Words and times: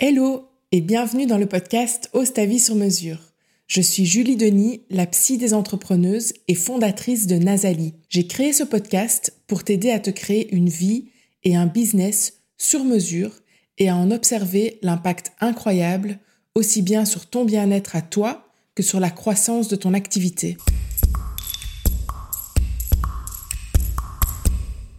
Hello 0.00 0.48
et 0.70 0.80
bienvenue 0.80 1.26
dans 1.26 1.38
le 1.38 1.46
podcast 1.46 2.08
Ose 2.12 2.32
ta 2.32 2.44
vie 2.46 2.60
sur 2.60 2.76
mesure. 2.76 3.18
Je 3.66 3.80
suis 3.80 4.06
Julie 4.06 4.36
Denis, 4.36 4.82
la 4.90 5.06
psy 5.06 5.38
des 5.38 5.54
entrepreneuses 5.54 6.34
et 6.46 6.54
fondatrice 6.54 7.26
de 7.26 7.34
Nazali. 7.34 7.94
J'ai 8.08 8.28
créé 8.28 8.52
ce 8.52 8.62
podcast 8.62 9.36
pour 9.48 9.64
t'aider 9.64 9.90
à 9.90 9.98
te 9.98 10.10
créer 10.10 10.54
une 10.54 10.68
vie 10.68 11.10
et 11.42 11.56
un 11.56 11.66
business 11.66 12.44
sur 12.58 12.84
mesure 12.84 13.32
et 13.78 13.88
à 13.88 13.96
en 13.96 14.12
observer 14.12 14.78
l'impact 14.82 15.32
incroyable 15.40 16.20
aussi 16.54 16.80
bien 16.80 17.04
sur 17.04 17.26
ton 17.26 17.44
bien-être 17.44 17.96
à 17.96 18.00
toi 18.00 18.46
que 18.76 18.84
sur 18.84 19.00
la 19.00 19.10
croissance 19.10 19.66
de 19.66 19.74
ton 19.74 19.94
activité. 19.94 20.58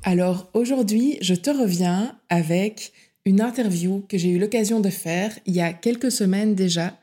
Alors 0.03 0.49
aujourd'hui, 0.53 1.17
je 1.21 1.35
te 1.35 1.49
reviens 1.49 2.19
avec 2.27 2.91
une 3.29 3.41
interview 3.41 4.03
que 4.09 4.17
j'ai 4.17 4.29
eu 4.29 4.39
l'occasion 4.39 4.79
de 4.79 4.89
faire 4.89 5.37
il 5.45 5.53
y 5.53 5.61
a 5.61 5.71
quelques 5.71 6.11
semaines 6.11 6.55
déjà 6.55 6.97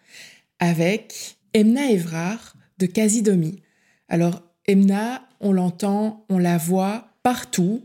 avec 0.58 1.36
Emna 1.54 1.88
Evrard 1.88 2.56
de 2.78 2.86
Casidomi. 2.86 3.62
Alors 4.08 4.42
Emna, 4.66 5.22
on 5.40 5.52
l'entend, 5.52 6.24
on 6.28 6.38
la 6.38 6.58
voit 6.58 7.06
partout. 7.22 7.82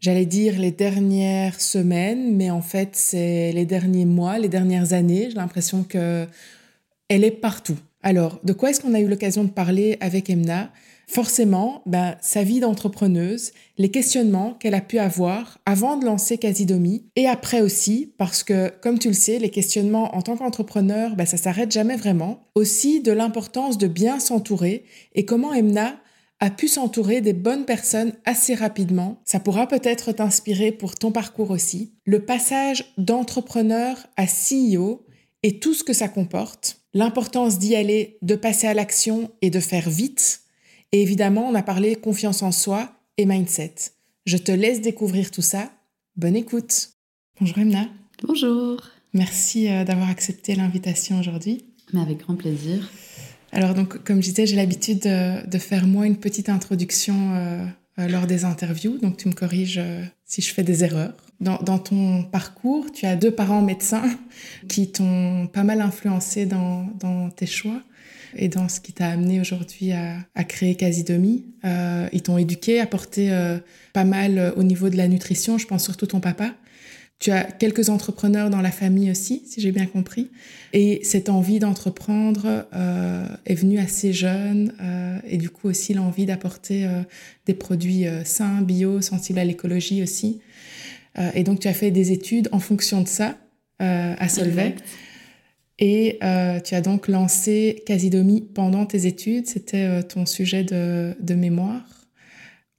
J'allais 0.00 0.26
dire 0.26 0.58
les 0.58 0.70
dernières 0.70 1.58
semaines, 1.62 2.36
mais 2.36 2.50
en 2.50 2.60
fait 2.60 2.90
c'est 2.92 3.52
les 3.52 3.64
derniers 3.64 4.04
mois, 4.04 4.38
les 4.38 4.50
dernières 4.50 4.92
années. 4.92 5.28
J'ai 5.30 5.36
l'impression 5.36 5.82
que 5.82 6.26
elle 7.08 7.24
est 7.24 7.30
partout. 7.30 7.78
Alors, 8.02 8.38
de 8.44 8.52
quoi 8.52 8.68
est-ce 8.68 8.82
qu'on 8.82 8.92
a 8.92 9.00
eu 9.00 9.08
l'occasion 9.08 9.44
de 9.44 9.50
parler 9.50 9.96
avec 10.00 10.28
Emna? 10.28 10.70
Forcément, 11.08 11.82
ben, 11.86 12.16
sa 12.20 12.44
vie 12.44 12.60
d'entrepreneuse, 12.60 13.52
les 13.78 13.90
questionnements 13.90 14.52
qu'elle 14.52 14.74
a 14.74 14.82
pu 14.82 14.98
avoir 14.98 15.58
avant 15.64 15.96
de 15.96 16.04
lancer 16.04 16.36
Casidomi 16.36 17.06
et 17.16 17.26
après 17.26 17.62
aussi, 17.62 18.12
parce 18.18 18.44
que, 18.44 18.70
comme 18.82 18.98
tu 18.98 19.08
le 19.08 19.14
sais, 19.14 19.38
les 19.38 19.48
questionnements 19.48 20.14
en 20.14 20.22
tant 20.22 20.36
qu'entrepreneur, 20.36 21.16
ben, 21.16 21.24
ça 21.24 21.38
s'arrête 21.38 21.72
jamais 21.72 21.96
vraiment. 21.96 22.46
Aussi 22.54 23.00
de 23.00 23.10
l'importance 23.10 23.78
de 23.78 23.86
bien 23.86 24.20
s'entourer 24.20 24.84
et 25.14 25.24
comment 25.24 25.54
Emna 25.54 25.96
a 26.40 26.50
pu 26.50 26.68
s'entourer 26.68 27.20
des 27.20 27.32
bonnes 27.32 27.64
personnes 27.64 28.12
assez 28.24 28.54
rapidement. 28.54 29.20
Ça 29.24 29.40
pourra 29.40 29.66
peut-être 29.66 30.12
t'inspirer 30.12 30.72
pour 30.72 30.94
ton 30.94 31.10
parcours 31.10 31.50
aussi. 31.50 31.94
Le 32.04 32.24
passage 32.24 32.92
d'entrepreneur 32.98 34.06
à 34.16 34.26
CEO 34.26 35.06
et 35.42 35.58
tout 35.58 35.74
ce 35.74 35.82
que 35.82 35.94
ça 35.94 36.06
comporte. 36.06 36.80
L'importance 36.94 37.58
d'y 37.58 37.74
aller, 37.74 38.18
de 38.22 38.36
passer 38.36 38.66
à 38.66 38.74
l'action 38.74 39.30
et 39.42 39.50
de 39.50 39.60
faire 39.60 39.88
vite 39.88 40.42
et 40.92 41.02
évidemment, 41.02 41.48
on 41.48 41.54
a 41.54 41.62
parlé 41.62 41.96
confiance 41.96 42.42
en 42.42 42.52
soi 42.52 42.92
et 43.16 43.26
mindset. 43.26 43.74
Je 44.26 44.36
te 44.36 44.52
laisse 44.52 44.80
découvrir 44.80 45.30
tout 45.30 45.42
ça. 45.42 45.70
Bonne 46.16 46.36
écoute. 46.36 46.90
Bonjour 47.40 47.58
Emna. 47.58 47.86
Bonjour. 48.22 48.80
Merci 49.14 49.68
euh, 49.68 49.84
d'avoir 49.84 50.08
accepté 50.08 50.54
l'invitation 50.54 51.20
aujourd'hui. 51.20 51.64
Mais 51.92 52.00
avec 52.00 52.18
grand 52.18 52.36
plaisir. 52.36 52.90
Alors 53.52 53.74
donc, 53.74 54.02
comme 54.04 54.22
je 54.22 54.28
disais, 54.28 54.46
j'ai 54.46 54.56
l'habitude 54.56 55.00
de, 55.00 55.58
faire 55.58 55.86
moi 55.86 56.06
une 56.06 56.16
petite 56.16 56.48
introduction 56.48 57.34
euh, 57.34 57.64
euh, 57.98 58.08
lors 58.08 58.26
des 58.26 58.44
interviews. 58.44 58.98
Donc 58.98 59.16
tu 59.16 59.28
me 59.28 59.34
corriges 59.34 59.80
si 60.24 60.42
je 60.42 60.52
fais 60.52 60.62
des 60.62 60.84
erreurs. 60.84 61.14
Dans, 61.40 61.58
dans, 61.58 61.78
ton 61.78 62.24
parcours, 62.24 62.90
tu 62.92 63.06
as 63.06 63.14
deux 63.14 63.30
parents 63.30 63.62
médecins 63.62 64.04
qui 64.68 64.90
t'ont 64.90 65.46
pas 65.46 65.64
mal 65.64 65.80
influencé 65.80 66.46
dans, 66.46 66.88
dans 66.98 67.30
tes 67.30 67.46
choix 67.46 67.82
et 68.36 68.48
dans 68.48 68.68
ce 68.68 68.80
qui 68.80 68.92
t'a 68.92 69.08
amené 69.08 69.40
aujourd'hui 69.40 69.92
à, 69.92 70.44
créer 70.44 70.74
Casidomi. 70.74 71.46
Euh, 71.64 72.08
ils 72.12 72.22
t'ont 72.22 72.38
éduqué, 72.38 72.80
apporté 72.80 73.30
euh, 73.32 73.58
pas 73.92 74.04
mal 74.04 74.38
euh, 74.38 74.52
au 74.56 74.62
niveau 74.62 74.88
de 74.88 74.96
la 74.96 75.08
nutrition, 75.08 75.58
je 75.58 75.66
pense 75.66 75.84
surtout 75.84 76.06
ton 76.06 76.20
papa. 76.20 76.54
Tu 77.18 77.32
as 77.32 77.42
quelques 77.42 77.88
entrepreneurs 77.88 78.48
dans 78.48 78.60
la 78.60 78.70
famille 78.70 79.10
aussi, 79.10 79.42
si 79.44 79.60
j'ai 79.60 79.72
bien 79.72 79.86
compris. 79.86 80.30
Et 80.72 81.00
cette 81.02 81.28
envie 81.28 81.58
d'entreprendre 81.58 82.68
est 83.44 83.56
venue 83.56 83.80
assez 83.80 84.12
jeune 84.12 84.72
et 85.28 85.36
du 85.36 85.50
coup 85.50 85.66
aussi 85.66 85.94
l'envie 85.94 86.26
d'apporter 86.26 86.86
des 87.44 87.54
produits 87.54 88.04
sains, 88.24 88.62
bio, 88.62 89.00
sensibles 89.00 89.40
à 89.40 89.44
l'écologie 89.44 90.00
aussi. 90.00 90.38
et 91.34 91.42
donc 91.42 91.58
tu 91.58 91.66
as 91.66 91.74
fait 91.74 91.90
des 91.90 92.12
études 92.12 92.48
en 92.52 92.60
fonction 92.60 93.02
de 93.02 93.08
ça 93.08 93.36
à 93.80 94.28
Solvay. 94.28 94.76
Et 95.78 96.18
euh, 96.22 96.58
tu 96.60 96.74
as 96.74 96.80
donc 96.80 97.08
lancé 97.08 97.82
Casidomi 97.86 98.42
pendant 98.42 98.84
tes 98.84 99.06
études, 99.06 99.46
c'était 99.46 99.84
euh, 99.84 100.02
ton 100.02 100.26
sujet 100.26 100.64
de, 100.64 101.14
de 101.20 101.34
mémoire. 101.34 101.82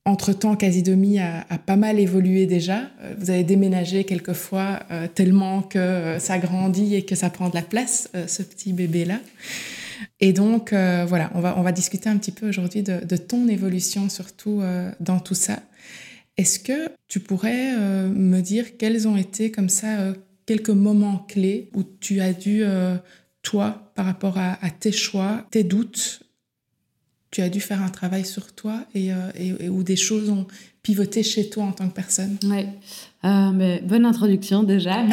Entre-temps, 0.05 0.55
Casidomi 0.55 1.19
a, 1.19 1.45
pas 1.65 1.75
mal 1.75 1.99
évolué 1.99 2.45
déjà. 2.45 2.89
Euh, 3.01 3.13
vous 3.17 3.29
avez 3.29 3.43
déménagé 3.43 4.03
quelquefois 4.05 4.79
tellement 5.13 5.61
que 5.61 6.17
ça 6.19 6.39
grandit 6.39 6.95
et 6.95 7.05
que 7.05 7.15
ça 7.15 7.29
prend 7.29 7.49
de 7.49 7.55
la 7.55 7.61
place, 7.61 8.09
ce 8.27 8.41
petit 8.41 8.73
bébé-là. 8.73 9.19
Et 10.19 10.33
donc, 10.33 10.71
voilà, 10.71 11.29
on 11.35 11.41
va, 11.41 11.59
on 11.59 11.61
va 11.61 11.71
discuter 11.71 12.09
un 12.09 12.17
petit 12.17 12.31
peu 12.31 12.49
aujourd'hui 12.49 12.81
de, 12.81 13.05
de, 13.05 13.17
ton 13.17 13.47
évolution, 13.47 14.09
surtout 14.09 14.63
dans 14.99 15.19
tout 15.19 15.35
ça. 15.35 15.59
Est-ce 16.37 16.59
que 16.59 16.89
tu 17.07 17.19
pourrais 17.19 17.73
me 18.07 18.39
dire 18.39 18.77
quels 18.77 19.07
ont 19.07 19.17
été 19.17 19.51
comme 19.51 19.69
ça 19.69 20.13
quelques 20.49 20.71
moments 20.71 21.27
clés 21.27 21.69
où 21.75 21.83
tu 21.99 22.21
as 22.21 22.33
dû, 22.33 22.63
euh, 22.63 22.95
toi, 23.43 23.91
par 23.93 24.07
rapport 24.07 24.39
à, 24.39 24.57
tes 24.71 24.91
choix, 24.91 25.45
tes 25.51 25.63
doutes, 25.63 26.23
tu 27.29 27.41
as 27.41 27.49
dû 27.49 27.61
faire 27.61 27.83
un 27.83 27.89
travail 27.89 28.25
sur 28.25 28.51
toi 28.53 28.83
et, 28.95 29.13
euh, 29.13 29.69
où 29.69 29.83
des 29.83 29.95
choses 29.95 30.27
ont 30.31 30.47
pivoté 30.81 31.21
chez 31.21 31.51
toi 31.51 31.65
en 31.65 31.71
tant 31.71 31.87
que 31.87 31.93
personne. 31.93 32.39
Oui, 32.45 32.65
euh, 33.25 33.51
mais 33.51 33.79
bonne 33.81 34.07
introduction 34.07 34.63
déjà, 34.63 35.05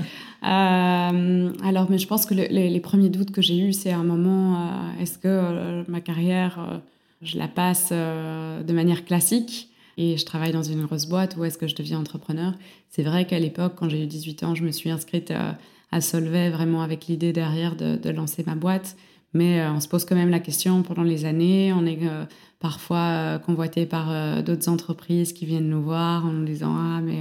alors, 0.42 1.88
mais 1.88 1.98
je 1.98 2.08
pense 2.08 2.26
que 2.26 2.34
les, 2.34 2.80
premiers 2.80 3.10
doutes 3.10 3.30
que 3.30 3.42
j'ai 3.42 3.58
eus, 3.58 3.74
c'est 3.74 3.92
un 3.92 4.02
moment, 4.02 4.92
est-ce 5.00 5.18
que 5.18 5.88
ma 5.88 6.00
carrière, 6.00 6.82
je 7.22 7.38
la 7.38 7.46
passe 7.46 7.92
de 7.92 8.72
manière 8.72 9.04
classique 9.04 9.70
et 9.96 10.16
je 10.16 10.24
travaille 10.24 10.52
dans 10.52 10.62
une 10.62 10.84
grosse 10.84 11.06
boîte, 11.06 11.36
où 11.36 11.44
est-ce 11.44 11.58
que 11.58 11.68
je 11.68 11.76
deviens 11.76 12.00
entrepreneur? 12.00 12.54
C'est 12.94 13.02
vrai 13.02 13.26
qu'à 13.26 13.40
l'époque, 13.40 13.72
quand 13.74 13.88
j'ai 13.88 14.04
eu 14.04 14.06
18 14.06 14.44
ans, 14.44 14.54
je 14.54 14.62
me 14.62 14.70
suis 14.70 14.88
inscrite 14.88 15.32
à, 15.32 16.00
Solvay 16.00 16.50
vraiment 16.50 16.80
avec 16.80 17.08
l'idée 17.08 17.32
derrière 17.32 17.74
de, 17.74 18.10
lancer 18.10 18.44
ma 18.46 18.54
boîte. 18.54 18.96
Mais 19.32 19.60
euh, 19.60 19.72
on 19.72 19.80
se 19.80 19.88
pose 19.88 20.04
quand 20.04 20.14
même 20.14 20.30
la 20.30 20.38
question 20.38 20.84
pendant 20.84 21.02
les 21.02 21.24
années. 21.24 21.72
On 21.72 21.86
est 21.86 21.98
euh, 22.04 22.24
parfois 22.60 22.98
euh, 22.98 23.38
convoité 23.40 23.84
par 23.84 24.44
d'autres 24.44 24.68
entreprises 24.68 25.32
qui 25.32 25.44
viennent 25.44 25.68
nous 25.68 25.82
voir 25.82 26.24
en 26.24 26.30
nous 26.30 26.44
disant 26.44 26.72
Ah, 26.72 27.00
mais 27.02 27.18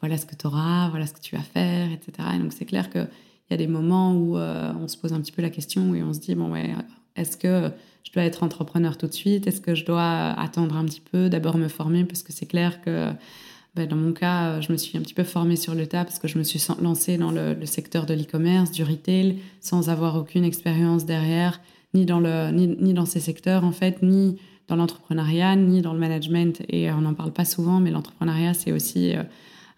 voilà 0.00 0.18
ce 0.18 0.26
que 0.26 0.34
tu 0.34 0.48
auras, 0.48 0.88
voilà 0.88 1.06
ce 1.06 1.12
que 1.12 1.20
tu 1.20 1.36
vas 1.36 1.42
faire, 1.42 1.92
etc. 1.92 2.30
Et 2.34 2.38
donc 2.40 2.52
c'est 2.52 2.64
clair 2.64 2.90
qu'il 2.90 3.06
y 3.52 3.54
a 3.54 3.56
des 3.56 3.68
moments 3.68 4.16
où 4.16 4.36
on 4.36 4.88
se 4.88 4.96
pose 4.96 5.12
un 5.12 5.20
petit 5.20 5.32
peu 5.32 5.42
la 5.42 5.50
question 5.50 5.94
et 5.94 6.02
on 6.02 6.12
se 6.12 6.18
dit 6.18 6.34
Bon, 6.34 6.50
ouais, 6.50 6.74
est-ce 7.14 7.36
que 7.36 7.70
je 8.02 8.10
dois 8.10 8.24
être 8.24 8.42
entrepreneur 8.42 8.98
tout 8.98 9.06
de 9.06 9.14
suite? 9.14 9.46
Est-ce 9.46 9.60
que 9.60 9.76
je 9.76 9.84
dois 9.84 10.32
attendre 10.32 10.76
un 10.76 10.84
petit 10.84 11.02
peu, 11.02 11.28
d'abord 11.28 11.56
me 11.56 11.68
former? 11.68 12.04
Parce 12.04 12.24
que 12.24 12.32
c'est 12.32 12.46
clair 12.46 12.82
que 12.82 13.12
ben, 13.76 13.88
dans 13.88 13.96
mon 13.96 14.12
cas, 14.12 14.60
je 14.60 14.72
me 14.72 14.76
suis 14.76 14.96
un 14.96 15.00
petit 15.00 15.14
peu 15.14 15.24
formée 15.24 15.56
sur 15.56 15.74
le 15.74 15.86
tas 15.86 16.04
parce 16.04 16.18
que 16.18 16.28
je 16.28 16.38
me 16.38 16.44
suis 16.44 16.64
lancée 16.80 17.18
dans 17.18 17.30
le, 17.30 17.56
secteur 17.66 18.06
de 18.06 18.14
l'e-commerce, 18.14 18.70
du 18.70 18.84
retail, 18.84 19.38
sans 19.60 19.90
avoir 19.90 20.16
aucune 20.16 20.44
expérience 20.44 21.04
derrière, 21.06 21.60
ni 21.92 22.06
dans, 22.06 22.20
le, 22.20 22.50
ni, 22.50 22.94
dans 22.94 23.06
ces 23.06 23.20
secteurs 23.20 23.64
en 23.64 23.72
fait, 23.72 24.02
ni 24.02 24.38
dans 24.68 24.76
l'entrepreneuriat, 24.76 25.56
ni 25.56 25.82
dans 25.82 25.92
le 25.92 25.98
management. 25.98 26.62
Et 26.68 26.90
on 26.90 27.00
n'en 27.00 27.14
parle 27.14 27.32
pas 27.32 27.44
souvent, 27.44 27.80
mais 27.80 27.90
l'entrepreneuriat, 27.90 28.54
c'est 28.54 28.72
aussi... 28.72 29.16
Euh, 29.16 29.22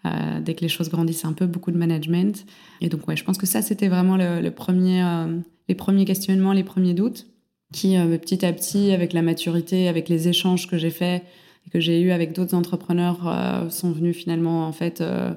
euh, 0.05 0.39
dès 0.39 0.53
que 0.53 0.61
les 0.61 0.69
choses 0.69 0.89
grandissent 0.89 1.25
un 1.25 1.33
peu, 1.33 1.45
beaucoup 1.45 1.71
de 1.71 1.77
management. 1.77 2.45
Et 2.81 2.89
donc, 2.89 3.07
ouais, 3.07 3.15
je 3.15 3.23
pense 3.23 3.37
que 3.37 3.45
ça, 3.45 3.61
c'était 3.61 3.87
vraiment 3.87 4.15
le, 4.15 4.49
premier, 4.49 5.03
euh, 5.03 5.39
les 5.67 5.75
premiers 5.75 6.05
questionnements, 6.05 6.53
les 6.53 6.63
premiers 6.63 6.93
doutes 6.93 7.27
qui 7.73 7.97
euh, 7.97 8.17
petit 8.17 8.45
à 8.45 8.53
petit, 8.53 8.91
avec 8.91 9.11
la 9.11 9.21
maturité, 9.21 9.87
avec 9.87 10.07
les 10.07 10.27
échanges 10.27 10.67
que 10.67 10.77
j'ai 10.77 10.91
faits 10.91 11.23
que 11.77 11.81
j'ai 11.81 12.01
eus 12.01 12.11
avec 12.11 12.33
d'autres 12.33 12.55
entrepreneurs, 12.55 13.27
euh, 13.27 13.69
sont 13.69 13.91
venus 13.91 14.17
finalement 14.17 14.67
en 14.67 14.71
fait 14.71 14.99
euh, 14.99 15.31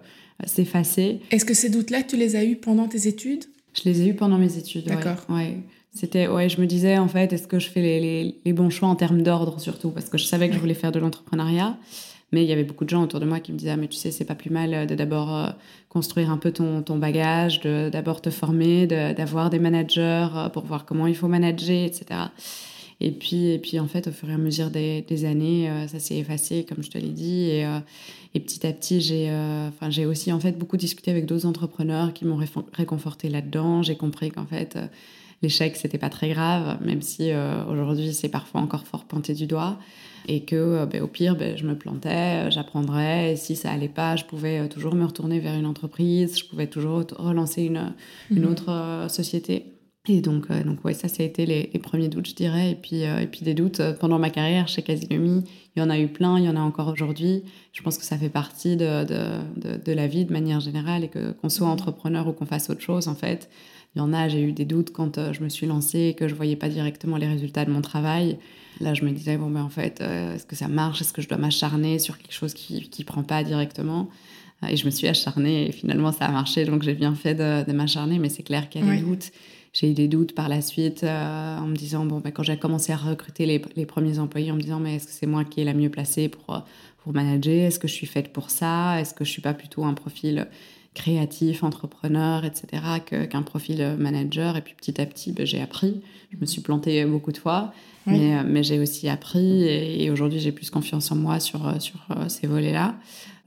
s'effacer. 0.46 1.20
Est-ce 1.30 1.44
que 1.44 1.52
ces 1.52 1.68
doutes-là, 1.68 2.02
tu 2.02 2.16
les 2.16 2.34
as 2.34 2.44
eus 2.44 2.56
pendant 2.56 2.88
tes 2.88 3.08
études? 3.08 3.44
Je 3.74 3.82
les 3.84 4.00
ai 4.00 4.08
eus 4.08 4.14
pendant 4.14 4.38
mes 4.38 4.56
études. 4.56 4.86
D'accord. 4.86 5.26
Ouais. 5.28 5.58
C'était, 5.92 6.28
ouais, 6.28 6.48
je 6.48 6.58
me 6.58 6.66
disais 6.66 6.96
en 6.96 7.08
fait, 7.08 7.34
est-ce 7.34 7.46
que 7.46 7.58
je 7.58 7.68
fais 7.68 7.82
les, 7.82 8.34
les, 8.42 8.52
bons 8.54 8.70
choix 8.70 8.88
en 8.88 8.96
termes 8.96 9.20
d'ordre 9.22 9.60
surtout, 9.60 9.90
parce 9.90 10.08
que 10.08 10.16
je 10.16 10.24
savais 10.24 10.48
que 10.48 10.54
je 10.54 10.60
voulais 10.60 10.72
faire 10.72 10.92
de 10.92 10.98
l'entrepreneuriat. 10.98 11.76
Mais 12.32 12.42
il 12.42 12.48
y 12.48 12.52
avait 12.52 12.64
beaucoup 12.64 12.84
de 12.84 12.90
gens 12.90 13.02
autour 13.02 13.20
de 13.20 13.26
moi 13.26 13.40
qui 13.40 13.52
me 13.52 13.58
disaient 13.58 13.72
ah, 13.72 13.76
mais 13.76 13.88
tu 13.88 13.96
sais, 13.96 14.10
c'est 14.10 14.24
pas 14.24 14.36
plus 14.36 14.50
mal 14.50 14.86
de 14.86 14.94
d'abord 14.94 15.36
euh, 15.36 15.48
construire 15.90 16.30
un 16.30 16.38
peu 16.38 16.52
ton, 16.52 16.80
ton 16.80 16.96
bagage, 16.96 17.60
de 17.60 17.90
d'abord 17.92 18.22
te 18.22 18.30
former, 18.30 18.86
d'avoir 18.86 19.50
des 19.50 19.58
managers 19.58 20.28
pour 20.54 20.64
voir 20.64 20.86
comment 20.86 21.06
il 21.06 21.16
faut 21.16 21.28
manager, 21.28 21.84
etc. 21.84 22.06
Et 23.00 23.12
puis, 23.12 23.46
et 23.46 23.58
puis 23.58 23.80
en 23.80 23.86
fait, 23.86 24.08
au 24.08 24.12
fur 24.12 24.28
et 24.28 24.34
à 24.34 24.38
mesure 24.38 24.70
des, 24.70 25.02
des 25.02 25.24
années, 25.24 25.70
euh, 25.70 25.88
ça 25.88 25.98
s'est 25.98 26.18
effacé, 26.18 26.64
comme 26.64 26.82
je 26.82 26.90
te 26.90 26.98
l'ai 26.98 27.08
dit. 27.08 27.50
Et, 27.50 27.66
et, 28.34 28.40
petit 28.40 28.66
à 28.66 28.72
petit, 28.72 29.00
j'ai 29.00 29.30
enfin 29.68 29.90
j'ai 29.90 30.06
aussi 30.06 30.32
en 30.32 30.40
fait 30.40 30.52
beaucoup 30.52 30.76
discuté 30.76 31.10
avec 31.10 31.26
d'autres 31.26 31.46
entrepreneurs 31.46 32.12
qui 32.12 32.24
m'ont 32.24 32.38
réconforté 32.72 33.28
là-dedans. 33.28 33.82
J'ai 33.82 33.96
compris 33.96 34.30
qu'en 34.30 34.46
fait, 34.46 34.78
l'échec, 35.42 35.76
c'était 35.76 35.98
pas 35.98 36.10
très 36.10 36.28
grave, 36.28 36.78
même 36.84 37.02
si 37.02 37.30
aujourd'hui, 37.68 38.12
c'est 38.12 38.28
parfois 38.28 38.60
encore 38.60 38.86
fort 38.86 39.04
pointé 39.04 39.34
du 39.34 39.46
doigt. 39.46 39.78
Et 40.28 40.42
que, 40.42 40.84
ben, 40.84 41.02
au 41.02 41.08
pire, 41.08 41.34
ben, 41.34 41.56
je 41.56 41.66
me 41.66 41.74
plantais, 41.74 42.50
j'apprendrais. 42.50 43.32
Et 43.32 43.36
si 43.36 43.56
ça 43.56 43.72
allait 43.72 43.88
pas, 43.88 44.14
je 44.16 44.24
pouvais 44.24 44.68
toujours 44.68 44.94
me 44.94 45.04
retourner 45.04 45.40
vers 45.40 45.54
une 45.54 45.66
entreprise, 45.66 46.38
je 46.38 46.44
pouvais 46.44 46.66
toujours 46.66 47.04
relancer 47.16 47.62
une, 47.62 47.94
une 48.30 48.42
mhm. 48.42 48.52
autre 48.52 49.06
société. 49.08 49.64
Et 50.16 50.20
donc, 50.20 50.50
euh, 50.50 50.62
donc 50.64 50.84
ouais, 50.84 50.94
ça, 50.94 51.08
ça 51.08 51.22
a 51.22 51.26
été 51.26 51.46
les, 51.46 51.66
premiers 51.78 52.08
doutes, 52.08 52.28
je 52.28 52.34
dirais. 52.34 52.72
Et 52.72 52.74
puis, 52.74 53.04
euh, 53.04 53.20
et 53.20 53.26
puis 53.26 53.42
des 53.42 53.54
doutes 53.54 53.80
euh, 53.80 53.92
pendant 53.92 54.18
ma 54.18 54.30
carrière 54.30 54.68
chez 54.68 54.82
Casinomi, 54.82 55.44
il 55.76 55.80
y 55.80 55.82
en 55.82 55.90
a 55.90 55.98
eu 55.98 56.08
plein, 56.08 56.38
il 56.38 56.44
y 56.44 56.48
en 56.48 56.56
a 56.56 56.60
encore 56.60 56.88
aujourd'hui. 56.88 57.44
Je 57.72 57.82
pense 57.82 57.96
que 57.96 58.04
ça 58.04 58.18
fait 58.18 58.28
partie 58.28 58.76
de, 58.76 59.04
de, 59.04 59.76
de, 59.76 59.92
la 59.92 60.06
vie 60.06 60.24
de 60.24 60.32
manière 60.32 60.60
générale 60.60 61.04
et 61.04 61.08
que 61.08 61.32
qu'on 61.32 61.48
soit 61.48 61.68
entrepreneur 61.68 62.26
ou 62.26 62.32
qu'on 62.32 62.46
fasse 62.46 62.70
autre 62.70 62.80
chose, 62.80 63.08
en 63.08 63.14
fait. 63.14 63.48
Il 63.94 63.98
y 63.98 64.02
en 64.02 64.12
a, 64.12 64.28
j'ai 64.28 64.42
eu 64.42 64.52
des 64.52 64.64
doutes 64.64 64.92
quand 64.92 65.32
je 65.32 65.42
me 65.42 65.48
suis 65.48 65.66
lancée 65.66 66.08
et 66.08 66.14
que 66.14 66.28
je 66.28 66.34
voyais 66.34 66.56
pas 66.56 66.68
directement 66.68 67.16
les 67.16 67.26
résultats 67.26 67.64
de 67.64 67.70
mon 67.70 67.80
travail. 67.80 68.38
Là, 68.80 68.94
je 68.94 69.04
me 69.04 69.10
disais, 69.10 69.36
bon, 69.36 69.50
ben 69.50 69.62
en 69.62 69.68
fait, 69.68 70.00
est-ce 70.00 70.46
que 70.46 70.54
ça 70.54 70.68
marche? 70.68 71.00
Est-ce 71.00 71.12
que 71.12 71.20
je 71.20 71.28
dois 71.28 71.38
m'acharner 71.38 71.98
sur 71.98 72.16
quelque 72.18 72.32
chose 72.32 72.54
qui 72.54 72.88
ne 72.96 73.04
prend 73.04 73.24
pas 73.24 73.42
directement? 73.42 74.08
Et 74.68 74.76
je 74.76 74.84
me 74.84 74.90
suis 74.90 75.08
acharnée 75.08 75.68
et 75.68 75.72
finalement, 75.72 76.12
ça 76.12 76.26
a 76.26 76.30
marché. 76.30 76.64
Donc, 76.64 76.82
j'ai 76.82 76.94
bien 76.94 77.14
fait 77.14 77.34
de, 77.34 77.72
m'acharner, 77.72 78.18
mais 78.18 78.28
c'est 78.28 78.42
clair 78.42 78.68
qu'il 78.68 78.84
y 78.84 78.88
a 78.88 78.94
des 78.94 79.02
doutes 79.02 79.32
j'ai 79.72 79.90
eu 79.90 79.94
des 79.94 80.08
doutes 80.08 80.34
par 80.34 80.48
la 80.48 80.60
suite 80.60 81.04
euh, 81.04 81.58
en 81.58 81.66
me 81.66 81.76
disant, 81.76 82.04
bon, 82.04 82.18
ben, 82.18 82.32
quand 82.32 82.42
j'ai 82.42 82.56
commencé 82.56 82.92
à 82.92 82.96
recruter 82.96 83.46
les, 83.46 83.62
les, 83.76 83.86
premiers 83.86 84.18
employés, 84.18 84.50
en 84.50 84.56
me 84.56 84.60
disant, 84.60 84.80
mais 84.80 84.96
est-ce 84.96 85.06
que 85.06 85.12
c'est 85.12 85.26
moi 85.26 85.44
qui 85.44 85.60
est 85.60 85.64
la 85.64 85.74
mieux 85.74 85.90
placée 85.90 86.28
pour, 86.28 86.54
euh, 86.54 86.58
pour 86.98 87.12
manager? 87.12 87.66
Est-ce 87.66 87.78
que 87.78 87.86
je 87.86 87.94
suis 87.94 88.06
faite 88.06 88.32
pour 88.32 88.50
ça? 88.50 89.00
Est-ce 89.00 89.14
que 89.14 89.24
je 89.24 89.30
suis 89.30 89.42
pas 89.42 89.54
plutôt 89.54 89.84
un 89.84 89.94
profil 89.94 90.48
créatif, 90.92 91.62
entrepreneur, 91.62 92.44
etc., 92.44 92.82
qu'un 93.30 93.42
profil 93.42 93.94
manager? 93.96 94.56
Et 94.56 94.60
puis 94.60 94.74
petit 94.74 95.00
à 95.00 95.06
petit, 95.06 95.30
ben, 95.30 95.46
j'ai 95.46 95.60
appris. 95.60 96.00
Je 96.32 96.36
me 96.40 96.46
suis 96.46 96.62
plantée 96.62 97.04
beaucoup 97.04 97.30
de 97.30 97.38
fois, 97.38 97.72
mais, 98.06 98.34
euh, 98.34 98.42
mais 98.44 98.64
j'ai 98.64 98.80
aussi 98.80 99.08
appris 99.08 99.68
et, 99.68 100.10
aujourd'hui, 100.10 100.40
j'ai 100.40 100.52
plus 100.52 100.70
confiance 100.70 101.12
en 101.12 101.16
moi 101.16 101.38
sur, 101.38 101.80
sur 101.80 102.00
ces 102.26 102.48
volets-là. 102.48 102.96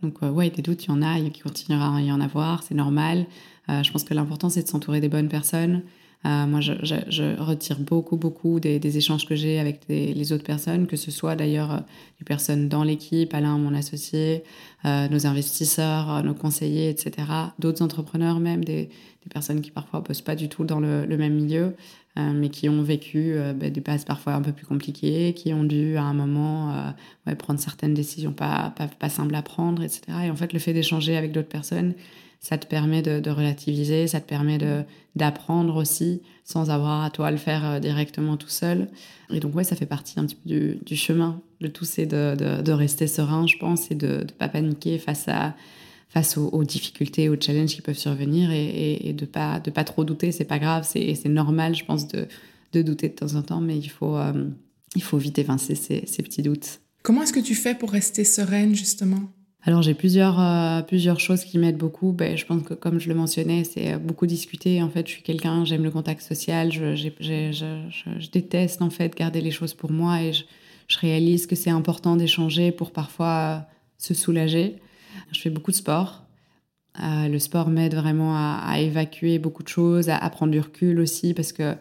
Donc, 0.02 0.22
ouais, 0.22 0.50
des 0.50 0.62
doutes, 0.62 0.86
il 0.86 0.88
y 0.88 0.92
en 0.92 1.02
a, 1.02 1.18
il 1.18 1.32
continuera 1.34 1.98
à 1.98 2.02
y 2.02 2.12
en 2.14 2.22
avoir, 2.22 2.64
c'est 2.64 2.76
normal. 2.76 3.26
je 3.68 3.90
pense 3.92 4.06
que 4.06 4.14
l'important, 4.14 4.50
c'est 4.50 4.64
de 4.64 4.68
s'entourer 4.68 5.02
des 5.02 5.10
bonnes 5.10 5.30
personnes. 5.30 5.82
Euh, 6.26 6.46
moi, 6.46 6.62
je, 6.62 7.42
retire 7.42 7.80
beaucoup, 7.80 8.16
beaucoup 8.16 8.60
des, 8.60 8.80
des 8.80 8.98
échanges 8.98 9.26
que 9.26 9.36
j'ai 9.36 9.60
avec 9.60 9.82
les 9.90 10.32
autres 10.32 10.44
personnes, 10.44 10.88
que 10.88 10.96
ce 10.96 11.12
soit 11.12 11.36
d'ailleurs 11.36 11.72
euh, 11.72 11.80
les 12.20 12.26
personnes 12.26 12.70
dans 12.70 12.84
l'équipe, 12.84 13.34
Alain, 13.34 13.58
mon 13.58 13.74
associé, 13.74 14.44
euh, 14.86 15.10
nos 15.10 15.28
investisseurs, 15.28 16.24
nos 16.24 16.34
conseillers, 16.34 16.90
etc. 16.90 17.28
D'autres 17.60 17.82
entrepreneurs 17.82 18.40
même, 18.40 18.64
des, 18.64 18.86
des, 18.86 19.30
personnes 19.30 19.62
qui 19.62 19.72
parfois 19.72 20.00
bossent 20.00 20.22
pas 20.22 20.36
du 20.36 20.48
tout 20.48 20.64
dans 20.64 20.80
le, 20.80 21.06
même 21.18 21.34
milieu, 21.34 21.76
mais 22.16 22.50
qui 22.50 22.70
ont 22.70 22.84
vécu 22.84 23.36
bah, 23.56 23.70
des 23.70 23.82
passes 23.82 24.06
parfois 24.06 24.34
un 24.34 24.42
peu 24.42 24.52
plus 24.52 24.66
compliquées, 24.66 25.34
qui 25.34 25.54
ont 25.54 25.64
dû 25.64 25.96
à 25.98 26.04
un 26.04 26.14
moment 26.14 26.94
prendre 27.40 27.60
certaines 27.60 27.94
décisions 27.94 28.34
pas, 28.34 28.74
pas, 28.76 28.88
pas 28.88 29.10
simples 29.10 29.34
à 29.36 29.42
prendre, 29.42 29.82
etc. 29.82 30.02
Et 30.26 30.30
en 30.30 30.36
fait, 30.36 30.54
le 30.54 30.60
fait 30.60 30.74
d'échanger 30.74 31.16
avec 31.16 31.32
d'autres 31.32 31.48
personnes, 31.48 31.94
ça 32.44 32.58
te 32.58 32.68
permet 32.68 33.02
de, 33.02 33.30
relativiser, 33.30 34.06
ça 34.06 34.20
te 34.20 34.28
permet 34.28 34.60
d'apprendre 35.16 35.78
aussi 35.78 36.22
sans 36.44 36.70
avoir 36.70 37.02
à 37.04 37.10
toi 37.10 37.32
le 37.32 37.38
faire 37.38 37.66
euh, 37.66 37.80
directement 37.80 38.36
tout 38.36 38.50
seul. 38.50 38.90
Et 39.32 39.40
donc 39.40 39.56
ouais, 39.56 39.64
ça 39.64 39.78
fait 39.78 39.86
partie 39.86 40.20
un 40.20 40.26
petit 40.26 40.36
peu 40.36 40.78
du, 40.84 40.96
chemin. 40.98 41.42
de 41.62 41.68
tout, 41.68 41.86
c'est 41.86 42.06
de, 42.06 42.36
de, 42.62 42.72
rester 42.74 43.08
serein, 43.08 43.48
je 43.48 43.58
pense, 43.58 43.90
et 43.92 43.96
de 43.96 44.18
ne 44.18 44.24
pas 44.38 44.50
paniquer 44.50 45.00
face 45.00 45.28
à 45.30 45.56
face 46.10 46.38
aux, 46.38 46.64
difficultés, 46.64 47.28
aux 47.28 47.42
challenges 47.42 47.74
qui 47.74 47.82
peuvent 47.82 47.98
survenir 47.98 48.52
et, 48.52 49.08
et, 49.08 49.14
de 49.14 49.26
pas 49.26 49.60
de 49.60 49.72
pas 49.72 49.84
trop 49.84 50.04
douter. 50.04 50.32
C'est 50.32 50.44
pas 50.44 50.60
grave, 50.60 50.88
c'est 50.88 51.26
normal, 51.26 51.74
je 51.74 51.86
pense, 51.86 52.08
de, 52.08 52.28
de 52.74 52.82
douter 52.84 53.10
de 53.10 53.16
temps 53.16 53.34
en 53.34 53.42
temps, 53.42 53.62
mais 53.62 53.78
il 53.78 53.90
faut 53.90 54.18
euh, 54.18 54.50
il 54.96 55.02
faut 55.02 55.18
vite 55.18 55.40
évincer 55.40 55.74
ces, 55.74 56.04
ces 56.06 56.22
petits 56.22 56.44
doutes. 56.44 56.82
Comment 57.04 57.24
est-ce 57.24 57.34
que 57.34 57.40
tu 57.40 57.56
fais 57.56 57.74
pour 57.74 57.90
rester 57.90 58.26
sereine 58.26 58.76
justement? 58.76 59.32
Alors 59.66 59.82
j'ai 59.82 59.94
plusieurs, 59.94 60.40
euh, 60.42 60.82
plusieurs 60.82 61.22
choses 61.22 61.46
qui 61.46 61.58
m'aident 61.58 61.78
beaucoup. 61.78 62.12
Ben, 62.12 62.38
je 62.38 62.46
pense 62.46 62.64
que 62.64 62.74
comme 62.74 63.00
je 63.00 63.08
le 63.08 63.16
mentionnais, 63.16 63.64
c'est 63.64 63.98
beaucoup 63.98 64.28
discuter. 64.28 64.82
En 64.84 64.90
fait, 64.90 65.08
je 65.08 65.14
suis 65.14 65.24
quelqu'un, 65.24 65.64
j'aime 65.64 65.84
le 65.84 65.92
contact 65.92 66.22
social, 66.22 66.72
je, 66.72 66.96
je, 66.96 68.30
déteste 68.32 68.82
en 68.82 68.90
fait 68.90 69.16
garder 69.16 69.40
les 69.40 69.52
choses 69.52 69.74
pour 69.74 69.92
moi 69.92 70.22
et 70.22 70.34
je, 70.34 70.44
réalise 71.00 71.48
que 71.48 71.56
c'est 71.56 71.72
important 71.72 72.18
d'échanger 72.18 72.72
pour 72.72 72.92
parfois 72.92 73.66
se 73.98 74.14
soulager. 74.14 74.76
Je 75.32 75.40
fais 75.40 75.50
beaucoup 75.50 75.72
de 75.72 75.76
sport. 75.76 76.24
Euh, 77.02 77.28
le 77.30 77.40
sport 77.40 77.70
m'aide 77.70 77.96
vraiment 77.96 78.36
à, 78.36 78.80
évacuer 78.80 79.40
beaucoup 79.40 79.64
de 79.64 79.70
choses, 79.70 80.10
à, 80.10 80.30
prendre 80.30 80.52
du 80.52 80.60
recul 80.60 81.00
aussi 81.00 81.34
parce 81.34 81.52
que 81.52 81.74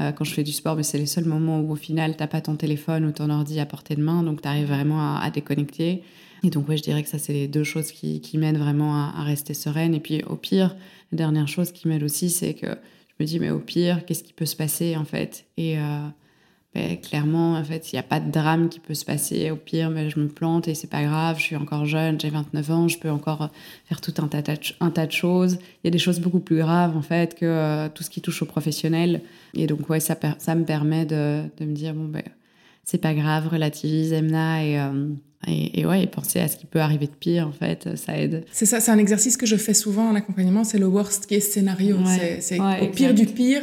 euh, 0.00 0.12
quand 0.12 0.24
je 0.24 0.32
fais 0.32 0.42
du 0.42 0.52
sport, 0.52 0.76
ben, 0.76 0.82
c'est 0.82 0.98
les 0.98 1.06
seuls 1.06 1.24
moments 1.24 1.60
où 1.60 1.72
au 1.72 1.76
final, 1.76 2.16
tu 2.16 2.22
n'as 2.22 2.26
pas 2.26 2.40
ton 2.40 2.56
téléphone 2.56 3.04
ou 3.06 3.12
ton 3.12 3.30
ordi 3.30 3.60
à 3.60 3.66
portée 3.66 3.96
de 3.96 4.02
main, 4.02 4.22
donc 4.22 4.42
tu 4.42 4.48
arrives 4.48 4.66
vraiment 4.66 5.00
à, 5.00 5.20
à 5.20 5.30
déconnecter. 5.30 6.02
Et 6.42 6.50
donc, 6.50 6.68
ouais, 6.68 6.76
je 6.76 6.82
dirais 6.82 7.02
que 7.02 7.08
ça, 7.08 7.18
c'est 7.18 7.32
les 7.32 7.48
deux 7.48 7.64
choses 7.64 7.90
qui, 7.92 8.20
qui 8.20 8.38
m'aident 8.38 8.58
vraiment 8.58 8.94
à, 8.94 9.22
rester 9.22 9.54
sereine. 9.54 9.94
Et 9.94 10.00
puis, 10.00 10.22
au 10.24 10.36
pire, 10.36 10.76
la 11.12 11.18
dernière 11.18 11.48
chose 11.48 11.72
qui 11.72 11.88
m'aide 11.88 12.02
aussi, 12.02 12.30
c'est 12.30 12.54
que 12.54 12.66
je 12.66 13.14
me 13.24 13.26
dis, 13.26 13.40
mais 13.40 13.50
au 13.50 13.58
pire, 13.58 14.04
qu'est-ce 14.04 14.22
qui 14.22 14.32
peut 14.32 14.46
se 14.46 14.56
passer, 14.56 14.96
en 14.96 15.04
fait? 15.04 15.46
Et 15.56 15.76
clairement, 17.02 17.54
en 17.54 17.64
fait, 17.64 17.92
il 17.92 17.96
n'y 17.96 17.98
a 17.98 18.02
pas 18.02 18.20
de 18.20 18.30
drame 18.30 18.68
qui 18.68 18.80
peut 18.80 18.94
se 18.94 19.04
passer. 19.04 19.50
Au 19.50 19.56
pire, 19.56 19.90
mais 19.90 20.04
ben, 20.04 20.10
je 20.10 20.20
me 20.20 20.28
plante 20.28 20.68
et 20.68 20.74
c'est 20.74 20.90
pas 20.90 21.02
grave. 21.02 21.38
Je 21.38 21.42
suis 21.42 21.56
encore 21.56 21.86
jeune, 21.86 22.20
j'ai 22.20 22.30
29 22.30 22.70
ans, 22.70 22.88
je 22.88 22.98
peux 22.98 23.10
encore 23.10 23.50
faire 23.86 24.00
tout 24.00 24.14
un 24.18 24.28
tas, 24.28 24.42
un 24.80 24.90
tas 24.90 25.06
de 25.06 25.12
choses. 25.12 25.58
Il 25.82 25.86
y 25.86 25.88
a 25.88 25.90
des 25.90 25.98
choses 25.98 26.20
beaucoup 26.20 26.40
plus 26.40 26.58
graves, 26.58 26.96
en 26.96 27.02
fait, 27.02 27.34
que 27.34 27.46
euh, 27.46 27.88
tout 27.88 28.02
ce 28.02 28.10
qui 28.10 28.20
touche 28.20 28.42
au 28.42 28.46
professionnel. 28.46 29.22
Et 29.54 29.66
donc, 29.66 29.88
ouais, 29.88 30.00
ça, 30.00 30.16
ça 30.38 30.54
me 30.54 30.64
permet 30.64 31.06
de, 31.06 31.42
de 31.58 31.64
me 31.64 31.72
dire, 31.72 31.94
bon, 31.94 32.06
ben, 32.06 32.24
c'est 32.84 32.98
pas 32.98 33.14
grave, 33.14 33.48
relativise, 33.48 34.12
Emna, 34.12 34.64
et, 34.64 34.78
euh, 34.78 35.08
et, 35.46 35.80
et, 35.80 35.86
ouais, 35.86 36.06
penser 36.06 36.40
à 36.40 36.48
ce 36.48 36.56
qui 36.56 36.66
peut 36.66 36.80
arriver 36.80 37.06
de 37.06 37.14
pire, 37.18 37.48
en 37.48 37.52
fait, 37.52 37.96
ça 37.96 38.18
aide. 38.18 38.44
C'est 38.52 38.66
ça, 38.66 38.80
c'est 38.80 38.90
un 38.90 38.98
exercice 38.98 39.36
que 39.36 39.46
je 39.46 39.56
fais 39.56 39.74
souvent 39.74 40.08
en 40.08 40.14
accompagnement, 40.14 40.64
c'est 40.64 40.78
le 40.78 40.86
worst 40.86 41.26
case 41.26 41.44
scénario. 41.44 41.98
c'est 42.40 42.58
au 42.60 42.88
pire 42.88 43.14
du 43.14 43.26
pire, 43.26 43.62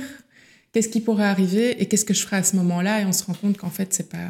qu'est-ce 0.74 0.90
qui 0.90 1.00
pourrait 1.00 1.25
arriver 1.25 1.81
et 1.81 1.86
qu'est-ce 1.86 2.06
que 2.06 2.14
je 2.14 2.22
ferai 2.24 2.38
à 2.38 2.44
ce 2.44 2.56
moment-là, 2.58 3.02
et 3.02 3.06
on 3.06 3.14
se 3.14 3.24
rend 3.24 3.34
compte 3.34 3.58
qu'en 3.58 3.70
fait, 3.70 3.94
c'est 3.94 4.10
pas. 4.10 4.30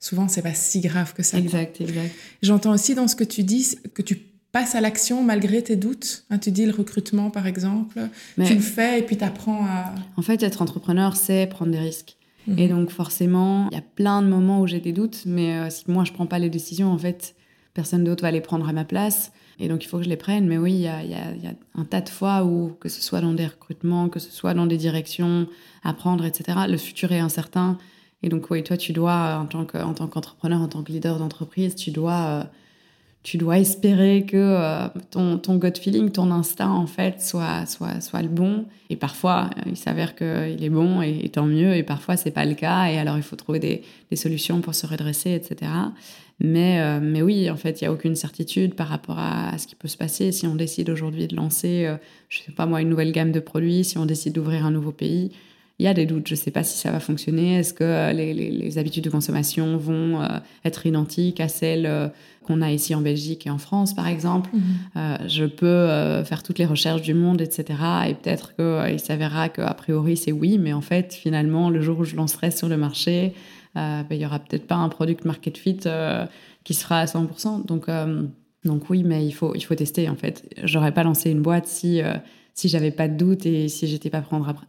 Souvent, 0.00 0.28
c'est 0.28 0.42
pas 0.42 0.54
si 0.54 0.80
grave 0.80 1.12
que 1.12 1.22
ça. 1.22 1.38
Exact, 1.38 1.80
exact. 1.80 2.14
J'entends 2.42 2.72
aussi 2.72 2.94
dans 2.94 3.08
ce 3.08 3.16
que 3.16 3.24
tu 3.24 3.42
dis 3.42 3.76
que 3.94 4.02
tu 4.02 4.16
passes 4.52 4.76
à 4.76 4.80
l'action 4.80 5.24
malgré 5.24 5.62
tes 5.62 5.74
doutes. 5.74 6.24
Hein, 6.30 6.38
tu 6.38 6.52
dis 6.52 6.66
le 6.66 6.72
recrutement, 6.72 7.30
par 7.30 7.46
exemple. 7.46 7.98
tu 8.36 8.54
le 8.54 8.60
fais 8.60 9.00
et 9.00 9.02
puis 9.02 9.16
tu 9.16 9.24
apprends 9.24 9.64
à. 9.64 9.94
En 10.16 10.22
fait, 10.22 10.42
être 10.42 10.62
entrepreneur, 10.62 11.16
c'est 11.16 11.46
prendre 11.46 11.72
des 11.72 11.80
risques. 11.80 12.16
Et 12.56 12.66
mhm. 12.66 12.68
donc 12.68 12.90
forcément, 12.90 13.68
il 13.70 13.74
y 13.74 13.78
a 13.78 13.82
plein 13.82 14.22
de 14.22 14.28
moments 14.28 14.62
où 14.62 14.66
j'ai 14.66 14.80
des 14.80 14.92
doutes, 14.92 15.24
mais 15.26 15.58
euh, 15.58 15.70
si 15.70 15.84
moi 15.88 16.04
je 16.04 16.12
prends 16.12 16.26
pas 16.26 16.38
les 16.38 16.48
décisions, 16.48 16.90
en 16.90 16.96
fait, 16.96 17.34
personne 17.74 18.04
d'autre 18.04 18.22
va 18.22 18.30
les 18.30 18.40
prendre 18.40 18.66
à 18.66 18.72
ma 18.72 18.84
place. 18.84 19.32
Et 19.58 19.68
donc 19.68 19.84
il 19.84 19.88
faut 19.88 19.98
que 19.98 20.04
je 20.04 20.08
les 20.08 20.16
prenne. 20.16 20.46
Mais 20.46 20.58
oui, 20.58 20.72
il 20.72 20.80
y 20.80 20.88
a, 20.88 21.02
y, 21.02 21.14
a, 21.14 21.34
y 21.34 21.46
a, 21.46 21.54
un 21.74 21.84
tas 21.84 22.00
de 22.00 22.08
fois 22.08 22.44
où, 22.44 22.76
que 22.80 22.88
ce 22.88 23.02
soit 23.02 23.20
dans 23.20 23.32
des 23.32 23.46
recrutements, 23.46 24.08
que 24.08 24.20
ce 24.20 24.30
soit 24.30 24.54
dans 24.54 24.66
des 24.66 24.76
directions 24.76 25.46
à 25.82 25.92
prendre, 25.92 26.24
etc., 26.24 26.58
le 26.68 26.76
futur 26.76 27.12
est 27.12 27.18
incertain. 27.18 27.78
Et 28.22 28.28
donc 28.28 28.50
oui, 28.50 28.62
toi, 28.62 28.76
tu 28.76 28.92
dois, 28.92 29.38
en 29.40 29.46
tant 29.46 29.64
qu'entrepreneur, 29.64 30.60
en 30.60 30.68
tant 30.68 30.82
que 30.82 30.92
leader 30.92 31.18
d'entreprise, 31.18 31.74
tu 31.74 31.90
dois... 31.90 32.26
Euh, 32.26 32.44
tu 33.24 33.36
dois 33.36 33.58
espérer 33.58 34.24
que 34.24 34.36
euh, 34.36 34.88
ton, 35.10 35.56
gut 35.56 35.76
feeling, 35.78 36.10
ton 36.10 36.30
instinct, 36.30 36.70
en 36.70 36.86
fait, 36.86 37.20
soit, 37.20 37.66
soit, 37.66 38.00
soit 38.00 38.22
le 38.22 38.28
bon. 38.28 38.64
Et 38.88 38.96
parfois, 38.96 39.50
il 39.66 39.76
s'avère 39.76 40.14
qu'il 40.14 40.64
est 40.64 40.70
bon 40.70 41.02
et, 41.02 41.28
tant 41.28 41.44
mieux. 41.44 41.74
Et 41.74 41.82
parfois, 41.82 42.16
c'est 42.16 42.30
pas 42.30 42.46
le 42.46 42.54
cas. 42.54 42.86
Et 42.86 42.96
alors, 42.96 43.18
il 43.18 43.22
faut 43.22 43.36
trouver 43.36 43.58
des 43.58 44.16
solutions 44.16 44.62
pour 44.62 44.74
se 44.74 44.86
redresser, 44.86 45.32
etc. 45.32 45.70
Mais, 46.40 46.80
euh, 46.80 47.00
mais 47.02 47.20
oui, 47.20 47.50
en 47.50 47.56
fait, 47.56 47.80
il 47.80 47.84
n'y 47.84 47.88
a 47.88 47.92
aucune 47.92 48.14
certitude 48.14 48.74
par 48.74 48.88
rapport 48.88 49.18
à, 49.18 49.56
ce 49.58 49.66
qui 49.66 49.74
peut 49.74 49.88
se 49.88 49.96
passer. 49.96 50.30
Si 50.30 50.46
on 50.46 50.54
décide 50.54 50.88
aujourd'hui 50.88 51.26
de 51.26 51.34
lancer, 51.34 51.86
euh, 51.86 51.96
je 52.28 52.38
sais 52.38 52.52
pas 52.52 52.66
moi, 52.66 52.80
une 52.80 52.88
nouvelle 52.88 53.12
gamme 53.12 53.32
de 53.32 53.40
produits, 53.40 53.84
si 53.84 53.98
on 53.98 54.06
décide 54.06 54.34
d'ouvrir 54.34 54.64
un 54.64 54.70
nouveau 54.70 54.92
pays, 54.92 55.32
il 55.80 55.84
y 55.84 55.88
a 55.88 55.94
des 55.94 56.06
doutes. 56.06 56.28
Je 56.28 56.34
ne 56.34 56.38
sais 56.38 56.50
pas 56.50 56.62
si 56.62 56.78
ça 56.78 56.92
va 56.92 57.00
fonctionner. 57.00 57.56
Est-ce 57.56 57.74
que 57.74 57.84
euh, 57.84 58.12
les, 58.12 58.34
les, 58.34 58.78
habitudes 58.78 59.04
de 59.04 59.10
consommation 59.10 59.76
vont 59.76 60.20
euh, 60.20 60.26
être 60.64 60.86
identiques 60.86 61.40
à 61.40 61.48
celles 61.48 62.12
qu'on 62.44 62.62
a 62.62 62.70
ici 62.70 62.94
en 62.94 63.00
Belgique 63.00 63.46
et 63.46 63.50
en 63.50 63.58
France, 63.58 63.94
par 63.94 64.06
exemple? 64.06 64.50
Mhm. 64.52 65.28
Je 65.28 65.44
peux 65.44 66.24
faire 66.24 66.42
toutes 66.42 66.58
les 66.58 66.66
recherches 66.66 67.02
du 67.02 67.14
monde, 67.14 67.40
etc. 67.40 67.78
Et 68.08 68.14
peut-être 68.14 68.54
qu'il 68.56 68.98
s'avérera 69.00 69.48
qu'a 69.48 69.72
priori 69.74 70.16
c'est 70.16 70.32
oui, 70.32 70.58
mais 70.58 70.72
en 70.72 70.80
fait, 70.80 71.14
finalement, 71.14 71.70
le 71.70 71.80
jour 71.80 72.00
où 72.00 72.04
je 72.04 72.16
lancerai 72.16 72.50
sur 72.50 72.68
le 72.68 72.76
marché, 72.76 73.34
ben, 74.02 74.14
il 74.16 74.20
y 74.20 74.26
aura 74.26 74.38
peut-être 74.38 74.66
pas 74.66 74.76
un 74.76 74.88
product 74.88 75.24
market 75.24 75.56
fit 75.56 75.80
qui 76.64 76.74
sera 76.74 77.00
à 77.00 77.04
100%. 77.06 77.66
Donc, 77.66 77.86
donc 78.64 78.90
oui, 78.90 79.02
mais 79.04 79.26
il 79.26 79.32
faut, 79.32 79.54
il 79.54 79.60
faut 79.60 79.74
tester 79.74 80.08
en 80.08 80.16
fait. 80.16 80.48
J'aurais 80.64 80.92
pas 80.92 81.02
lancé 81.02 81.30
une 81.30 81.42
boîte 81.42 81.66
si 81.66 82.00
si 82.58 82.68
j'avais 82.68 82.90
pas 82.90 83.06
de 83.06 83.16
doute 83.16 83.46
et 83.46 83.68
si 83.68 83.86
j'étais 83.86 84.10
pas 84.10 84.24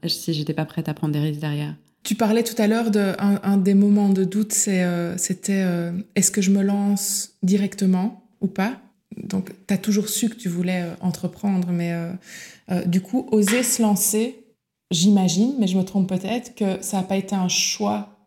si 0.05 0.45
pas 0.53 0.65
prête 0.65 0.87
à 0.87 0.93
prendre 0.93 1.13
des 1.13 1.19
risques 1.19 1.39
derrière. 1.39 1.73
Tu 2.03 2.13
parlais 2.13 2.43
tout 2.43 2.59
à 2.61 2.67
l'heure 2.67 2.91
d'un 2.91 3.15
un 3.19 3.57
des 3.57 3.73
moments 3.73 4.09
de 4.09 4.23
doute, 4.23 4.55
euh, 4.67 5.15
c'était 5.17 5.63
euh, 5.65 5.91
est-ce 6.15 6.29
que 6.29 6.41
je 6.41 6.51
me 6.51 6.61
lance 6.61 7.31
directement 7.41 8.29
ou 8.41 8.47
pas? 8.47 8.79
Donc, 9.23 9.51
tu 9.67 9.73
as 9.73 9.77
toujours 9.79 10.07
su 10.07 10.29
que 10.29 10.35
tu 10.35 10.49
voulais 10.49 10.83
euh, 10.83 10.93
entreprendre, 11.01 11.69
mais 11.71 11.93
du 12.85 13.01
coup, 13.01 13.27
oser 13.31 13.63
se 13.63 13.81
lancer, 13.81 14.45
j'imagine, 14.91 15.55
mais 15.59 15.65
je 15.65 15.75
me 15.75 15.83
trompe 15.83 16.07
peut-être, 16.07 16.53
que 16.53 16.81
ça 16.81 16.97
n'a 16.97 17.03
pas 17.03 17.17
été 17.17 17.35
un 17.35 17.47
choix 17.47 18.18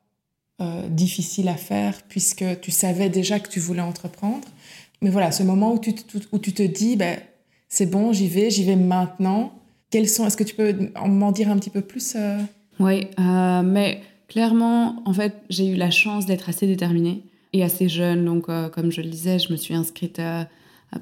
euh, 0.62 0.88
difficile 0.88 1.48
à 1.48 1.56
faire 1.56 2.02
puisque 2.08 2.44
tu 2.60 2.70
savais 2.70 3.08
déjà 3.08 3.40
que 3.40 3.48
tu 3.48 3.58
voulais 3.58 3.82
entreprendre. 3.82 4.46
Mais 5.00 5.10
voilà, 5.10 5.32
ce 5.32 5.42
moment 5.42 5.74
où 5.74 5.78
tu, 5.80 5.92
où 6.30 6.38
tu 6.38 6.52
te 6.52 6.62
dis, 6.62 6.94
ben, 6.96 7.18
c'est 7.68 7.90
bon, 7.90 8.12
j'y 8.12 8.28
vais, 8.28 8.50
j'y 8.50 8.62
vais 8.62 8.76
maintenant. 8.76 9.52
Quels 9.90 10.08
sont, 10.08 10.24
est-ce 10.26 10.36
que 10.36 10.44
tu 10.44 10.54
peux 10.54 10.72
m'en 11.04 11.32
dire 11.32 11.50
un 11.50 11.58
petit 11.58 11.70
peu 11.70 11.80
plus 11.80 12.14
euh? 12.14 12.38
Oui, 12.78 13.08
euh, 13.18 13.62
mais 13.62 14.02
clairement, 14.28 15.02
en 15.04 15.12
fait, 15.12 15.34
j'ai 15.50 15.66
eu 15.66 15.74
la 15.74 15.90
chance 15.90 16.26
d'être 16.26 16.48
assez 16.48 16.66
déterminée 16.66 17.22
et 17.52 17.64
assez 17.64 17.88
jeune. 17.88 18.24
Donc, 18.24 18.46
comme 18.46 18.92
je 18.92 19.00
le 19.00 19.08
disais, 19.08 19.38
je 19.38 19.52
me 19.52 19.56
suis 19.56 19.74
inscrite 19.74 20.20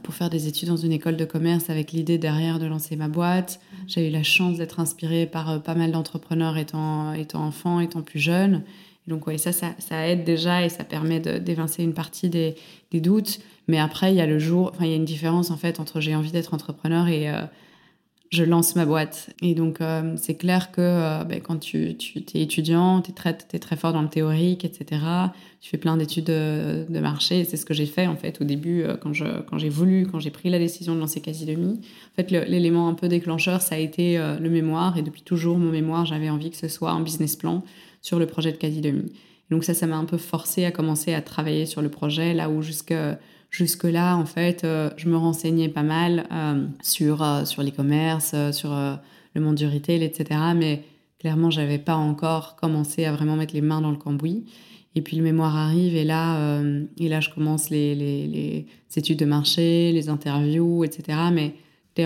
pour 0.02 0.14
faire 0.14 0.30
des 0.30 0.48
études 0.48 0.68
dans 0.68 0.76
une 0.76 0.92
école 0.92 1.16
de 1.16 1.24
commerce 1.24 1.70
avec 1.70 1.92
l'idée 1.92 2.18
derrière 2.18 2.58
de 2.58 2.66
lancer 2.66 2.96
ma 2.96 3.08
boîte. 3.08 3.60
J'ai 3.86 4.08
eu 4.08 4.10
la 4.10 4.22
chance 4.22 4.56
d'être 4.56 4.80
inspirée 4.80 5.26
par 5.26 5.62
pas 5.62 5.74
mal 5.74 5.92
d'entrepreneurs 5.92 6.56
étant, 6.56 7.12
étant 7.12 7.44
enfant, 7.44 7.78
étant 7.80 8.02
plus 8.02 8.20
jeune. 8.20 8.62
Donc, 9.10 9.26
ouais, 9.26 9.38
ça, 9.38 9.50
ça, 9.52 10.08
aide 10.08 10.24
déjà 10.24 10.64
et 10.64 10.68
ça 10.68 10.84
permet 10.84 11.18
d'évincer 11.18 11.82
une 11.82 11.94
partie 11.94 12.30
des, 12.30 12.54
doutes. 12.92 13.40
Mais 13.66 13.78
après, 13.78 14.12
il 14.12 14.16
y 14.16 14.20
a 14.20 14.26
le 14.26 14.38
jour, 14.38 14.70
enfin, 14.72 14.84
il 14.84 14.90
y 14.90 14.94
a 14.94 14.96
une 14.96 15.04
différence 15.04 15.50
en 15.50 15.56
fait 15.56 15.80
entre 15.80 16.00
j'ai 16.00 16.14
envie 16.14 16.30
d'être 16.30 16.54
entrepreneur 16.54 17.08
et 17.08 17.28
euh, 17.28 17.42
je 18.30 18.44
lance 18.44 18.76
ma 18.76 18.86
boîte. 18.86 19.30
Et 19.42 19.54
donc, 19.54 19.80
euh, 19.80 20.14
c'est 20.16 20.36
clair 20.36 20.70
que 20.70 20.80
euh, 20.80 21.24
ben, 21.24 21.40
quand 21.40 21.58
tu, 21.58 21.88
es 21.88 22.40
étudiant, 22.40 23.00
tu 23.00 23.10
es 23.10 23.58
très, 23.58 23.76
fort 23.76 23.92
dans 23.92 24.02
le 24.02 24.08
théorique, 24.08 24.64
etc. 24.64 25.02
Tu 25.60 25.70
fais 25.70 25.76
plein 25.76 25.96
d'études 25.96 26.26
de, 26.26 27.00
marché. 27.00 27.44
C'est 27.44 27.56
ce 27.56 27.66
que 27.66 27.74
j'ai 27.74 27.86
fait 27.86 28.06
en 28.06 28.16
fait 28.16 28.40
au 28.40 28.44
début 28.44 28.84
quand 29.02 29.12
j'ai 29.12 29.68
voulu, 29.68 30.06
quand 30.06 30.20
j'ai 30.20 30.30
pris 30.30 30.50
la 30.50 30.60
décision 30.60 30.94
de 30.94 31.00
lancer 31.00 31.20
Quasi 31.20 31.46
Demi. 31.46 31.80
En 32.12 32.22
fait, 32.22 32.30
l'élément 32.30 32.88
un 32.88 32.94
peu 32.94 33.08
déclencheur, 33.08 33.60
ça 33.60 33.74
a 33.74 33.78
été 33.78 34.18
le 34.18 34.50
mémoire. 34.50 34.96
Et 34.98 35.02
depuis 35.02 35.22
toujours, 35.22 35.58
mon 35.58 35.70
mémoire, 35.70 36.06
j'avais 36.06 36.30
envie 36.30 36.50
que 36.50 36.56
ce 36.56 36.68
soit 36.68 36.92
un 36.92 37.00
business 37.00 37.34
plan 37.34 37.64
sur 38.02 38.18
le 38.18 38.26
projet 38.26 38.52
de 38.52 38.56
quasi 38.56 38.80
demi. 38.80 39.12
Donc 39.50 39.64
ça, 39.64 39.74
ça 39.74 39.86
m'a 39.86 39.96
un 39.96 40.04
peu 40.04 40.16
forcé 40.16 40.64
à 40.64 40.70
commencer 40.70 41.12
à 41.12 41.22
travailler 41.22 41.66
sur 41.66 41.82
le 41.82 41.88
projet, 41.88 42.34
là 42.34 42.48
où 42.48 42.62
jusque 42.62 42.94
jusque 43.50 43.84
là, 43.84 44.16
en 44.16 44.26
fait, 44.26 44.64
euh, 44.64 44.90
je 44.96 45.08
me 45.08 45.16
renseignais 45.16 45.68
pas 45.68 45.82
mal 45.82 46.26
euh, 46.32 46.66
sur 46.82 47.22
euh, 47.22 47.44
sur 47.44 47.62
l'e-commerce, 47.62 48.34
sur 48.52 48.70
le 49.34 49.40
monde 49.40 49.56
du 49.56 49.66
retail, 49.66 50.02
etc. 50.02 50.40
Mais 50.56 50.84
clairement, 51.18 51.50
j'avais 51.50 51.78
pas 51.78 51.96
encore 51.96 52.56
commencé 52.56 53.04
à 53.04 53.12
vraiment 53.12 53.36
mettre 53.36 53.54
les 53.54 53.60
mains 53.60 53.80
dans 53.80 53.90
le 53.90 53.96
cambouis. 53.96 54.44
Et 54.96 55.02
puis 55.02 55.16
le 55.16 55.22
mémoire 55.22 55.56
arrive 55.56 55.94
et 55.94 56.02
là, 56.02 56.60
et 56.98 57.08
là, 57.08 57.20
je 57.20 57.30
commence 57.30 57.70
les, 57.70 57.94
les, 57.94 58.26
les 58.26 58.66
études 58.96 59.20
de 59.20 59.24
marché, 59.24 59.92
les 59.92 60.08
interviews, 60.08 60.82
etc. 60.82 61.16
Mais 61.32 61.54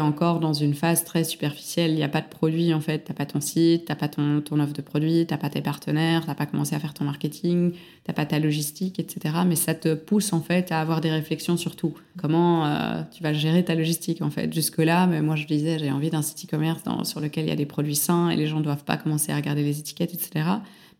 encore 0.01 0.41
dans 0.41 0.53
une 0.53 0.75
phase 0.75 1.05
très 1.05 1.25
superficielle. 1.25 1.91
Il 1.91 1.97
n'y 1.97 2.03
a 2.03 2.09
pas 2.09 2.21
de 2.21 2.29
produit, 2.29 2.73
en 2.75 2.81
fait. 2.81 3.05
Tu 3.05 3.13
n'as 3.13 3.17
pas 3.17 3.27
ton 3.27 3.41
site, 3.41 3.87
tu 3.87 3.93
n'as 3.93 3.97
pas 3.97 4.09
ton, 4.09 4.41
ton, 4.41 4.61
offre 4.61 4.73
de 4.73 4.83
produit, 4.83 5.27
tu 5.27 5.35
n'as 5.35 5.39
pas 5.39 5.51
tes 5.51 5.61
partenaires, 5.61 6.23
tu 6.23 6.29
n'as 6.29 6.35
pas 6.35 6.47
commencé 6.47 6.75
à 6.75 6.79
faire 6.79 6.95
ton 6.95 7.05
marketing, 7.05 7.73
tu 7.73 7.79
n'as 8.09 8.15
pas 8.15 8.27
ta 8.27 8.39
logistique, 8.39 8.99
etc. 8.99 9.35
Mais 9.47 9.57
ça 9.57 9.75
te 9.75 9.95
pousse, 9.95 10.33
en 10.33 10.41
fait, 10.41 10.73
à 10.73 10.81
avoir 10.81 11.01
des 11.01 11.11
réflexions 11.11 11.57
sur 11.57 11.77
tout. 11.77 11.95
Comment 12.19 12.67
euh, 12.67 13.03
tu 13.11 13.23
vas 13.23 13.33
gérer 13.33 13.65
ta 13.65 13.75
logistique, 13.75 14.23
en 14.23 14.31
fait. 14.31 14.53
Jusque-là, 14.53 15.07
mais 15.07 15.23
moi, 15.23 15.37
je 15.37 15.47
disais, 15.47 15.79
j'ai 15.79 15.91
envie 15.91 16.11
d'un 16.11 16.23
site 16.23 16.45
e-commerce 16.45 16.83
sur 17.05 17.21
lequel 17.21 17.47
il 17.47 17.49
y 17.49 17.53
a 17.53 17.57
des 17.57 17.67
produits 17.67 17.97
sains 17.97 18.31
et 18.31 18.37
les 18.37 18.47
gens 18.47 18.59
ne 18.59 18.65
doivent 18.65 18.85
pas 18.85 18.97
commencer 18.97 19.33
à 19.33 19.37
regarder 19.37 19.63
les 19.63 19.79
étiquettes, 19.79 20.15
etc. 20.15 20.47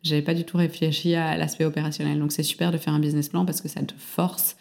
J'avais 0.03 0.23
pas 0.23 0.35
du 0.35 0.45
tout 0.45 0.59
réfléchi 0.59 1.15
à 1.15 1.37
l'aspect 1.37 1.65
opérationnel. 1.65 2.19
Donc, 2.19 2.33
c'est 2.33 2.43
super 2.43 2.73
de 2.73 2.79
faire 2.79 2.93
un 2.93 3.01
business 3.01 3.29
plan 3.29 3.45
parce 3.45 3.61
que 3.61 3.69
ça 3.69 3.81
te 3.83 3.95
force 3.97 4.57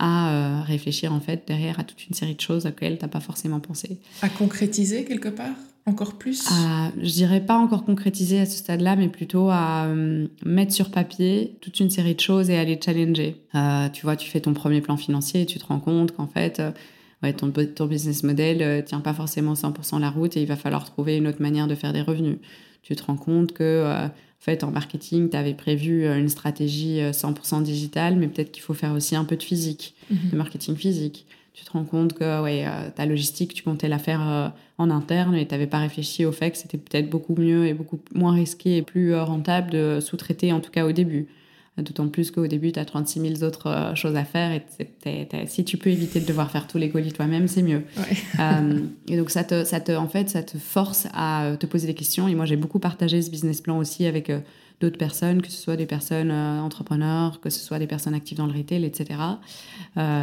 à 0.00 0.30
euh, 0.30 0.62
réfléchir 0.62 1.12
en 1.12 1.20
fait 1.20 1.44
derrière 1.46 1.78
à 1.78 1.84
toute 1.84 2.06
une 2.08 2.14
série 2.14 2.34
de 2.34 2.40
choses 2.40 2.66
auxquelles 2.66 2.96
tu 2.96 3.04
n'as 3.04 3.08
pas 3.08 3.20
forcément 3.20 3.60
pensé. 3.60 3.98
À 4.22 4.30
concrétiser 4.30 5.04
quelque 5.04 5.28
part 5.28 5.54
encore 5.86 6.14
plus? 6.14 6.46
À, 6.50 6.90
Je 7.02 7.10
dirais 7.10 7.40
pas 7.40 7.56
encore 7.56 7.84
concrétiser 7.84 8.38
à 8.40 8.46
ce 8.46 8.56
stade-là, 8.58 8.96
mais 8.96 9.08
plutôt 9.08 9.48
à 9.50 9.86
euh, 9.86 10.26
mettre 10.44 10.72
sur 10.72 10.90
papier 10.90 11.56
toute 11.60 11.80
une 11.80 11.90
série 11.90 12.14
de 12.14 12.20
choses 12.20 12.48
et 12.50 12.56
à 12.56 12.64
les 12.64 12.78
challenger. 12.82 13.36
Euh, 13.54 13.88
tu 13.88 14.02
vois, 14.02 14.16
tu 14.16 14.30
fais 14.30 14.40
ton 14.40 14.54
premier 14.54 14.80
plan 14.80 14.96
financier 14.96 15.42
et 15.42 15.46
tu 15.46 15.58
te 15.58 15.66
rends 15.66 15.80
compte 15.80 16.12
qu'en 16.12 16.26
fait, 16.26 16.62
ouais, 17.22 17.32
ton, 17.32 17.50
ton, 17.50 17.86
business 17.86 18.22
model 18.22 18.84
tient 18.84 19.00
pas 19.00 19.14
forcément 19.14 19.54
100% 19.54 20.00
la 20.00 20.10
route 20.10 20.36
et 20.36 20.42
il 20.42 20.46
va 20.46 20.56
falloir 20.56 20.84
trouver 20.84 21.16
une 21.16 21.26
autre 21.26 21.42
manière 21.42 21.66
de 21.66 21.74
faire 21.74 21.92
des 21.92 22.02
revenus. 22.02 22.38
Tu 22.82 22.94
te 22.94 23.02
rends 23.02 23.16
compte 23.16 23.52
que 23.52 24.08
fait, 24.40 24.64
en 24.64 24.70
marketing, 24.70 25.28
tu 25.28 25.36
avais 25.36 25.54
prévu 25.54 26.04
euh, 26.04 26.18
une 26.18 26.30
stratégie 26.30 27.00
100% 27.00 27.60
euh, 27.60 27.62
digitale, 27.62 28.16
mais 28.16 28.26
peut-être 28.26 28.50
qu'il 28.50 28.62
faut 28.62 28.74
faire 28.74 28.92
aussi 28.92 29.14
un 29.14 29.24
peu 29.24 29.36
de 29.36 29.42
physique, 29.42 29.94
mhm. 30.10 30.30
de 30.32 30.36
marketing 30.36 30.76
physique. 30.76 31.26
Tu 31.52 31.64
te 31.64 31.72
rends 31.72 31.84
compte 31.84 32.14
que 32.14 32.42
ouais, 32.42 32.64
euh, 32.66 32.88
ta 32.94 33.04
logistique, 33.04 33.52
tu 33.52 33.62
comptais 33.62 33.88
la 33.88 33.98
faire 33.98 34.54
en 34.78 34.88
interne 34.90 35.34
et 35.34 35.46
tu 35.46 35.52
n'avais 35.52 35.66
pas 35.66 35.78
réfléchi 35.78 36.24
au 36.24 36.32
fait 36.32 36.52
que 36.52 36.56
c'était 36.56 36.78
peut-être 36.78 37.10
beaucoup 37.10 37.34
mieux 37.36 37.66
et 37.66 37.74
beaucoup 37.74 38.00
moins 38.14 38.32
risqué 38.32 38.78
et 38.78 38.82
plus 38.82 39.14
rentable 39.14 39.70
de 39.70 39.98
sous-traiter, 40.00 40.52
en 40.52 40.60
tout 40.60 40.70
cas 40.70 40.86
au 40.86 40.92
début. 40.92 41.26
D'autant 41.82 42.08
plus 42.08 42.30
qu'au 42.30 42.46
début, 42.46 42.72
tu 42.72 42.78
as 42.78 42.84
36 42.84 43.38
000 43.38 43.42
autres 43.42 43.68
euh, 43.68 43.94
choses 43.94 44.16
à 44.16 44.24
faire. 44.24 44.52
Et 44.52 45.28
si 45.46 45.64
tu 45.64 45.76
peux 45.76 45.90
éviter 45.90 46.20
de 46.20 46.26
devoir 46.26 46.50
faire 46.50 46.66
tous 46.66 46.78
les 46.78 46.90
colis 46.90 47.12
toi-même, 47.12 47.48
c'est 47.48 47.62
mieux. 47.62 47.82
Euh, 48.38 48.80
et 49.08 49.16
donc, 49.16 49.30
ça 49.30 49.44
te, 49.44 49.64
ça 49.64 49.80
te, 49.80 49.92
en 49.92 50.08
fait, 50.08 50.30
ça 50.30 50.42
te 50.42 50.56
force 50.56 51.06
à 51.12 51.44
euh, 51.44 51.56
te 51.56 51.66
poser 51.66 51.86
des 51.86 51.94
questions. 51.94 52.26
Et 52.28 52.34
moi, 52.34 52.46
j'ai 52.46 52.56
beaucoup 52.56 52.78
partagé 52.78 53.20
ce 53.20 53.30
business 53.30 53.60
plan 53.60 53.78
aussi 53.78 54.06
avec 54.06 54.32
d'autres 54.80 54.98
personnes, 54.98 55.42
que 55.42 55.50
ce 55.50 55.60
soit 55.60 55.76
des 55.76 55.86
personnes 55.86 56.30
entrepreneurs, 56.30 57.40
que 57.40 57.50
ce 57.50 57.60
soit 57.60 57.78
des 57.78 57.86
personnes 57.86 58.14
actives 58.14 58.38
dans 58.38 58.46
le 58.46 58.52
retail, 58.52 58.84
etc., 58.84 59.20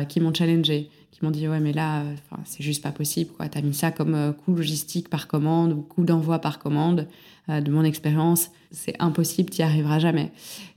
qui 0.10 0.20
m'ont 0.20 0.34
challengé 0.34 0.90
qui 1.18 1.26
m'ont 1.26 1.32
dit 1.32 1.48
ouais 1.48 1.60
mais 1.60 1.74
là 1.74 2.04
c'est 2.46 2.64
juste 2.64 2.84
pas 2.84 2.92
possible 2.92 3.32
quoi 3.32 3.48
t'as 3.50 3.62
mis 3.62 3.74
ça 3.74 3.92
comme 3.92 4.34
coût 4.46 4.54
logistique 4.54 5.10
par 5.10 5.28
commande 5.28 5.74
ou 5.74 5.82
coût 5.82 6.04
d'envoi 6.04 6.40
par 6.40 6.60
commande 6.60 7.08
euh, 7.50 7.62
de 7.62 7.72
mon 7.72 7.84
expérience, 7.84 8.50
c'est 8.72 8.96
impossible, 9.00 9.50
tu 9.50 9.62
n'y 9.62 9.68
arriveras 9.68 10.00
jamais. 10.00 10.32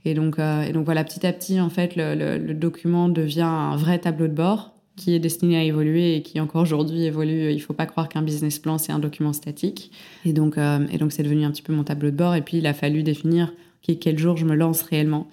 Et 0.05 0.13
donc, 0.13 0.39
euh, 0.39 0.63
et 0.63 0.71
donc 0.71 0.85
voilà, 0.85 1.03
petit 1.03 1.25
à 1.25 1.33
petit, 1.33 1.59
en 1.59 1.69
fait, 1.69 1.95
le, 1.97 2.53
document 2.53 3.09
devient 3.09 3.41
un 3.41 3.75
vrai 3.75 3.99
tableau 3.99 4.27
de 4.27 4.33
bord 4.33 4.71
qui 4.95 5.13
est 5.13 5.19
destiné 5.19 5.57
à 5.57 5.63
évoluer 5.63 6.15
et 6.15 6.21
qui 6.21 6.39
encore 6.39 6.61
aujourd'hui 6.61 7.03
évolue. 7.03 7.51
Il 7.51 7.55
ne 7.55 7.61
faut 7.61 7.73
pas 7.73 7.85
croire 7.85 8.07
qu'un 8.07 8.21
business 8.21 8.59
plan, 8.59 8.77
c'est 8.77 8.91
un 8.91 8.99
document 8.99 9.33
statique. 9.33 9.91
Et 10.25 10.31
donc, 10.31 10.57
euh, 10.57 10.85
et 10.91 10.97
donc 10.97 11.11
c'est 11.11 11.23
devenu 11.23 11.43
un 11.43 11.51
petit 11.51 11.61
peu 11.61 11.73
mon 11.73 11.83
tableau 11.83 12.11
de 12.11 12.15
bord. 12.15 12.35
Et 12.35 12.41
puis, 12.41 12.57
il 12.57 12.67
a 12.67 12.73
fallu 12.73 13.03
définir 13.03 13.53
quel 13.99 14.17
jour 14.17 14.37
je 14.37 14.45
me 14.45 14.55
lance 14.55 14.83
réellement. 14.83 15.27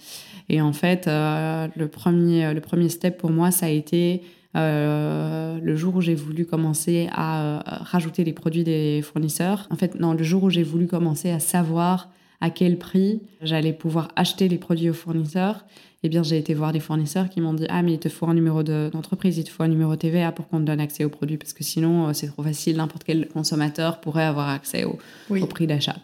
Et 0.48 0.60
en 0.60 0.72
fait, 0.72 1.06
le, 1.06 1.86
premier, 1.86 2.54
le 2.54 2.60
premier 2.60 2.88
step 2.88 3.18
pour 3.18 3.30
moi, 3.30 3.50
ça 3.50 3.66
a 3.66 3.68
été 3.68 4.22
euh, 4.56 5.58
le 5.62 5.76
jour 5.76 5.96
où 5.96 6.00
j'ai 6.00 6.14
voulu 6.14 6.46
commencer 6.46 7.08
à 7.12 7.42
euh, 7.42 7.60
rajouter 7.66 8.24
les 8.24 8.32
produits 8.32 8.64
des 8.64 9.02
fournisseurs. 9.02 9.66
En 9.70 9.76
fait, 9.76 9.94
non, 10.00 10.14
le 10.14 10.22
jour 10.22 10.44
où 10.44 10.50
j'ai 10.50 10.62
voulu 10.62 10.86
commencer 10.86 11.30
à 11.30 11.38
savoir 11.38 12.08
à 12.40 12.50
quel 12.50 12.78
prix 12.78 13.20
j'allais 13.42 13.72
pouvoir 13.72 14.08
acheter 14.16 14.48
les 14.48 14.58
produits 14.58 14.90
aux 14.90 14.94
fournisseurs 14.94 15.64
eh 16.04 16.08
bien, 16.08 16.22
j'ai 16.22 16.38
été 16.38 16.54
voir 16.54 16.72
des 16.72 16.78
fournisseurs 16.78 17.28
qui 17.28 17.40
m'ont 17.40 17.54
dit 17.54 17.66
Ah, 17.68 17.82
mais 17.82 17.94
il 17.94 17.98
te 17.98 18.08
faut 18.08 18.26
un 18.26 18.34
numéro 18.34 18.62
d'entreprise, 18.62 19.36
il 19.36 19.42
te 19.42 19.50
faut 19.50 19.64
un 19.64 19.68
numéro 19.68 19.96
TVA 19.96 20.30
pour 20.30 20.46
qu'on 20.46 20.58
te 20.58 20.64
donne 20.64 20.78
accès 20.78 21.04
aux 21.04 21.08
produits, 21.08 21.38
parce 21.38 21.52
que 21.52 21.64
sinon, 21.64 22.08
euh, 22.08 22.12
c'est 22.12 22.28
trop 22.28 22.44
facile, 22.44 22.76
n'importe 22.76 23.02
quel 23.02 23.26
consommateur 23.26 24.00
pourrait 24.00 24.24
avoir 24.24 24.48
accès 24.48 24.84
au, 24.84 24.98
prix 25.46 25.66
d'achat. 25.66 25.96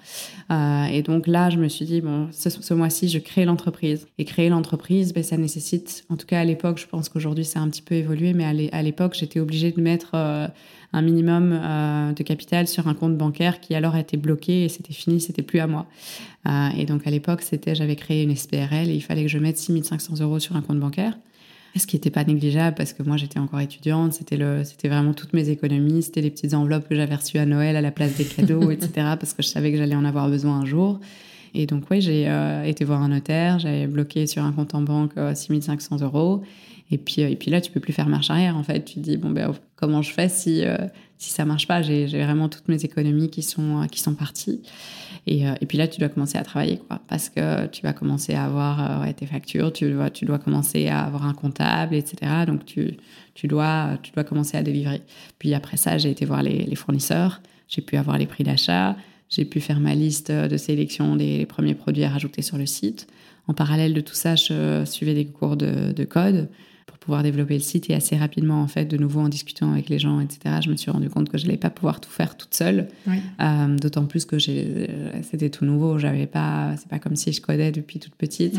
Euh, 0.51 0.85
et 0.87 1.03
donc 1.03 1.29
là, 1.29 1.49
je 1.49 1.59
me 1.59 1.69
suis 1.69 1.85
dit 1.85 2.01
Bon, 2.01 2.29
ce, 2.33 2.75
mois-ci, 2.75 3.09
je 3.09 3.21
crée 3.21 3.45
l'entreprise. 3.45 4.09
Et 4.19 4.25
créer 4.25 4.49
l'entreprise, 4.49 5.15
ben, 5.15 5.23
ça 5.23 5.37
nécessite, 5.37 6.05
en 6.09 6.17
tout 6.17 6.27
cas 6.27 6.41
à 6.41 6.45
l'époque, 6.45 6.79
je 6.79 6.87
pense 6.87 7.09
qu'aujourd'hui, 7.09 7.45
ça 7.45 7.61
a 7.61 7.63
un 7.63 7.69
petit 7.69 7.83
peu 7.83 7.95
évolué, 7.95 8.33
mais 8.33 8.71
à 8.73 8.83
l'époque, 8.83 9.15
j'étais 9.15 9.39
obligée 9.39 9.71
de 9.71 9.81
mettre. 9.81 10.11
Euh, 10.15 10.49
un 10.95 11.03
minimum 11.03 11.53
euh, 11.53 12.13
de 12.13 12.23
capital 12.23 12.69
sur 12.69 12.87
un 12.87 12.95
compte 12.95 13.19
bancaire 13.19 13.61
qui 13.61 13.75
alors 13.75 13.97
a 13.97 14.01
été 14.01 14.17
bloqué 14.17 14.65
et 14.65 14.69
c'était 14.69 14.93
fini, 14.93 15.21
c'était 15.21 15.43
plus 15.43 15.59
à 15.59 15.67
moi. 15.67 15.87
Euh, 16.47 16.69
et 16.79 16.87
donc 16.87 17.07
à 17.07 17.11
l'époque, 17.11 17.43
c'était, 17.43 17.75
j'avais 17.75 17.97
créé 17.97 18.23
une 18.23 18.35
SPRL 18.35 18.89
et 18.89 18.95
il 18.95 19.01
fallait 19.01 19.23
que 19.23 19.29
je 19.29 19.39
mette 19.39 19.59
6500 19.59 20.21
euros 20.21 20.39
sur 20.39 20.55
un 20.55 20.63
compte 20.63 20.79
bancaire. 20.79 21.19
Ce 21.77 21.89
qui 21.89 21.97
n'était 21.97 22.11
pas 22.11 22.23
négligeable 22.23 22.77
parce 22.77 22.93
que 22.93 23.03
moi 23.03 23.17
j'étais 23.17 23.41
encore 23.41 23.59
étudiante, 23.59 24.13
c'était 24.13 24.37
le, 24.37 24.63
c'était 24.63 24.87
vraiment 24.87 25.13
toutes 25.13 25.33
mes 25.33 25.49
économies, 25.49 26.05
c'était 26.05 26.21
les 26.21 26.31
petites 26.31 26.55
enveloppes 26.55 26.89
que 26.89 26.95
j'avais 26.95 27.17
reçues 27.17 27.39
à 27.39 27.47
Noël 27.47 27.75
à 27.75 27.81
la 27.81 27.91
place 27.91 28.17
des 28.17 28.25
cadeaux, 28.25 28.71
etc. 28.71 28.91
Parce 29.19 29.35
que 29.35 29.43
je 29.43 29.49
savais 29.49 29.73
que 29.73 29.79
j'allais 29.79 29.97
en 29.97 30.05
avoir 30.05 30.29
besoin 30.29 30.61
un 30.61 30.65
jour. 30.65 31.01
Et 31.53 31.67
donc 31.67 31.85
oui, 31.91 32.01
j'ai 32.01 32.29
euh, 32.29 32.63
été 32.63 32.85
voir 32.85 33.03
un 33.03 33.09
notaire, 33.09 33.59
j'avais 33.59 33.89
bloqué 33.89 34.29
sur 34.29 34.45
un 34.45 34.53
compte 34.53 34.77
en 34.77 34.83
banque 34.83 35.15
6500 35.35 36.03
euros. 36.03 36.43
Et 36.91 36.99
puis, 36.99 37.23
euh, 37.23 37.29
et 37.29 37.37
puis 37.37 37.51
là, 37.51 37.61
tu 37.61 37.71
peux 37.71 37.81
plus 37.81 37.93
faire 37.93 38.09
marche 38.09 38.31
arrière. 38.31 38.57
En 38.57 38.63
fait, 38.63 38.85
tu 38.85 38.95
te 38.95 39.01
dis 39.01 39.17
bon 39.17 39.31
ben 39.31 39.53
comment 39.77 40.03
je 40.03 40.13
fais 40.13 40.29
si 40.29 40.65
euh, 40.65 40.77
si 41.19 41.31
ça 41.31 41.45
marche 41.45 41.67
pas? 41.67 41.83
J'ai 41.83 42.07
vraiment 42.07 42.49
toutes 42.49 42.69
mes 42.69 42.85
économies 42.85 43.31
qui 43.31 43.43
sont 43.43 43.83
euh, 43.83 43.87
qui 43.87 44.01
sont 44.01 44.15
parties. 44.15 44.63
Et, 45.27 45.45
et, 45.63 45.67
puis 45.67 45.79
là, 45.79 45.89
tu 45.89 46.01
dois 46.01 46.11
commencer 46.11 46.37
à 46.37 46.43
travailler 46.43 46.77
quoi, 46.77 47.01
parce 47.09 47.31
que 47.31 47.67
tu 47.69 47.81
vas 47.81 47.95
commencer 47.95 48.35
à 48.35 48.45
avoir 48.45 49.07
tes 49.15 49.25
factures, 49.25 49.73
tu 49.73 49.91
dois 49.91 50.11
tu 50.11 50.27
dois 50.27 50.39
commencer 50.39 50.89
à 50.89 51.01
avoir 51.01 51.25
un 51.25 51.33
comptable, 51.33 51.95
etc. 51.95 52.31
Donc 52.47 52.67
tu 52.67 52.99
tu 53.35 53.47
dois 53.47 53.99
tu 54.03 54.13
dois 54.13 54.25
commencer 54.25 54.59
à 54.59 54.63
délivrer. 54.63 55.01
Puis 55.39 55.55
après 55.55 55.79
ça, 55.79 55.97
j'ai 55.97 56.11
été 56.11 56.27
voir 56.27 56.43
les, 56.43 56.75
fournisseurs, 56.75 57.41
j'ai 57.69 57.81
pu 57.81 57.97
avoir 57.97 58.19
les 58.19 58.27
prix 58.27 58.45
d'achat. 58.45 58.97
J'ai 59.31 59.47
pu 59.47 59.61
faire 59.61 59.81
ma 59.81 59.95
liste 59.95 60.31
de 60.31 60.57
sélection 60.59 61.17
des 61.17 61.47
premiers 61.47 61.75
produits 61.75 62.05
à 62.05 62.11
rajouter 62.11 62.43
sur 62.43 62.59
le 62.59 62.67
site. 62.67 63.07
En 63.49 63.55
parallèle 63.55 63.95
de 63.95 64.03
tout 64.03 64.15
ça, 64.15 64.37
je 64.37 64.85
suivais 64.85 65.15
des 65.15 65.25
cours 65.25 65.57
de 65.57 66.05
code. 66.05 66.51
Pour 66.87 66.99
pouvoir 66.99 67.23
développer 67.23 67.55
le 67.55 67.61
site. 67.61 67.91
Et 67.91 67.95
assez 67.95 68.17
rapidement, 68.17 68.61
en 68.61 68.67
fait, 68.67 68.85
de 68.85 68.97
nouveau 68.97 69.21
en 69.21 69.29
discutant 69.29 69.73
avec 69.73 69.89
les 69.89 69.99
gens, 69.99 70.21
etc., 70.21 70.57
je 70.65 70.71
me 70.71 70.77
suis 70.77 70.91
rendu 70.91 71.09
compte 71.09 71.29
que 71.29 71.39
je 71.39 71.47
n'allais 71.47 71.59
pas 71.59 71.71
pouvoir 71.71 72.01
tout 72.01 72.11
faire 72.11 72.37
toute 72.37 72.55
seule. 72.55 72.89
Euh, 73.41 73.77
d'autant 73.77 74.07
plus 74.07 74.25
que 74.25 74.39
c'était 74.39 75.51
tout 75.51 75.65
nouveau. 75.65 75.99
J'avais 75.99 76.27
pas, 76.27 76.75
c'est 76.77 76.89
pas 76.89 76.99
comme 76.99 77.17
si 77.17 77.33
je 77.33 77.41
codais 77.41 77.73
depuis 77.73 77.99
toute 77.99 78.15
petite. 78.15 78.57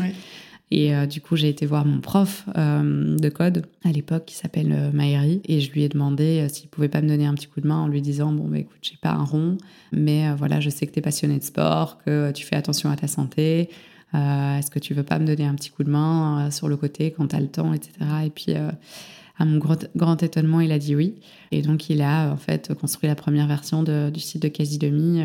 Et 0.70 0.94
euh, 0.94 1.06
du 1.06 1.20
coup, 1.20 1.36
j'ai 1.36 1.48
été 1.48 1.64
voir 1.64 1.84
mon 1.84 2.00
prof 2.00 2.44
euh, 2.56 3.16
de 3.16 3.28
code 3.28 3.66
à 3.84 3.92
l'époque 3.92 4.24
qui 4.26 4.34
s'appelle 4.34 4.72
euh, 4.72 4.90
Maëri 4.92 5.40
et 5.44 5.60
je 5.60 5.70
lui 5.70 5.84
ai 5.84 5.88
demandé 5.88 6.46
s'il 6.50 6.68
pouvait 6.68 6.88
pas 6.88 7.00
me 7.00 7.08
donner 7.08 7.26
un 7.26 7.34
petit 7.34 7.46
coup 7.46 7.60
de 7.60 7.68
main 7.68 7.78
en 7.78 7.88
lui 7.88 8.02
disant 8.02 8.32
bon 8.32 8.48
bah 8.48 8.58
écoute, 8.58 8.78
j'ai 8.82 8.98
pas 9.00 9.10
un 9.10 9.22
rond, 9.22 9.58
mais 9.92 10.32
voilà, 10.34 10.60
je 10.60 10.70
sais 10.70 10.86
que 10.86 10.92
tu 10.92 10.98
es 10.98 11.02
passionné 11.02 11.38
de 11.38 11.44
sport, 11.44 11.98
que 12.04 12.32
tu 12.32 12.44
fais 12.44 12.56
attention 12.56 12.90
à 12.90 12.96
ta 12.96 13.06
santé. 13.06 13.70
Est-ce 14.12 14.70
que 14.70 14.78
tu 14.78 14.94
veux 14.94 15.02
pas 15.02 15.18
me 15.18 15.26
donner 15.26 15.44
un 15.44 15.54
petit 15.54 15.70
coup 15.70 15.84
de 15.84 15.90
main 15.90 16.50
sur 16.50 16.68
le 16.68 16.76
côté 16.76 17.10
quand 17.10 17.28
tu 17.28 17.36
as 17.36 17.40
le 17.40 17.48
temps, 17.48 17.72
etc. 17.74 17.92
Et 18.24 18.30
puis 18.30 18.54
à 18.54 19.44
mon 19.44 19.58
grand, 19.58 20.22
étonnement, 20.22 20.60
il 20.60 20.72
a 20.72 20.78
dit 20.78 20.96
oui. 20.96 21.16
Et 21.50 21.60
donc, 21.60 21.90
il 21.90 22.00
a 22.00 22.32
en 22.32 22.36
fait 22.36 22.72
construit 22.74 23.08
la 23.08 23.14
première 23.14 23.46
version 23.46 23.82
du 23.82 24.20
site 24.20 24.42
de 24.42 24.48
Quasi 24.48 24.78
Demi 24.78 25.22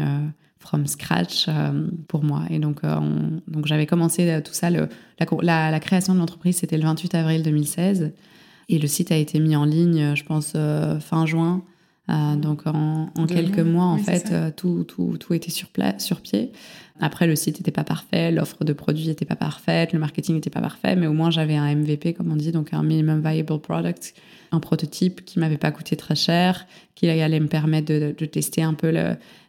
from 0.61 0.87
scratch 0.87 1.47
euh, 1.47 1.87
pour 2.07 2.23
moi. 2.23 2.43
Et 2.49 2.59
donc, 2.59 2.83
euh, 2.83 2.99
donc 3.47 3.65
j'avais 3.65 3.87
commencé 3.87 4.29
euh, 4.29 4.41
tout 4.41 4.53
ça. 4.53 4.69
Le, 4.69 4.87
la, 5.41 5.71
la, 5.71 5.79
création 5.79 6.13
de 6.13 6.19
l'entreprise, 6.19 6.57
c'était 6.57 6.77
le 6.77 6.83
28 6.83 7.15
avril 7.15 7.43
2016. 7.43 8.13
Et 8.69 8.79
le 8.79 8.87
site 8.87 9.11
a 9.11 9.17
été 9.17 9.39
mis 9.39 9.55
en 9.55 9.65
ligne, 9.65 10.15
je 10.15 10.23
pense, 10.23 10.53
fin 11.01 11.25
juin. 11.25 11.61
Donc, 12.35 12.65
en, 12.65 13.07
quelques 13.27 13.59
mois, 13.59 13.85
en 13.85 13.97
fait, 13.97 14.33
tout, 14.55 14.83
tout, 14.83 15.17
tout, 15.19 15.33
était 15.33 15.51
sur, 15.51 15.67
sur 15.97 16.21
pied. 16.21 16.51
Après, 17.03 17.25
le 17.25 17.35
site 17.35 17.57
n'était 17.57 17.71
pas 17.71 17.83
parfait, 17.83 18.31
l'offre 18.31 18.63
de 18.63 18.73
produits 18.73 19.07
n'était 19.07 19.25
pas 19.25 19.35
parfaite, 19.35 19.91
le 19.91 19.97
marketing 19.97 20.35
n'était 20.35 20.51
pas 20.51 20.61
parfait, 20.61 20.95
mais 20.95 21.07
au 21.07 21.13
moins 21.13 21.31
j'avais 21.31 21.55
un 21.55 21.75
MVP, 21.75 22.13
comme 22.13 22.31
on 22.31 22.35
dit, 22.35 22.51
donc 22.51 22.73
un 22.73 22.83
minimum 22.83 23.21
viable 23.27 23.59
product, 23.59 24.13
un 24.51 24.59
prototype 24.59 25.25
qui 25.25 25.39
m'avait 25.39 25.57
pas 25.57 25.71
coûté 25.71 25.95
très 25.95 26.15
cher, 26.15 26.67
qui 26.93 27.09
allait 27.09 27.39
me 27.39 27.47
permettre 27.47 27.87
de, 27.87 28.13
de 28.15 28.25
tester 28.25 28.61
un 28.61 28.75
peu 28.75 28.91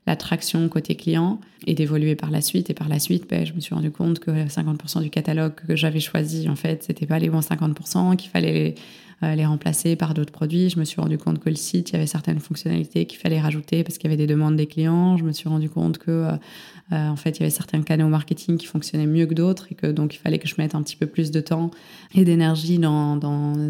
l'attraction 0.07 0.67
côté 0.71 0.95
client 0.95 1.41
et 1.67 1.75
d'évoluer 1.75 2.17
par 2.17 2.31
la 2.31 2.41
suite. 2.41 2.71
Et 2.71 2.75
par 2.75 2.89
la 2.89 2.99
suite, 2.99 3.29
ben, 3.29 3.45
je 3.45 3.53
me 3.53 3.61
suis 3.61 3.75
rendu 3.75 3.91
compte 3.91 4.19
que 4.19 4.31
50% 4.31 5.03
du 5.03 5.11
catalogue 5.11 5.55
que 5.55 5.77
j'avais 5.77 6.01
choisi, 6.01 6.49
en 6.49 6.57
fait, 6.57 6.85
c'était 6.85 7.07
pas 7.07 7.19
les 7.19 7.29
bons 7.29 7.41
50%, 7.41 8.17
qu'il 8.17 8.31
fallait 8.31 8.53
les, 8.53 8.71
euh, 8.71 8.81
les 9.23 9.47
remplacer 9.47 9.97
par 9.97 10.15
d'autres 10.15 10.33
produits. 10.33 10.69
Je 10.71 10.79
me 10.79 10.85
suis 10.85 11.01
rendu 11.01 11.19
compte 11.19 11.39
que 11.39 11.49
le 11.49 11.57
site, 11.57 11.91
il 11.91 11.93
y 11.95 11.97
avait 11.97 12.07
certaines 12.07 12.41
fonctionnalités 12.41 13.07
qu'il 13.07 13.19
fallait 13.19 13.41
rajouter 13.41 13.85
parce 13.85 13.99
qu'il 13.99 14.11
y 14.11 14.13
avait 14.13 14.21
des 14.21 14.27
demandes 14.27 14.57
des 14.57 14.67
clients. 14.67 15.17
Je 15.17 15.25
me 15.25 15.33
suis 15.33 15.49
rendu 15.49 15.69
compte 15.69 15.99
que, 15.99 16.11
euh, 16.11 16.33
euh, 16.93 17.09
en 17.09 17.17
fait, 17.17 17.39
il 17.39 17.41
y 17.41 17.43
avait 17.45 17.51
certains 17.51 17.83
canaux 17.83 18.09
marketing 18.09 18.59
qui 18.59 18.67
fonctionnaient 18.67 19.07
mieux 19.07 19.27
que 19.27 19.35
d'autres 19.35 19.69
et 19.71 19.75
que 19.75 19.87
donc 19.87 20.15
il 20.15 20.19
fallait 20.19 20.39
que 20.39 20.49
je 20.49 20.55
mette 20.59 20.75
un 20.75 20.83
petit 20.83 20.97
peu 20.97 21.07
plus 21.07 21.31
de 21.31 21.41
temps 21.41 21.71
et 22.15 22.25
d'énergie 22.25 22.79
dans, 22.79 23.17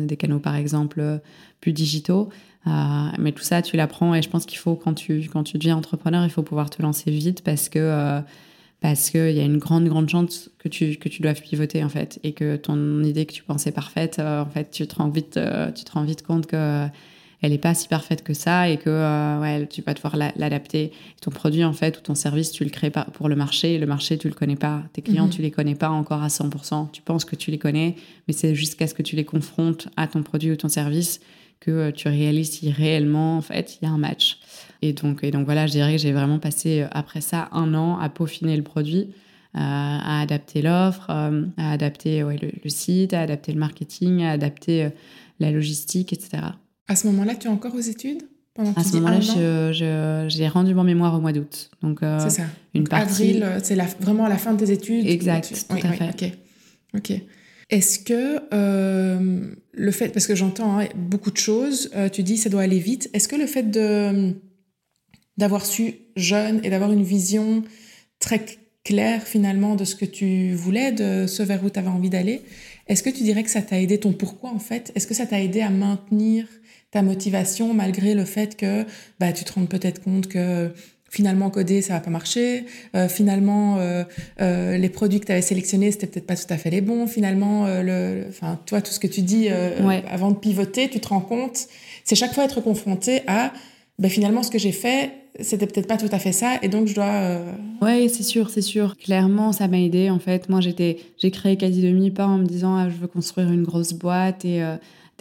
des 0.06 0.16
canaux, 0.16 0.40
par 0.40 0.56
exemple, 0.56 1.20
plus 1.60 1.72
digitaux. 1.72 2.30
Euh, 2.66 2.70
mais 3.18 3.32
tout 3.32 3.42
ça, 3.42 3.62
tu 3.62 3.76
l'apprends 3.76 4.14
et 4.14 4.22
je 4.22 4.28
pense 4.28 4.46
qu'il 4.46 4.58
faut, 4.58 4.76
quand 4.76 4.94
tu, 4.94 5.28
quand 5.32 5.42
tu 5.42 5.58
deviens 5.58 5.76
entrepreneur, 5.76 6.24
il 6.24 6.30
faut 6.30 6.42
pouvoir 6.42 6.70
te 6.70 6.80
lancer 6.80 7.10
vite 7.10 7.42
parce 7.42 7.68
que 7.68 7.78
euh, 7.78 8.20
parce 8.82 9.10
qu'il 9.10 9.30
y 9.30 9.40
a 9.40 9.44
une 9.44 9.58
grande, 9.58 9.86
grande 9.88 10.08
chance 10.08 10.50
que 10.58 10.68
tu, 10.68 10.96
que 10.96 11.08
tu 11.08 11.22
doives 11.22 11.40
pivoter 11.40 11.82
en 11.82 11.88
fait 11.88 12.18
et 12.22 12.32
que 12.32 12.56
ton 12.56 13.02
idée 13.02 13.24
que 13.24 13.32
tu 13.32 13.42
pensais 13.42 13.72
parfaite, 13.72 14.18
euh, 14.18 14.42
en 14.42 14.46
fait, 14.46 14.70
tu 14.70 14.86
te 14.86 14.96
rends 14.96 15.08
vite, 15.08 15.40
tu 15.74 15.84
te 15.84 15.92
rends 15.92 16.04
vite 16.04 16.22
compte 16.22 16.46
que 16.46 16.86
elle 17.42 17.50
n'est 17.50 17.58
pas 17.58 17.74
si 17.74 17.88
parfaite 17.88 18.22
que 18.22 18.34
ça 18.34 18.68
et 18.68 18.76
que 18.76 19.40
ouais, 19.40 19.66
tu 19.66 19.82
vas 19.82 19.94
devoir 19.94 20.16
l'adapter. 20.16 20.92
Ton 21.20 21.32
produit, 21.32 21.64
en 21.64 21.72
fait, 21.72 21.98
ou 21.98 22.00
ton 22.00 22.14
service, 22.14 22.52
tu 22.52 22.62
le 22.62 22.70
crées 22.70 22.90
pas 22.90 23.04
pour 23.14 23.28
le 23.28 23.34
marché. 23.34 23.78
Le 23.78 23.86
marché, 23.86 24.16
tu 24.16 24.28
le 24.28 24.34
connais 24.34 24.54
pas. 24.54 24.84
Tes 24.92 25.02
clients, 25.02 25.24
tu 25.24 25.30
mhm. 25.30 25.36
tu 25.36 25.42
les 25.42 25.50
connais 25.50 25.74
pas 25.74 25.90
encore 25.90 26.22
à 26.22 26.28
100%. 26.28 26.92
Tu 26.92 27.02
penses 27.02 27.24
que 27.24 27.34
tu 27.34 27.50
les 27.50 27.58
connais, 27.58 27.96
mais 28.28 28.32
c'est 28.32 28.54
jusqu'à 28.54 28.86
ce 28.86 28.94
que 28.94 29.02
tu 29.02 29.16
les 29.16 29.24
confrontes 29.24 29.88
à 29.96 30.06
ton 30.06 30.22
produit 30.22 30.52
ou 30.52 30.56
ton 30.56 30.68
service 30.68 31.20
que 31.62 31.70
euh, 31.70 31.92
tu 31.92 32.08
réalises 32.08 32.50
si 32.50 32.70
réellement, 32.70 33.38
en 33.38 33.42
fait, 33.42 33.78
il 33.80 33.86
y 33.86 33.88
a 33.88 33.90
un 33.90 33.98
match. 33.98 34.38
Et 34.82 34.92
donc, 34.92 35.22
et 35.22 35.30
donc 35.30 35.44
voilà, 35.44 35.66
je 35.66 35.72
dirais 35.72 35.92
que 35.92 35.98
j'ai 35.98 36.12
vraiment 36.12 36.38
passé 36.38 36.82
euh, 36.82 36.88
après 36.90 37.20
ça 37.20 37.48
un 37.52 37.74
an 37.74 37.98
à 37.98 38.08
peaufiner 38.08 38.56
le 38.56 38.62
produit, 38.62 39.08
euh, 39.54 39.58
à 39.58 40.20
adapter 40.20 40.60
l'offre, 40.62 41.10
à 41.10 41.72
adapter 41.72 42.24
ouais, 42.24 42.36
le, 42.40 42.70
site, 42.70 43.14
à 43.14 43.20
adapter 43.20 43.52
le 43.52 43.58
marketing, 43.58 44.22
à 44.22 44.32
adapter 44.32 44.88
la 45.40 45.50
logistique, 45.50 46.12
etc. 46.12 46.42
À 46.88 46.96
ce 46.96 47.06
moment-là, 47.08 47.34
tu 47.36 47.46
es 47.46 47.50
encore 47.50 47.74
aux 47.74 47.80
études? 47.80 48.22
Pendant 48.54 48.72
À 48.74 48.84
ce 48.84 48.96
moment-là, 48.96 50.28
j'ai 50.28 50.48
rendu 50.48 50.74
mon 50.74 50.84
mémoire 50.84 51.14
au 51.14 51.20
mois 51.20 51.32
d'août. 51.32 51.70
Donc, 51.82 52.00
c'est 52.18 52.30
ça. 52.30 52.42
Une 52.74 52.86
partie... 52.86 53.42
Avril, 53.42 53.60
c'est 53.62 53.76
vraiment 54.00 54.24
à 54.24 54.28
la 54.28 54.36
fin 54.36 54.52
de 54.52 54.64
tes 54.64 54.72
études. 54.72 55.06
Exact, 55.06 55.66
tout 55.68 55.76
à 55.86 55.92
fait. 55.92 56.38
Ok. 56.94 57.12
Est-ce 57.72 57.98
que 57.98 58.38
euh, 58.52 59.46
le 59.72 59.90
fait, 59.92 60.10
parce 60.10 60.26
que 60.26 60.34
j'entends 60.34 60.78
hein, 60.78 60.88
beaucoup 60.94 61.30
de 61.30 61.38
choses, 61.38 61.90
euh, 61.96 62.10
tu 62.10 62.22
dis 62.22 62.36
ça 62.36 62.50
doit 62.50 62.60
aller 62.60 62.78
vite, 62.78 63.08
est-ce 63.14 63.28
que 63.28 63.36
le 63.36 63.46
fait 63.46 63.62
de 63.62 64.34
d'avoir 65.36 65.64
su 65.64 65.94
jeune 66.16 66.60
et 66.64 66.70
d'avoir 66.70 66.92
une 66.92 67.04
vision 67.04 67.64
très 68.18 68.44
claire 68.84 69.22
finalement 69.22 69.76
de 69.76 69.84
ce 69.84 69.94
que 69.94 70.04
tu 70.04 70.52
voulais, 70.54 70.92
de 70.92 71.26
ce 71.26 71.42
vers 71.42 71.64
où 71.64 71.70
tu 71.70 71.78
avais 71.78 71.88
envie 71.88 72.10
d'aller, 72.10 72.42
est-ce 72.88 73.02
que 73.02 73.10
tu 73.10 73.22
dirais 73.22 73.42
que 73.42 73.50
ça 73.50 73.62
t'a 73.62 73.80
aidé 73.80 73.98
ton 73.98 74.12
pourquoi 74.12 74.50
en 74.50 74.58
fait? 74.58 74.92
Est-ce 74.94 75.06
que 75.06 75.14
ça 75.14 75.26
t'a 75.26 75.40
aidé 75.40 75.60
à 75.60 75.70
maintenir 75.70 76.46
ta 76.90 77.02
motivation 77.02 77.74
malgré 77.74 78.14
le 78.14 78.24
fait 78.24 78.56
que 78.56 78.84
bah, 79.18 79.32
tu 79.32 79.44
te 79.44 79.52
rends 79.52 79.66
peut-être 79.66 80.02
compte 80.02 80.28
que 80.28 80.72
finalement 81.08 81.50
coder 81.50 81.80
ça 81.80 81.94
va 81.94 82.00
pas 82.00 82.10
marcher? 82.10 82.66
Euh, 82.96 83.08
finalement 83.08 83.78
euh, 83.78 84.02
euh, 84.40 84.76
les 84.76 84.88
produits 84.88 85.20
que 85.20 85.26
tu 85.26 85.32
avais 85.32 85.42
sélectionnés 85.42 85.92
c'était 85.92 86.06
peut-être 86.06 86.26
pas 86.26 86.36
tout 86.36 86.52
à 86.52 86.56
fait 86.56 86.70
les 86.70 86.80
bons. 86.80 87.06
Finalement 87.06 87.66
le 87.66 88.24
enfin 88.28 88.60
toi 88.66 88.82
tout 88.82 88.92
ce 88.92 88.98
que 88.98 89.06
tu 89.06 89.22
dis 89.22 89.48
avant 89.48 90.32
de 90.32 90.36
pivoter 90.36 90.88
tu 90.90 90.98
te 91.00 91.08
rends 91.08 91.20
compte. 91.20 91.68
C'est 92.04 92.16
chaque 92.16 92.34
fois 92.34 92.44
être 92.44 92.60
confronté 92.60 93.22
à 93.28 93.52
ben, 94.02 94.10
finalement 94.10 94.42
ce 94.42 94.50
que 94.50 94.58
j'ai 94.58 94.72
fait 94.72 95.12
c'était 95.40 95.66
peut-être 95.66 95.86
pas 95.86 95.96
tout 95.96 96.10
à 96.12 96.18
fait 96.18 96.32
ça 96.32 96.58
et 96.60 96.68
donc 96.68 96.88
je 96.88 96.94
dois 96.94 97.38
ouais 97.80 98.08
c'est 98.08 98.22
sûr 98.22 98.50
c'est 98.50 98.60
sûr 98.60 98.98
clairement 98.98 99.52
ça 99.52 99.66
m'a 99.66 99.80
aidé 99.80 100.10
en 100.10 100.18
fait 100.18 100.50
moi 100.50 100.60
j'étais 100.60 100.98
j'ai 101.16 101.30
créé 101.30 101.56
quasi 101.56 101.80
demi 101.80 102.10
pas 102.10 102.26
en 102.26 102.36
me 102.36 102.44
disant 102.44 102.76
ah, 102.76 102.90
je 102.90 102.96
veux 102.96 103.06
construire 103.06 103.50
une 103.50 103.62
grosse 103.62 103.94
boîte 103.94 104.44
et 104.44 104.62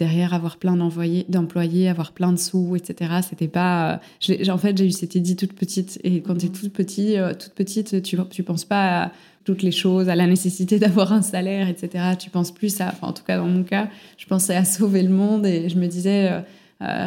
derrière 0.02 0.34
avoir 0.34 0.56
plein 0.56 0.76
d'employés, 0.76 1.88
avoir 1.88 2.12
plein 2.12 2.32
de 2.32 2.38
sous, 2.38 2.74
etc. 2.76 3.20
C'était 3.28 3.48
pas. 3.48 4.00
Euh, 4.28 4.50
en 4.50 4.58
fait, 4.58 4.76
j'ai 4.76 4.86
eu 4.86 4.90
cette 4.90 5.14
idée 5.14 5.36
toute 5.36 5.52
petite. 5.52 6.00
Et 6.02 6.22
quand 6.22 6.36
tu 6.36 6.46
es 6.46 6.48
toute 6.48 6.72
petite, 6.72 7.16
euh, 7.16 7.34
toute 7.34 7.52
petite, 7.52 8.02
tu 8.02 8.18
tu 8.30 8.42
penses 8.42 8.64
pas 8.64 9.04
à 9.04 9.12
toutes 9.44 9.62
les 9.62 9.72
choses, 9.72 10.08
à 10.08 10.16
la 10.16 10.26
nécessité 10.26 10.78
d'avoir 10.84 11.12
un 11.12 11.22
salaire, 11.22 11.68
etc. 11.68 12.16
Tu 12.18 12.30
penses 12.30 12.50
plus 12.50 12.80
à. 12.80 12.88
Enfin, 12.88 13.08
en 13.08 13.12
tout 13.12 13.24
cas, 13.24 13.36
dans 13.36 13.46
mon 13.46 13.62
cas, 13.62 13.88
je 14.16 14.26
pensais 14.26 14.56
à 14.56 14.64
sauver 14.64 15.02
le 15.02 15.10
monde 15.10 15.46
et 15.46 15.68
je 15.68 15.78
me 15.78 15.86
disais. 15.86 16.28
Euh, 16.30 16.40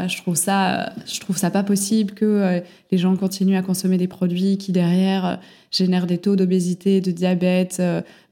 je 0.07 0.17
trouve 0.17 0.35
ça, 0.35 0.93
je 1.05 1.19
trouve 1.19 1.37
ça 1.37 1.51
pas 1.51 1.63
possible 1.63 2.13
que 2.13 2.61
les 2.91 2.97
gens 2.97 3.15
continuent 3.15 3.57
à 3.57 3.61
consommer 3.61 3.97
des 3.97 4.07
produits 4.07 4.57
qui 4.57 4.71
derrière 4.71 5.39
génèrent 5.71 6.07
des 6.07 6.17
taux 6.17 6.35
d'obésité, 6.35 7.01
de 7.01 7.11
diabète, 7.11 7.81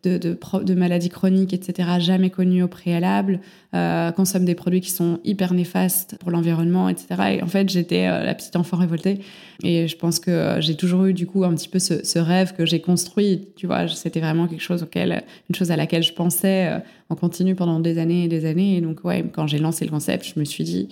de, 0.03 0.73
maladies 0.73 1.09
chroniques, 1.09 1.53
etc., 1.53 1.89
jamais 1.99 2.29
connues 2.29 2.63
au 2.63 2.67
préalable, 2.67 3.39
euh, 3.73 4.11
consomment 4.11 4.45
des 4.45 4.55
produits 4.55 4.81
qui 4.81 4.91
sont 4.91 5.19
hyper 5.23 5.53
néfastes 5.53 6.17
pour 6.19 6.31
l'environnement, 6.31 6.89
etc. 6.89 7.37
Et 7.37 7.43
en 7.43 7.47
fait, 7.47 7.69
j'étais 7.69 8.07
euh, 8.07 8.23
la 8.23 8.35
petite 8.35 8.55
enfant 8.55 8.77
révoltée. 8.77 9.19
Et 9.63 9.87
je 9.87 9.97
pense 9.97 10.19
que 10.19 10.31
euh, 10.31 10.61
j'ai 10.61 10.75
toujours 10.75 11.05
eu, 11.05 11.13
du 11.13 11.25
coup, 11.25 11.43
un 11.43 11.53
petit 11.53 11.69
peu 11.69 11.79
ce, 11.79 12.19
rêve 12.19 12.53
que 12.53 12.65
j'ai 12.65 12.81
construit. 12.81 13.47
Tu 13.55 13.65
vois, 13.65 13.87
c'était 13.87 14.19
vraiment 14.19 14.47
quelque 14.47 14.61
chose 14.61 14.83
auquel, 14.83 15.23
une 15.49 15.55
chose 15.55 15.71
à 15.71 15.75
laquelle 15.75 16.03
je 16.03 16.13
pensais 16.13 16.69
en 17.09 17.15
continu 17.15 17.55
pendant 17.55 17.79
des 17.79 17.97
années 17.97 18.25
et 18.25 18.27
des 18.27 18.45
années. 18.45 18.77
Et 18.77 18.81
donc, 18.81 19.01
quand 19.31 19.47
j'ai 19.47 19.59
lancé 19.59 19.85
le 19.85 19.91
concept, 19.91 20.25
je 20.33 20.39
me 20.39 20.45
suis 20.45 20.63
dit, 20.63 20.89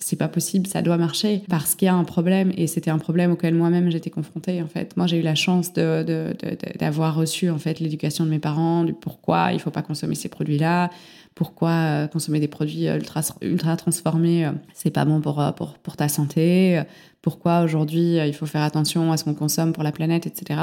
c'est 0.00 0.16
pas 0.16 0.28
possible, 0.28 0.68
ça 0.68 0.80
doit 0.80 0.96
marcher 0.96 1.42
parce 1.48 1.74
qu'il 1.74 1.86
y 1.86 1.88
a 1.88 1.94
un 1.94 2.04
problème 2.04 2.52
et 2.56 2.68
c'était 2.68 2.90
un 2.90 2.98
problème 2.98 3.32
auquel 3.32 3.54
moi-même 3.54 3.90
j'étais 3.90 4.10
confrontée 4.10 4.62
en 4.62 4.68
fait. 4.68 4.96
Moi 4.96 5.08
j'ai 5.08 5.18
eu 5.18 5.22
la 5.22 5.34
chance 5.34 5.72
d'avoir 5.72 7.16
reçu 7.16 7.50
en 7.50 7.58
fait 7.58 7.80
l'éducation 7.80 8.24
de 8.24 8.30
mes 8.30 8.38
parents 8.38 8.84
du 8.84 8.92
pourquoi 8.92 9.52
il 9.52 9.58
faut 9.58 9.72
pas 9.72 9.82
consommer 9.82 10.14
ces 10.14 10.28
produits-là, 10.28 10.90
pourquoi 11.34 11.70
euh, 11.70 12.06
consommer 12.06 12.38
des 12.38 12.46
produits 12.46 12.86
ultra 12.86 13.22
ultra 13.42 13.76
transformés 13.76 14.46
euh, 14.46 14.52
c'est 14.72 14.90
pas 14.90 15.04
bon 15.04 15.20
pour, 15.20 15.40
euh, 15.40 15.50
pour 15.50 15.78
pour 15.78 15.96
ta 15.96 16.08
santé, 16.08 16.80
pourquoi 17.20 17.62
aujourd'hui 17.62 18.18
il 18.18 18.34
faut 18.34 18.46
faire 18.46 18.62
attention 18.62 19.10
à 19.10 19.16
ce 19.16 19.24
qu'on 19.24 19.34
consomme 19.34 19.72
pour 19.72 19.82
la 19.82 19.90
planète, 19.90 20.28
etc. 20.28 20.60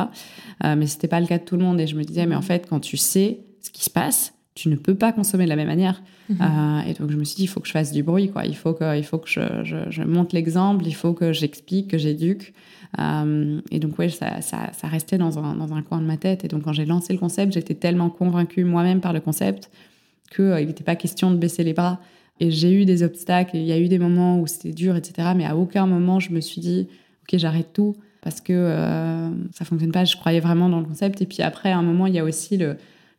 mais 0.64 0.88
c'était 0.88 1.10
pas 1.10 1.20
le 1.20 1.28
cas 1.28 1.40
de 1.40 1.44
tout 1.44 1.58
le 1.58 1.64
monde 1.64 1.82
et 1.82 1.88
je 1.88 1.98
me 1.98 2.04
disais 2.06 2.26
mais 2.26 2.36
en 2.36 2.42
fait 2.42 2.68
quand 2.70 2.80
tu 2.80 2.96
sais 2.96 3.42
ce 3.62 3.70
qui 3.70 3.84
se 3.84 3.90
passe 3.90 4.34
tu 4.56 4.70
ne 4.70 4.78
peux 4.78 4.96
pas 4.96 5.12
consommer 5.12 5.44
de 5.44 5.50
la 5.50 5.58
même 5.58 5.68
manière. 5.68 6.02
Mhm. 6.30 6.38
Euh, 6.42 6.90
et 6.90 6.94
donc 6.94 7.12
je 7.12 7.18
me 7.18 7.26
suis 7.26 7.36
dit, 7.36 7.44
il 7.44 7.48
faut 7.48 7.60
que 7.60 7.68
je 7.68 7.74
fasse 7.74 7.92
du 7.92 8.04
bruit, 8.04 8.32
quoi. 8.32 8.46
Il 8.46 8.56
faut 8.56 8.74
que, 8.74 8.98
il 8.98 9.04
faut 9.04 9.18
que 9.18 9.30
je, 9.30 9.42
je, 9.64 9.76
je 9.90 10.02
monte 10.02 10.32
l'exemple, 10.32 10.88
il 10.88 10.96
faut 10.96 11.14
que 11.14 11.34
j'explique, 11.34 11.90
que 11.90 11.98
j'éduque. 11.98 12.54
Euh, 12.98 13.60
et 13.70 13.80
donc 13.80 14.00
ouais, 14.00 14.08
ça, 14.08 14.40
ça, 14.40 14.72
ça, 14.72 14.88
restait 14.88 15.18
dans 15.18 15.38
un, 15.38 15.56
dans 15.56 15.74
un 15.74 15.82
coin 15.82 16.00
de 16.00 16.06
ma 16.06 16.16
tête. 16.16 16.46
Et 16.46 16.48
donc 16.48 16.64
quand 16.64 16.72
j'ai 16.72 16.86
lancé 16.86 17.12
le 17.12 17.20
concept, 17.20 17.52
j'étais 17.52 17.76
tellement 17.76 18.10
convaincue 18.10 18.64
moi-même 18.64 19.02
par 19.02 19.12
le 19.12 19.20
concept 19.20 19.70
qu'il 20.34 20.46
euh, 20.46 20.66
n'était 20.66 20.86
pas 20.86 20.96
question 20.96 21.32
de 21.32 21.36
baisser 21.36 21.66
les 21.66 21.74
bras. 21.74 22.00
Et 22.40 22.50
j'ai 22.50 22.72
eu 22.72 22.86
des 22.86 23.04
obstacles, 23.04 23.58
il 23.58 23.64
y 23.64 23.74
a 23.74 23.80
eu 23.80 23.90
des 23.90 24.00
moments 24.00 24.40
où 24.40 24.48
c'était 24.48 24.72
dur, 24.72 24.96
etc. 24.96 25.30
Mais 25.36 25.46
à 25.46 25.58
aucun 25.58 25.86
moment 25.86 26.22
je 26.22 26.32
me 26.32 26.40
suis 26.40 26.62
dit, 26.62 26.88
ok, 27.24 27.38
j'arrête 27.38 27.74
tout 27.74 27.98
parce 28.22 28.42
que 28.42 29.30
ça 29.54 29.64
fonctionne 29.66 29.92
pas. 29.92 30.04
Je 30.04 30.18
croyais 30.18 30.40
vraiment 30.40 30.68
dans 30.68 30.80
le 30.80 30.86
concept. 30.86 31.22
Et 31.22 31.26
puis 31.28 31.44
après, 31.44 31.72
à 31.72 31.78
un 31.78 31.84
moment, 31.84 32.08
il 32.08 32.16
y 32.16 32.20
a 32.20 32.26
aussi 32.26 32.58
le 32.58 32.76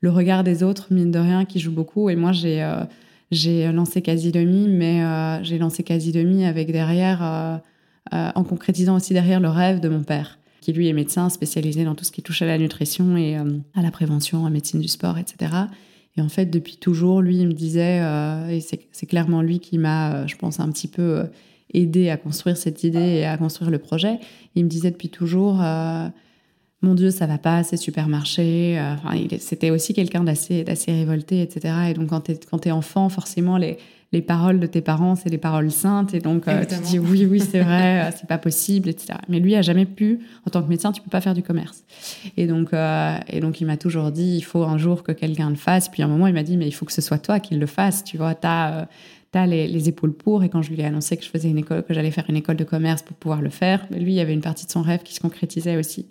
le 0.07 0.13
regard 0.13 0.45
des 0.45 0.63
autres, 0.63 0.87
mine 0.91 1.11
de 1.11 1.19
rien, 1.19 1.45
qui 1.45 1.59
joue 1.59 1.73
beaucoup. 1.73 2.09
Et 2.09 2.17
moi, 2.17 2.33
j'ai, 2.33 2.63
euh, 2.63 3.73
lancé 3.73 4.03
Quasi 4.03 4.33
Demi, 4.33 4.69
mais 4.69 5.03
j'ai 5.45 5.59
lancé 5.59 5.83
Quasi 5.83 6.13
Demi 6.13 6.45
avec 6.45 6.71
derrière, 6.71 7.61
en 8.13 8.45
concrétisant 8.45 8.97
aussi 8.97 9.13
derrière 9.15 9.41
le 9.41 9.49
rêve 9.49 9.81
de 9.81 9.89
mon 9.89 10.03
père 10.03 10.39
qui 10.61 10.73
lui 10.73 10.89
est 10.89 10.93
médecin 10.93 11.29
spécialisé 11.29 11.85
dans 11.85 11.95
tout 11.95 12.05
ce 12.05 12.11
qui 12.11 12.23
touche 12.23 12.43
à 12.43 12.47
la 12.47 12.59
nutrition 12.59 13.17
et 13.17 13.37
à 13.37 13.83
la 13.83 13.91
prévention, 13.93 14.47
à 14.47 14.51
médecine 14.51 14.81
du 14.81 14.89
sport, 14.89 15.17
etc. 15.17 15.53
Et 16.17 16.21
en 16.21 16.29
fait, 16.29 16.47
depuis 16.47 16.77
toujours, 16.77 17.21
lui, 17.21 17.39
il 17.39 17.47
me 17.47 17.53
disait, 17.53 17.99
et 18.51 18.61
c'est 18.61 19.07
clairement 19.07 19.43
lui 19.43 19.61
qui 19.61 19.79
m'a, 19.79 20.27
je 20.27 20.37
pense, 20.37 20.59
un 20.61 20.71
petit 20.71 20.89
peu 20.89 21.25
aidé 21.75 22.11
à 22.11 22.17
construire 22.17 22.57
cette 22.57 22.85
idée 22.85 22.99
et 22.99 23.27
à 23.27 23.37
construire 23.37 23.71
le 23.71 23.79
projet. 23.79 24.19
Il 24.55 24.65
me 24.65 24.69
disait 24.69 24.91
depuis 24.91 25.09
toujours, 25.09 25.61
euh, 25.63 26.09
mon 26.83 26.95
Dieu, 26.95 27.11
ça 27.11 27.27
va 27.27 27.39
pas, 27.39 27.63
c'est 27.63 27.77
supermarché. 27.77 28.79
Euh, 28.79 28.95
enfin, 28.95 29.19
c'était 29.39 29.71
aussi 29.71 29.95
quelqu'un 29.95 30.25
d'assez, 30.25 30.63
d'assez 30.63 30.93
révolté, 30.93 31.41
etc. 31.41 31.75
Et 31.91 31.95
donc, 31.95 32.09
quand 32.09 32.21
tu 32.21 32.33
es, 32.33 32.41
quand 32.51 32.67
es 32.67 32.71
enfant, 32.71 33.09
forcément, 33.09 33.57
les, 33.57 33.79
les 34.13 34.21
paroles 34.21 34.61
de 34.61 34.67
tes 34.67 34.83
parents, 34.83 35.17
c'est 35.17 35.31
les 35.31 35.39
paroles 35.39 35.71
saintes. 35.71 36.13
Et 36.13 36.21
donc, 36.21 36.47
euh, 36.49 36.65
tu 36.69 36.79
dis 36.81 36.99
oui, 36.99 37.25
oui, 37.25 37.41
c'est 37.41 37.61
vrai, 37.61 38.11
c'est 38.17 38.29
pas 38.29 38.37
possible, 38.37 38.91
etc. 38.91 39.19
Mais 39.29 39.41
lui 39.41 39.55
a 39.55 39.63
jamais 39.63 39.87
pu, 39.87 40.21
en 40.47 40.51
tant 40.51 40.63
que 40.63 40.69
médecin, 40.69 40.93
tu 40.93 41.01
peux 41.01 41.11
pas 41.11 41.23
faire 41.23 41.35
du 41.35 41.43
commerce. 41.43 41.85
Et 42.37 42.47
donc, 42.47 42.71
et 42.73 43.41
donc 43.41 43.61
il 43.61 43.67
m'a 43.67 43.79
toujours 43.79 44.13
dit, 44.13 44.37
il 44.37 44.43
faut 44.43 44.65
un 44.65 44.77
jour 44.77 45.03
que 45.03 45.13
quelqu'un 45.13 45.49
le 45.49 45.57
fasse. 45.57 45.89
Puis 45.89 46.03
à 46.03 46.07
un 46.07 46.09
moment, 46.09 46.27
il 46.27 46.35
m'a 46.35 46.43
dit, 46.43 46.59
mais 46.59 46.69
il 46.69 46.73
faut 46.73 46.85
que 46.85 46.93
ce 46.93 47.03
soit 47.03 47.19
toi 47.19 47.41
qui 47.41 47.55
le 47.55 47.67
fasse. 47.67 48.05
Tu 48.05 48.19
vois, 48.19 48.35
tu 48.35 48.47
les, 49.45 49.89
épaules 49.89 50.15
pour. 50.15 50.43
Et 50.45 50.49
quand 50.49 50.63
je 50.63 50.71
lui 50.71 50.81
ai 50.81 50.85
annoncé 50.87 51.17
que 51.17 51.25
je 51.25 51.29
faisais 51.29 51.51
une 51.51 51.59
école, 51.59 51.83
que 51.83 51.93
j'allais 51.93 52.11
faire 52.11 52.25
une 52.29 52.37
école 52.37 52.57
de 52.57 52.65
commerce 52.65 53.03
pour 53.03 53.17
pouvoir 53.17 53.43
le 53.43 53.51
faire, 53.51 53.87
lui, 53.91 54.13
il 54.13 54.17
y 54.17 54.21
avait 54.21 54.33
une 54.33 54.41
partie 54.41 54.65
de 54.65 54.71
son 54.71 54.81
rêve 54.81 55.03
qui 55.03 55.13
se 55.13 55.21
concrétisait 55.21 55.77
aussi. 55.77 56.07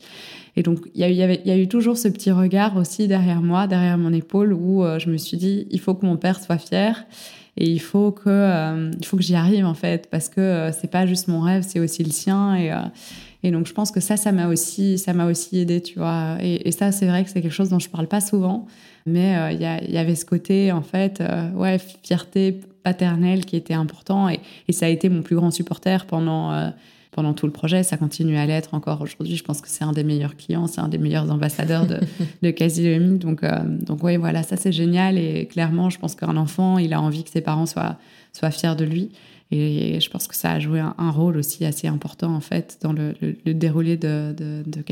Et 0.55 0.63
donc, 0.63 0.79
il 0.93 1.01
y 1.01 1.03
a, 1.03 1.09
eu, 1.09 1.38
il 1.43 1.47
y 1.47 1.51
a 1.51 1.57
eu 1.57 1.67
toujours 1.67 1.97
ce 1.97 2.07
petit 2.07 2.29
regard 2.29 2.77
aussi 2.77 3.07
derrière 3.07 3.41
moi, 3.41 3.65
derrière 3.67 3.97
mon 3.97 4.13
épaule, 4.13 4.53
où 4.53 4.83
euh, 4.83 4.99
je 4.99 5.09
me 5.09 5.17
suis 5.17 5.38
dit, 5.38 5.67
il 5.71 5.79
faut 5.79 5.95
que 5.95 6.05
mon 6.05 6.17
père 6.17 6.39
soit 6.39 6.57
fier. 6.57 7.05
Et 7.57 7.69
il 7.69 7.79
faut 7.79 8.11
que, 8.11 8.29
euh, 8.29 8.91
il 8.99 9.07
que 9.07 9.21
j'y 9.21 9.35
arrive 9.35 9.65
en 9.65 9.73
fait, 9.73 10.09
parce 10.11 10.27
que 10.27 10.41
euh, 10.41 10.71
c'est 10.73 10.91
pas 10.91 11.05
juste 11.05 11.29
mon 11.29 11.39
rêve, 11.39 11.63
c'est 11.65 11.79
aussi 11.79 12.03
le 12.03 12.11
sien. 12.11 12.55
Et, 12.57 12.69
et 13.43 13.51
donc 13.51 13.65
je 13.65 13.73
pense 13.73 13.91
que 13.91 14.01
ça, 14.01 14.17
ça 14.17 14.33
m'a 14.33 14.47
aussi, 14.47 15.01
aussi 15.29 15.59
aidé, 15.59 15.81
tu 15.81 15.97
vois. 15.97 16.38
Et, 16.41 16.67
et 16.67 16.71
ça, 16.71 16.91
c'est 16.91 17.07
vrai 17.07 17.23
que 17.23 17.29
c'est 17.29 17.41
quelque 17.41 17.53
chose 17.53 17.69
dont 17.69 17.79
je 17.79 17.89
parle 17.89 18.07
pas 18.07 18.19
souvent, 18.19 18.67
mais 19.05 19.53
il 19.53 19.59
y, 19.59 19.93
y, 19.93 19.97
avait 19.97 20.15
ce 20.15 20.25
côté 20.25 20.71
en 20.71 20.81
fait, 20.81 21.21
ouais, 21.55 21.77
fierté 22.03 22.59
paternel 22.85 23.45
qui 23.45 23.57
était 23.57 23.73
important 23.73 24.29
et, 24.29 24.39
ça 24.71 24.85
a 24.85 24.89
été 24.89 25.09
mon 25.09 25.23
plus 25.23 25.35
grand 25.35 25.51
supporter 25.51 26.05
pendant, 26.05 26.53
euh, 26.53 26.69
pendant 27.11 27.33
tout 27.33 27.47
le 27.47 27.51
projet. 27.51 27.81
Ça 27.83 27.97
continue 27.97 28.37
à 28.37 28.45
l'être 28.45 28.73
encore 28.73 29.01
aujourd'hui. 29.01 29.35
Je 29.35 29.43
pense 29.43 29.59
que 29.59 29.67
c'est 29.67 29.83
un 29.83 29.91
des 29.91 30.03
meilleurs 30.03 30.37
clients, 30.37 30.67
c'est 30.67 30.81
un 30.81 30.87
des 30.87 30.99
meilleurs 30.99 31.29
ambassadeurs 31.31 31.87
de, 31.87 31.99
de. 32.43 33.17
Donc, 33.17 33.43
euh, 33.43 33.59
donc 33.65 34.03
oui, 34.03 34.17
voilà, 34.17 34.43
ça 34.43 34.55
c'est 34.55 34.71
génial 34.71 35.17
et 35.17 35.47
clairement, 35.47 35.89
je 35.89 35.97
pense 35.97 36.15
qu'un 36.15 36.37
enfant, 36.37 36.77
il 36.77 36.93
a 36.93 37.01
envie 37.01 37.23
que 37.23 37.31
ses 37.31 37.41
parents 37.41 37.65
soient, 37.65 37.97
soient 38.31 38.51
fiers 38.51 38.75
de 38.75 38.85
lui. 38.85 39.09
Et 39.51 39.99
je 40.01 40.10
pense 40.10 40.27
que 40.27 40.36
ça 40.36 40.51
a 40.51 40.60
joué 40.60 40.79
un, 40.79 41.12
rôle 41.12 41.38
aussi 41.38 41.65
assez 41.65 41.88
important 41.88 42.34
en 42.34 42.41
fait 42.41 42.79
dans 42.81 42.93
le, 42.93 43.13
déroulé 43.45 43.95
de, 43.95 44.34
de, 44.36 44.63
de 44.65 44.84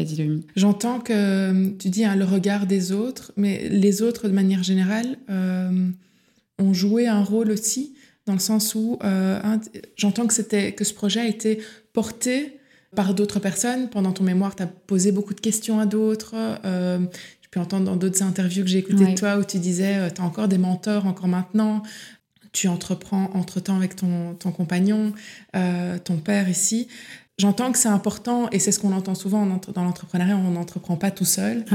J'entends 0.56 1.00
que 1.00 1.70
tu 1.78 1.90
dis 1.90 2.06
hein, 2.06 2.16
le 2.16 2.26
regard 2.26 2.68
des 2.68 2.92
autres, 2.92 3.32
mais 3.36 3.68
les 3.70 4.04
autres 4.04 4.28
de 4.28 4.34
manière 4.34 4.62
générale, 4.62 5.18
euh, 5.30 5.90
ont 6.60 6.74
joué 6.74 7.08
un 7.08 7.24
rôle 7.24 7.52
aussi, 7.52 7.96
dans 8.26 8.34
le 8.34 8.40
sens 8.40 8.76
où 8.76 8.98
euh, 9.04 9.40
j'entends 9.98 10.28
que, 10.28 10.34
c'était, 10.34 10.74
que 10.74 10.84
ce 10.84 10.94
projet 10.94 11.22
a 11.22 11.28
été 11.28 11.60
porté 11.94 12.60
par 12.96 13.14
d'autres 13.14 13.40
personnes. 13.40 13.90
Pendant 13.90 14.12
ton 14.12 14.24
mémoire, 14.24 14.56
tu 14.56 14.64
as 14.64 14.68
posé 14.68 15.12
beaucoup 15.12 15.34
de 15.34 15.42
questions 15.42 15.80
à 15.80 15.86
d'autres. 15.86 16.36
Euh, 16.64 17.00
je 17.42 17.50
peux 17.50 17.60
entendre 17.60 17.86
dans 17.86 17.96
d'autres 17.96 18.24
interviews 18.24 18.64
que 18.64 18.70
j'ai 18.70 18.80
écoutées 18.80 19.06
de 19.06 19.18
toi 19.18 19.38
où 19.38 19.44
tu 19.44 19.60
disais, 19.60 19.98
euh, 19.98 20.10
tu 20.10 20.22
as 20.22 20.24
encore 20.24 20.48
des 20.48 20.58
mentors 20.58 21.06
encore 21.06 21.28
maintenant. 21.28 21.84
Tu 22.54 22.68
entreprends 22.68 23.30
entre-temps 23.34 23.76
avec 23.76 23.96
ton, 23.96 24.36
ton 24.36 24.52
compagnon, 24.52 25.14
euh, 25.56 25.98
ton 25.98 26.18
père 26.18 26.48
ici. 26.48 26.88
J'entends 27.40 27.72
que 27.72 27.80
c'est 27.80 27.90
important 27.90 28.48
et 28.52 28.60
c'est 28.60 28.72
ce 28.72 28.80
qu'on 28.80 28.94
entend 28.94 29.16
souvent 29.16 29.48
dans 29.74 29.84
l'entrepreneuriat, 29.84 30.38
on 30.38 30.52
n'entreprend 30.52 30.98
pas 30.98 31.10
tout 31.10 31.26
seul. 31.26 31.66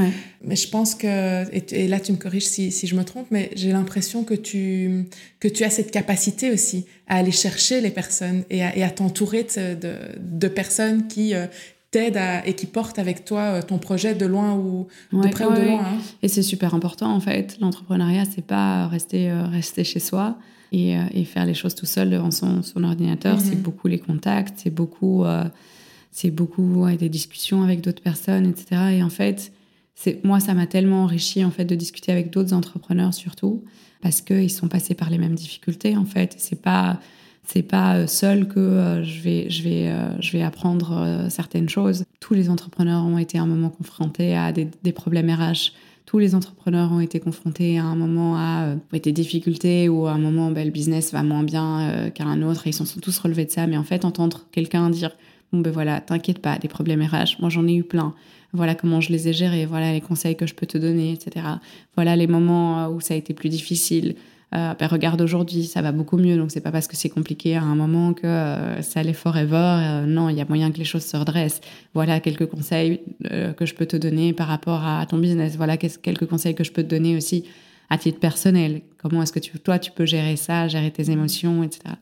Mais 0.45 0.55
je 0.55 0.69
pense 0.69 0.95
que, 0.95 1.53
et, 1.53 1.89
là 1.89 1.99
tu 1.99 2.13
me 2.13 2.17
corriges 2.17 2.47
si, 2.47 2.71
si 2.71 2.87
je 2.87 2.95
me 2.95 3.05
trompe, 3.05 3.27
mais 3.33 3.51
j'ai 3.57 3.73
l'impression 3.73 4.23
que 4.23 4.35
tu, 4.35 5.07
que 5.41 5.49
tu 5.49 5.65
as 5.65 5.71
cette 5.71 5.91
capacité 5.91 6.53
aussi 6.53 6.87
à 7.09 7.17
aller 7.17 7.33
chercher 7.33 7.81
les 7.81 7.91
personnes 7.91 8.45
et 8.51 8.63
à, 8.63 8.87
à 8.87 8.91
t'entourer 8.91 9.43
de, 9.43 9.75
de, 9.75 9.95
de, 10.21 10.49
personnes 10.49 11.09
qui 11.09 11.35
euh, 11.35 11.47
t'aident 11.91 12.43
et 12.45 12.55
qui 12.55 12.67
portent 12.67 13.01
avec 13.01 13.25
toi 13.25 13.41
euh, 13.41 13.63
ton 13.63 13.79
projet 13.79 14.15
de 14.15 14.27
loin 14.27 14.55
ou 14.55 14.87
de 15.13 15.29
près 15.29 15.45
ou 15.45 15.55
de 15.55 15.63
loin. 15.63 15.85
Hein. 15.85 15.99
Et 16.23 16.29
c'est 16.29 16.43
super 16.43 16.73
important 16.73 17.13
en 17.13 17.21
fait. 17.21 17.57
L'entrepreneuriat, 17.61 18.25
c'est 18.33 18.47
pas 18.47 18.87
rester, 18.87 19.29
euh, 19.29 19.47
rester 19.47 19.83
chez 19.83 20.01
soi 20.01 20.39
et, 20.73 20.97
euh, 20.97 21.03
et, 21.13 21.25
faire 21.25 21.47
les 21.47 21.55
choses 21.55 21.75
tout 21.75 21.87
seul 21.87 22.11
devant 22.11 22.31
son, 22.31 22.63
son 22.63 22.85
ordinateur. 22.85 23.41
C'est 23.41 23.57
mhm. 23.57 23.63
beaucoup 23.63 23.89
les 23.89 23.99
contacts, 23.99 24.61
c'est 24.63 24.71
beaucoup, 24.71 25.25
euh, 25.25 25.45
c'est 26.11 26.31
beaucoup 26.31 26.87
des 26.99 27.09
discussions 27.09 27.63
avec 27.63 27.81
d'autres 27.81 28.03
personnes, 28.03 28.47
etc. 28.47 28.99
Et 28.99 29.03
en 29.03 29.11
fait, 29.11 29.53
c'est 29.95 30.25
moi, 30.25 30.41
ça 30.41 30.55
m'a 30.55 30.67
tellement 30.67 31.05
enrichi 31.05 31.45
en 31.45 31.51
fait 31.51 31.65
de 31.65 31.75
discuter 31.75 32.13
avec 32.13 32.31
d'autres 32.31 32.53
entrepreneurs 32.53 33.15
surtout 33.15 33.65
parce 34.01 34.21
qu'ils 34.21 34.51
sont 34.51 34.69
passés 34.69 34.95
par 34.95 35.11
les 35.11 35.19
mêmes 35.19 35.35
difficultés 35.35 35.97
en 35.97 36.05
fait. 36.05 36.35
C'est 36.39 36.61
pas 36.61 37.01
c'est 37.45 37.63
pas 37.63 37.97
euh, 37.97 38.07
seul 38.07 38.47
que 38.47 39.03
je 39.05 39.21
vais 39.21 39.51
je 39.51 39.63
vais 39.63 39.93
je 40.21 40.33
vais 40.33 40.43
apprendre 40.43 41.27
certaines 41.31 41.69
choses. 41.69 42.05
Tous 42.21 42.35
les 42.35 42.51
entrepreneurs 42.51 43.05
ont 43.05 43.19
été 43.19 43.39
à 43.39 43.43
un 43.43 43.47
moment 43.47 43.71
confrontés 43.71 44.37
à 44.37 44.53
des, 44.53 44.69
des 44.83 44.93
problèmes 44.93 45.31
RH 45.31 45.73
tous 46.09 46.19
les 46.19 46.35
entrepreneurs 46.35 46.91
ont 46.91 47.01
été 47.01 47.21
confrontés 47.21 47.79
à 47.79 47.85
un 47.85 47.95
moment 47.95 48.35
à 48.39 48.69
euh, 48.69 48.99
des 48.99 49.13
difficultés 49.13 49.91
ou 49.91 50.07
à 50.07 50.13
un 50.13 50.19
moment 50.19 50.51
ben, 50.51 50.65
le 50.65 50.71
business 50.71 51.13
va 51.13 51.23
moins 51.23 51.43
bien 51.43 51.81
euh, 51.81 52.09
qu'à 52.09 52.25
un 52.25 52.41
autre 52.41 52.67
et 52.67 52.71
ils 52.71 52.73
s'en 52.73 52.87
sont 52.87 52.99
tous 52.99 53.19
relevés 53.19 53.45
de 53.45 53.51
ça. 53.51 53.67
Mais 53.67 53.77
en 53.77 53.85
fait, 53.85 54.07
entendre 54.07 54.47
quelqu'un 54.51 54.89
dire 54.89 55.11
bon 55.53 55.61
ben 55.61 55.71
voilà, 55.71 56.01
t'inquiète 56.01 56.39
pas, 56.39 56.57
des 56.57 56.69
problèmes 56.69 57.03
RH, 57.03 57.41
moi 57.41 57.51
j'en 57.51 57.67
ai 57.67 57.75
eu 57.75 57.85
plein. 57.85 58.15
Voilà 58.55 58.75
comment 58.75 59.03
je 59.03 59.13
les 59.13 59.29
ai 59.29 59.35
gérés, 59.35 59.67
voilà 59.67 59.93
les 59.93 60.01
conseils 60.01 60.35
que 60.35 60.47
je 60.47 60.55
peux 60.55 60.65
te 60.65 60.79
donner, 60.79 61.13
etc. 61.13 61.45
Voilà 61.95 62.17
les 62.17 62.27
moments 62.27 62.85
euh, 62.85 62.89
où 62.89 63.03
ça 63.03 63.13
a 63.13 63.17
été 63.19 63.35
plus 63.35 63.51
difficile. 63.51 64.15
Euh, 64.55 64.73
ben 64.79 64.87
regarde 64.87 65.21
aujourd'hui, 65.21 65.65
ça 65.65 65.83
va 65.83 65.93
beaucoup 65.93 66.17
mieux. 66.17 66.37
Donc 66.37 66.51
c'est 66.51 66.61
pas 66.61 66.73
parce 66.73 66.89
que 66.89 66.97
c'est 66.97 67.11
compliqué 67.11 67.57
à 67.57 67.63
un 67.63 67.75
moment 67.75 68.15
que 68.15 68.27
euh, 68.27 68.81
ça 68.83 69.01
allait 69.01 69.13
forever. 69.13 69.57
Euh, 69.57 70.07
non, 70.07 70.31
il 70.31 70.37
y 70.37 70.41
a 70.41 70.47
moyen 70.49 70.71
que 70.73 70.79
les 70.79 70.85
choses 70.85 71.05
se 71.05 71.17
redressent. 71.17 71.61
Voilà 71.95 72.21
quelques 72.21 72.47
conseils 72.47 73.01
euh, 73.31 73.53
que 73.53 73.67
je 73.67 73.75
peux 73.75 73.87
te 73.87 73.97
donner 73.97 74.33
par 74.33 74.49
rapport 74.49 74.85
à 74.85 75.05
ton 75.07 75.19
business. 75.19 75.57
Voilà 75.57 75.77
quelques 75.77 76.27
conseils 76.27 76.55
que 76.55 76.65
je 76.65 76.73
peux 76.73 76.83
te 76.83 76.89
donner 76.89 77.17
aussi 77.17 77.45
à 77.91 77.99
titre 77.99 78.21
personnel. 78.21 78.83
Comment 78.99 79.23
est-ce 79.23 79.33
que 79.33 79.59
toi 79.59 79.79
tu 79.79 79.91
peux 79.91 80.05
gérer 80.07 80.37
ça, 80.37 80.69
gérer 80.69 80.91
tes 80.91 81.11
émotions, 81.11 81.63
etc. 81.63 81.95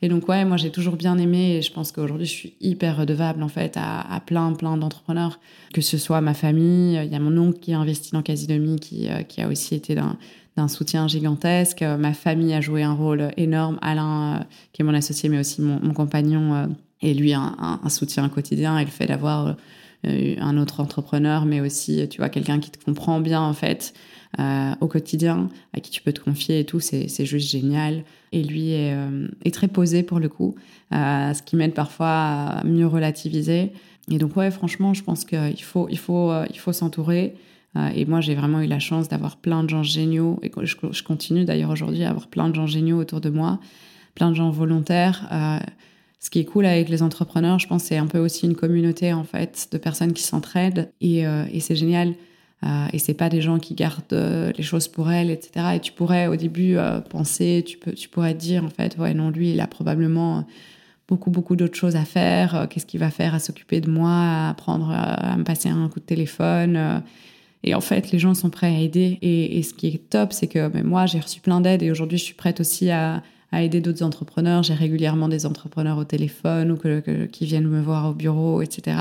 Et 0.00 0.08
donc 0.08 0.28
ouais, 0.28 0.44
moi 0.44 0.56
j'ai 0.56 0.70
toujours 0.70 0.96
bien 0.96 1.18
aimé 1.18 1.56
et 1.56 1.62
je 1.62 1.72
pense 1.72 1.90
qu'aujourd'hui 1.90 2.26
je 2.26 2.32
suis 2.32 2.54
hyper 2.60 2.96
redevable 2.96 3.42
en 3.42 3.48
fait 3.48 3.76
à, 3.76 4.20
plein 4.24 4.52
plein 4.52 4.76
d'entrepreneurs, 4.76 5.40
que 5.72 5.80
ce 5.80 5.98
soit 5.98 6.20
ma 6.20 6.34
famille. 6.34 7.00
Il 7.04 7.12
y 7.12 7.16
a 7.16 7.18
mon 7.18 7.36
oncle 7.38 7.58
qui 7.58 7.72
a 7.72 7.78
investi 7.78 8.12
dans 8.12 8.22
Casidomi 8.22 8.78
qui 8.78 9.08
qui 9.28 9.40
a 9.40 9.48
aussi 9.48 9.74
été 9.74 9.96
d'un 9.96 10.16
d'un 10.56 10.68
soutien 10.68 11.08
gigantesque. 11.08 11.82
Euh, 11.82 11.96
ma 11.96 12.12
famille 12.12 12.52
a 12.54 12.60
joué 12.60 12.82
un 12.82 12.92
rôle 12.92 13.30
énorme. 13.36 13.78
Alain, 13.82 14.40
euh, 14.40 14.44
qui 14.72 14.82
est 14.82 14.84
mon 14.84 14.94
associé, 14.94 15.28
mais 15.28 15.38
aussi 15.38 15.62
mon, 15.62 15.92
compagnon, 15.92 16.54
euh, 16.54 16.66
et 17.00 17.14
lui 17.14 17.32
un, 17.32 17.56
un, 17.82 17.88
soutien 17.88 18.28
quotidien. 18.28 18.78
Et 18.78 18.84
le 18.84 18.90
fait 18.90 19.06
d'avoir 19.06 19.56
un 20.04 20.58
autre 20.58 20.80
entrepreneur, 20.80 21.44
mais 21.44 21.60
aussi, 21.60 22.08
tu 22.08 22.18
vois, 22.18 22.28
quelqu'un 22.28 22.58
qui 22.58 22.70
te 22.70 22.84
comprend 22.84 23.20
bien, 23.20 23.40
en 23.40 23.52
fait, 23.52 23.94
au 24.80 24.88
quotidien, 24.88 25.48
à 25.74 25.80
qui 25.80 25.92
tu 25.92 26.02
peux 26.02 26.12
te 26.12 26.20
confier 26.20 26.60
et 26.60 26.64
tout, 26.64 26.80
c'est 26.80 27.24
juste 27.24 27.48
génial. 27.48 28.02
Et 28.32 28.42
lui 28.42 28.72
est, 28.72 29.50
très 29.52 29.68
posé 29.68 30.02
pour 30.02 30.18
le 30.18 30.28
coup, 30.28 30.56
ce 30.90 31.40
qui 31.42 31.54
m'aide 31.54 31.74
parfois 31.74 32.08
à 32.08 32.64
mieux 32.64 32.86
relativiser. 32.86 33.72
Et 34.10 34.18
donc, 34.18 34.36
ouais, 34.36 34.50
franchement, 34.50 34.92
je 34.92 35.04
pense 35.04 35.24
qu'il 35.24 35.62
faut, 35.62 35.88
il 35.88 35.98
faut, 35.98 36.32
il 36.50 36.58
faut 36.58 36.72
s'entourer. 36.72 37.36
Euh, 37.76 37.90
et 37.94 38.04
moi, 38.04 38.20
j'ai 38.20 38.34
vraiment 38.34 38.60
eu 38.60 38.66
la 38.66 38.78
chance 38.78 39.08
d'avoir 39.08 39.36
plein 39.36 39.64
de 39.64 39.70
gens 39.70 39.82
géniaux, 39.82 40.38
et 40.42 40.50
je, 40.62 41.02
continue 41.02 41.44
d'ailleurs 41.44 41.70
aujourd'hui 41.70 42.04
à 42.04 42.10
avoir 42.10 42.28
plein 42.28 42.48
de 42.48 42.54
gens 42.54 42.66
géniaux 42.66 42.98
autour 42.98 43.20
de 43.20 43.30
moi, 43.30 43.60
plein 44.14 44.30
de 44.30 44.34
gens 44.34 44.50
volontaires. 44.50 45.28
Euh, 45.32 45.58
ce 46.20 46.30
qui 46.30 46.38
est 46.38 46.44
cool 46.44 46.66
avec 46.66 46.88
les 46.88 47.02
entrepreneurs, 47.02 47.58
je 47.58 47.66
pense, 47.66 47.84
c'est 47.84 47.96
un 47.96 48.06
peu 48.06 48.18
aussi 48.18 48.46
une 48.46 48.54
communauté 48.54 49.12
en 49.12 49.24
fait 49.24 49.68
de 49.72 49.78
personnes 49.78 50.12
qui 50.12 50.22
s'entraident, 50.22 50.90
et, 51.00 51.26
euh, 51.26 51.44
c'est 51.60 51.76
génial. 51.76 52.14
et 52.92 53.00
c'est 53.00 53.14
pas 53.14 53.28
des 53.28 53.40
gens 53.40 53.58
qui 53.58 53.74
gardent 53.74 54.52
les 54.56 54.62
choses 54.62 54.86
pour 54.86 55.10
elles, 55.10 55.30
etc. 55.30 55.66
Et 55.74 55.80
tu 55.80 55.90
pourrais 55.90 56.28
au 56.28 56.36
début 56.36 56.76
penser, 57.10 57.64
tu, 57.66 57.76
peux, 57.76 57.90
tu 57.90 58.08
pourrais 58.08 58.34
te 58.34 58.38
dire 58.38 58.64
en 58.64 58.68
fait, 58.68 58.96
ouais, 58.98 59.14
non, 59.14 59.30
lui, 59.30 59.50
il 59.50 59.60
a 59.60 59.66
probablement 59.66 60.46
beaucoup, 61.08 61.32
beaucoup 61.32 61.56
d'autres 61.56 61.76
choses 61.76 61.96
à 61.96 62.04
faire. 62.04 62.68
Qu'est-ce 62.70 62.86
qu'il 62.86 63.00
va 63.00 63.10
faire 63.10 63.34
à 63.34 63.40
s'occuper 63.40 63.80
de 63.80 63.90
moi, 63.90 64.12
à 64.12 64.50
apprendre 64.50 64.92
à 64.92 65.36
me 65.36 65.42
passer 65.42 65.70
un 65.70 65.88
coup 65.88 65.98
de 65.98 66.04
téléphone 66.04 67.02
et 67.64 67.74
en 67.74 67.80
fait, 67.80 68.10
les 68.10 68.18
gens 68.18 68.34
sont 68.34 68.50
prêts 68.50 68.74
à 68.74 68.78
aider. 68.78 69.18
Et, 69.22 69.62
ce 69.62 69.72
qui 69.72 69.88
est 69.88 70.10
top, 70.10 70.32
c'est 70.32 70.48
que 70.48 70.68
ben, 70.68 70.84
moi, 70.84 71.06
j'ai 71.06 71.20
reçu 71.20 71.40
plein 71.40 71.60
d'aides 71.60 71.82
et 71.82 71.90
aujourd'hui, 71.90 72.18
je 72.18 72.24
suis 72.24 72.34
prête 72.34 72.60
aussi 72.60 72.90
à, 72.90 73.22
aider 73.52 73.80
d'autres 73.80 74.02
entrepreneurs. 74.02 74.62
J'ai 74.62 74.74
régulièrement 74.74 75.28
des 75.28 75.44
entrepreneurs 75.44 75.98
au 75.98 76.04
téléphone 76.04 76.72
ou 76.72 76.78
qui 77.30 77.44
viennent 77.44 77.68
me 77.68 77.82
voir 77.82 78.10
au 78.10 78.14
bureau, 78.14 78.62
etc. 78.62 78.96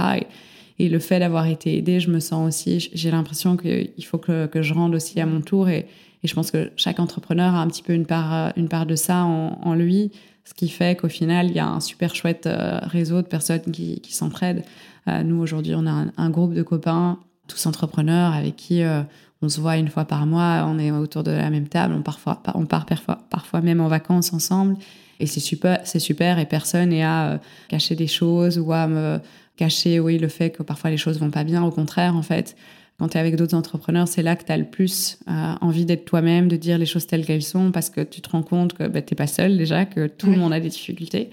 Et, 0.78 0.90
le 0.90 0.98
fait 0.98 1.20
d'avoir 1.20 1.46
été 1.46 1.78
aidée, 1.78 2.00
je 2.00 2.10
me 2.10 2.20
sens 2.20 2.48
aussi, 2.48 2.90
j'ai 2.92 3.12
l'impression 3.12 3.56
qu'il 3.56 4.04
faut 4.04 4.18
que, 4.18 4.50
je 4.54 4.74
rende 4.74 4.96
aussi 4.96 5.20
à 5.20 5.26
mon 5.26 5.42
tour. 5.42 5.70
Et, 5.70 5.88
je 6.24 6.34
pense 6.36 6.52
que 6.52 6.72
chaque 6.76 7.00
entrepreneur 7.00 7.56
a 7.56 7.62
un 7.62 7.68
petit 7.68 7.82
peu 7.82 7.94
une 7.94 8.06
part, 8.06 8.54
une 8.56 8.68
part 8.68 8.86
de 8.86 8.96
ça 8.96 9.24
en, 9.24 9.74
lui, 9.74 10.12
ce 10.44 10.54
qui 10.54 10.70
fait 10.70 10.96
qu'au 11.00 11.08
final, 11.08 11.48
il 11.48 11.56
y 11.56 11.60
a 11.60 11.68
un 11.68 11.80
super 11.80 12.14
chouette 12.14 12.46
euh, 12.46 12.80
réseau 12.84 13.24
de 13.24 13.28
personnes 13.28 13.72
qui, 13.72 14.02
s'entraident. 14.10 14.64
Euh, 15.08 15.24
nous, 15.24 15.40
aujourd'hui, 15.40 15.74
on 15.76 15.88
a 15.88 16.06
un, 16.16 16.30
groupe 16.30 16.54
de 16.54 16.62
copains, 16.62 17.18
tous 17.52 17.66
entrepreneurs, 17.66 18.34
avec 18.34 18.56
qui 18.56 18.84
euh, 18.84 19.02
on 19.42 19.50
se 19.50 19.60
voit 19.60 19.78
une 19.78 19.90
fois 19.90 20.06
par 20.06 20.26
mois, 20.26 20.66
on 20.68 20.80
est 20.80 20.92
autour 20.92 21.24
de 21.24 21.32
la 21.32 21.50
même 21.50 21.68
table, 21.68 21.94
on, 21.98 22.02
parfois, 22.02 22.42
on 22.56 22.66
part 22.66 22.86
parfois, 22.86 23.20
parfois 23.30 23.62
même 23.62 23.82
en 23.82 23.88
vacances 23.88 24.34
ensemble. 24.34 24.78
Et 25.20 25.28
c'est 25.28 25.40
super, 25.40 25.80
c'est 25.84 26.00
super, 26.00 26.40
et 26.40 26.46
personne 26.46 26.90
n'est 26.90 27.04
à 27.04 27.40
cacher 27.68 27.96
des 27.96 28.08
choses 28.08 28.58
ou 28.58 28.72
à 28.74 28.88
me 28.88 29.20
cacher, 29.56 30.00
oui, 30.00 30.18
le 30.18 30.28
fait 30.28 30.50
que 30.50 30.64
parfois 30.64 30.90
les 30.90 30.98
choses 30.98 31.20
vont 31.20 31.30
pas 31.30 31.44
bien. 31.44 31.64
Au 31.64 31.72
contraire, 31.72 32.16
en 32.16 32.24
fait, 32.24 32.56
quand 32.98 33.10
tu 33.10 33.18
es 33.18 33.20
avec 33.20 33.36
d'autres 33.36 33.56
entrepreneurs, 33.56 34.08
c'est 34.08 34.24
là 34.24 34.36
que 34.36 34.44
tu 34.44 34.52
as 34.52 34.58
le 34.58 34.66
plus 34.66 35.20
euh, 35.28 35.54
envie 35.62 35.86
d'être 35.86 36.06
toi-même, 36.06 36.48
de 36.48 36.56
dire 36.56 36.78
les 36.78 36.86
choses 36.86 37.06
telles 37.06 37.26
qu'elles 37.26 37.44
sont, 37.44 37.72
parce 37.72 37.90
que 37.90 38.02
tu 38.02 38.22
te 38.22 38.30
rends 38.30 38.44
compte 38.44 38.74
que 38.74 38.88
bah, 38.88 39.02
tu 39.02 39.14
n'es 39.14 39.16
pas 39.16 39.28
seul 39.28 39.58
déjà, 39.58 39.86
que 39.86 40.08
tout 40.08 40.28
le 40.32 40.38
monde 40.38 40.54
a 40.54 40.60
des 40.60 40.70
difficultés 40.70 41.30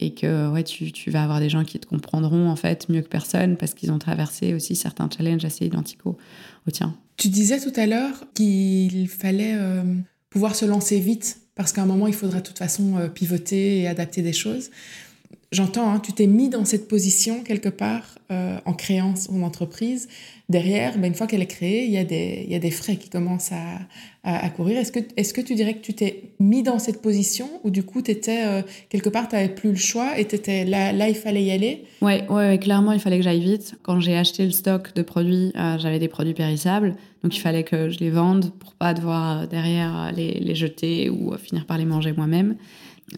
et 0.00 0.14
que 0.14 0.50
ouais, 0.50 0.64
tu, 0.64 0.92
tu, 0.92 1.10
vas 1.10 1.22
avoir 1.22 1.40
des 1.40 1.48
gens 1.48 1.64
qui 1.64 1.78
te 1.78 1.86
comprendront 1.86 2.48
en 2.48 2.56
fait 2.56 2.88
mieux 2.88 3.02
que 3.02 3.08
personne 3.08 3.56
parce 3.56 3.74
qu'ils 3.74 3.92
ont 3.92 3.98
traversé 3.98 4.54
aussi 4.54 4.76
certains 4.76 5.08
challenges 5.08 5.44
assez 5.44 5.66
identiques 5.66 6.04
au, 6.06 6.16
tien. 6.72 6.96
Tu 7.16 7.28
disais 7.28 7.60
tout 7.60 7.72
à 7.76 7.86
l'heure 7.86 8.24
qu'il 8.34 9.08
fallait 9.08 9.54
euh, 9.54 9.82
pouvoir 10.30 10.56
se 10.56 10.64
lancer 10.64 10.98
vite 10.98 11.40
parce 11.54 11.72
qu'à 11.72 11.82
un 11.82 11.86
moment, 11.86 12.08
il 12.08 12.14
faudrait 12.14 12.40
de 12.40 12.46
toute 12.46 12.58
façon 12.58 12.96
euh, 12.96 13.08
pivoter 13.08 13.80
et 13.80 13.86
adapter 13.86 14.22
des 14.22 14.32
choses 14.32 14.70
j'entends, 15.54 15.90
hein, 15.90 16.00
tu 16.00 16.12
t'es 16.12 16.26
mis 16.26 16.48
dans 16.50 16.64
cette 16.64 16.88
position 16.88 17.42
quelque 17.42 17.68
part 17.68 18.18
euh, 18.30 18.58
en 18.66 18.74
créant 18.74 19.16
son 19.16 19.42
entreprise. 19.42 20.08
Derrière, 20.48 20.98
ben, 20.98 21.06
une 21.06 21.14
fois 21.14 21.26
qu'elle 21.26 21.40
est 21.40 21.46
créée, 21.46 21.86
il 21.86 21.90
y, 21.90 21.96
a 21.96 22.04
des, 22.04 22.44
y 22.48 22.54
a 22.54 22.58
des 22.58 22.70
frais 22.70 22.96
qui 22.96 23.08
commencent 23.08 23.52
à, 23.52 23.78
à, 24.24 24.50
courir. 24.50 24.78
Est-ce 24.78 24.92
que, 24.92 24.98
est 25.16 25.32
que 25.32 25.40
tu 25.40 25.54
dirais 25.54 25.74
que 25.74 25.80
tu 25.80 25.94
t'es 25.94 26.24
mis 26.38 26.62
dans 26.62 26.78
cette 26.78 27.00
position 27.00 27.48
ou 27.64 27.70
du 27.70 27.82
coup, 27.82 28.00
étais, 28.00 28.44
euh, 28.44 28.62
quelque 28.90 29.08
part, 29.08 29.28
tu 29.28 29.36
n'avais 29.36 29.48
plus 29.48 29.70
le 29.70 29.76
choix 29.76 30.18
et 30.18 30.22
étais, 30.22 30.64
là, 30.64 30.92
là, 30.92 31.08
il 31.08 31.14
fallait 31.14 31.44
y 31.44 31.50
aller? 31.50 31.84
Oui, 32.02 32.20
ouais, 32.28 32.58
clairement, 32.58 32.92
il 32.92 33.00
fallait 33.00 33.16
que 33.16 33.24
j'aille 33.24 33.40
vite. 33.40 33.76
Quand 33.82 34.00
j'ai 34.00 34.16
acheté 34.16 34.44
le 34.44 34.50
stock 34.50 34.94
de 34.94 35.02
produits, 35.02 35.52
euh, 35.56 35.78
j'avais 35.78 35.98
des 35.98 36.08
produits 36.08 36.34
périssables. 36.34 36.94
Donc, 37.22 37.34
il 37.34 37.40
fallait 37.40 37.64
que 37.64 37.88
je 37.88 37.98
les 38.00 38.10
vende 38.10 38.52
pour 38.58 38.74
pas 38.74 38.92
devoir 38.92 39.48
derrière 39.48 40.12
les, 40.14 40.34
les 40.40 40.54
jeter 40.54 41.08
ou 41.08 41.34
finir 41.38 41.64
par 41.64 41.78
les 41.78 41.86
manger 41.86 42.12
moi-même. 42.12 42.56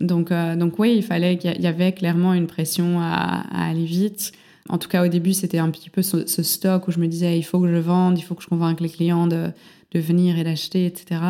Donc, 0.01 0.31
euh, 0.31 0.57
donc 0.57 0.79
oui, 0.79 0.95
il 0.97 1.03
fallait 1.03 1.37
qu'il 1.39 1.61
y 1.61 1.67
avait 1.67 1.93
clairement 1.93 2.35
une 2.35 2.47
pression 2.47 3.01
à, 3.01 3.45
aller 3.69 3.85
vite. 3.85 4.33
En 4.69 4.79
tout 4.79 4.89
cas, 4.89 5.05
au 5.05 5.09
début, 5.09 5.33
c'était 5.33 5.59
un 5.59 5.71
petit 5.71 5.91
peu 5.91 6.03
ce, 6.03 6.25
stock 6.27 6.89
où 6.89 6.91
je 6.91 6.99
me 6.99 7.07
disais, 7.07 7.39
il 7.39 7.43
faut 7.43 7.61
que 7.61 7.69
je 7.69 7.77
vende, 7.77 8.19
il 8.19 8.23
faut 8.23 8.35
que 8.35 8.43
je 8.43 8.49
convainque 8.49 8.81
les 8.81 8.89
clients 8.89 9.27
de, 9.27 9.51
de 9.93 10.01
venir 10.01 10.39
et 10.39 10.45
d'acheter, 10.45 10.87
etc. 10.87 11.21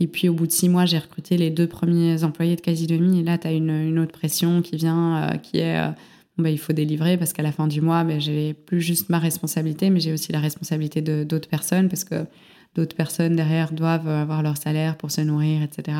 Et 0.00 0.06
puis, 0.06 0.28
au 0.28 0.34
bout 0.34 0.46
de 0.46 0.52
six 0.52 0.68
mois, 0.68 0.84
j'ai 0.84 0.98
recruté 0.98 1.36
les 1.36 1.50
deux 1.50 1.66
premiers 1.66 2.24
employés 2.24 2.56
de 2.56 2.60
quasi 2.60 2.86
demi. 2.86 3.20
Et 3.20 3.22
là, 3.22 3.38
tu 3.38 3.46
as 3.46 3.52
une, 3.52 3.98
autre 3.98 4.12
pression 4.12 4.62
qui 4.62 4.76
vient, 4.76 5.16
euh, 5.16 5.36
qui 5.36 5.58
est, 5.58 5.78
euh, 5.78 5.90
bah, 6.38 6.50
il 6.50 6.58
faut 6.58 6.72
délivrer 6.72 7.16
parce 7.16 7.32
qu'à 7.32 7.42
la 7.42 7.52
fin 7.52 7.66
du 7.66 7.80
mois, 7.80 8.04
bah, 8.04 8.18
j'ai 8.18 8.54
plus 8.54 8.80
juste 8.80 9.10
ma 9.10 9.18
responsabilité, 9.18 9.90
mais 9.90 10.00
j'ai 10.00 10.12
aussi 10.12 10.32
la 10.32 10.40
responsabilité 10.40 11.02
d'autres 11.02 11.48
personnes 11.48 11.88
parce 11.88 12.04
que 12.04 12.26
d'autres 12.74 12.96
personnes 12.96 13.36
derrière 13.36 13.72
doivent 13.72 14.08
avoir 14.08 14.42
leur 14.42 14.56
salaire 14.56 14.96
pour 14.96 15.10
se 15.10 15.20
nourrir, 15.20 15.62
etc. 15.62 15.96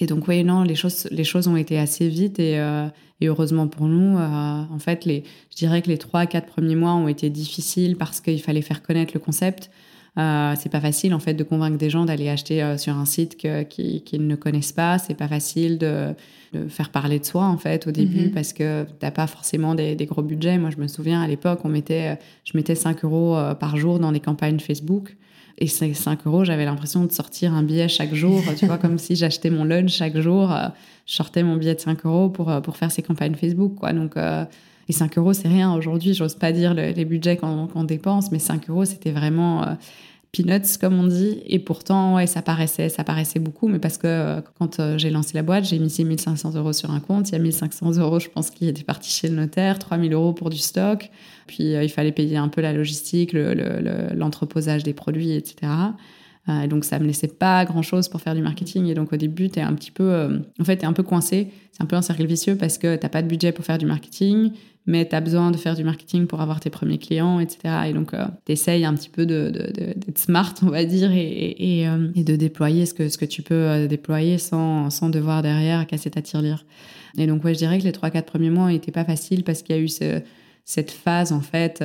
Et 0.00 0.06
donc, 0.06 0.26
oui, 0.28 0.42
non, 0.44 0.62
les 0.62 0.74
choses, 0.74 1.06
les 1.10 1.24
choses 1.24 1.46
ont 1.46 1.56
été 1.56 1.78
assez 1.78 2.08
vite 2.08 2.38
et, 2.38 2.58
euh, 2.58 2.88
et 3.20 3.28
heureusement 3.28 3.68
pour 3.68 3.86
nous, 3.86 4.18
euh, 4.18 4.22
en 4.22 4.78
fait, 4.78 5.04
les, 5.04 5.24
je 5.50 5.56
dirais 5.56 5.82
que 5.82 5.88
les 5.88 5.98
trois, 5.98 6.26
quatre 6.26 6.46
premiers 6.46 6.74
mois 6.74 6.94
ont 6.94 7.08
été 7.08 7.28
difficiles 7.28 7.96
parce 7.96 8.20
qu'il 8.20 8.40
fallait 8.40 8.62
faire 8.62 8.82
connaître 8.82 9.12
le 9.14 9.20
concept. 9.20 9.70
Euh, 10.18 10.54
c'est 10.58 10.70
pas 10.70 10.80
facile 10.80 11.14
en 11.14 11.20
fait 11.20 11.34
de 11.34 11.44
convaincre 11.44 11.78
des 11.78 11.88
gens 11.88 12.04
d'aller 12.04 12.28
acheter 12.28 12.64
euh, 12.64 12.76
sur 12.76 12.96
un 12.96 13.04
site 13.04 13.36
qu'ils 13.36 14.02
qui 14.02 14.18
ne 14.18 14.34
connaissent 14.34 14.72
pas. 14.72 14.98
C'est 14.98 15.14
pas 15.14 15.28
facile 15.28 15.78
de, 15.78 16.14
de, 16.52 16.66
faire 16.66 16.90
parler 16.90 17.20
de 17.20 17.24
soi 17.24 17.44
en 17.44 17.58
fait 17.58 17.86
au 17.86 17.92
début 17.92 18.26
mm-hmm. 18.26 18.32
parce 18.32 18.52
que 18.52 18.86
t'as 18.98 19.12
pas 19.12 19.28
forcément 19.28 19.74
des, 19.74 19.94
des, 19.94 20.06
gros 20.06 20.22
budgets. 20.22 20.58
Moi, 20.58 20.70
je 20.70 20.78
me 20.78 20.88
souviens 20.88 21.22
à 21.22 21.28
l'époque, 21.28 21.60
on 21.64 21.68
mettait, 21.68 22.18
je 22.44 22.56
mettais 22.56 22.74
5 22.74 23.04
euros 23.04 23.38
par 23.60 23.76
jour 23.76 23.98
dans 23.98 24.10
des 24.10 24.20
campagnes 24.20 24.58
Facebook. 24.58 25.16
Et 25.62 25.66
ces 25.66 25.92
5 25.92 26.26
euros, 26.26 26.44
j'avais 26.44 26.64
l'impression 26.64 27.04
de 27.04 27.12
sortir 27.12 27.52
un 27.52 27.62
billet 27.62 27.86
chaque 27.86 28.14
jour, 28.14 28.42
tu 28.58 28.64
vois, 28.64 28.78
comme 28.78 28.98
si 28.98 29.14
j'achetais 29.14 29.50
mon 29.50 29.64
lunch 29.64 29.92
chaque 29.92 30.18
jour. 30.18 30.50
Euh, 30.50 30.68
je 31.06 31.14
sortais 31.14 31.42
mon 31.42 31.56
billet 31.56 31.74
de 31.74 31.80
5 31.80 32.06
euros 32.06 32.30
pour, 32.30 32.50
euh, 32.50 32.60
pour 32.62 32.78
faire 32.78 32.90
ces 32.90 33.02
campagnes 33.02 33.34
Facebook, 33.34 33.74
quoi. 33.74 33.92
Donc, 33.92 34.16
euh, 34.16 34.46
et 34.88 34.92
5 34.92 35.18
euros, 35.18 35.34
c'est 35.34 35.48
rien. 35.48 35.74
Aujourd'hui, 35.74 36.14
j'ose 36.14 36.34
pas 36.34 36.50
dire 36.50 36.72
les 36.72 37.04
budgets 37.04 37.36
qu'on 37.36 37.84
dépense, 37.84 38.32
mais 38.32 38.38
5 38.38 38.70
euros, 38.70 38.84
c'était 38.84 39.12
vraiment 39.12 39.76
peanuts 40.32 40.78
comme 40.80 40.98
on 40.98 41.06
dit. 41.06 41.42
Et 41.46 41.58
pourtant 41.58 42.14
ouais 42.14 42.26
ça 42.26 42.42
paraissait 42.42 42.88
ça 42.88 43.04
paraissait 43.04 43.40
beaucoup 43.40 43.68
mais 43.68 43.78
parce 43.78 43.98
que 43.98 44.06
euh, 44.06 44.40
quand 44.58 44.80
euh, 44.80 44.98
j'ai 44.98 45.10
lancé 45.10 45.32
la 45.34 45.42
boîte 45.42 45.64
j'ai 45.64 45.78
mis 45.78 45.90
6500 45.90 46.54
euros 46.54 46.72
sur 46.72 46.90
un 46.90 47.00
compte. 47.00 47.30
Il 47.30 47.32
y 47.32 47.36
a 47.36 47.38
1500 47.38 47.98
euros 47.98 48.18
je 48.18 48.28
pense 48.28 48.50
qui 48.50 48.68
étaient 48.68 48.84
partis 48.84 49.10
chez 49.10 49.28
le 49.28 49.36
notaire 49.36 49.78
3000 49.78 50.12
euros 50.12 50.32
pour 50.32 50.50
du 50.50 50.58
stock. 50.58 51.10
Puis 51.46 51.74
euh, 51.74 51.82
il 51.82 51.90
fallait 51.90 52.12
payer 52.12 52.36
un 52.36 52.48
peu 52.48 52.60
la 52.60 52.72
logistique 52.72 53.32
l'entreposage 53.32 54.82
des 54.82 54.94
produits 54.94 55.32
etc 55.32 55.72
et 56.64 56.66
donc 56.66 56.84
ça 56.84 56.98
me 56.98 57.06
laissait 57.06 57.28
pas 57.28 57.64
grand 57.64 57.82
chose 57.82 58.08
pour 58.08 58.20
faire 58.20 58.34
du 58.34 58.42
marketing. 58.42 58.86
Et 58.86 58.94
donc 58.94 59.12
au 59.12 59.16
début 59.16 59.50
tu 59.50 59.60
es 59.60 59.62
un 59.62 59.74
petit 59.74 59.92
peu 59.92 60.40
en 60.58 60.64
fait 60.64 60.82
un 60.82 60.92
peu 60.92 61.04
coincé. 61.04 61.48
C'est 61.70 61.82
un 61.82 61.86
peu 61.86 61.94
un 61.94 62.02
cercle 62.02 62.26
vicieux 62.26 62.56
parce 62.56 62.76
que 62.76 62.96
t'as 62.96 63.08
pas 63.08 63.22
de 63.22 63.28
budget 63.28 63.52
pour 63.52 63.64
faire 63.64 63.78
du 63.78 63.86
marketing 63.86 64.50
mais 64.90 65.08
tu 65.08 65.14
as 65.14 65.20
besoin 65.20 65.52
de 65.52 65.56
faire 65.56 65.76
du 65.76 65.84
marketing 65.84 66.26
pour 66.26 66.40
avoir 66.40 66.58
tes 66.58 66.68
premiers 66.68 66.98
clients, 66.98 67.38
etc. 67.38 67.60
Et 67.88 67.92
donc, 67.92 68.12
euh, 68.12 68.26
tu 68.44 68.52
essayes 68.52 68.84
un 68.84 68.92
petit 68.94 69.08
peu 69.08 69.24
d'être 69.24 70.18
smart, 70.18 70.52
on 70.62 70.66
va 70.70 70.84
dire, 70.84 71.10
euh, 71.12 72.10
et, 72.14 72.24
de 72.24 72.36
déployer 72.36 72.86
ce 72.86 72.92
que, 72.92 73.08
ce 73.08 73.16
que 73.16 73.24
tu 73.24 73.42
peux 73.42 73.54
euh, 73.54 73.86
déployer 73.86 74.36
sans, 74.36 74.90
sans 74.90 75.08
devoir 75.08 75.42
derrière 75.42 75.86
casser 75.86 76.10
ta 76.10 76.22
tirelire. 76.22 76.64
Et 77.16 77.28
donc, 77.28 77.44
ouais, 77.44 77.54
je 77.54 77.58
dirais 77.58 77.78
que 77.78 77.84
les 77.84 77.92
3-4 77.92 78.22
premiers 78.24 78.50
mois 78.50 78.68
n'étaient 78.68 78.90
pas 78.90 79.04
faciles 79.04 79.44
parce 79.44 79.62
qu'il 79.62 79.76
y 79.76 79.78
a 79.78 79.82
eu 79.82 79.88
ce, 79.88 80.22
cette 80.64 80.90
phase, 80.90 81.32
en 81.32 81.40
fait, 81.40 81.84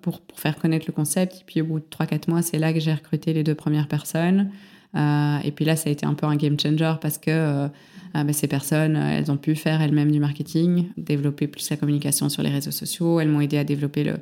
pour, 0.00 0.20
pour, 0.20 0.40
faire 0.40 0.56
connaître 0.56 0.86
le 0.88 0.92
concept. 0.92 1.34
Et 1.36 1.44
puis, 1.44 1.60
au 1.60 1.66
bout 1.66 1.80
de 1.80 1.84
3-4 1.90 2.30
mois, 2.30 2.40
c'est 2.40 2.58
là 2.58 2.72
que 2.72 2.80
j'ai 2.80 2.94
recruté 2.94 3.34
les 3.34 3.44
deux 3.44 3.54
premières 3.54 3.88
personnes. 3.88 4.50
Et 4.94 5.52
puis 5.52 5.64
là, 5.64 5.76
ça 5.76 5.88
a 5.88 5.92
été 5.92 6.06
un 6.06 6.14
peu 6.14 6.26
un 6.26 6.36
game 6.36 6.58
changer 6.58 6.94
parce 7.00 7.18
que 7.18 7.70
ah, 8.12 8.24
ces 8.32 8.48
personnes, 8.48 8.96
euh, 8.96 9.18
elles 9.18 9.30
ont 9.30 9.36
pu 9.36 9.54
faire 9.54 9.80
elles-mêmes 9.80 10.10
du 10.10 10.18
marketing, 10.18 10.86
développer 10.96 11.46
plus 11.46 11.68
la 11.70 11.76
communication 11.76 12.28
sur 12.28 12.42
les 12.42 12.50
réseaux 12.50 12.72
sociaux. 12.72 13.20
Elles 13.20 13.28
m'ont 13.28 13.40
aidé 13.40 13.56
à 13.56 13.64
développer 13.64 14.12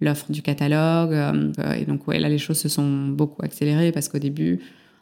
l'offre 0.00 0.30
du 0.30 0.42
catalogue. 0.42 1.14
Euh, 1.14 1.72
et 1.72 1.84
donc, 1.86 2.06
ouais, 2.06 2.18
là, 2.18 2.28
les 2.28 2.38
choses 2.38 2.58
se 2.58 2.68
sont 2.68 3.08
beaucoup 3.08 3.42
accélérées 3.42 3.90
parce 3.90 4.08
qu'au 4.08 4.18
début, 4.18 4.60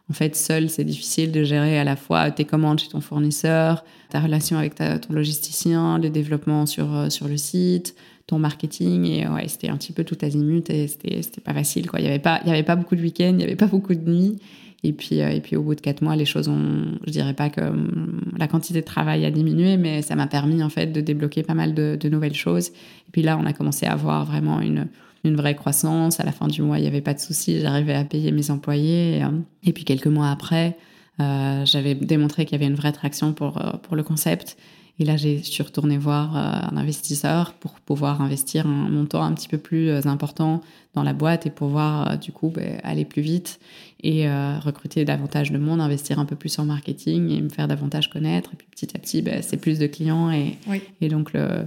en 0.09 0.13
fait, 0.13 0.37
seul, 0.37 0.71
c'est 0.71 0.85
difficile 0.85 1.33
de 1.33 1.43
gérer 1.43 1.77
à 1.77 1.83
la 1.83 1.97
fois 1.97 2.31
tes 2.31 2.45
commandes 2.45 2.79
chez 2.79 2.89
ton 2.89 3.01
fournisseur, 3.01 3.85
ta 4.11 4.21
relation 4.21 4.59
avec 4.59 4.77
ton 4.77 5.13
logisticien, 5.13 5.99
le 5.99 6.11
développement 6.11 6.67
sur, 6.67 6.95
euh, 6.95 7.11
sur 7.11 7.27
le 7.27 7.37
site, 7.37 7.97
ton 8.29 8.39
marketing. 8.39 9.07
Et 9.07 9.27
ouais, 9.27 9.49
c'était 9.49 9.71
un 9.71 9.77
petit 9.77 9.93
peu 9.93 10.05
tout 10.05 10.19
azimut 10.23 10.71
et 10.71 10.87
c'était 10.87 11.41
pas 11.43 11.53
facile. 11.53 11.91
Quoi. 11.91 11.99
Il 11.99 12.05
n'y 12.05 12.11
avait, 12.11 12.21
pas, 12.21 12.41
il 12.45 12.49
y 12.49 12.53
avait 12.53 12.63
pas 12.63 12.77
beaucoup 12.77 12.95
de 12.95 13.03
week-ends, 13.03 13.31
il 13.31 13.39
n'y 13.39 13.45
avait 13.45 13.57
pas 13.57 13.67
beaucoup 13.67 13.95
de 13.95 14.09
nuits. 14.09 14.37
Et 14.83 14.93
puis, 14.93 15.21
euh, 15.21 15.31
et 15.31 15.41
puis 15.41 15.57
au 15.57 15.63
bout 15.63 15.75
de 15.75 15.81
quatre 15.81 16.03
mois, 16.03 16.17
les 16.17 16.25
choses 16.25 16.49
ont, 16.49 16.99
je 17.07 17.11
dirais 17.11 17.35
pas 17.35 17.51
que 17.51 17.61
hum, 17.61 18.21
la 18.37 18.47
quantité 18.47 18.81
de 18.81 18.85
travail 18.85 19.25
a 19.25 19.31
diminué, 19.31 19.77
mais 19.77 20.03
ça 20.03 20.17
m'a 20.17 20.27
permis 20.27 20.63
en 20.63 20.69
fait 20.69 20.87
de 20.87 21.01
débloquer 21.01 21.43
pas 21.43 21.55
mal 21.55 21.75
de, 21.75 22.09
nouvelles 22.09 22.35
choses. 22.35 22.69
Et 22.69 23.11
puis 23.13 23.23
là, 23.23 23.39
on 23.41 23.47
a 23.47 23.53
commencé 23.53 23.87
à 23.87 23.93
avoir 23.93 24.25
vraiment 24.25 24.61
une, 24.61 24.87
une 25.25 25.37
vraie 25.37 25.57
croissance. 25.57 26.21
À 26.21 26.25
la 26.25 26.33
fin 26.33 26.47
du 26.47 26.63
mois, 26.63 26.79
il 26.79 26.83
n'y 26.83 26.89
avait 26.89 27.01
pas 27.01 27.15
de 27.15 27.19
souci, 27.19 27.61
j'arrivais 27.61 27.95
à 27.95 28.05
payer 28.05 28.31
mes 28.33 28.51
employés. 28.51 29.19
Et, 29.19 29.25
euh, 29.25 29.73
puis 29.73 29.85
quelques 29.85 30.07
mois 30.07 30.31
après, 30.31 30.77
euh, 31.21 31.65
j'avais 31.65 31.95
démontré 31.95 32.45
qu'il 32.45 32.53
y 32.59 32.63
avait 32.63 32.71
une 32.71 32.79
vraie 32.79 32.93
traction 32.93 33.33
pour, 33.33 33.61
pour 33.83 33.97
le 33.97 34.03
concept. 34.03 34.57
Et 34.99 35.05
là, 35.05 35.17
j'ai 35.17 35.43
suis 35.43 35.63
retournée 35.63 35.99
voir 35.99 36.37
un 36.37 36.75
investisseur 36.75 37.53
pour 37.55 37.73
pouvoir 37.81 38.23
investir 38.23 38.67
un 38.67 38.89
montant 38.89 39.23
un 39.23 39.35
petit 39.35 39.49
peu 39.49 39.59
plus 39.59 39.91
important 40.07 40.63
dans 40.95 41.03
la 41.03 41.13
boîte 41.13 41.45
et 41.45 41.51
pouvoir 41.51 42.19
du 42.19 42.33
coup 42.33 42.49
ben, 42.49 42.81
aller 42.83 43.05
plus 43.05 43.21
vite 43.21 43.61
et 44.03 44.29
recruter 44.29 45.05
davantage 45.05 45.51
de 45.51 45.59
monde, 45.59 45.81
investir 45.81 46.19
un 46.19 46.27
peu 46.27 46.37
plus 46.37 46.59
en 46.59 46.65
marketing 46.65 47.31
et 47.31 47.41
me 47.41 47.49
faire 47.49 47.67
davantage 47.67 48.11
connaître. 48.11 48.51
Et 48.53 48.57
puis 48.57 48.69
petit 48.71 48.97
à 48.97 48.99
petit, 48.99 49.23
ben, 49.23 49.43
c'est 49.43 49.57
plus 49.57 49.79
de 49.79 49.87
clients 49.87 50.31
et, 50.31 50.59
et 51.01 51.09
donc 51.09 51.33
le, 51.33 51.67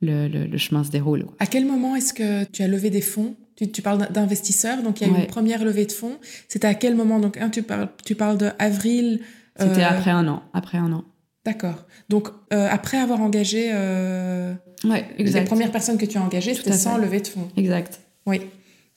le, 0.00 0.28
le, 0.28 0.58
chemin 0.58 0.84
se 0.84 0.90
déroule. 0.90 1.26
À 1.38 1.46
quel 1.46 1.64
moment 1.66 1.96
est-ce 1.96 2.12
que 2.12 2.44
tu 2.44 2.62
as 2.62 2.68
levé 2.68 2.90
des 2.90 3.00
fonds? 3.00 3.34
Tu, 3.56 3.70
tu, 3.70 3.80
parles 3.80 4.08
d'investisseurs, 4.10 4.82
donc 4.82 5.00
il 5.00 5.06
y 5.06 5.10
a 5.10 5.12
eu 5.14 5.20
une 5.20 5.26
première 5.26 5.64
levée 5.64 5.86
de 5.86 5.92
fonds. 5.92 6.18
C'était 6.48 6.66
à 6.66 6.74
quel 6.74 6.94
moment? 6.94 7.20
Donc, 7.20 7.38
tu 7.52 7.62
parles, 7.62 7.88
tu 8.04 8.14
parles 8.14 8.36
de 8.36 8.50
avril. 8.58 9.20
C'était 9.58 9.82
après 9.82 10.10
un 10.10 10.28
an. 10.28 10.42
Après 10.52 10.76
un 10.76 10.92
an. 10.92 11.04
D'accord. 11.46 11.86
Donc, 12.08 12.28
euh, 12.52 12.68
après 12.70 12.98
avoir 12.98 13.20
engagé 13.20 13.70
euh, 13.72 14.52
ouais, 14.84 15.06
exact. 15.16 15.40
les 15.40 15.46
premières 15.46 15.70
personnes 15.70 15.96
que 15.96 16.04
tu 16.04 16.18
as 16.18 16.22
engagées, 16.22 16.54
c'était 16.54 16.72
sans 16.72 16.98
lever 16.98 17.20
de 17.20 17.28
fonds. 17.28 17.48
Exact. 17.56 18.00
Oui. 18.26 18.42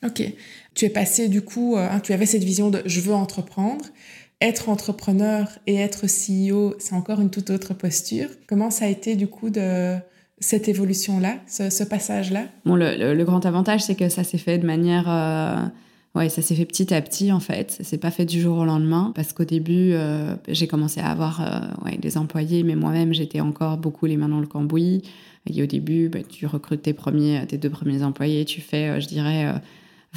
Ok. 0.04 0.24
Tu 0.80 0.86
es 0.86 0.90
passé 0.90 1.28
du 1.28 1.42
coup, 1.42 1.76
euh, 1.76 1.90
hein, 1.92 2.00
tu 2.00 2.14
avais 2.14 2.26
cette 2.26 2.46
vision 2.46 2.70
de 2.70 2.82
je 2.86 3.02
veux 3.02 3.14
entreprendre. 3.14 3.84
Être 4.40 4.70
entrepreneur 4.70 5.50
et 5.68 5.76
être 5.76 6.06
CEO, 6.06 6.74
c'est 6.80 6.94
encore 6.94 7.20
une 7.20 7.30
toute 7.30 7.50
autre 7.50 7.74
posture. 7.74 8.30
Comment 8.48 8.72
ça 8.72 8.86
a 8.86 8.88
été 8.88 9.18
du 9.18 9.28
coup 9.28 9.50
de, 9.50 9.98
cette 10.40 10.70
évolution-là, 10.70 11.36
ce, 11.48 11.84
passage-là? 11.84 12.46
Bon, 12.66 12.76
le, 12.76 13.24
grand 13.24 13.46
avantage, 13.46 13.82
c'est 13.82 13.96
que 13.96 14.08
ça 14.08 14.24
s'est 14.24 14.38
fait 14.38 14.58
de 14.58 14.66
manière... 14.66 15.10
Euh, 15.10 15.66
ouais, 16.16 16.30
ça 16.30 16.42
s'est 16.42 16.56
fait 16.56 16.66
petit 16.66 16.94
à 16.94 17.02
petit, 17.02 17.34
en 17.34 17.42
fait. 17.42 17.72
Ça 17.72 17.84
s'est 17.84 17.98
pas 17.98 18.12
fait 18.12 18.26
du 18.26 18.40
jour 18.40 18.58
au 18.58 18.64
lendemain, 18.66 19.12
parce 19.16 19.34
qu'au 19.34 19.44
début, 19.44 19.92
euh, 19.92 20.36
j'ai 20.48 20.68
commencé 20.68 21.02
à 21.02 21.08
avoir 21.08 21.42
euh, 21.42 21.98
des 21.98 22.18
employés, 22.18 22.64
mais 22.64 22.76
moi-même, 22.76 23.14
j'étais 23.14 23.42
encore 23.42 23.78
beaucoup 23.78 24.06
les 24.06 24.16
mains 24.16 24.30
dans 24.30 24.40
le 24.40 24.48
cambouis. 24.48 25.04
Et 25.54 25.62
au 25.62 25.66
début, 25.66 26.08
bah, 26.08 26.20
tu 26.28 26.46
recrutes 26.46 26.84
tes, 26.84 26.94
premiers, 26.94 27.46
tes 27.48 27.58
deux 27.58 27.70
premiers 27.70 28.04
employés, 28.04 28.46
tu 28.46 28.62
fais, 28.62 29.02
je 29.02 29.08
dirais, 29.08 29.54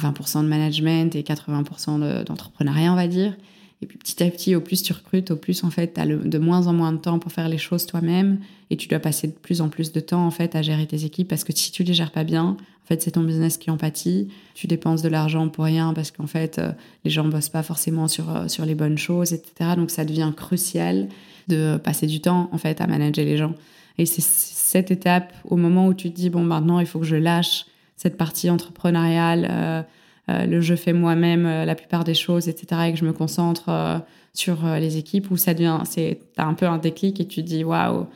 20% 0.01 0.43
de 0.43 0.47
management 0.47 1.15
et 1.15 1.21
80% 1.21 2.23
d'entrepreneuriat, 2.23 2.91
on 2.91 2.95
va 2.95 3.07
dire. 3.07 3.35
Et 3.81 3.85
puis 3.85 3.97
petit 3.97 4.23
à 4.23 4.29
petit, 4.29 4.55
au 4.55 4.61
plus 4.61 4.81
tu 4.81 4.93
recrutes, 4.93 5.31
au 5.31 5.35
plus 5.35 5.63
en 5.65 5.69
fait, 5.69 5.95
tu 5.95 5.99
as 5.99 6.05
de 6.05 6.37
moins 6.37 6.67
en 6.67 6.73
moins 6.73 6.93
de 6.93 6.97
temps 6.97 7.19
pour 7.19 7.31
faire 7.33 7.49
les 7.49 7.57
choses 7.57 7.85
toi-même 7.85 8.39
et 8.69 8.77
tu 8.77 8.87
dois 8.87 8.99
passer 8.99 9.27
de 9.27 9.33
plus 9.33 9.59
en 9.59 9.67
plus 9.67 9.91
de 9.91 9.99
temps 9.99 10.25
en 10.25 10.31
fait 10.31 10.55
à 10.55 10.61
gérer 10.61 10.87
tes 10.87 11.03
équipes 11.03 11.27
parce 11.27 11.43
que 11.43 11.53
si 11.53 11.71
tu 11.71 11.83
les 11.83 11.93
gères 11.93 12.11
pas 12.11 12.23
bien, 12.23 12.55
en 12.83 12.87
fait, 12.87 13.01
c'est 13.01 13.11
ton 13.11 13.23
business 13.23 13.57
qui 13.57 13.71
en 13.71 13.77
pâtit. 13.77 14.29
Tu 14.55 14.67
dépenses 14.67 15.01
de 15.01 15.09
l'argent 15.09 15.47
pour 15.49 15.65
rien 15.65 15.93
parce 15.93 16.11
qu'en 16.11 16.27
fait, 16.27 16.59
euh, 16.59 16.71
les 17.03 17.11
gens 17.11 17.25
bossent 17.25 17.49
pas 17.49 17.63
forcément 17.63 18.07
sur, 18.07 18.33
euh, 18.33 18.47
sur 18.47 18.65
les 18.65 18.75
bonnes 18.75 18.97
choses, 18.97 19.33
etc. 19.33 19.71
Donc 19.75 19.91
ça 19.91 20.05
devient 20.05 20.31
crucial 20.35 21.09
de 21.49 21.77
passer 21.77 22.07
du 22.07 22.21
temps 22.21 22.49
en 22.53 22.57
fait 22.57 22.79
à 22.79 22.87
manager 22.87 23.25
les 23.25 23.37
gens. 23.37 23.53
Et 23.97 24.05
c'est 24.05 24.23
cette 24.23 24.91
étape 24.91 25.33
au 25.43 25.55
moment 25.55 25.87
où 25.87 25.93
tu 25.93 26.09
te 26.09 26.15
dis 26.15 26.29
bon 26.29 26.41
maintenant 26.41 26.79
il 26.79 26.85
faut 26.85 26.99
que 26.99 27.05
je 27.05 27.15
lâche 27.15 27.65
cette 27.95 28.17
partie 28.17 28.49
entrepreneuriale. 28.49 29.47
Euh, 29.49 29.81
euh, 30.29 30.45
le 30.45 30.61
je 30.61 30.75
fais 30.75 30.93
moi-même 30.93 31.45
euh, 31.45 31.65
la 31.65 31.75
plupart 31.75 32.03
des 32.03 32.13
choses, 32.13 32.47
etc., 32.47 32.81
et 32.87 32.93
que 32.93 32.97
je 32.97 33.05
me 33.05 33.13
concentre 33.13 34.01
sur 34.33 34.65
les 34.65 34.97
équipes, 34.97 35.29
où 35.31 35.37
ça 35.37 35.53
devient, 35.53 35.79
c'est, 35.85 36.19
un 36.37 36.53
peu 36.53 36.65
un 36.65 36.77
déclic 36.79 37.19
et 37.19 37.27
tu 37.27 37.43
dis 37.43 37.63
waouh, 37.63 38.07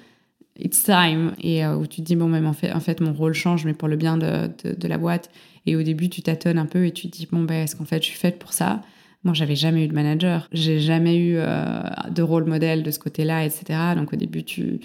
it's 0.57 0.83
time, 0.83 1.33
et 1.41 1.65
où 1.67 1.85
tu 1.85 1.97
te 1.97 2.05
dis 2.07 2.15
bon, 2.15 2.27
même 2.27 2.47
en 2.47 2.53
fait, 2.53 2.73
en 2.73 2.79
fait, 2.79 3.01
mon 3.01 3.13
rôle 3.13 3.33
change, 3.33 3.65
mais 3.65 3.73
pour 3.73 3.87
le 3.87 3.97
bien 3.97 4.17
de, 4.17 4.49
de, 4.63 4.87
la 4.87 4.97
boîte. 4.97 5.29
Et 5.67 5.75
au 5.75 5.83
début, 5.83 6.09
tu 6.09 6.21
tâtonnes 6.23 6.57
un 6.57 6.65
peu 6.65 6.85
et 6.85 6.91
tu 6.91 7.09
te 7.09 7.17
dis 7.17 7.27
bon, 7.31 7.43
ben, 7.43 7.63
est-ce 7.63 7.75
qu'en 7.75 7.85
fait, 7.85 8.01
je 8.01 8.07
suis 8.07 8.17
faite 8.17 8.39
pour 8.39 8.53
ça? 8.53 8.81
Moi, 9.23 9.33
j'avais 9.33 9.55
jamais 9.55 9.83
eu 9.85 9.87
de 9.87 9.93
manager, 9.93 10.47
j'ai 10.53 10.79
jamais 10.79 11.17
eu 11.17 11.35
de 11.35 12.21
rôle 12.21 12.45
modèle 12.45 12.81
de 12.81 12.89
ce 12.89 12.99
côté-là, 12.99 13.45
etc. 13.45 13.79
Donc 13.95 14.13
au 14.13 14.15
début, 14.15 14.43
tu, 14.43 14.79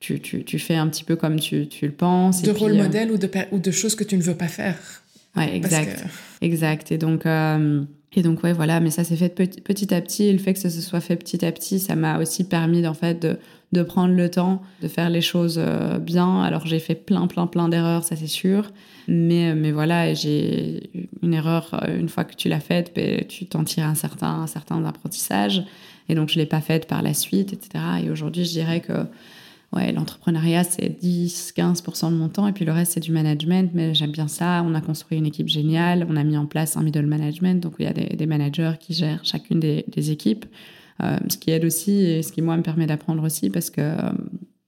tu, 0.00 0.20
tu, 0.20 0.44
tu, 0.44 0.58
fais 0.58 0.76
un 0.76 0.88
petit 0.88 1.04
peu 1.04 1.16
comme 1.16 1.40
tu, 1.40 1.66
tu 1.68 1.86
le 1.86 1.92
penses. 1.92 2.42
De 2.42 2.50
rôle 2.50 2.74
modèle 2.74 3.10
ou 3.10 3.18
de, 3.18 3.30
ou 3.52 3.58
de 3.58 3.70
choses 3.70 3.94
que 3.94 4.04
tu 4.04 4.16
ne 4.16 4.22
veux 4.22 4.36
pas 4.36 4.48
faire. 4.48 4.76
Ouais, 5.36 5.56
exact. 5.56 6.04
Exact. 6.42 6.92
Et 6.92 6.98
donc, 6.98 7.26
euh, 7.26 7.82
et 8.14 8.22
donc, 8.22 8.44
ouais, 8.44 8.52
voilà. 8.52 8.80
Mais 8.80 8.90
ça 8.90 9.02
s'est 9.04 9.16
fait 9.16 9.28
petit, 9.28 9.60
petit, 9.60 9.92
à 9.92 10.00
petit. 10.00 10.24
Et 10.24 10.32
le 10.32 10.38
fait 10.38 10.54
que 10.54 10.60
ça 10.60 10.70
se 10.70 10.80
soit 10.80 11.00
fait 11.00 11.16
petit 11.16 11.44
à 11.44 11.50
petit, 11.50 11.78
ça 11.80 11.96
m'a 11.96 12.18
aussi 12.18 12.44
permis, 12.44 12.86
en 12.86 12.94
fait, 12.94 13.20
de, 13.20 13.38
de, 13.72 13.82
prendre 13.82 14.14
le 14.14 14.30
temps 14.30 14.62
de 14.82 14.88
faire 14.88 15.10
les 15.10 15.20
choses 15.20 15.56
euh, 15.58 15.98
bien. 15.98 16.42
Alors, 16.42 16.66
j'ai 16.66 16.78
fait 16.78 16.94
plein, 16.94 17.26
plein, 17.26 17.46
plein 17.46 17.68
d'erreurs, 17.68 18.04
ça 18.04 18.14
c'est 18.14 18.28
sûr. 18.28 18.70
Mais, 19.08 19.50
euh, 19.50 19.54
mais 19.56 19.72
voilà, 19.72 20.14
j'ai 20.14 20.90
une 21.22 21.34
erreur, 21.34 21.82
une 21.88 22.08
fois 22.08 22.24
que 22.24 22.36
tu 22.36 22.48
l'as 22.48 22.60
faite, 22.60 22.92
ben, 22.94 23.24
tu 23.26 23.46
t'en 23.46 23.64
tires 23.64 23.86
un 23.86 23.96
certain, 23.96 24.42
un 24.42 24.46
certain 24.46 24.84
apprentissage. 24.84 25.64
Et 26.08 26.14
donc, 26.14 26.28
je 26.28 26.38
l'ai 26.38 26.46
pas 26.46 26.60
faite 26.60 26.86
par 26.86 27.02
la 27.02 27.14
suite, 27.14 27.52
etc. 27.52 27.82
Et 28.04 28.10
aujourd'hui, 28.10 28.44
je 28.44 28.50
dirais 28.50 28.80
que 28.80 28.92
ouais, 29.74 29.92
l'entrepreneuriat, 29.92 30.64
c'est 30.64 31.00
10-15% 31.02 32.10
de 32.10 32.16
mon 32.16 32.28
temps 32.28 32.46
et 32.46 32.52
puis 32.52 32.64
le 32.64 32.72
reste, 32.72 32.92
c'est 32.92 33.00
du 33.00 33.12
management. 33.12 33.70
Mais 33.74 33.94
j'aime 33.94 34.12
bien 34.12 34.28
ça. 34.28 34.62
On 34.66 34.74
a 34.74 34.80
construit 34.80 35.18
une 35.18 35.26
équipe 35.26 35.48
géniale. 35.48 36.06
On 36.08 36.16
a 36.16 36.24
mis 36.24 36.36
en 36.36 36.46
place 36.46 36.76
un 36.76 36.82
middle 36.82 37.06
management. 37.06 37.62
Donc, 37.62 37.74
il 37.78 37.84
y 37.84 37.88
a 37.88 37.92
des, 37.92 38.26
managers 38.26 38.74
qui 38.80 38.94
gèrent 38.94 39.24
chacune 39.24 39.60
des, 39.60 40.10
équipes. 40.10 40.46
Euh, 41.02 41.18
ce 41.28 41.36
qui 41.36 41.50
aide 41.50 41.64
aussi 41.64 41.92
et 42.04 42.22
ce 42.22 42.32
qui, 42.32 42.40
moi, 42.40 42.56
me 42.56 42.62
permet 42.62 42.86
d'apprendre 42.86 43.22
aussi 43.24 43.50
parce 43.50 43.68
que 43.68 43.80
euh, 43.80 44.12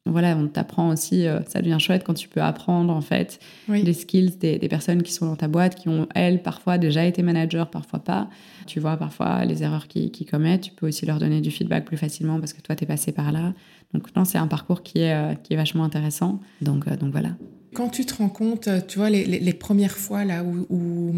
voilà, 0.06 0.36
on 0.36 0.46
t'apprend 0.46 0.90
aussi, 0.90 1.26
euh, 1.26 1.40
ça 1.48 1.60
devient 1.60 1.78
chouette 1.80 2.04
quand 2.04 2.14
tu 2.14 2.28
peux 2.28 2.40
apprendre 2.40 2.94
en 2.94 3.00
fait 3.00 3.40
les 3.68 3.92
skills 3.92 4.36
des, 4.38 4.58
personnes 4.68 5.02
qui 5.02 5.12
sont 5.12 5.26
dans 5.26 5.36
ta 5.36 5.48
boîte, 5.48 5.74
qui 5.74 5.88
ont 5.88 6.06
elles 6.14 6.42
parfois 6.42 6.78
déjà 6.78 7.04
été 7.04 7.22
managers, 7.22 7.64
parfois 7.70 7.98
pas. 7.98 8.28
Tu 8.66 8.80
vois 8.80 8.96
parfois 8.96 9.44
les 9.44 9.62
erreurs 9.62 9.88
qu'ils 9.88 10.26
commettent, 10.30 10.62
tu 10.62 10.72
peux 10.72 10.86
aussi 10.86 11.06
leur 11.06 11.18
donner 11.18 11.40
du 11.40 11.50
feedback 11.50 11.84
plus 11.84 11.96
facilement 11.96 12.38
parce 12.38 12.52
que 12.52 12.60
toi 12.60 12.76
tu 12.76 12.84
es 12.84 12.86
passé 12.86 13.12
par 13.12 13.32
là. 13.32 13.52
Donc 13.92 14.14
non, 14.14 14.24
c'est 14.24 14.38
un 14.38 14.46
parcours 14.46 14.82
qui 14.82 15.00
est, 15.00 15.14
euh, 15.14 15.34
qui 15.34 15.54
est 15.54 15.56
vachement 15.56 15.84
intéressant. 15.84 16.40
Donc, 16.60 16.86
euh, 16.86 16.96
donc 16.96 17.12
voilà. 17.12 17.30
Quand 17.74 17.88
tu 17.88 18.06
te 18.06 18.14
rends 18.14 18.28
compte, 18.28 18.68
tu 18.86 18.98
vois, 18.98 19.10
les, 19.10 19.24
les, 19.24 19.52
premières 19.52 19.96
fois 19.96 20.24
là 20.24 20.42
où, 20.42 20.66
où 20.70 21.14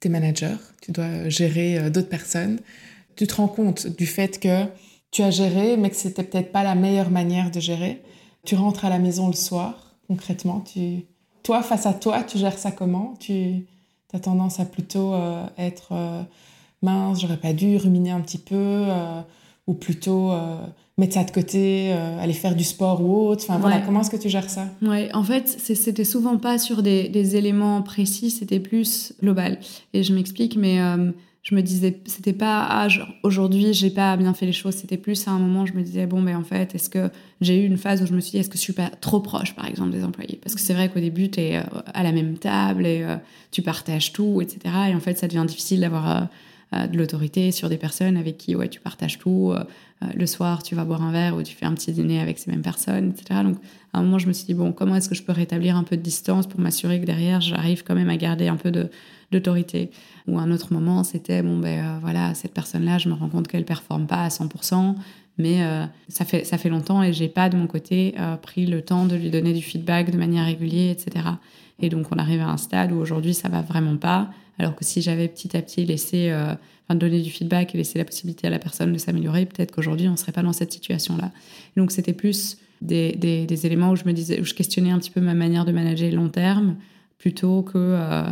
tu 0.00 0.08
es 0.08 0.10
manager, 0.10 0.58
tu 0.82 0.92
dois 0.92 1.28
gérer 1.28 1.90
d'autres 1.90 2.08
personnes, 2.08 2.58
tu 3.16 3.26
te 3.26 3.34
rends 3.34 3.48
compte 3.48 3.86
du 3.86 4.04
fait 4.04 4.38
que 4.38 4.66
tu 5.10 5.22
as 5.22 5.30
géré, 5.30 5.76
mais 5.76 5.90
que 5.90 5.96
c'était 5.96 6.22
peut-être 6.22 6.52
pas 6.52 6.62
la 6.62 6.74
meilleure 6.74 7.10
manière 7.10 7.50
de 7.50 7.60
gérer. 7.60 8.02
Tu 8.44 8.54
rentres 8.54 8.84
à 8.84 8.90
la 8.90 8.98
maison 8.98 9.26
le 9.26 9.34
soir, 9.34 9.96
concrètement. 10.06 10.60
Tu... 10.60 11.06
Toi, 11.42 11.62
face 11.62 11.86
à 11.86 11.94
toi, 11.94 12.22
tu 12.22 12.38
gères 12.38 12.58
ça 12.58 12.70
comment? 12.70 13.14
Tu 13.18 13.66
as 14.12 14.20
tendance 14.20 14.60
à 14.60 14.64
plutôt 14.64 15.14
euh, 15.14 15.44
être 15.58 15.88
euh, 15.92 16.22
mince, 16.82 17.20
j'aurais 17.20 17.36
pas 17.36 17.52
dû 17.52 17.76
ruminer 17.76 18.10
un 18.10 18.20
petit 18.20 18.38
peu, 18.38 18.54
euh, 18.54 19.20
ou 19.66 19.74
plutôt 19.74 20.32
mettre 20.96 21.14
ça 21.14 21.24
de 21.24 21.30
côté, 21.30 21.92
aller 21.92 22.32
faire 22.32 22.56
du 22.56 22.64
sport 22.64 23.02
ou 23.02 23.28
autre. 23.28 23.44
Enfin 23.46 23.58
voilà, 23.58 23.80
comment 23.80 24.00
est-ce 24.00 24.10
que 24.10 24.16
tu 24.16 24.30
gères 24.30 24.48
ça? 24.48 24.66
Ouais, 24.80 25.10
en 25.14 25.22
fait, 25.22 25.46
c'était 25.46 26.04
souvent 26.04 26.38
pas 26.38 26.58
sur 26.58 26.82
des, 26.82 27.10
des 27.10 27.36
éléments 27.36 27.82
précis, 27.82 28.30
c'était 28.30 28.60
plus 28.60 29.12
global. 29.20 29.58
Et 29.92 30.02
je 30.02 30.14
m'explique, 30.14 30.56
mais 30.56 30.80
je 31.42 31.54
me 31.54 31.62
disais, 31.62 32.00
c'était 32.06 32.32
pas 32.32 32.66
ah, 32.68 32.88
aujourd'hui 33.22 33.72
j'ai 33.72 33.90
pas 33.90 34.16
bien 34.16 34.34
fait 34.34 34.46
les 34.46 34.52
choses, 34.52 34.74
c'était 34.74 34.96
plus 34.96 35.26
à 35.28 35.30
un 35.30 35.38
moment 35.38 35.66
je 35.66 35.72
me 35.72 35.82
disais 35.82 36.06
bon 36.06 36.20
mais 36.20 36.34
en 36.34 36.42
fait 36.42 36.74
est-ce 36.74 36.90
que 36.90 37.10
j'ai 37.40 37.62
eu 37.62 37.66
une 37.66 37.78
phase 37.78 38.02
où 38.02 38.06
je 38.06 38.12
me 38.12 38.20
suis 38.20 38.32
dit 38.32 38.38
est-ce 38.38 38.50
que 38.50 38.56
je 38.56 38.62
suis 38.62 38.72
pas 38.72 38.90
trop 39.00 39.20
proche 39.20 39.54
par 39.54 39.66
exemple 39.66 39.92
des 39.92 40.04
employés? 40.04 40.38
Parce 40.42 40.54
que 40.54 40.60
c'est 40.60 40.74
vrai 40.74 40.90
qu'au 40.90 41.00
début 41.00 41.30
tu 41.30 41.40
es 41.40 41.56
euh, 41.56 41.62
à 41.94 42.02
la 42.02 42.12
même 42.12 42.36
table 42.36 42.86
et 42.86 43.02
euh, 43.02 43.16
tu 43.50 43.62
partages 43.62 44.12
tout 44.12 44.42
etc 44.42 44.58
et 44.90 44.94
en 44.94 45.00
fait 45.00 45.16
ça 45.16 45.28
devient 45.28 45.44
difficile 45.46 45.80
d'avoir 45.80 46.28
euh, 46.74 46.86
de 46.86 46.98
l'autorité 46.98 47.50
sur 47.50 47.70
des 47.70 47.78
personnes 47.78 48.18
avec 48.18 48.36
qui 48.36 48.54
ouais 48.54 48.68
tu 48.68 48.80
partages 48.80 49.18
tout. 49.18 49.54
Le 50.14 50.26
soir 50.26 50.62
tu 50.62 50.74
vas 50.74 50.84
boire 50.84 51.02
un 51.02 51.10
verre 51.10 51.34
ou 51.34 51.42
tu 51.42 51.56
fais 51.56 51.64
un 51.64 51.72
petit 51.72 51.92
dîner 51.92 52.20
avec 52.20 52.38
ces 52.38 52.50
mêmes 52.50 52.62
personnes 52.62 53.10
etc 53.10 53.40
donc 53.42 53.56
à 53.94 53.98
un 53.98 54.02
moment 54.02 54.18
je 54.18 54.28
me 54.28 54.32
suis 54.32 54.44
dit 54.44 54.54
bon 54.54 54.72
comment 54.72 54.94
est-ce 54.94 55.08
que 55.08 55.14
je 55.14 55.22
peux 55.22 55.32
rétablir 55.32 55.76
un 55.76 55.82
peu 55.82 55.96
de 55.96 56.02
distance 56.02 56.46
pour 56.46 56.60
m'assurer 56.60 57.00
que 57.00 57.06
derrière 57.06 57.40
j'arrive 57.40 57.82
quand 57.84 57.94
même 57.94 58.10
à 58.10 58.16
garder 58.16 58.48
un 58.48 58.56
peu 58.56 58.70
de 58.70 58.90
d'autorité. 59.30 59.90
Ou 60.26 60.38
un 60.38 60.50
autre 60.50 60.72
moment, 60.72 61.04
c'était 61.04 61.42
bon, 61.42 61.58
ben 61.58 61.84
euh, 61.84 61.98
voilà, 62.00 62.34
cette 62.34 62.52
personne-là, 62.54 62.98
je 62.98 63.08
me 63.08 63.14
rends 63.14 63.28
compte 63.28 63.48
qu'elle 63.48 63.64
performe 63.64 64.06
pas 64.06 64.24
à 64.24 64.28
100%, 64.28 64.94
mais 65.36 65.62
euh, 65.62 65.84
ça, 66.08 66.24
fait, 66.24 66.44
ça 66.44 66.58
fait 66.58 66.68
longtemps 66.68 67.02
et 67.02 67.12
j'ai 67.12 67.28
pas 67.28 67.48
de 67.48 67.56
mon 67.56 67.66
côté 67.66 68.14
euh, 68.18 68.36
pris 68.36 68.66
le 68.66 68.82
temps 68.82 69.06
de 69.06 69.16
lui 69.16 69.30
donner 69.30 69.52
du 69.52 69.62
feedback 69.62 70.10
de 70.10 70.16
manière 70.16 70.46
régulière, 70.46 70.92
etc. 70.92 71.26
Et 71.80 71.90
donc 71.90 72.06
on 72.10 72.18
arrive 72.18 72.40
à 72.40 72.48
un 72.48 72.56
stade 72.56 72.92
où 72.92 72.96
aujourd'hui 72.96 73.34
ça 73.34 73.48
va 73.48 73.62
vraiment 73.62 73.96
pas, 73.96 74.30
alors 74.58 74.74
que 74.74 74.84
si 74.84 75.00
j'avais 75.00 75.28
petit 75.28 75.56
à 75.56 75.62
petit 75.62 75.84
laissé, 75.84 76.32
enfin 76.32 76.96
donné 76.96 77.20
du 77.20 77.30
feedback 77.30 77.72
et 77.72 77.78
laissé 77.78 77.98
la 77.98 78.04
possibilité 78.04 78.48
à 78.48 78.50
la 78.50 78.58
personne 78.58 78.92
de 78.92 78.98
s'améliorer, 78.98 79.46
peut-être 79.46 79.70
qu'aujourd'hui 79.70 80.08
on 80.08 80.16
serait 80.16 80.32
pas 80.32 80.42
dans 80.42 80.52
cette 80.52 80.72
situation-là. 80.72 81.30
Donc 81.76 81.92
c'était 81.92 82.14
plus 82.14 82.58
des, 82.82 83.12
des, 83.12 83.46
des, 83.46 83.66
éléments 83.66 83.90
où 83.90 83.96
je 83.96 84.04
me 84.06 84.12
disais, 84.12 84.40
où 84.40 84.44
je 84.44 84.54
questionnais 84.54 84.90
un 84.90 84.98
petit 84.98 85.12
peu 85.12 85.20
ma 85.20 85.34
manière 85.34 85.64
de 85.64 85.70
manager 85.70 86.10
long 86.10 86.30
terme 86.30 86.74
plutôt 87.18 87.62
que 87.62 87.72
euh, 87.76 88.22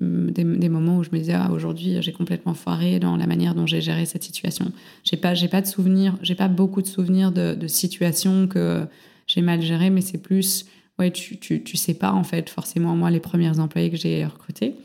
des, 0.00 0.68
moments 0.68 0.98
où 0.98 1.02
je 1.02 1.10
me 1.10 1.18
disais 1.18 1.34
ah, 1.34 1.50
aujourd'hui 1.50 2.00
j'ai 2.00 2.12
complètement 2.12 2.54
foiré 2.54 3.00
dans 3.00 3.16
la 3.16 3.26
manière 3.26 3.54
dont 3.54 3.66
j'ai 3.66 3.80
géré 3.80 4.06
cette 4.06 4.22
situation. 4.22 4.70
J'ai 5.02 5.16
pas 5.16 5.34
j'ai 5.34 5.48
pas 5.48 5.60
de 5.60 5.66
souvenirs, 5.66 6.16
j'ai 6.22 6.36
pas 6.36 6.48
beaucoup 6.48 6.82
de 6.82 6.86
souvenirs 6.86 7.32
de, 7.32 7.54
de 7.54 7.66
situations 7.66 8.46
que 8.46 8.86
j'ai 9.26 9.42
mal 9.42 9.60
gérées, 9.60 9.90
mais 9.90 10.02
c'est 10.02 10.18
plus 10.18 10.66
ouais 11.00 11.10
tu, 11.10 11.36
tu, 11.38 11.64
tu, 11.64 11.76
sais 11.76 11.94
pas 11.94 12.12
en 12.12 12.22
fait 12.22 12.48
forcément 12.48 12.94
moi 12.94 13.10
les 13.10 13.18
premières 13.18 13.58
employées 13.58 13.90
que 13.90 13.96
j'ai 13.96 14.24
recrutées, 14.24 14.76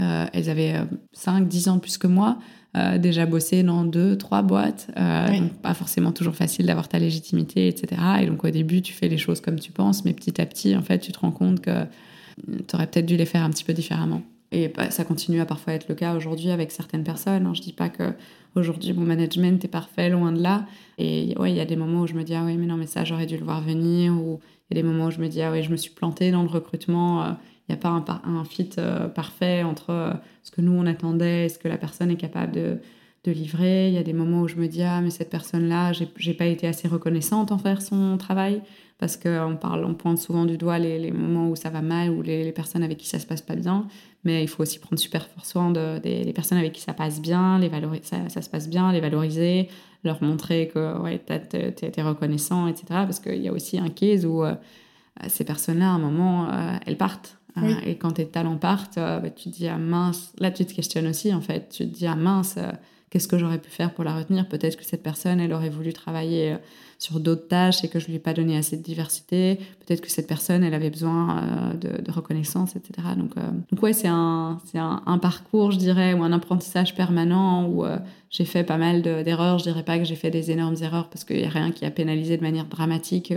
euh, 0.00 0.24
elles 0.32 0.48
avaient 0.48 0.76
5 1.12 1.42
euh, 1.42 1.44
10 1.44 1.68
ans 1.68 1.78
plus 1.78 1.98
que 1.98 2.06
moi. 2.06 2.38
déjà 2.98 3.26
bossé 3.26 3.62
dans 3.64 3.84
deux, 3.84 4.16
trois 4.16 4.40
boîtes, 4.42 4.88
donc 4.96 5.52
pas 5.60 5.74
forcément 5.74 6.12
toujours 6.12 6.36
facile 6.36 6.66
d'avoir 6.66 6.88
ta 6.88 6.98
légitimité, 6.98 7.68
etc. 7.68 8.00
Et 8.22 8.26
donc 8.26 8.44
au 8.44 8.50
début, 8.50 8.80
tu 8.82 8.92
fais 8.94 9.08
les 9.08 9.18
choses 9.18 9.40
comme 9.40 9.58
tu 9.58 9.72
penses, 9.72 10.04
mais 10.04 10.14
petit 10.14 10.40
à 10.40 10.46
petit, 10.46 10.76
en 10.76 10.82
fait, 10.82 11.00
tu 11.00 11.10
te 11.12 11.18
rends 11.18 11.32
compte 11.32 11.60
que 11.60 11.86
tu 12.66 12.76
aurais 12.76 12.86
peut-être 12.86 13.06
dû 13.06 13.16
les 13.16 13.26
faire 13.26 13.42
un 13.42 13.50
petit 13.50 13.64
peu 13.64 13.72
différemment. 13.72 14.22
Et 14.50 14.68
bah, 14.68 14.90
ça 14.90 15.04
continue 15.04 15.40
à 15.40 15.46
parfois 15.46 15.74
être 15.74 15.88
le 15.88 15.94
cas 15.94 16.14
aujourd'hui 16.14 16.50
avec 16.50 16.70
certaines 16.70 17.04
personnes. 17.04 17.46
Hein. 17.46 17.54
Je 17.54 17.60
dis 17.60 17.72
pas 17.72 17.88
que 17.88 18.14
aujourd'hui 18.54 18.92
mon 18.92 19.04
management 19.04 19.62
est 19.62 19.68
parfait, 19.68 20.08
loin 20.08 20.32
de 20.32 20.42
là. 20.42 20.66
Et 20.96 21.34
ouais, 21.38 21.52
il 21.52 21.56
y 21.56 21.60
a 21.60 21.66
des 21.66 21.76
moments 21.76 22.02
où 22.02 22.06
je 22.06 22.14
me 22.14 22.22
dis 22.22 22.34
ah 22.34 22.44
oui 22.44 22.56
mais 22.56 22.66
non 22.66 22.76
mais 22.76 22.86
ça 22.86 23.04
j'aurais 23.04 23.26
dû 23.26 23.36
le 23.36 23.44
voir 23.44 23.60
venir. 23.60 24.12
Ou 24.14 24.40
il 24.70 24.76
y 24.76 24.78
a 24.78 24.82
des 24.82 24.88
moments 24.88 25.06
où 25.06 25.10
je 25.10 25.20
me 25.20 25.28
dis 25.28 25.42
ah 25.42 25.52
oui 25.52 25.62
je 25.62 25.70
me 25.70 25.76
suis 25.76 25.90
plantée 25.90 26.30
dans 26.30 26.42
le 26.42 26.48
recrutement. 26.48 27.22
Euh, 27.22 27.32
il 27.68 27.74
n'y 27.74 27.78
a 27.78 27.82
pas 27.82 27.90
un, 28.24 28.44
fit 28.44 28.70
euh, 28.78 29.08
parfait 29.08 29.62
entre 29.62 29.90
euh, 29.90 30.14
ce 30.42 30.50
que 30.50 30.62
nous 30.62 30.72
on 30.72 30.86
attendait 30.86 31.44
et 31.44 31.48
ce 31.50 31.58
que 31.58 31.68
la 31.68 31.76
personne 31.76 32.10
est 32.10 32.16
capable 32.16 32.52
de, 32.52 32.78
livrer. 33.30 33.88
Il 33.88 33.94
y 33.94 33.98
a 33.98 34.02
des 34.02 34.14
moments 34.14 34.40
où 34.40 34.48
je 34.48 34.56
me 34.56 34.66
dis 34.68 34.82
ah 34.82 35.02
mais 35.02 35.10
cette 35.10 35.28
personne 35.28 35.68
là 35.68 35.92
j'ai 35.92 36.32
pas 36.32 36.46
été 36.46 36.66
assez 36.66 36.88
reconnaissante 36.88 37.52
envers 37.52 37.82
son 37.82 38.16
travail 38.16 38.62
parce 38.98 39.16
qu'on 39.16 39.56
parle, 39.60 39.84
on 39.84 39.94
pointe 39.94 40.18
souvent 40.18 40.44
du 40.44 40.56
doigt 40.56 40.78
les, 40.78 41.12
moments 41.12 41.48
où 41.50 41.56
ça 41.56 41.70
va 41.70 41.82
mal 41.82 42.10
ou 42.10 42.20
les, 42.20 42.50
personnes 42.52 42.82
avec 42.82 42.98
qui 42.98 43.06
ça 43.06 43.20
se 43.20 43.26
passe 43.26 43.42
pas 43.42 43.54
bien, 43.54 43.86
mais 44.24 44.42
il 44.42 44.48
faut 44.48 44.62
aussi 44.62 44.80
prendre 44.80 44.98
super 44.98 45.26
fort 45.28 45.46
soin 45.46 45.70
de, 45.70 45.98
des, 45.98 46.32
personnes 46.32 46.58
avec 46.58 46.72
qui 46.72 46.80
ça 46.80 46.94
passe 46.94 47.20
bien, 47.20 47.58
les 47.60 47.70
ça, 48.02 48.28
ça, 48.28 48.42
se 48.42 48.50
passe 48.50 48.68
bien, 48.68 48.90
les 48.92 49.00
valoriser, 49.00 49.68
leur 50.02 50.22
montrer 50.22 50.68
que 50.74 50.98
ouais, 50.98 51.22
tu 51.28 51.56
es 51.56 52.02
reconnaissant, 52.02 52.66
etc. 52.66 52.86
Parce 52.88 53.20
qu'il 53.20 53.40
y 53.40 53.48
a 53.48 53.52
aussi 53.52 53.78
un 53.78 53.88
case 53.88 54.26
où 54.26 54.42
euh, 54.42 54.54
ces 55.28 55.44
personnes-là, 55.44 55.86
à 55.86 55.92
un 55.92 55.98
moment, 55.98 56.48
elles 56.84 56.96
partent. 56.96 57.36
Et 57.84 57.96
quand 57.96 58.12
tes 58.12 58.26
talents 58.26 58.56
partent, 58.56 58.96
bah, 58.96 59.30
tu 59.34 59.50
te 59.50 59.56
dis, 59.56 59.66
ah 59.66 59.78
mince, 59.78 60.32
là 60.38 60.52
tu 60.52 60.64
te 60.64 60.72
questionnes 60.72 61.08
aussi 61.08 61.34
en 61.34 61.40
fait. 61.40 61.70
Tu 61.70 61.88
te 61.88 61.92
dis, 61.92 62.06
ah 62.06 62.14
mince, 62.14 62.56
qu'est-ce 63.10 63.28
que 63.28 63.38
j'aurais 63.38 63.58
pu 63.58 63.70
faire 63.70 63.92
pour 63.92 64.04
la 64.04 64.16
retenir? 64.16 64.48
Peut-être 64.48 64.76
que 64.76 64.84
cette 64.84 65.02
personne, 65.02 65.40
elle 65.40 65.52
aurait 65.52 65.70
voulu 65.70 65.92
travailler 65.92 66.52
euh, 66.52 66.56
sur 66.98 67.20
d'autres 67.20 67.46
tâches 67.48 67.84
et 67.84 67.88
que 67.88 67.98
je 67.98 68.06
lui 68.06 68.14
ai 68.14 68.18
pas 68.18 68.34
donné 68.34 68.56
assez 68.56 68.76
de 68.76 68.82
diversité. 68.82 69.58
Peut-être 69.86 70.00
que 70.00 70.10
cette 70.10 70.26
personne, 70.26 70.64
elle 70.64 70.74
avait 70.74 70.90
besoin 70.90 71.72
euh, 71.84 72.00
de, 72.02 72.10
reconnaissance, 72.10 72.76
etc. 72.76 73.08
Donc, 73.16 73.32
euh, 73.36 73.50
donc 73.70 73.82
ouais, 73.82 73.92
c'est 73.92 74.08
un, 74.08 74.58
un, 74.74 75.18
parcours, 75.18 75.70
je 75.70 75.78
dirais, 75.78 76.12
ou 76.14 76.22
un 76.22 76.32
apprentissage 76.32 76.94
permanent 76.94 77.68
où 77.68 77.84
j'ai 78.30 78.44
fait 78.44 78.64
pas 78.64 78.78
mal 78.78 79.02
d'erreurs. 79.02 79.58
je 79.58 79.64
dirais 79.64 79.84
pas 79.84 79.98
que 79.98 80.04
j'ai 80.04 80.16
fait 80.16 80.30
des 80.30 80.50
énormes 80.50 80.76
erreurs 80.82 81.08
parce 81.08 81.24
qu'il 81.24 81.40
y 81.40 81.44
a 81.44 81.48
rien 81.48 81.70
qui 81.70 81.84
a 81.84 81.90
pénalisé 81.90 82.36
de 82.36 82.42
manière 82.42 82.66
dramatique 82.66 83.32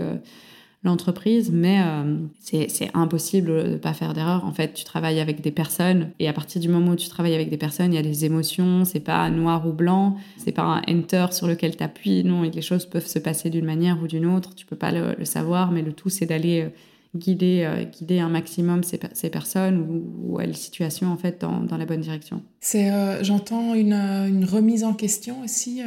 l'entreprise, 0.83 1.51
mais 1.51 1.79
euh, 1.83 2.17
c'est 2.39 2.89
impossible 2.95 3.71
de 3.71 3.77
pas 3.77 3.93
faire 3.93 4.13
d'erreur. 4.13 4.43
En 4.45 4.51
fait, 4.51 4.73
tu 4.73 4.83
travailles 4.83 5.19
avec 5.19 5.41
des 5.41 5.51
personnes 5.51 6.09
et 6.19 6.27
à 6.27 6.33
partir 6.33 6.59
du 6.59 6.69
moment 6.69 6.91
où 6.91 6.95
tu 6.95 7.07
travailles 7.07 7.35
avec 7.35 7.51
des 7.51 7.57
personnes, 7.57 7.93
il 7.93 7.95
y 7.95 7.99
a 7.99 8.03
des 8.03 8.25
émotions, 8.25 8.83
c'est 8.83 8.99
pas 8.99 9.29
noir 9.29 9.67
ou 9.67 9.73
blanc, 9.73 10.17
c'est 10.37 10.51
pas 10.51 10.63
un 10.63 10.81
enter 10.89 11.27
sur 11.31 11.47
lequel 11.47 11.77
tu 11.77 11.83
appuies, 11.83 12.23
non, 12.23 12.43
et 12.43 12.49
les 12.49 12.63
choses 12.63 12.85
peuvent 12.85 13.05
se 13.05 13.19
passer 13.19 13.51
d'une 13.51 13.65
manière 13.65 14.01
ou 14.01 14.07
d'une 14.07 14.25
autre, 14.25 14.55
tu 14.55 14.65
peux 14.65 14.75
pas 14.75 14.91
le, 14.91 15.23
savoir, 15.23 15.71
mais 15.71 15.83
le 15.83 15.93
tout 15.93 16.09
c'est 16.09 16.25
d'aller 16.25 16.61
euh, 16.61 16.69
guider, 17.15 17.63
euh, 17.63 17.83
guider 17.83 18.19
un 18.19 18.29
maximum 18.29 18.81
ces, 18.83 19.29
personnes 19.29 19.77
ou, 19.77 20.33
ou 20.33 20.39
les 20.39 20.53
situations 20.53 21.11
en 21.11 21.17
fait 21.17 21.39
dans, 21.41 21.77
la 21.77 21.85
bonne 21.85 22.01
direction. 22.01 22.41
C'est, 22.59 22.89
j'entends 23.23 23.75
une, 23.75 24.45
remise 24.45 24.83
en 24.83 24.93
question 24.93 25.43
aussi 25.43 25.81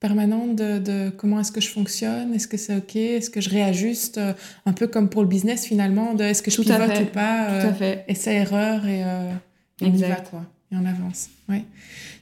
permanente 0.00 0.56
de, 0.56 1.10
comment 1.10 1.40
est-ce 1.40 1.52
que 1.52 1.60
je 1.60 1.68
fonctionne, 1.68 2.34
est-ce 2.34 2.46
que 2.46 2.56
c'est 2.56 2.76
OK, 2.76 2.96
est-ce 2.96 3.30
que 3.30 3.40
je 3.40 3.48
réajuste, 3.48 4.18
euh, 4.18 4.32
un 4.66 4.72
peu 4.72 4.86
comme 4.86 5.08
pour 5.08 5.22
le 5.22 5.28
business 5.28 5.64
finalement, 5.64 6.14
de 6.14 6.24
est-ce 6.24 6.42
que 6.42 6.50
je 6.50 6.60
pivote 6.60 7.00
ou 7.00 7.06
pas, 7.06 7.48
euh, 7.48 7.62
Tout 7.62 7.68
à 7.68 7.72
fait. 7.72 8.04
essai 8.08 8.34
erreur 8.34 8.86
et, 8.86 9.02
euh, 9.04 9.32
et 9.80 9.86
on 9.86 9.94
y 9.94 10.02
va 10.02 10.16
quoi, 10.16 10.44
et 10.72 10.76
on 10.76 10.84
avance. 10.84 11.30
Ouais. 11.48 11.64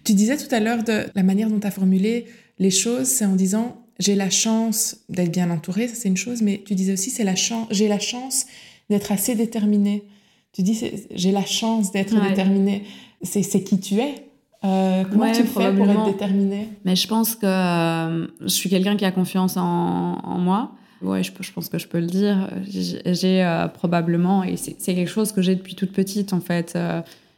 Tu 0.04 0.14
disais 0.14 0.36
tout 0.36 0.52
à 0.54 0.60
l'heure 0.60 0.84
de 0.84 1.06
la 1.14 1.22
manière 1.22 1.48
dont 1.48 1.58
tu 1.58 1.66
as 1.66 1.72
formulé 1.72 2.26
les 2.58 2.70
choses, 2.70 3.08
c'est 3.08 3.26
en 3.26 3.34
disant 3.34 3.84
j'ai 3.98 4.14
la 4.14 4.30
chance 4.30 4.98
d'être 5.08 5.32
bien 5.32 5.50
entourée, 5.50 5.88
ça 5.88 5.94
c'est 5.96 6.08
une 6.08 6.16
chose, 6.16 6.42
mais 6.42 6.62
tu 6.64 6.74
disais 6.74 6.92
aussi 6.92 7.10
c'est 7.10 7.24
la 7.24 7.36
chance, 7.36 7.66
j'ai 7.70 7.88
la 7.88 7.98
chance 7.98 8.46
d'être 8.90 9.10
assez 9.12 9.34
déterminée. 9.34 10.04
Tu 10.52 10.62
dis 10.62 10.78
j'ai 11.10 11.32
la 11.32 11.44
chance 11.44 11.92
d'être 11.92 12.14
déterminée. 12.28 12.84
C'est 13.22 13.42
qui 13.64 13.80
tu 13.80 13.96
es? 13.96 14.31
Euh, 14.64 15.02
comment 15.10 15.32
tu 15.32 15.42
fais 15.44 15.72
pour 15.72 15.88
être 15.88 16.04
déterminée? 16.06 16.68
Mais 16.84 16.94
je 16.94 17.08
pense 17.08 17.34
que 17.34 17.46
euh, 17.46 18.26
je 18.40 18.48
suis 18.48 18.70
quelqu'un 18.70 18.96
qui 18.96 19.04
a 19.04 19.10
confiance 19.10 19.56
en, 19.56 20.18
en 20.22 20.38
moi. 20.38 20.72
Ouais, 21.00 21.24
je, 21.24 21.32
je, 21.40 21.52
pense 21.52 21.68
que 21.68 21.78
je 21.78 21.88
peux 21.88 21.98
le 21.98 22.06
dire. 22.06 22.48
J'ai 22.68 23.44
euh, 23.44 23.66
probablement, 23.66 24.44
et 24.44 24.56
c'est 24.56 24.74
quelque 24.74 25.10
chose 25.10 25.32
que 25.32 25.42
j'ai 25.42 25.56
depuis 25.56 25.74
toute 25.74 25.92
petite 25.92 26.32
en 26.32 26.40
fait. 26.40 26.78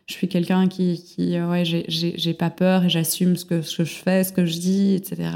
Je 0.07 0.13
suis 0.13 0.29
quelqu'un 0.29 0.69
qui, 0.69 1.03
qui 1.03 1.41
ouais, 1.41 1.63
j'ai 1.65 2.35
pas 2.35 2.51
peur 2.51 2.85
et 2.85 2.91
j'assume 2.91 3.37
ce 3.37 3.47
que, 3.47 3.63
ce 3.63 3.79
que 3.79 3.85
je 3.85 3.95
fais, 3.95 4.23
ce 4.23 4.35
que 4.35 4.45
je 4.45 4.59
dis, 4.59 4.95
etc. 4.95 5.31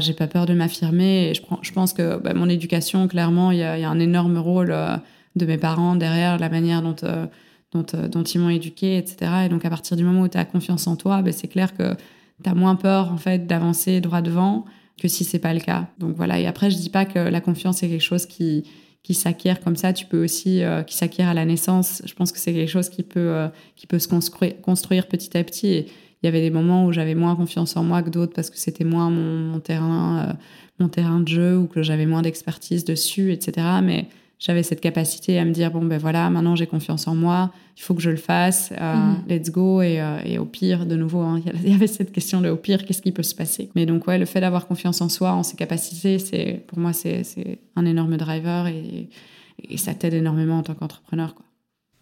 j'ai 0.00 0.14
pas 0.14 0.26
peur 0.26 0.46
de 0.46 0.54
m'affirmer. 0.54 1.34
Je, 1.34 1.42
je 1.60 1.72
pense 1.72 1.92
que 1.92 2.16
bah, 2.16 2.32
mon 2.32 2.48
éducation, 2.48 3.06
clairement, 3.08 3.50
il 3.50 3.58
y, 3.58 3.60
y, 3.60 3.64
a 3.64 3.90
un 3.90 4.00
énorme 4.00 4.38
rôle 4.38 4.74
de 5.36 5.44
mes 5.44 5.58
parents 5.58 5.96
derrière 5.96 6.38
la 6.38 6.48
manière 6.48 6.80
dont 6.80 6.96
dont, 7.72 7.84
euh, 7.94 8.08
dont 8.08 8.22
ils 8.22 8.40
m'ont 8.40 8.48
éduqué, 8.48 8.96
etc. 8.96 9.32
Et 9.46 9.48
donc, 9.48 9.64
à 9.64 9.70
partir 9.70 9.96
du 9.96 10.04
moment 10.04 10.22
où 10.22 10.28
tu 10.28 10.38
as 10.38 10.44
confiance 10.44 10.86
en 10.86 10.96
toi, 10.96 11.22
ben, 11.22 11.32
c'est 11.32 11.48
clair 11.48 11.76
que 11.76 11.94
tu 12.42 12.48
as 12.48 12.54
moins 12.54 12.76
peur, 12.76 13.12
en 13.12 13.16
fait, 13.16 13.46
d'avancer 13.46 14.00
droit 14.00 14.22
devant 14.22 14.64
que 15.00 15.08
si 15.08 15.24
c'est 15.24 15.38
pas 15.38 15.54
le 15.54 15.60
cas. 15.60 15.88
Donc, 15.98 16.16
voilà. 16.16 16.40
Et 16.40 16.46
après, 16.46 16.70
je 16.70 16.76
dis 16.76 16.90
pas 16.90 17.04
que 17.04 17.18
la 17.18 17.40
confiance 17.40 17.82
est 17.82 17.88
quelque 17.88 18.02
chose 18.02 18.26
qui, 18.26 18.64
qui 19.02 19.14
s'acquiert 19.14 19.60
comme 19.60 19.76
ça. 19.76 19.92
Tu 19.92 20.06
peux 20.06 20.22
aussi, 20.22 20.62
euh, 20.62 20.82
qui 20.82 20.96
s'acquiert 20.96 21.28
à 21.28 21.34
la 21.34 21.44
naissance. 21.44 22.02
Je 22.04 22.14
pense 22.14 22.32
que 22.32 22.38
c'est 22.38 22.52
quelque 22.52 22.70
chose 22.70 22.88
qui 22.88 23.02
peut, 23.02 23.20
euh, 23.20 23.48
qui 23.76 23.86
peut 23.86 23.98
se 23.98 24.08
construire, 24.08 25.06
petit 25.06 25.36
à 25.36 25.44
petit. 25.44 25.68
Et 25.68 25.86
il 26.22 26.26
y 26.26 26.28
avait 26.28 26.40
des 26.40 26.50
moments 26.50 26.86
où 26.86 26.92
j'avais 26.92 27.14
moins 27.14 27.36
confiance 27.36 27.76
en 27.76 27.84
moi 27.84 28.02
que 28.02 28.10
d'autres 28.10 28.32
parce 28.32 28.50
que 28.50 28.58
c'était 28.58 28.84
moins 28.84 29.08
mon, 29.08 29.38
mon 29.52 29.60
terrain, 29.60 30.36
mon 30.80 30.88
terrain 30.88 31.20
de 31.20 31.28
jeu 31.28 31.56
ou 31.56 31.68
que 31.68 31.82
j'avais 31.82 32.06
moins 32.06 32.22
d'expertise 32.22 32.84
dessus, 32.84 33.32
etc. 33.32 33.66
Mais 33.84 34.08
j'avais 34.38 34.62
cette 34.62 34.80
capacité 34.80 35.38
à 35.38 35.44
me 35.44 35.50
dire 35.50 35.70
bon 35.70 35.84
ben 35.84 35.98
voilà 35.98 36.30
maintenant 36.30 36.54
j'ai 36.54 36.66
confiance 36.66 37.08
en 37.08 37.14
moi 37.14 37.50
il 37.76 37.82
faut 37.82 37.94
que 37.94 38.00
je 38.00 38.10
le 38.10 38.16
fasse 38.16 38.72
euh, 38.80 38.94
mhm. 38.94 39.24
let's 39.28 39.50
go. 39.50 39.82
Et, 39.82 40.00
euh, 40.00 40.20
et, 40.24 40.38
au 40.38 40.44
pire 40.44 40.86
de 40.86 40.96
nouveau 40.96 41.20
hein, 41.20 41.42
il 41.64 41.70
y 41.70 41.74
avait 41.74 41.86
cette 41.86 42.12
question 42.12 42.40
de 42.40 42.48
au 42.48 42.56
pire 42.56 42.84
qu'est-ce 42.84 43.02
qui 43.02 43.12
peut 43.12 43.22
se 43.22 43.34
passer? 43.34 43.70
Mais 43.74 43.84
donc 43.84 44.06
ouais 44.06 44.18
le 44.18 44.26
fait 44.26 44.40
d'avoir 44.40 44.66
confiance 44.66 45.00
en 45.00 45.08
soi 45.08 45.32
en 45.32 45.42
ses 45.42 45.56
capacités 45.56 46.18
c'est 46.18 46.62
pour 46.68 46.78
moi 46.78 46.92
c'est 46.92 47.24
un 47.76 47.84
énorme 47.84 48.16
driver 48.16 48.68
et, 48.68 49.08
et 49.68 49.76
ça 49.76 49.94
t'aide 49.94 50.14
énormément 50.14 50.58
en 50.58 50.62
tant 50.62 50.74
qu'entrepreneur 50.74 51.34
quoi. 51.34 51.44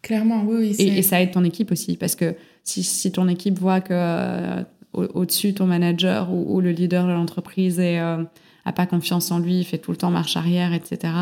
Clairement 0.03 0.45
oui, 0.47 0.77
oui 0.79 0.99
et, 0.99 1.03
ça 1.03 1.21
aide 1.21 1.33
ton 1.33 1.43
équipe 1.43 1.73
aussi 1.73 1.97
parce 1.97 2.15
que 2.15 2.37
si, 2.63 2.83
si 2.83 3.11
ton 3.11 3.29
équipe 3.29 3.59
voit 3.59 3.81
que 3.81 3.93
euh, 3.93 4.63
au-dessus 4.93 5.53
ton 5.53 5.67
manager 5.67 6.33
ou, 6.33 6.61
le 6.61 6.71
leader 6.71 7.07
de 7.07 7.13
l'entreprise 7.13 7.81
et 7.81 7.99
a 7.99 8.73
pas 8.75 8.87
confiance 8.87 9.31
en 9.31 9.39
lui 9.39 9.63
fait 9.65 9.79
tout 9.79 9.91
le 9.91 9.97
temps 9.97 10.11
marche 10.11 10.37
arrière 10.37 10.73
etc 10.73 11.13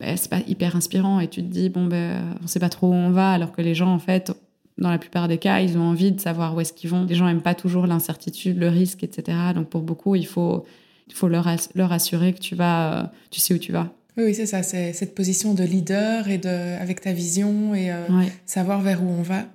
ben, 0.00 0.16
c'est 0.16 0.30
pas 0.30 0.40
hyper 0.46 0.76
inspirant 0.76 1.20
et 1.20 1.28
tu 1.28 1.42
te 1.42 1.48
dis 1.48 1.68
bon 1.68 1.86
ben 1.86 2.36
on 2.42 2.46
sait 2.46 2.60
pas 2.60 2.68
trop 2.68 2.88
où 2.88 2.94
on 2.94 3.10
va 3.10 3.32
alors 3.32 3.52
que 3.52 3.62
les 3.62 3.74
gens 3.74 3.92
en 3.92 3.98
fait 3.98 4.32
dans 4.78 4.90
la 4.90 4.98
plupart 4.98 5.28
des 5.28 5.38
cas 5.38 5.60
ils 5.60 5.76
ont 5.76 5.82
envie 5.82 6.10
de 6.10 6.20
savoir 6.20 6.54
où 6.54 6.60
est-ce 6.60 6.72
qu'ils 6.72 6.90
vont. 6.90 7.04
Les 7.04 7.14
gens 7.14 7.28
aiment 7.28 7.42
pas 7.42 7.54
toujours 7.54 7.86
l'incertitude 7.86 8.58
le 8.58 8.68
risque 8.68 9.04
etc 9.04 9.38
donc 9.54 9.68
pour 9.68 9.82
beaucoup 9.82 10.14
il 10.14 10.26
faut 10.26 10.64
il 11.08 11.14
faut 11.14 11.28
leur, 11.28 11.48
leur 11.74 11.92
assurer 11.92 12.32
que 12.32 12.38
tu 12.38 12.54
vas 12.54 13.12
tu 13.30 13.40
sais 13.40 13.52
où 13.54 13.58
tu 13.58 13.72
vas. 13.72 13.92
Oui, 14.16 14.34
c'est 14.34 14.46
ça, 14.46 14.62
c'est 14.62 14.92
cette 14.92 15.14
position 15.14 15.54
de 15.54 15.62
leader 15.64 16.28
et 16.28 16.38
de, 16.38 16.80
avec 16.80 17.00
ta 17.00 17.12
vision 17.12 17.74
et 17.74 17.90
euh, 17.90 18.06
savoir 18.44 18.80
vers 18.82 19.02
où 19.02 19.08
on 19.08 19.22
va. 19.22 19.46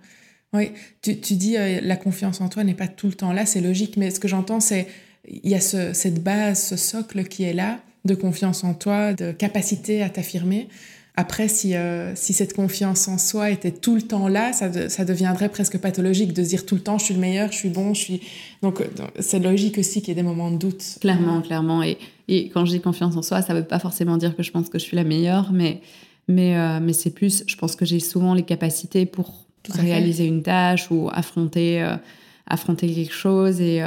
Oui, 0.54 0.72
tu, 1.02 1.20
tu 1.20 1.36
dis 1.36 1.58
euh, 1.58 1.82
la 1.82 1.98
confiance 1.98 2.42
en 2.42 2.50
toi 2.50 2.64
n'est 2.64 2.74
pas 2.74 2.88
tout 2.88 3.08
le 3.08 3.14
temps 3.14 3.34
là, 3.34 3.46
c'est 3.46 3.62
logique, 3.62 3.98
mais 3.98 4.12
ce 4.12 4.20
que 4.20 4.28
j'entends, 4.28 4.60
c'est 4.60 4.88
il 5.28 5.50
y 5.50 5.56
a 5.56 5.62
ce, 5.62 5.94
cette 5.94 6.24
base, 6.24 6.62
ce 6.62 6.76
socle 6.78 7.26
qui 7.26 7.44
est 7.44 7.54
là, 7.54 7.80
de 8.06 8.16
confiance 8.16 8.64
en 8.64 8.74
toi, 8.74 9.14
de 9.14 9.32
capacité 9.32 10.02
à 10.02 10.10
t'affirmer. 10.10 10.68
Après, 11.18 11.48
si, 11.48 11.76
euh, 11.76 12.14
si 12.16 12.34
cette 12.34 12.54
confiance 12.54 13.08
en 13.08 13.18
soi 13.18 13.50
était 13.50 13.72
tout 13.72 13.96
le 13.96 14.02
temps 14.02 14.28
là, 14.28 14.52
ça, 14.52 14.90
ça, 14.90 15.06
deviendrait 15.06 15.48
presque 15.48 15.78
pathologique 15.78 16.34
de 16.34 16.42
dire 16.42 16.66
tout 16.66 16.76
le 16.76 16.82
temps 16.82 16.98
je 16.98 17.06
suis 17.06 17.14
le 17.14 17.22
meilleur, 17.22 17.52
je 17.54 17.58
suis 17.58 17.70
bon, 17.70 17.94
je 17.94 18.02
suis. 18.02 18.22
Donc, 18.62 18.82
euh, 18.82 18.86
c'est 19.20 19.40
logique 19.40 19.78
aussi 19.78 20.02
qu'il 20.02 20.10
y 20.10 20.12
ait 20.12 20.22
des 20.22 20.28
moments 20.28 20.52
de 20.52 20.58
doute. 20.58 20.84
Clairement, 21.00 21.42
clairement. 21.42 21.84
Et, 21.84 21.98
et, 22.28 22.50
quand 22.50 22.66
je 22.66 22.72
dis 22.72 22.82
confiance 22.82 23.16
en 23.16 23.22
soi, 23.22 23.42
ça 23.42 23.54
ne 23.54 23.60
veut 23.60 23.66
pas 23.66 23.80
forcément 23.80 24.18
dire 24.18 24.36
que 24.36 24.44
je 24.44 24.52
pense 24.52 24.68
que 24.68 24.78
je 24.78 24.84
suis 24.84 24.98
la 24.98 25.06
meilleure, 25.06 25.54
mais, 25.54 25.80
mais, 26.28 26.58
euh, 26.58 26.80
mais 26.82 26.92
c'est 26.92 27.12
plus, 27.12 27.46
je 27.48 27.56
pense 27.56 27.78
que 27.78 27.86
j'ai 27.86 28.02
souvent 28.02 28.34
les 28.34 28.44
capacités 28.44 29.06
pour 29.06 29.46
réaliser 29.70 30.26
une 30.26 30.44
tâche 30.44 30.92
ou 30.92 31.10
affronter. 31.12 31.84
affronter 32.46 32.88
quelque 32.94 33.16
chose 33.16 33.60
et, 33.60 33.78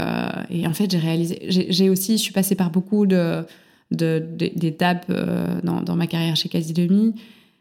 et 0.50 0.66
en 0.66 0.74
fait 0.74 0.90
j'ai 0.90 0.98
réalisé 0.98 1.38
j'ai 1.46 1.88
aussi 1.88 2.18
je 2.18 2.22
suis 2.22 2.32
passée 2.32 2.56
par 2.56 2.70
beaucoup 2.72 3.06
de 3.06 3.44
d'étapes 3.90 5.06
euh, 5.10 5.60
dans, 5.62 5.80
dans, 5.82 5.96
ma 5.96 6.06
carrière 6.06 6.36
chez 6.36 6.48
Quasi 6.48 6.74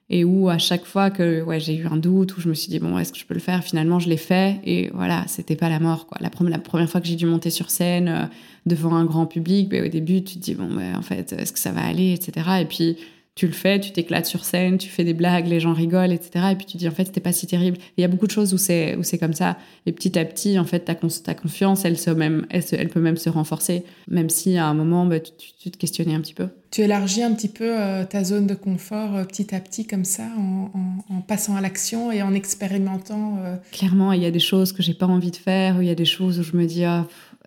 et 0.09 0.23
où 0.23 0.47
à 0.49 0.57
chaque 0.57 0.86
fois 0.86 1.09
que 1.09 1.41
ouais, 1.41 1.59
j'ai 1.59 1.75
eu 1.75 1.86
un 1.86 1.97
doute, 1.97 2.38
où 2.38 2.41
je 2.41 2.47
me 2.47 2.53
suis 2.53 2.69
dit, 2.69 2.80
bon, 2.80 2.97
est-ce 2.97 3.11
que 3.11 3.19
je 3.19 3.25
peux 3.25 3.34
le 3.34 3.41
faire? 3.41 3.63
Finalement, 3.63 3.99
je 3.99 4.07
l'ai 4.07 4.17
fait 4.17 4.59
et 4.63 4.89
voilà, 4.93 5.25
c'était 5.28 5.57
pas 5.57 5.69
la 5.69 5.80
mort. 5.80 6.07
Quoi. 6.07 6.17
La, 6.21 6.30
première, 6.30 6.51
la 6.51 6.59
première 6.59 6.89
fois 6.89 7.01
que 7.01 7.07
j'ai 7.07 7.15
dû 7.15 7.25
monter 7.25 7.49
sur 7.49 7.69
scène 7.69 8.07
euh, 8.07 8.25
devant 8.65 8.95
un 8.95 9.03
grand 9.03 9.25
public, 9.25 9.67
ben, 9.69 9.86
au 9.86 9.89
début, 9.89 10.23
tu 10.23 10.36
te 10.36 10.39
dis, 10.39 10.55
bon, 10.55 10.73
ben, 10.73 10.95
en 10.95 11.01
fait, 11.01 11.34
est-ce 11.34 11.51
que 11.51 11.59
ça 11.59 11.71
va 11.73 11.84
aller, 11.84 12.13
etc. 12.13 12.47
Et 12.61 12.65
puis, 12.65 12.97
tu 13.38 13.46
le 13.46 13.54
fais, 13.54 13.80
tu 13.80 13.92
t'éclates 13.92 14.26
sur 14.26 14.44
scène, 14.44 14.80
tu 14.80 14.90
fais 14.90 15.04
des 15.04 15.14
blagues, 15.14 15.46
les 15.46 15.60
gens 15.60 15.72
rigolent, 15.72 16.12
etc. 16.12 16.48
Et 16.52 16.56
puis 16.56 16.66
tu 16.66 16.76
dis 16.78 16.88
en 16.88 16.92
fait 16.92 17.06
c'était 17.06 17.22
pas 17.22 17.32
si 17.32 17.46
terrible. 17.46 17.78
Il 17.96 18.02
y 18.02 18.04
a 18.04 18.08
beaucoup 18.08 18.26
de 18.26 18.32
choses 18.32 18.52
où 18.52 18.58
c'est 18.58 18.96
où 18.96 19.04
c'est 19.04 19.20
comme 19.20 19.36
ça. 19.36 19.58
Et 19.86 19.92
petit 19.92 20.18
à 20.18 20.26
petit 20.26 20.58
en 20.58 20.66
fait 20.66 20.80
ta, 20.80 20.96
ta 20.96 21.34
confiance 21.36 21.86
elle 21.86 22.00
se 22.00 22.10
même 22.10 22.48
elle, 22.50 22.64
elle, 22.72 22.90
peut 22.90 23.00
même 23.00 23.16
se 23.16 23.30
renforcer, 23.30 23.84
même 24.08 24.32
si 24.32 24.58
à 24.58 24.66
un 24.66 24.74
moment 24.74 25.06
bah, 25.06 25.20
tu, 25.20 25.70
te 25.70 25.78
questionnais 25.78 26.16
un 26.16 26.22
petit 26.22 26.34
peu. 26.34 26.48
Tu 26.72 26.82
élargis 26.82 27.22
un 27.22 27.32
petit 27.36 27.48
peu 27.48 27.80
euh, 27.80 28.06
ta 28.06 28.24
zone 28.24 28.48
de 28.48 28.56
confort 28.56 29.16
euh, 29.16 29.24
petit 29.24 29.54
à 29.54 29.60
petit 29.60 29.86
comme 29.86 30.04
ça 30.04 30.26
en, 30.36 30.72
en, 31.08 31.22
passant 31.22 31.56
à 31.56 31.62
l'action 31.62 32.12
et 32.12 32.24
en 32.24 32.34
expérimentant. 32.34 33.38
Euh. 33.46 33.56
Clairement 33.72 34.14
il 34.14 34.24
y 34.24 34.26
a 34.26 34.32
des 34.32 34.40
choses 34.40 34.74
que 34.74 34.82
j'ai 34.82 34.96
pas 34.96 35.06
envie 35.06 35.32
de 35.32 35.36
faire, 35.36 35.80
il 35.80 35.88
y 35.88 35.92
a 35.92 35.96
des 35.96 36.06
choses 36.06 36.40
où 36.40 36.44
je 36.44 36.58
me 36.58 36.66
dis 36.66 36.86
ah, 36.86 37.06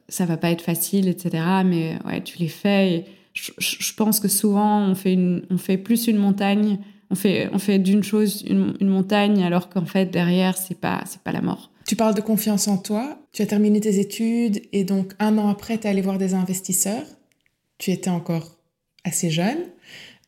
ça 0.08 0.24
va 0.24 0.36
pas 0.36 0.52
être 0.52 0.62
facile, 0.62 1.08
etc. 1.08 1.42
Mais 1.66 1.98
ouais 2.06 2.22
tu 2.22 2.38
les 2.38 2.48
fais. 2.48 2.92
Et, 2.92 3.04
je, 3.58 3.94
pense 3.94 4.20
que 4.20 4.28
souvent 4.28 4.80
on 4.80 4.94
fait, 4.94 5.12
une, 5.12 5.42
on 5.50 5.58
fait 5.58 5.78
plus 5.78 6.06
une 6.06 6.16
montagne, 6.16 6.78
on 7.10 7.14
fait, 7.14 7.48
on 7.52 7.58
fait 7.58 7.78
d'une 7.78 8.02
chose 8.02 8.44
une, 8.46 8.74
montagne 8.80 9.42
alors 9.42 9.68
qu'en 9.68 9.84
fait 9.84 10.06
derrière 10.06 10.56
c'est 10.56 10.78
pas, 10.78 11.02
c'est 11.06 11.22
pas 11.22 11.32
la 11.32 11.40
mort. 11.40 11.70
Tu 11.86 11.96
parles 11.96 12.14
de 12.14 12.20
confiance 12.20 12.68
en 12.68 12.76
toi, 12.76 13.18
tu 13.32 13.42
as 13.42 13.46
terminé 13.46 13.80
tes 13.80 13.98
études 13.98 14.62
et 14.72 14.84
donc 14.84 15.14
un 15.18 15.38
an 15.38 15.48
après 15.48 15.78
tu 15.78 15.86
es 15.86 15.90
allé 15.90 16.02
voir 16.02 16.18
des 16.18 16.34
investisseurs. 16.34 17.04
Tu 17.78 17.90
étais 17.90 18.10
encore 18.10 18.58
assez 19.04 19.30
jeune 19.30 19.58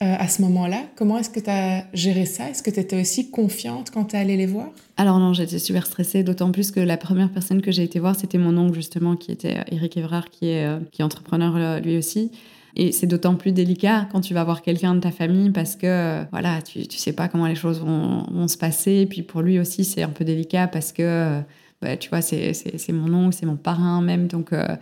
euh, 0.03 0.17
à 0.19 0.27
ce 0.27 0.43
moment-là. 0.43 0.87
Comment 0.97 1.19
est-ce 1.19 1.31
que 1.31 1.39
tu 1.39 1.51
as 1.51 1.85
géré 1.93 2.25
ça? 2.25 2.49
Est-ce 2.49 2.63
que 2.63 2.71
tu 2.71 2.81
étais 2.81 3.01
aussi 3.01 3.31
confiante 3.31 3.91
quand 3.91 4.07
tu 4.07 4.17
es 4.17 4.19
allée 4.19 4.37
les 4.37 4.47
voir? 4.47 4.71
Alors 4.97 5.19
non, 5.19 5.33
j'étais 5.33 5.59
super 5.59 5.87
stressée, 5.87 6.25
d'autant 6.25 6.51
plus 6.51 6.73
que 6.73 6.81
la 6.81 6.97
première 6.97 7.31
personne 7.31 7.63
que 7.63 7.71
j'ai 7.71 7.85
été 7.85 8.01
voir, 8.01 8.17
c'était 8.17 8.39
mon 8.39 8.57
oncle 8.57 8.75
justement, 8.75 9.15
qui 9.17 9.31
était 9.31 9.59
Eric 9.71 9.97
Evrard, 9.99 10.31
qui 10.31 10.49
est, 10.49 10.65
euh, 10.65 10.81
qui 10.91 11.03
est 11.03 11.05
entrepreneur 11.05 11.81
lui 11.81 11.99
aussi. 11.99 12.33
Et 12.77 12.93
c'est 12.93 13.07
d'autant 13.07 13.35
plus 13.35 13.53
délicat 13.53 14.09
quand 14.11 14.21
tu 14.21 14.35
vas 14.35 14.45
voir 14.45 14.63
quelqu'un 14.63 14.95
de 14.95 15.01
ta 15.01 15.11
famille 15.11 15.51
parce 15.51 15.77
que 15.77 16.25
voilà, 16.31 16.63
tu, 16.63 16.87
tu 16.87 16.99
sais 16.99 17.13
pas 17.13 17.29
comment 17.29 17.47
les 17.47 17.55
choses 17.55 17.81
vont, 17.81 18.49
se 18.49 18.57
passer. 18.57 18.93
Et 18.93 19.07
puis 19.07 19.23
pour 19.23 19.43
lui 19.43 19.59
aussi, 19.59 19.85
c'est 19.85 20.03
un 20.03 20.09
peu 20.09 20.25
délicat 20.25 20.69
parce 20.69 20.93
que 20.93 21.43
bah, 21.83 21.97
tu 21.97 22.09
vois, 22.09 22.23
c'est 22.23 22.53
mon 22.91 23.13
oncle, 23.13 23.37
c'est 23.39 23.47
mon 23.47 23.57
parrain 23.57 24.01
même. 24.01 24.29
Donc, 24.29 24.53
euh, 24.53 24.77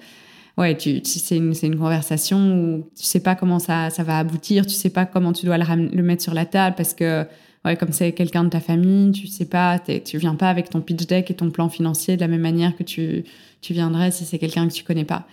ouais, 0.59 0.76
c'est 0.78 1.36
une, 1.36 1.78
conversation 1.78 2.38
où 2.38 2.91
tu 2.95 3.05
sais 3.05 3.20
pas 3.20 3.34
comment 3.34 3.59
ça, 3.59 3.88
ça 3.91 4.03
va 4.03 4.18
aboutir, 4.18 4.66
tu 4.66 4.74
sais 4.74 4.91
pas 4.91 5.07
comment 5.07 5.32
tu 5.32 5.47
dois 5.47 5.57
le 5.59 6.03
mettre 6.03 6.22
sur 6.22 6.34
la 6.34 6.45
table 6.45 6.76
parce 6.76 6.95
que, 6.95 7.26
ouais, 7.64 7.76
comme 7.76 7.92
c'est 7.92 8.12
quelqu'un 8.12 8.44
de 8.44 8.50
ta 8.50 8.61
famille, 8.61 9.12
tu 9.12 9.26
sais 9.26 9.44
pas, 9.44 9.78
tu 9.78 10.18
viens 10.18 10.34
pas 10.34 10.48
avec 10.48 10.70
ton 10.70 10.80
pitch 10.80 11.06
deck 11.06 11.30
et 11.30 11.34
ton 11.34 11.50
plan 11.50 11.68
financier 11.68 12.16
de 12.16 12.20
la 12.20 12.28
même 12.28 12.40
manière 12.40 12.76
que 12.76 12.82
tu, 12.82 13.24
tu 13.61 13.72
viendrais 13.72 14.11
si 14.11 14.24
c'est 14.24 14.38
quelqu'un 14.38 14.66
que 14.68 14.72
tu 14.72 14.84
connais 14.84 15.04
pas. 15.04 15.26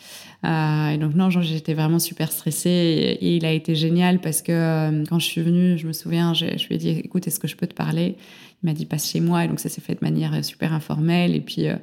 Euh, 0.46 0.90
et 0.90 0.98
donc, 0.98 1.16
non, 1.16 1.30
j'étais 1.30 1.74
vraiment 1.74 2.00
super 2.00 2.32
stressée 2.32 3.18
et, 3.22 3.36
il 3.36 3.46
a 3.46 3.52
été 3.52 3.76
génial 3.76 4.20
parce 4.20 4.42
que 4.42 4.52
euh, 4.52 5.04
quand 5.10 5.20
je 5.20 5.26
suis 5.26 5.42
venue, 5.42 5.78
je 5.78 5.88
me 5.88 5.94
souviens, 5.94 6.34
je, 6.34 6.46
lui 6.46 6.76
ai 6.76 6.78
dit, 6.78 6.90
écoute, 6.90 7.28
est-ce 7.28 7.40
que 7.40 7.48
je 7.48 7.56
peux 7.56 7.68
te 7.68 7.74
parler? 7.74 8.16
Il 8.64 8.68
m'a 8.68 8.74
dit 8.74 8.86
passe 8.86 9.10
chez 9.10 9.20
moi 9.20 9.46
et 9.46 9.48
donc 9.48 9.60
ça 9.60 9.70
s'est 9.70 9.82
fait 9.82 9.94
de 9.94 10.00
manière 10.02 10.44
super 10.44 10.74
informelle 10.74 11.36
et 11.36 11.42
puis 11.42 11.68
euh, 11.68 11.76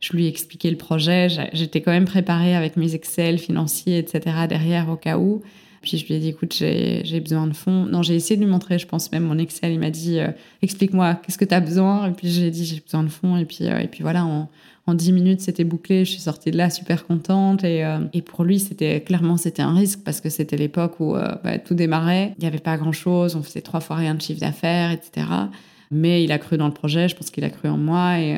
je 0.00 0.12
lui 0.12 0.26
ai 0.26 0.28
expliqué 0.28 0.70
le 0.70 0.76
projet. 0.76 1.28
J'étais 1.52 1.80
quand 1.80 1.90
même 1.90 2.04
préparée 2.04 2.54
avec 2.54 2.76
mes 2.76 2.94
Excel 2.94 3.38
financiers, 3.38 3.98
etc. 3.98 4.46
derrière 4.48 4.88
au 4.88 4.96
cas 4.96 5.18
où. 5.18 5.42
Puis 5.82 5.98
je 5.98 6.06
lui 6.06 6.14
ai 6.14 6.18
dit, 6.18 6.28
écoute, 6.28 6.54
j'ai 6.54 7.20
besoin 7.20 7.46
de 7.46 7.54
fonds. 7.54 7.86
Non, 7.86 8.02
j'ai 8.02 8.14
essayé 8.14 8.36
de 8.36 8.44
lui 8.44 8.50
montrer, 8.50 8.78
je 8.78 8.86
pense 8.86 9.12
même 9.12 9.24
mon 9.24 9.38
Excel. 9.38 9.72
Il 9.72 9.80
m'a 9.80 9.90
dit, 9.90 10.18
euh, 10.18 10.28
explique-moi, 10.62 11.14
qu'est-ce 11.14 11.38
que 11.38 11.44
tu 11.44 11.54
as 11.54 11.60
besoin? 11.60 12.08
Et 12.08 12.12
puis 12.12 12.28
j'ai 12.28 12.50
dit, 12.50 12.64
j'ai 12.64 12.80
besoin 12.80 13.02
de 13.02 13.08
fonds. 13.08 13.36
Et 13.36 13.44
puis, 13.44 13.64
et 13.64 13.88
puis 13.88 14.02
voilà, 14.02 14.24
en, 14.24 14.48
en 14.86 14.94
10 14.94 15.12
minutes, 15.12 15.40
c'était 15.40 15.64
bouclé. 15.64 16.04
Je 16.04 16.10
suis 16.10 16.20
sortie 16.20 16.50
de 16.50 16.56
là 16.56 16.70
super 16.70 17.06
contente. 17.06 17.64
Et, 17.64 17.84
et 18.12 18.22
pour 18.22 18.44
lui, 18.44 18.58
c'était 18.58 19.00
clairement, 19.00 19.36
c'était 19.36 19.62
un 19.62 19.74
risque 19.74 20.00
parce 20.04 20.20
que 20.20 20.30
c'était 20.30 20.56
l'époque 20.56 21.00
où 21.00 21.12
bah, 21.12 21.58
tout 21.58 21.74
démarrait. 21.74 22.34
Il 22.38 22.42
n'y 22.42 22.46
avait 22.46 22.58
pas 22.58 22.76
grand-chose. 22.76 23.36
On 23.36 23.42
faisait 23.42 23.60
trois 23.60 23.80
fois 23.80 23.96
rien 23.96 24.14
de 24.14 24.20
chiffre 24.20 24.40
d'affaires, 24.40 24.90
etc. 24.90 25.26
Mais 25.90 26.22
il 26.22 26.32
a 26.32 26.38
cru 26.38 26.58
dans 26.58 26.66
le 26.66 26.74
projet, 26.74 27.08
je 27.08 27.16
pense 27.16 27.30
qu'il 27.30 27.44
a 27.44 27.50
cru 27.50 27.68
en 27.68 27.78
moi 27.78 28.18
et, 28.18 28.36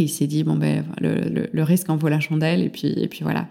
euh, 0.00 0.04
il 0.04 0.08
s'est 0.08 0.26
dit 0.26 0.44
bon 0.44 0.56
ben 0.56 0.84
le, 1.00 1.62
risque 1.62 1.88
en 1.90 1.96
vaut 1.96 2.08
la 2.08 2.20
chandelle 2.20 2.62
et 2.62 2.68
puis 2.68 2.88
et 2.88 3.08
puis 3.08 3.20
voilà. 3.22 3.46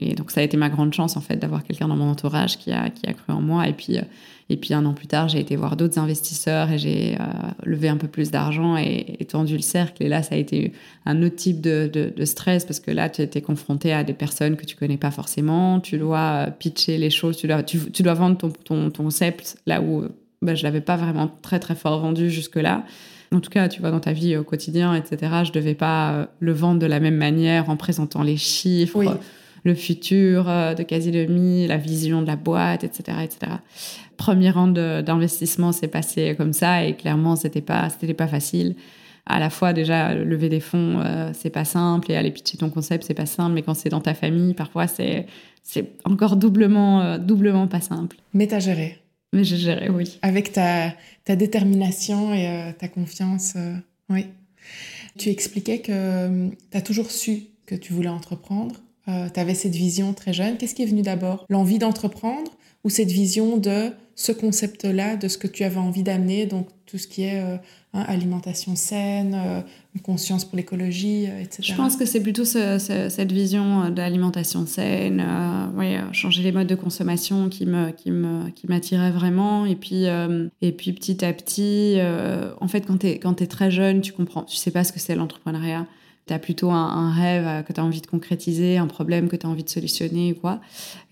Et 0.00 0.14
donc 0.14 0.30
ça 0.30 0.40
a 0.40 0.44
été 0.44 0.56
ma 0.56 0.68
grande 0.68 0.92
chance 0.92 1.16
en 1.16 1.20
fait 1.20 1.36
d'avoir 1.36 1.64
quelqu'un 1.64 1.88
dans 1.88 1.96
mon 1.96 2.10
entourage 2.10 2.58
qui 2.58 2.72
a 2.72 2.90
qui 2.90 3.06
a 3.06 3.12
cru 3.12 3.32
en 3.32 3.40
moi 3.40 3.68
et 3.68 3.72
puis 3.72 3.98
euh, 3.98 4.02
et 4.50 4.56
puis 4.56 4.74
un 4.74 4.84
an 4.84 4.92
plus 4.92 5.06
tard 5.06 5.28
j'ai 5.28 5.40
été 5.40 5.56
voir 5.56 5.76
d'autres 5.76 5.98
investisseurs 5.98 6.70
et 6.70 6.78
j'ai 6.78 7.14
euh, 7.14 7.24
levé 7.64 7.88
un 7.88 7.96
peu 7.96 8.08
plus 8.08 8.30
d'argent 8.30 8.76
et 8.76 9.16
étendu 9.20 9.56
le 9.56 9.62
cercle 9.62 10.02
et 10.02 10.08
là 10.08 10.22
ça 10.22 10.34
a 10.34 10.38
été 10.38 10.72
un 11.06 11.22
autre 11.22 11.36
type 11.36 11.60
de, 11.60 11.90
de, 11.92 12.24
stress 12.24 12.64
parce 12.64 12.80
que 12.80 12.90
là 12.90 13.08
tu 13.08 13.22
étais 13.22 13.40
confronté 13.40 13.92
à 13.92 14.04
des 14.04 14.12
personnes 14.12 14.56
que 14.56 14.66
tu 14.66 14.76
connais 14.76 14.98
pas 14.98 15.10
forcément, 15.10 15.80
tu 15.80 15.96
dois 15.96 16.48
pitcher 16.58 16.98
les 16.98 17.10
choses, 17.10 17.36
tu 17.38 17.46
dois 17.46 17.62
tu, 17.62 17.78
dois 18.02 18.14
vendre 18.14 18.36
ton, 18.36 18.50
ton, 18.50 18.90
ton 18.90 19.04
concept 19.04 19.56
là 19.66 19.80
où 19.80 20.04
bah, 20.42 20.54
je 20.54 20.62
l'avais 20.62 20.82
pas 20.82 20.96
vraiment 20.96 21.30
très 21.40 21.58
très 21.58 21.74
fort 21.74 22.00
vendu 22.00 22.30
jusque-là. 22.30 22.84
En 23.34 23.40
tout 23.40 23.50
cas, 23.50 23.68
tu 23.68 23.80
vois, 23.80 23.90
dans 23.90 23.98
ta 23.98 24.12
vie 24.12 24.36
au 24.36 24.44
quotidien, 24.44 24.94
etc., 24.94 25.42
je 25.44 25.50
devais 25.50 25.74
pas 25.74 26.12
euh, 26.12 26.26
le 26.38 26.52
vendre 26.52 26.78
de 26.78 26.86
la 26.86 27.00
même 27.00 27.16
manière 27.16 27.68
en 27.68 27.76
présentant 27.76 28.22
les 28.22 28.36
chiffres, 28.36 29.18
le 29.64 29.74
futur 29.74 30.48
euh, 30.48 30.74
de 30.74 30.84
quasi-demi, 30.84 31.66
la 31.66 31.76
vision 31.76 32.22
de 32.22 32.28
la 32.28 32.36
boîte, 32.36 32.84
etc., 32.84 33.18
etc. 33.24 33.52
Premier 34.16 34.50
rang 34.50 34.68
d'investissement 34.68 35.72
s'est 35.72 35.88
passé 35.88 36.36
comme 36.36 36.52
ça 36.52 36.84
et 36.84 36.94
clairement, 36.94 37.34
c'était 37.34 37.60
pas, 37.60 37.88
c'était 37.88 38.14
pas 38.14 38.28
facile. 38.28 38.76
À 39.26 39.40
la 39.40 39.50
fois, 39.50 39.72
déjà, 39.72 40.14
lever 40.14 40.48
des 40.48 40.60
fonds, 40.60 41.00
euh, 41.00 41.30
c'est 41.32 41.50
pas 41.50 41.64
simple 41.64 42.12
et 42.12 42.16
aller 42.16 42.30
pitcher 42.30 42.58
ton 42.58 42.70
concept, 42.70 43.02
c'est 43.02 43.14
pas 43.14 43.26
simple, 43.26 43.54
mais 43.54 43.62
quand 43.62 43.74
c'est 43.74 43.88
dans 43.88 44.02
ta 44.02 44.14
famille, 44.14 44.54
parfois, 44.54 44.86
c'est, 44.86 45.26
c'est 45.64 45.90
encore 46.04 46.36
doublement, 46.36 47.18
doublement 47.18 47.66
pas 47.66 47.80
simple. 47.80 48.16
Mais 48.32 48.46
t'as 48.46 48.60
géré. 48.60 49.03
Mais 49.34 49.44
j'ai 49.44 49.56
géré, 49.56 49.90
oui. 49.90 50.18
Avec 50.22 50.52
ta, 50.52 50.94
ta 51.24 51.36
détermination 51.36 52.32
et 52.32 52.48
euh, 52.48 52.72
ta 52.72 52.88
confiance, 52.88 53.54
euh, 53.56 53.74
oui. 54.08 54.26
Tu 55.18 55.28
expliquais 55.30 55.80
que 55.80 55.92
euh, 55.92 56.48
tu 56.70 56.76
as 56.76 56.80
toujours 56.80 57.10
su 57.10 57.44
que 57.66 57.74
tu 57.74 57.92
voulais 57.92 58.08
entreprendre. 58.08 58.76
tu 59.06 59.40
avais 59.40 59.54
cette 59.54 59.74
vision 59.74 60.12
très 60.12 60.32
jeune. 60.32 60.56
Qu'est-ce 60.56 60.74
qui 60.74 60.82
est 60.82 60.86
venu 60.86 61.02
d'abord? 61.02 61.46
L'envie 61.48 61.78
d'entreprendre 61.78 62.50
ou 62.84 62.90
cette 62.90 63.10
vision 63.10 63.56
de 63.56 63.90
ce 64.14 64.32
concept-là, 64.32 65.16
de 65.16 65.28
ce 65.28 65.38
que 65.38 65.46
tu 65.46 65.64
avais 65.64 65.78
envie 65.78 66.02
d'amener, 66.02 66.46
donc 66.46 66.68
tout 66.86 66.98
ce 66.98 67.08
qui 67.08 67.22
est 67.22 67.40
euh, 67.40 67.56
hein, 67.94 68.04
alimentation 68.06 68.76
saine, 68.76 69.34
euh, 69.34 69.60
conscience 70.02 70.44
pour 70.44 70.56
l'écologie, 70.56 71.26
euh, 71.28 71.40
etc. 71.40 71.62
Je 71.62 71.74
pense 71.74 71.96
que 71.96 72.04
c'est 72.04 72.20
plutôt 72.20 72.44
cette 72.44 73.32
vision 73.32 73.90
d'alimentation 73.90 74.66
saine, 74.66 75.24
ouais, 75.76 76.00
changer 76.12 76.42
les 76.42 76.52
modes 76.52 76.66
de 76.66 76.74
consommation 76.74 77.48
qui 77.48 77.66
me 77.66 77.90
qui 77.90 78.10
me 78.10 78.50
qui 78.50 78.66
m'attirait 78.66 79.12
vraiment. 79.12 79.64
Et 79.66 79.76
puis 79.76 80.04
et 80.04 80.72
puis 80.72 80.92
petit 80.92 81.24
à 81.24 81.32
petit, 81.32 81.98
en 82.60 82.68
fait, 82.68 82.82
quand 82.82 82.98
tu 82.98 83.06
es 83.06 83.20
es 83.40 83.46
très 83.46 83.70
jeune, 83.70 84.00
tu 84.00 84.12
comprends, 84.12 84.42
tu 84.42 84.56
sais 84.56 84.70
pas 84.70 84.84
ce 84.84 84.92
que 84.92 85.00
c'est 85.00 85.14
l'entrepreneuriat 85.14 85.86
tu 86.26 86.32
as 86.32 86.38
plutôt 86.38 86.70
un, 86.70 87.12
rêve 87.12 87.46
euh, 87.46 87.62
que 87.62 87.72
tu 87.72 87.80
as 87.80 87.84
envie 87.84 88.00
de 88.00 88.06
concrétiser, 88.06 88.78
un 88.78 88.86
problème 88.86 89.28
que 89.28 89.36
tu 89.36 89.46
as 89.46 89.48
envie 89.48 89.64
de 89.64 89.68
solutionner 89.68 90.34
quoi. 90.34 90.60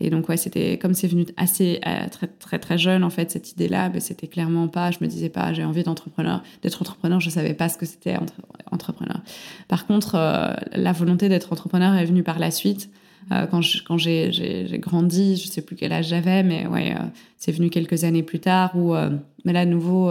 Et 0.01 0.11
donc, 0.11 0.29
ouais, 0.29 0.37
c'était 0.37 0.79
comme 0.79 0.95
c'est 0.95 1.09
venu 1.09 1.27
assez 1.37 1.81
euh, 1.87 2.09
très, 2.11 2.29
très, 2.29 2.59
très 2.59 2.79
jeune, 2.79 3.05
en 3.05 3.11
fait, 3.11 3.31
cette 3.31 3.53
idée-là, 3.53 3.89
ben, 3.89 4.01
c'était 4.01 4.27
clairement 4.27 4.69
pas, 4.69 4.91
je 4.91 4.99
me 5.01 5.07
disais 5.07 5.29
pas, 5.29 5.53
j'ai 5.53 5.65
envie 5.65 5.83
d'entrepreneur, 5.83 6.43
d'être 6.63 6.81
entrepreneur, 6.81 7.21
je 7.21 7.31
savais 7.31 7.55
pas 7.55 7.69
ce 7.69 7.77
que 7.77 7.87
c'était 7.87 8.17
entrepreneur. 8.71 9.21
Par 9.69 9.87
contre, 9.87 10.15
euh, 10.15 10.55
la 10.73 10.93
volonté 10.93 11.29
d'être 11.29 11.53
entrepreneur 11.53 11.95
est 11.95 12.07
venue 12.07 12.23
par 12.23 12.39
la 12.39 12.51
suite. 12.51 12.91
Quand 13.31 13.61
quand 13.87 13.99
j'ai 13.99 14.79
grandi, 14.79 15.37
je 15.37 15.49
sais 15.49 15.63
plus 15.63 15.77
quel 15.77 15.93
âge 15.93 16.09
j'avais, 16.09 16.43
mais 16.43 16.67
ouais, 16.67 16.95
c'est 17.39 17.53
venu 17.53 17.71
quelques 17.71 18.05
années 18.05 18.23
plus 18.23 18.41
tard 18.41 18.77
où, 18.77 18.95
mais 19.45 19.53
là, 19.53 19.61
à 19.61 19.65
nouveau, 19.65 20.11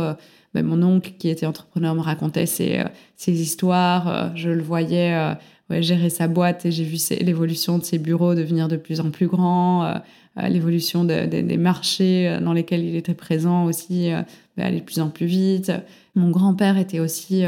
ben, 0.54 0.66
mon 0.66 0.84
oncle 0.84 1.14
qui 1.18 1.30
était 1.30 1.46
entrepreneur 1.46 1.96
me 1.96 2.02
racontait 2.02 2.46
ses, 2.46 2.80
euh, 2.80 3.32
histoires. 3.32 4.08
Euh, 4.08 4.30
je 4.36 4.50
le 4.50 4.62
voyais 4.62 5.14
euh, 5.14 5.82
gérer 5.82 6.10
sa 6.10 6.28
boîte 6.28 6.66
et 6.66 6.72
j'ai 6.72 6.84
vu 6.84 6.98
l'évolution 7.22 7.78
de 7.78 7.84
ses 7.84 8.00
bureaux 8.00 8.36
devenir 8.36 8.68
de 8.68 8.76
plus 8.76 9.00
en 9.00 9.10
plus 9.10 9.28
grands, 9.28 10.02
l'évolution 10.36 11.06
de, 11.06 11.26
des 11.26 11.58
marchés 11.58 12.38
dans 12.42 12.52
lesquels 12.52 12.84
il 12.84 12.98
était 12.98 13.14
présent 13.14 13.64
aussi 13.64 14.10
ben, 14.58 14.66
aller 14.66 14.82
de 14.82 14.86
plus 14.86 15.00
en 15.00 15.08
plus 15.08 15.28
vite. 15.28 15.72
Mon 16.14 16.30
grand-père 16.30 16.78
était 16.78 17.00
aussi, 17.00 17.44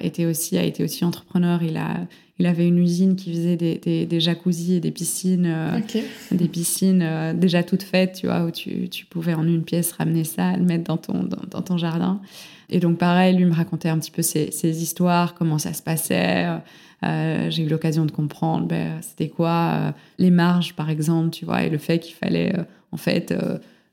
était 0.00 0.24
aussi, 0.24 0.56
a 0.56 0.62
été 0.62 0.84
aussi 0.84 1.04
entrepreneur. 1.04 1.62
Il 1.62 1.76
a 1.76 1.98
il 2.38 2.46
avait 2.46 2.66
une 2.66 2.78
usine 2.78 3.16
qui 3.16 3.32
faisait 3.32 3.56
des, 3.56 3.76
des, 3.76 4.06
des 4.06 4.20
jacuzzis 4.20 4.74
et 4.74 4.80
des 4.80 4.90
piscines, 4.90 5.82
des 6.30 6.48
piscines 6.48 7.32
déjà 7.34 7.62
toutes 7.62 7.82
faites, 7.82 8.12
tu 8.20 8.26
vois, 8.26 8.44
où 8.44 8.50
tu, 8.50 8.88
tu, 8.90 9.06
pouvais 9.06 9.34
en 9.34 9.46
une 9.46 9.62
pièce 9.62 9.92
ramener 9.92 10.24
ça, 10.24 10.56
le 10.56 10.64
mettre 10.64 10.84
dans 10.84 10.98
ton, 10.98 11.22
dans, 11.22 11.42
dans 11.50 11.62
ton 11.62 11.78
jardin. 11.78 12.20
Et 12.68 12.80
donc, 12.80 12.98
pareil, 12.98 13.36
lui 13.36 13.44
me 13.44 13.54
racontait 13.54 13.88
un 13.88 13.98
petit 13.98 14.10
peu 14.10 14.22
ses, 14.22 14.82
histoires, 14.82 15.34
comment 15.34 15.58
ça 15.58 15.72
se 15.72 15.82
passait. 15.82 16.46
Euh, 17.04 17.50
j'ai 17.50 17.62
eu 17.62 17.68
l'occasion 17.68 18.06
de 18.06 18.10
comprendre 18.10 18.66
ben, 18.66 19.00
c'était 19.02 19.28
quoi 19.28 19.72
euh, 19.74 19.92
les 20.18 20.30
marges, 20.30 20.74
par 20.74 20.90
exemple, 20.90 21.30
tu 21.30 21.44
vois, 21.44 21.62
et 21.62 21.70
le 21.70 21.78
fait 21.78 21.98
qu'il 21.98 22.14
fallait, 22.14 22.56
euh, 22.58 22.62
en 22.90 22.96
fait, 22.96 23.34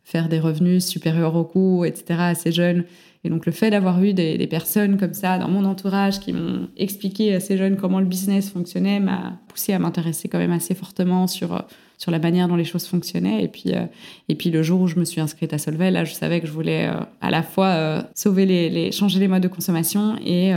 faire 0.03 0.29
des 0.29 0.39
revenus 0.39 0.85
supérieurs 0.85 1.35
au 1.35 1.43
coût, 1.43 1.85
etc., 1.85 2.19
assez 2.19 2.51
jeunes. 2.51 2.85
Et 3.23 3.29
donc, 3.29 3.45
le 3.45 3.51
fait 3.51 3.69
d'avoir 3.69 4.03
eu 4.03 4.13
des, 4.13 4.47
personnes 4.47 4.97
comme 4.97 5.13
ça 5.13 5.37
dans 5.37 5.47
mon 5.47 5.63
entourage 5.65 6.19
qui 6.19 6.33
m'ont 6.33 6.67
expliqué 6.75 7.33
assez 7.33 7.57
jeunes 7.57 7.77
comment 7.77 7.99
le 7.99 8.05
business 8.05 8.49
fonctionnait 8.49 8.99
m'a 8.99 9.39
poussé 9.47 9.73
à 9.73 9.79
m'intéresser 9.79 10.27
quand 10.27 10.39
même 10.39 10.51
assez 10.51 10.75
fortement 10.75 11.27
sur 11.27 11.65
sur 12.03 12.11
la 12.11 12.19
manière 12.19 12.49
dont 12.49 12.57
les 12.57 12.65
choses 12.65 12.85
fonctionnaient. 12.85 13.43
Et 13.43 13.47
puis, 13.47 13.73
euh, 13.73 13.85
et 14.27 14.35
puis 14.35 14.51
le 14.51 14.61
jour 14.61 14.81
où 14.81 14.87
je 14.87 14.97
me 14.97 15.05
suis 15.05 15.21
inscrite 15.21 15.53
à 15.53 15.57
Solvay, 15.57 15.89
là, 15.89 16.03
je 16.03 16.13
savais 16.13 16.41
que 16.41 16.47
je 16.47 16.51
voulais 16.51 16.87
euh, 16.87 16.99
à 17.21 17.31
la 17.31 17.43
fois 17.43 17.67
euh, 17.67 18.01
sauver 18.13 18.45
les, 18.45 18.91
changer 18.91 19.19
les 19.19 19.29
modes 19.29 19.43
de 19.43 19.47
consommation 19.47 20.17
et, 20.23 20.51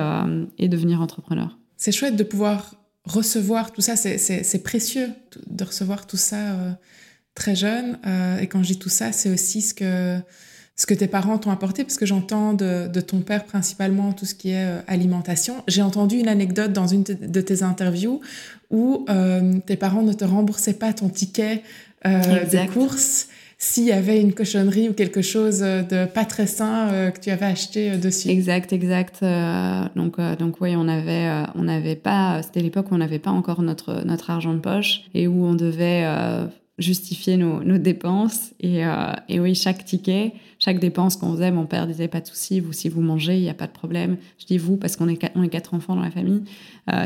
et 0.58 0.68
devenir 0.68 1.00
entrepreneur. 1.00 1.56
C'est 1.76 1.92
chouette 1.92 2.16
de 2.16 2.24
pouvoir 2.24 2.74
recevoir 3.04 3.72
tout 3.72 3.80
ça. 3.80 3.94
C'est 3.94 4.62
précieux 4.64 5.10
de 5.46 5.64
recevoir 5.64 6.06
tout 6.08 6.16
ça 6.16 6.56
très 7.34 7.54
jeune. 7.54 7.98
et 8.40 8.46
quand 8.48 8.62
je 8.62 8.72
dis 8.72 8.78
tout 8.78 8.88
ça, 8.88 9.12
c'est 9.12 9.30
aussi 9.30 9.62
ce 9.62 9.74
que 9.74 10.18
ce 10.76 10.84
que 10.84 10.92
tes 10.92 11.06
parents 11.06 11.38
t'ont 11.38 11.50
apporté, 11.50 11.84
parce 11.84 11.96
que 11.96 12.04
j'entends 12.04 12.52
de, 12.52 12.86
de, 12.86 13.00
ton 13.00 13.20
père 13.20 13.44
principalement 13.44 14.12
tout 14.12 14.26
ce 14.26 14.34
qui 14.34 14.50
est 14.50 14.64
euh, 14.64 14.80
alimentation. 14.86 15.64
J'ai 15.68 15.80
entendu 15.80 16.16
une 16.16 16.28
anecdote 16.28 16.72
dans 16.72 16.86
une 16.86 17.02
de 17.02 17.40
tes 17.40 17.62
interviews 17.62 18.20
où 18.70 19.06
euh, 19.08 19.54
tes 19.64 19.76
parents 19.76 20.02
ne 20.02 20.12
te 20.12 20.24
remboursaient 20.24 20.74
pas 20.74 20.92
ton 20.92 21.08
ticket 21.08 21.62
euh, 22.06 22.44
de 22.44 22.72
course 22.72 23.28
s'il 23.58 23.84
y 23.84 23.92
avait 23.92 24.20
une 24.20 24.34
cochonnerie 24.34 24.90
ou 24.90 24.92
quelque 24.92 25.22
chose 25.22 25.60
de 25.60 26.04
pas 26.04 26.26
très 26.26 26.46
sain 26.46 26.90
euh, 26.90 27.10
que 27.10 27.20
tu 27.20 27.30
avais 27.30 27.46
acheté 27.46 27.96
dessus. 27.96 28.28
Exact, 28.28 28.70
exact. 28.74 29.24
donc, 29.94 30.20
donc 30.38 30.60
oui, 30.60 30.74
on 30.76 30.88
avait, 30.88 31.46
on 31.54 31.62
n'avait 31.62 31.96
pas. 31.96 32.42
C'était 32.42 32.60
l'époque 32.60 32.90
où 32.90 32.94
on 32.94 32.98
n'avait 32.98 33.18
pas 33.18 33.30
encore 33.30 33.62
notre 33.62 34.04
notre 34.04 34.28
argent 34.28 34.52
de 34.52 34.58
poche 34.58 35.04
et 35.14 35.26
où 35.26 35.46
on 35.46 35.54
devait 35.54 36.04
justifier 36.78 37.36
nos, 37.36 37.78
dépenses. 37.78 38.52
Et, 38.60 38.82
et, 39.28 39.40
oui, 39.40 39.54
chaque 39.54 39.84
ticket, 39.84 40.34
chaque 40.58 40.78
dépense 40.78 41.16
qu'on 41.16 41.32
faisait, 41.32 41.50
mon 41.50 41.66
père 41.66 41.86
disait 41.86 42.08
pas 42.08 42.20
de 42.20 42.26
souci, 42.26 42.60
vous, 42.60 42.72
si 42.72 42.88
vous 42.88 43.00
mangez, 43.00 43.36
il 43.36 43.42
n'y 43.42 43.48
a 43.48 43.54
pas 43.54 43.66
de 43.66 43.72
problème. 43.72 44.16
Je 44.38 44.46
dis 44.46 44.58
vous 44.58 44.76
parce 44.76 44.96
qu'on 44.96 45.08
est, 45.08 45.22
est 45.22 45.48
quatre 45.48 45.74
enfants 45.74 45.96
dans 45.96 46.02
la 46.02 46.10
famille. 46.10 46.42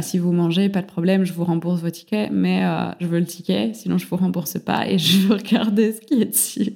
si 0.03 0.19
vous 0.19 0.33
mangez, 0.33 0.69
pas 0.69 0.83
de 0.83 0.87
problème, 0.87 1.25
je 1.25 1.33
vous 1.33 1.45
rembourse 1.45 1.81
vos 1.81 1.91
tickets, 1.91 2.31
mais 2.33 2.63
je 3.01 3.07
veux 3.07 3.21
le 3.21 3.27
ticket, 3.27 3.73
sinon 3.75 3.99
je 3.99 4.07
vous 4.07 4.17
rembourse 4.17 4.59
pas 4.59 4.89
et 4.89 4.99
je 4.99 5.19
veux 5.19 5.37
regarder 5.37 5.93
ce 5.93 6.01
qui 6.01 6.21
est 6.21 6.27
dessus. 6.27 6.73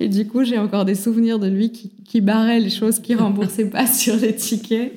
Et 0.00 0.08
du 0.08 0.26
coup, 0.26 0.44
j'ai 0.44 0.58
encore 0.58 0.84
des 0.84 0.96
souvenirs 0.96 1.38
de 1.38 1.48
lui 1.48 1.70
qui, 1.70 1.90
qui 2.04 2.20
barrait 2.20 2.60
les 2.60 2.70
choses 2.70 2.98
qui 2.98 3.14
remboursaient 3.14 3.70
pas 3.70 3.86
sur 3.86 4.16
les 4.16 4.34
tickets. 4.34 4.92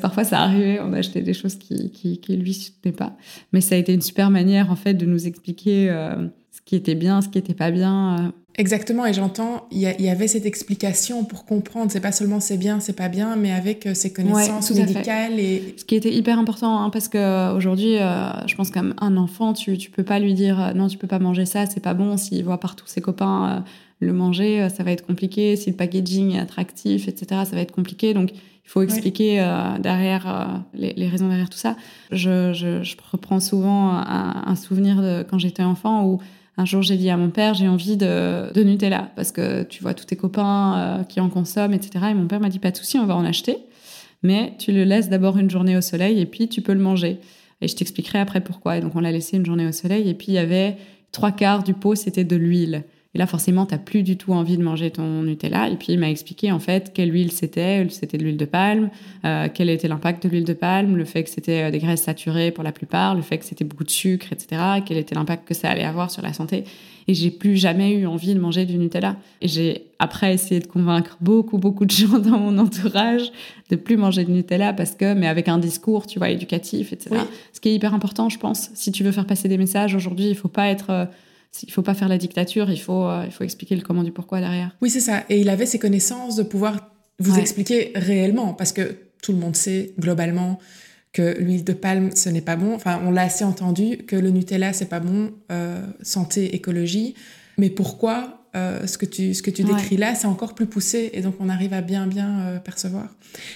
Parfois, 0.00 0.24
ça 0.24 0.40
arrivait, 0.40 0.80
on 0.80 0.92
achetait 0.92 1.22
des 1.22 1.34
choses 1.34 1.56
qui, 1.56 1.90
qui, 1.90 2.18
qui 2.18 2.36
lui 2.36 2.54
soutenaient 2.54 2.94
pas. 2.94 3.16
Mais 3.52 3.60
ça 3.60 3.74
a 3.74 3.78
été 3.78 3.92
une 3.92 4.00
super 4.00 4.30
manière, 4.30 4.70
en 4.70 4.76
fait, 4.76 4.94
de 4.94 5.06
nous 5.06 5.26
expliquer 5.26 5.90
euh, 5.90 6.26
ce 6.50 6.60
qui 6.64 6.76
était 6.76 6.94
bien, 6.94 7.20
ce 7.20 7.28
qui 7.28 7.38
était 7.38 7.54
pas 7.54 7.70
bien. 7.70 8.18
Euh. 8.18 8.30
Exactement, 8.56 9.04
et 9.04 9.12
j'entends, 9.12 9.66
il 9.72 9.80
y, 9.80 10.08
avait 10.08 10.28
cette 10.28 10.46
explication 10.46 11.24
pour 11.24 11.44
comprendre, 11.44 11.90
c'est 11.90 12.00
pas 12.00 12.12
seulement 12.12 12.38
c'est 12.38 12.56
bien, 12.56 12.78
c'est 12.78 12.92
pas 12.92 13.08
bien, 13.08 13.34
mais 13.34 13.50
avec 13.50 13.84
euh, 13.84 13.94
ses 13.94 14.12
connaissances 14.12 14.70
médicales. 14.70 15.40
Et... 15.40 15.74
Ce 15.76 15.84
qui 15.84 15.96
était 15.96 16.14
hyper 16.14 16.38
important, 16.38 16.78
hein, 16.80 16.90
parce 16.90 17.08
qu'aujourd'hui, 17.08 17.96
je 17.96 18.54
pense 18.54 18.70
qu'un 18.70 19.16
enfant, 19.16 19.54
tu, 19.54 19.76
tu 19.76 19.90
peux 19.90 20.04
pas 20.04 20.20
lui 20.20 20.34
dire 20.34 20.72
non, 20.76 20.86
tu 20.86 20.98
peux 20.98 21.08
pas 21.08 21.18
manger 21.18 21.46
ça, 21.46 21.66
c'est 21.66 21.80
pas 21.80 21.94
bon, 21.94 22.16
s'il 22.16 22.44
voit 22.44 22.60
partout 22.60 22.86
ses 22.86 23.00
copains 23.00 23.64
le 24.00 24.12
manger, 24.12 24.68
ça 24.68 24.82
va 24.82 24.92
être 24.92 25.06
compliqué, 25.06 25.56
si 25.56 25.70
le 25.70 25.76
packaging 25.76 26.32
est 26.32 26.38
attractif, 26.38 27.08
etc., 27.08 27.42
ça 27.44 27.56
va 27.56 27.60
être 27.60 27.72
compliqué. 27.72 28.12
Donc, 28.12 28.32
il 28.64 28.70
faut 28.70 28.82
expliquer 28.82 29.40
euh, 29.40 29.78
derrière 29.78 30.26
euh, 30.26 30.44
les, 30.96 31.08
raisons 31.08 31.28
derrière 31.28 31.50
tout 31.50 31.58
ça. 31.58 31.76
Je, 32.10 32.82
reprends 33.12 33.40
souvent 33.40 33.92
un, 33.94 34.56
souvenir 34.56 35.02
de 35.02 35.22
quand 35.22 35.38
j'étais 35.38 35.62
enfant 35.62 36.04
où 36.04 36.20
un 36.56 36.64
jour 36.64 36.82
j'ai 36.82 36.96
dit 36.96 37.10
à 37.10 37.16
mon 37.16 37.30
père 37.30 37.54
j'ai 37.54 37.68
envie 37.68 37.96
de, 37.96 38.62
Nutella 38.62 39.10
parce 39.16 39.32
que 39.32 39.64
tu 39.64 39.82
vois 39.82 39.92
tous 39.92 40.06
tes 40.06 40.16
copains 40.16 40.76
euh, 40.76 41.04
qui 41.04 41.20
en 41.20 41.28
consomment, 41.28 41.74
etc. 41.74 42.06
Et 42.10 42.14
mon 42.14 42.26
père 42.26 42.40
m'a 42.40 42.48
dit 42.48 42.58
pas 42.58 42.70
de 42.70 42.76
souci, 42.76 42.98
on 42.98 43.06
va 43.06 43.16
en 43.16 43.24
acheter, 43.24 43.58
mais 44.22 44.54
tu 44.58 44.72
le 44.72 44.84
laisses 44.84 45.10
d'abord 45.10 45.36
une 45.36 45.50
journée 45.50 45.76
au 45.76 45.82
soleil 45.82 46.18
et 46.20 46.26
puis 46.26 46.48
tu 46.48 46.62
peux 46.62 46.72
le 46.72 46.80
manger. 46.80 47.18
Et 47.60 47.68
je 47.68 47.76
t'expliquerai 47.76 48.18
après 48.18 48.40
pourquoi. 48.40 48.78
Et 48.78 48.80
donc 48.80 48.96
on 48.96 49.00
l'a 49.00 49.12
laissé 49.12 49.36
une 49.36 49.44
journée 49.44 49.66
au 49.66 49.72
soleil 49.72 50.08
et 50.08 50.14
puis 50.14 50.28
il 50.28 50.34
y 50.34 50.38
avait 50.38 50.78
trois 51.12 51.32
quarts 51.32 51.64
du 51.64 51.74
pot 51.74 51.94
c'était 51.96 52.24
de 52.24 52.36
l'huile. 52.36 52.84
Et 53.14 53.18
là, 53.18 53.26
forcément, 53.26 53.64
tu 53.64 53.74
n'as 53.74 53.78
plus 53.78 54.02
du 54.02 54.16
tout 54.16 54.32
envie 54.32 54.56
de 54.56 54.62
manger 54.62 54.90
ton 54.90 55.22
Nutella. 55.22 55.68
Et 55.68 55.76
puis, 55.76 55.92
il 55.92 55.98
m'a 55.98 56.10
expliqué 56.10 56.50
en 56.50 56.58
fait 56.58 56.92
quelle 56.92 57.12
huile 57.12 57.30
c'était. 57.30 57.86
C'était 57.90 58.18
de 58.18 58.24
l'huile 58.24 58.36
de 58.36 58.44
palme, 58.44 58.90
euh, 59.24 59.48
quel 59.52 59.70
était 59.70 59.86
l'impact 59.86 60.24
de 60.24 60.28
l'huile 60.28 60.44
de 60.44 60.52
palme, 60.52 60.96
le 60.96 61.04
fait 61.04 61.22
que 61.22 61.30
c'était 61.30 61.64
euh, 61.64 61.70
des 61.70 61.78
graisses 61.78 62.02
saturées 62.02 62.50
pour 62.50 62.64
la 62.64 62.72
plupart, 62.72 63.14
le 63.14 63.22
fait 63.22 63.38
que 63.38 63.44
c'était 63.44 63.64
beaucoup 63.64 63.84
de 63.84 63.90
sucre, 63.90 64.32
etc. 64.32 64.60
Quel 64.84 64.96
était 64.96 65.14
l'impact 65.14 65.46
que 65.46 65.54
ça 65.54 65.70
allait 65.70 65.84
avoir 65.84 66.10
sur 66.10 66.22
la 66.22 66.32
santé? 66.32 66.64
Et 67.06 67.14
j'ai 67.14 67.30
plus 67.30 67.56
jamais 67.56 67.92
eu 67.92 68.06
envie 68.06 68.34
de 68.34 68.40
manger 68.40 68.64
du 68.64 68.78
Nutella. 68.78 69.16
Et 69.40 69.48
j'ai 69.48 69.86
après 69.98 70.34
essayé 70.34 70.60
de 70.60 70.66
convaincre 70.66 71.16
beaucoup, 71.20 71.58
beaucoup 71.58 71.84
de 71.84 71.90
gens 71.90 72.18
dans 72.18 72.38
mon 72.38 72.58
entourage 72.58 73.30
de 73.70 73.76
plus 73.76 73.96
manger 73.96 74.24
de 74.24 74.30
Nutella 74.30 74.72
parce 74.72 74.92
que, 74.92 75.14
mais 75.14 75.26
avec 75.28 75.48
un 75.48 75.58
discours, 75.58 76.06
tu 76.06 76.18
vois, 76.18 76.30
éducatif, 76.30 76.92
etc. 76.92 77.16
Ce 77.52 77.60
qui 77.60 77.68
est 77.68 77.74
hyper 77.74 77.94
important, 77.94 78.28
je 78.28 78.38
pense. 78.38 78.70
Si 78.74 78.90
tu 78.90 79.04
veux 79.04 79.12
faire 79.12 79.26
passer 79.26 79.48
des 79.48 79.58
messages 79.58 79.94
aujourd'hui, 79.94 80.26
il 80.28 80.34
faut 80.34 80.48
pas 80.48 80.68
être 80.68 80.90
euh, 80.90 81.04
il 81.62 81.72
faut 81.72 81.82
pas 81.82 81.94
faire 81.94 82.08
la 82.08 82.18
dictature, 82.18 82.70
il 82.70 82.80
faut, 82.80 83.04
euh, 83.04 83.24
il 83.26 83.32
faut 83.32 83.44
expliquer 83.44 83.76
le 83.76 83.82
comment 83.82 84.02
du 84.02 84.12
pourquoi 84.12 84.40
derrière. 84.40 84.76
Oui, 84.82 84.90
c'est 84.90 85.00
ça. 85.00 85.24
Et 85.28 85.40
il 85.40 85.48
avait 85.48 85.66
ses 85.66 85.78
connaissances 85.78 86.36
de 86.36 86.42
pouvoir 86.42 86.90
vous 87.18 87.38
expliquer 87.38 87.92
réellement, 87.94 88.54
parce 88.54 88.72
que 88.72 88.96
tout 89.22 89.32
le 89.32 89.38
monde 89.38 89.54
sait 89.54 89.94
globalement 89.98 90.58
que 91.12 91.36
l'huile 91.38 91.62
de 91.62 91.72
palme, 91.72 92.10
ce 92.14 92.28
n'est 92.28 92.40
pas 92.40 92.56
bon. 92.56 92.74
Enfin, 92.74 93.00
on 93.04 93.12
l'a 93.12 93.22
assez 93.22 93.44
entendu 93.44 93.98
que 93.98 94.16
le 94.16 94.30
Nutella, 94.30 94.72
c'est 94.72 94.88
pas 94.88 94.98
bon, 95.00 95.32
euh, 95.52 95.86
santé, 96.02 96.56
écologie. 96.56 97.14
Mais 97.56 97.70
pourquoi 97.70 98.43
euh, 98.54 98.86
ce 98.86 98.98
que 98.98 99.06
tu, 99.06 99.34
ce 99.34 99.42
que 99.42 99.50
tu 99.50 99.64
décris 99.64 99.96
là, 99.96 100.14
c'est 100.14 100.26
encore 100.26 100.54
plus 100.54 100.66
poussé 100.66 101.10
et 101.12 101.22
donc 101.22 101.34
on 101.40 101.48
arrive 101.48 101.72
à 101.72 101.80
bien, 101.80 102.06
bien 102.06 102.40
euh, 102.40 102.58
percevoir. 102.58 103.08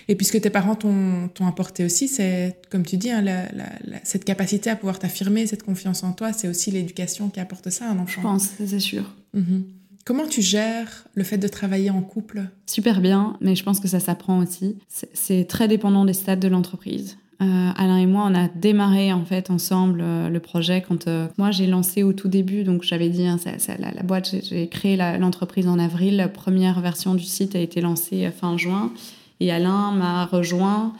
Et 0.09 0.17
puisque 0.17 0.41
tes 0.41 0.51
parents 0.51 0.75
t'ont 0.75 1.47
apporté 1.47 1.85
aussi, 1.85 2.09
c'est, 2.09 2.57
comme 2.71 2.85
tu 2.85 2.97
dis, 2.97 3.11
hein, 3.11 3.25
cette 4.03 4.25
capacité 4.25 4.71
à 4.71 4.77
pouvoir 4.77 4.99
t'affirmer, 4.99 5.47
cette 5.47 5.63
confiance 5.63 6.03
en 6.03 6.13
toi, 6.13 6.33
c'est 6.33 6.49
aussi 6.49 6.71
l'éducation 6.71 7.29
qui 7.29 7.39
apporte 7.39 7.71
ça 7.71 7.87
à 7.87 7.91
un 7.91 7.99
enfant. 7.99 8.07
Je 8.09 8.21
pense, 8.21 8.49
c'est 8.59 8.81
sûr. 8.81 9.15
Mhm. 9.35 9.65
Comment 10.05 10.27
tu 10.27 10.41
gères 10.41 11.07
le 11.15 11.23
fait 11.23 11.39
de 11.39 11.49
travailler 11.49 11.91
en 11.91 12.01
couple? 12.01 12.47
Super 12.67 13.01
bien, 13.01 13.37
mais 13.41 13.55
je 13.55 13.63
pense 13.63 13.79
que 13.79 13.89
ça 13.89 14.01
s'apprend 14.01 14.39
aussi. 14.39 14.79
C'est 15.13 15.47
très 15.47 15.69
dépendant 15.69 16.07
des 16.07 16.15
stades 16.15 16.41
de 16.41 16.49
l'entreprise. 16.49 17.19
Euh, 17.41 17.71
Alain 17.77 17.99
et 17.99 18.07
moi, 18.07 18.29
on 18.29 18.35
a 18.35 18.49
démarré 18.49 19.13
en 19.13 19.25
fait 19.25 19.51
ensemble 19.51 20.01
euh, 20.03 20.29
le 20.29 20.41
projet 20.41 20.83
quand 20.87 21.07
euh, 21.07 21.29
moi 21.39 21.53
j'ai 21.53 21.69
lancé 21.69 22.03
au 22.03 22.13
tout 22.13 22.29
début. 22.29 22.65
Donc 22.65 22.83
j'avais 22.83 23.09
dit, 23.09 23.27
hein, 23.27 23.39
la, 23.79 24.03
boîte, 24.03 24.35
j'ai 24.43 24.67
créé 24.69 24.97
l'entreprise 24.97 25.69
en 25.69 25.79
avril. 25.79 26.17
La 26.17 26.29
première 26.29 26.81
version 26.81 27.15
du 27.15 27.25
site 27.25 27.55
a 27.55 27.61
été 27.61 27.81
lancée 27.81 28.29
fin 28.31 28.57
juin 28.57 28.93
et 29.41 29.53
Alain 29.53 29.93
m'a 29.93 30.25
rejoint 30.25 30.93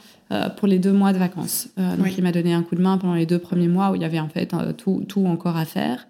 pour 0.57 0.67
les 0.67 0.77
deux 0.77 0.93
mois 0.93 1.11
de 1.11 1.17
vacances. 1.17 1.69
donc 1.75 2.15
il 2.15 2.23
m'a 2.23 2.31
donné 2.31 2.53
un 2.53 2.61
coup 2.61 2.75
de 2.75 2.81
main 2.81 2.99
pendant 2.99 3.15
les 3.15 3.25
deux 3.25 3.39
premiers 3.39 3.67
mois 3.67 3.89
où 3.89 3.95
il 3.95 4.01
y 4.03 4.05
avait 4.05 4.19
en 4.19 4.29
fait 4.29 4.53
tout, 4.77 5.03
tout 5.07 5.25
encore 5.25 5.57
à 5.57 5.65
faire. 5.65 6.07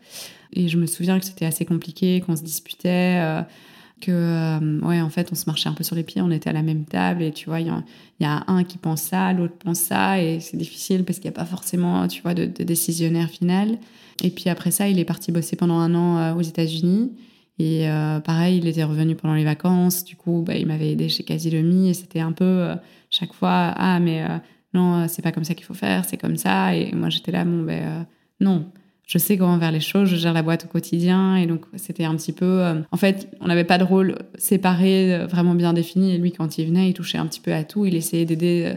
Et 0.51 0.67
je 0.67 0.77
me 0.77 0.86
souviens 0.86 1.17
que 1.19 1.25
c'était 1.25 1.45
assez 1.45 1.63
compliqué, 1.63 2.21
qu'on 2.21 2.36
se 2.36 2.43
disputait 2.43 3.43
que 4.00 4.12
euh, 4.12 4.80
ouais 4.82 5.02
en 5.02 5.10
fait 5.10 5.30
on 5.32 5.36
se 5.36 5.45
marchait 5.45 5.70
un 5.70 5.74
peu 5.74 5.84
sur 5.84 5.95
les 5.95 6.04
pieds 6.04 6.22
on 6.22 6.32
était 6.32 6.50
à 6.50 6.54
la 6.54 6.62
même 6.62 6.86
table 6.86 7.22
et 7.22 7.32
tu 7.32 7.50
vois 7.50 7.60
il 7.60 7.68
y, 8.20 8.26
a 8.26 8.43
un 8.47 8.64
qui 8.64 8.78
pense 8.78 9.02
ça 9.02 9.32
l'autre 9.34 9.56
pense 9.60 9.80
ça 9.80 10.22
et 10.22 10.39
c'est 10.39 10.58
difficile 10.58 11.04
parce 11.06 11.20
qu'il 11.20 11.30
n'y 11.30 11.36
a 11.36 11.39
pas 11.39 11.45
forcément 11.45 12.08
tu 12.08 12.22
vois 12.22 12.34
de, 12.34 12.45
décisionnaire 12.45 13.30
final. 13.30 13.78
Et 14.24 14.30
puis 14.30 14.50
après 14.50 14.72
ça 14.72 14.88
il 14.88 15.00
est 15.00 15.06
parti 15.06 15.32
bosser 15.32 15.56
pendant 15.56 15.78
un 15.80 15.95
an 15.95 16.18
euh, 16.18 16.34
aux 16.34 16.41
États-Unis 16.41 17.12
et 17.58 17.89
euh, 17.89 18.20
pareil 18.20 18.58
il 18.58 18.68
était 18.68 18.84
revenu 18.84 19.16
pendant 19.16 19.36
les 19.36 19.43
vacances. 19.43 20.04
Du 20.04 20.16
coup 20.16 20.43
bah, 20.45 20.56
il 20.56 20.68
m'avait 20.68 20.91
aidé 20.91 21.10
chez 21.10 21.24
Casilomi 21.24 21.89
et 21.89 21.93
c'était 21.93 22.20
un 22.20 22.32
peu 22.32 22.70
chaque 23.10 23.34
fois 23.34 23.74
ah 23.76 24.00
mais 24.00 24.26
non 24.74 25.08
c'est 25.08 25.22
pas 25.22 25.32
comme 25.32 25.43
ça 25.43 25.54
qu'il 25.54 25.66
faut 25.66 25.74
faire 25.74 26.06
c'est 26.06 26.18
comme 26.18 26.38
ça 26.38 26.76
et 26.76 26.93
moi 26.93 27.10
j'étais 27.10 27.32
là 27.32 27.45
bon 27.45 27.64
ben 27.64 28.06
non 28.39 28.66
je 29.10 29.18
sais 29.18 29.38
comment 29.38 29.60
faire 29.60 29.72
les 29.72 29.80
choses, 29.80 30.07
je 30.07 30.16
gère 30.18 30.34
la 30.34 30.43
boîte 30.43 30.66
au 30.66 30.68
quotidien. 30.68 31.36
Et 31.36 31.47
donc, 31.47 31.66
c'était 31.78 32.05
un 32.05 32.16
petit 32.16 32.32
peu. 32.32 32.45
Euh, 32.45 32.76
en 32.91 32.97
fait, 32.97 33.28
on 33.41 33.47
n'avait 33.47 33.64
pas 33.64 33.80
de 33.80 33.84
rôle 33.84 34.16
séparé, 34.38 35.16
euh, 35.16 35.26
vraiment 35.26 35.55
bien 35.55 35.74
défini. 35.74 36.14
Et 36.14 36.20
lui, 36.20 36.32
quand 36.32 36.60
il 36.60 36.68
venait, 36.68 36.89
il 36.89 36.93
touchait 36.93 37.18
un 37.18 37.26
petit 37.26 37.39
peu 37.39 37.51
à 37.51 37.64
tout. 37.64 37.88
Il 37.88 37.95
essayait 37.95 38.26
d'aider 38.26 38.66
euh, 38.68 38.76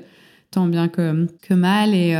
tant 0.50 0.64
bien 0.64 0.88
que, 0.88 1.26
que 1.42 1.52
mal. 1.52 1.94
Et, 1.94 2.14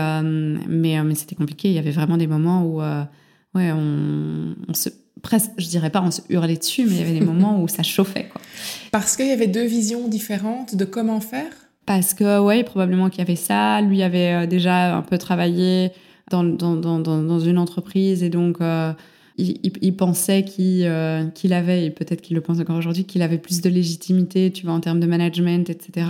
mais 0.69 1.03
mais 1.03 1.15
c'était 1.15 1.35
compliqué. 1.35 1.69
Il 1.69 1.75
y 1.75 1.79
avait 1.79 1.91
vraiment 1.91 2.19
des 2.19 2.27
moments 2.27 2.67
où 2.67 2.81
ouais, 2.81 3.73
on, 3.73 4.57
on 4.69 4.75
se. 4.75 4.91
Presque, 5.23 5.53
je 5.57 5.69
dirais 5.69 5.91
pas 5.91 6.03
on 6.03 6.11
se 6.11 6.21
hurlait 6.31 6.57
dessus, 6.57 6.85
mais 6.85 6.97
il 6.97 6.99
y 6.99 7.03
avait 7.03 7.19
des 7.19 7.25
moments 7.33 7.63
où 7.63 7.69
ça 7.69 7.83
chauffait. 7.83 8.29
Quoi. 8.31 8.43
Parce 8.91 9.17
qu'il 9.17 9.29
y 9.29 9.33
avait 9.33 9.47
deux 9.47 9.65
visions 9.65 10.09
différentes 10.09 10.75
de 10.75 10.85
comment 10.85 11.21
faire? 11.21 11.53
Parce 11.87 12.13
que, 12.13 12.41
ouais, 12.41 12.63
probablement 12.63 13.09
qu'il 13.09 13.21
y 13.21 13.23
avait 13.23 13.37
ça. 13.37 13.81
Lui 13.81 14.03
avait 14.03 14.47
déjà 14.47 14.97
un 14.97 15.03
peu 15.03 15.17
travaillé 15.17 15.93
dans, 16.33 17.41
une 17.41 17.59
entreprise 17.59 18.23
et 18.23 18.31
donc 18.31 18.61
euh, 18.61 18.93
il, 19.39 19.97
pensait 19.97 20.45
qu'il 20.45 20.85
euh, 20.85 21.25
qu'il 21.27 21.53
avait, 21.53 21.87
et 21.87 21.91
peut-être 21.91 22.21
qu'il 22.21 22.35
le 22.35 22.41
pense 22.41 22.61
encore 22.61 22.77
aujourd'hui, 22.77 23.05
qu'il 23.05 23.23
avait 23.23 23.39
plus 23.39 23.61
de 23.61 23.69
légitimité, 23.69 24.51
tu 24.51 24.65
vois, 24.65 24.75
en 24.75 24.81
termes 24.81 25.01
de 25.01 25.07
management, 25.07 25.69
etc. 25.71 26.07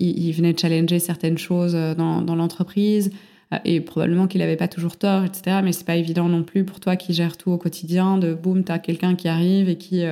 Il, 0.00 0.18
il 0.18 0.32
venait 0.32 0.54
challenger 0.56 0.98
certaines 0.98 1.38
choses 1.38 1.74
euh, 1.74 1.94
dans, 1.94 2.34
l'entreprise 2.34 3.10
et 3.64 3.80
probablement 3.80 4.26
qu'il 4.26 4.40
n'avait 4.40 4.56
pas 4.56 4.68
toujours 4.68 4.96
tort, 4.96 5.24
etc. 5.24 5.60
Mais 5.62 5.72
c'est 5.72 5.86
pas 5.86 5.96
évident 5.96 6.28
non 6.28 6.42
plus 6.42 6.64
pour 6.64 6.80
toi 6.80 6.96
qui 6.96 7.14
gères 7.14 7.36
tout 7.36 7.52
au 7.52 7.58
quotidien, 7.58 8.18
de 8.18 8.34
boum, 8.34 8.64
tu 8.64 8.72
as 8.72 8.80
quelqu'un 8.80 9.14
qui 9.14 9.28
arrive 9.28 9.68
et 9.68 9.76
qui, 9.76 10.02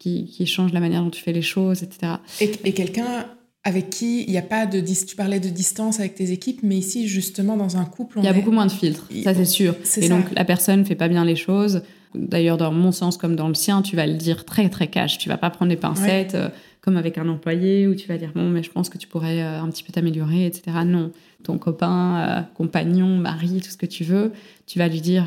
qui, 0.00 0.46
change 0.46 0.72
la 0.72 0.80
manière 0.80 1.02
dont 1.04 1.10
tu 1.10 1.22
fais 1.22 1.32
les 1.32 1.42
choses, 1.42 1.84
etc. 1.84 2.14
Et, 2.40 2.50
et 2.64 2.72
quelqu'un 2.72 3.26
avec 3.64 3.90
qui 3.90 4.24
il 4.24 4.30
n'y 4.30 4.38
a 4.38 4.42
pas 4.42 4.66
de 4.66 4.80
tu 4.80 5.16
parlais 5.16 5.40
de 5.40 5.48
distance 5.48 6.00
avec 6.00 6.14
tes 6.14 6.32
équipes 6.32 6.60
mais 6.62 6.76
ici 6.76 7.06
justement 7.06 7.56
dans 7.56 7.76
un 7.76 7.84
couple 7.84 8.18
il 8.18 8.24
y 8.24 8.28
a 8.28 8.32
beaucoup 8.32 8.50
moins 8.50 8.66
de 8.66 8.72
filtres 8.72 9.06
ça 9.22 9.34
c'est 9.34 9.44
sûr. 9.44 9.74
et 9.96 10.08
donc 10.08 10.24
la 10.34 10.44
personne 10.44 10.84
fait 10.84 10.96
pas 10.96 11.08
bien 11.08 11.24
les 11.24 11.36
choses. 11.36 11.82
D'ailleurs 12.14 12.58
dans 12.58 12.72
mon 12.72 12.92
sens 12.92 13.16
comme 13.16 13.36
dans 13.36 13.48
le 13.48 13.54
sien 13.54 13.80
tu 13.82 13.96
vas 13.96 14.06
le 14.06 14.14
dire 14.14 14.44
très 14.44 14.68
très 14.68 14.88
cash. 14.88 15.18
Tu 15.18 15.28
vas 15.28 15.38
pas 15.38 15.50
prendre 15.50 15.70
les 15.70 15.76
pincettes 15.76 16.34
euh, 16.34 16.48
comme 16.82 16.98
avec 16.98 17.16
un 17.16 17.28
employé 17.28 17.88
où 17.88 17.94
tu 17.94 18.06
vas 18.08 18.18
dire 18.18 18.32
bon 18.34 18.50
mais 18.50 18.62
je 18.62 18.70
pense 18.70 18.90
que 18.90 18.98
tu 18.98 19.08
pourrais 19.08 19.42
euh, 19.42 19.62
un 19.62 19.70
petit 19.70 19.82
peu 19.82 19.92
t'améliorer 19.92 20.44
etc 20.46 20.78
non 20.84 21.10
ton 21.42 21.56
copain 21.56 22.16
euh, 22.16 22.42
compagnon 22.54 23.16
mari 23.16 23.60
tout 23.60 23.70
ce 23.70 23.76
que 23.78 23.86
tu 23.86 24.04
veux 24.04 24.32
tu 24.66 24.78
vas 24.78 24.88
lui 24.88 25.00
dire 25.00 25.24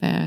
bah, 0.00 0.26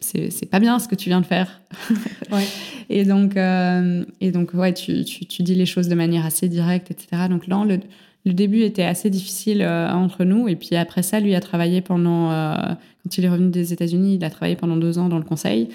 c'est 0.00 0.50
pas 0.50 0.60
bien 0.60 0.78
ce 0.78 0.88
que 0.88 0.94
tu 0.94 1.08
viens 1.08 1.20
de 1.20 1.26
faire 1.26 1.60
ouais. 2.32 2.44
Et 2.90 3.04
donc, 3.04 3.36
euh, 3.36 4.04
et 4.20 4.32
donc 4.32 4.52
ouais, 4.52 4.74
tu, 4.74 5.04
tu, 5.04 5.24
tu, 5.24 5.42
dis 5.44 5.54
les 5.54 5.64
choses 5.64 5.86
de 5.86 5.94
manière 5.94 6.26
assez 6.26 6.48
directe, 6.48 6.90
etc. 6.90 7.28
Donc 7.30 7.46
là, 7.46 7.64
le, 7.64 7.78
le 8.26 8.32
début 8.32 8.62
était 8.62 8.82
assez 8.82 9.10
difficile 9.10 9.62
euh, 9.62 9.88
entre 9.90 10.24
nous. 10.24 10.48
Et 10.48 10.56
puis 10.56 10.74
après 10.74 11.04
ça, 11.04 11.20
lui 11.20 11.36
a 11.36 11.40
travaillé 11.40 11.82
pendant, 11.82 12.32
euh, 12.32 12.56
quand 12.56 13.16
il 13.16 13.24
est 13.24 13.28
revenu 13.28 13.50
des 13.50 13.72
États-Unis, 13.72 14.16
il 14.16 14.24
a 14.24 14.30
travaillé 14.30 14.56
pendant 14.56 14.76
deux 14.76 14.98
ans 14.98 15.08
dans 15.08 15.18
le 15.18 15.24
conseil. 15.24 15.68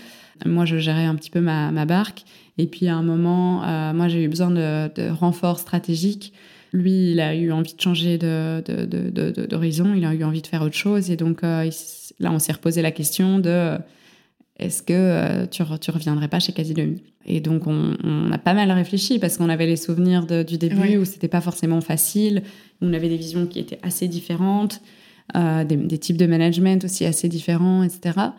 Moi, 0.45 0.65
je 0.65 0.77
gérais 0.77 1.05
un 1.05 1.15
petit 1.15 1.29
peu 1.29 1.39
ma, 1.39 1.71
ma 1.71 1.85
barque. 1.85 2.25
Et 2.57 2.67
puis 2.67 2.87
à 2.87 2.95
un 2.95 3.03
moment, 3.03 3.61
moi, 3.93 4.07
j'ai 4.07 4.23
eu 4.23 4.27
besoin 4.27 4.49
de, 4.49 4.93
de 4.93 5.09
renfort 5.09 5.59
stratégique. 5.59 6.33
Lui, 6.73 7.11
il 7.11 7.19
a 7.19 7.35
eu 7.35 7.51
envie 7.51 7.73
de 7.73 7.81
changer 7.81 8.17
d'horizon, 8.17 9.85
de, 9.85 9.91
de, 9.91 9.97
il 9.97 10.05
a 10.05 10.13
eu 10.13 10.23
envie 10.23 10.41
de 10.41 10.47
faire 10.47 10.61
autre 10.61 10.75
chose. 10.75 11.11
Et 11.11 11.17
donc 11.17 11.41
là, 11.41 11.63
on 12.31 12.39
s'est 12.39 12.53
reposé 12.53 12.81
la 12.81 12.91
question 12.91 13.39
de 13.39 13.77
est-ce 14.57 14.83
que 14.83 15.45
tu, 15.47 15.61
ne 15.61 15.91
reviendrais 15.91 16.29
pas 16.29 16.39
chez 16.39 16.53
Casidemi 16.53 17.03
Et 17.25 17.41
donc, 17.41 17.67
on, 17.67 18.31
a 18.31 18.37
pas 18.37 18.53
mal 18.53 18.71
réfléchi 18.71 19.19
parce 19.19 19.37
qu'on 19.37 19.49
avait 19.49 19.67
les 19.67 19.75
souvenirs 19.75 20.25
du 20.25 20.57
début 20.57 20.97
où 20.97 21.01
où 21.01 21.05
c'était 21.05 21.27
pas 21.27 21.41
forcément 21.41 21.81
facile, 21.81 22.43
où 22.81 22.85
on 22.85 22.93
avait 22.93 23.09
des 23.09 23.17
visions 23.17 23.47
qui 23.47 23.59
étaient 23.59 23.79
assez 23.83 24.07
différentes, 24.07 24.81
des, 25.33 25.75
des, 25.75 25.97
types 25.97 26.17
de 26.17 26.25
management 26.25 26.85
aussi 26.85 27.05
assez 27.05 27.27
différents, 27.27 27.83
etc. 27.83 28.29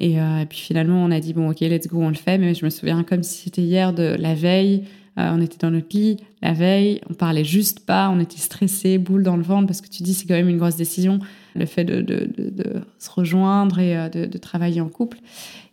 Euh, 0.00 0.40
et, 0.40 0.46
puis 0.46 0.58
finalement, 0.58 1.02
on 1.04 1.10
a 1.10 1.20
dit, 1.20 1.32
bon, 1.32 1.50
ok, 1.50 1.60
let's 1.60 1.86
go, 1.86 2.02
on 2.02 2.08
le 2.08 2.14
fait. 2.14 2.38
Mais 2.38 2.54
je 2.54 2.64
me 2.64 2.70
souviens 2.70 3.02
comme 3.02 3.22
si 3.22 3.44
c'était 3.44 3.62
hier 3.62 3.92
de 3.92 4.16
la 4.18 4.34
veille. 4.34 4.84
Euh, 5.18 5.30
on 5.32 5.40
était 5.40 5.56
dans 5.58 5.70
notre 5.70 5.96
lit 5.96 6.18
la 6.42 6.52
veille, 6.52 7.00
on 7.08 7.14
parlait 7.14 7.44
juste 7.44 7.80
pas, 7.80 8.10
on 8.10 8.20
était 8.20 8.38
stressé, 8.38 8.98
boule 8.98 9.22
dans 9.22 9.36
le 9.36 9.42
ventre, 9.42 9.66
parce 9.66 9.80
que 9.80 9.88
tu 9.88 10.02
dis 10.02 10.12
c'est 10.12 10.26
quand 10.26 10.34
même 10.34 10.48
une 10.48 10.58
grosse 10.58 10.76
décision, 10.76 11.18
le 11.56 11.66
fait 11.66 11.84
de, 11.84 12.02
se 12.98 13.10
rejoindre 13.10 13.78
et 13.78 13.96
euh, 13.96 14.08
de, 14.08 14.38
travailler 14.38 14.80
en 14.80 14.88
couple. 14.88 15.18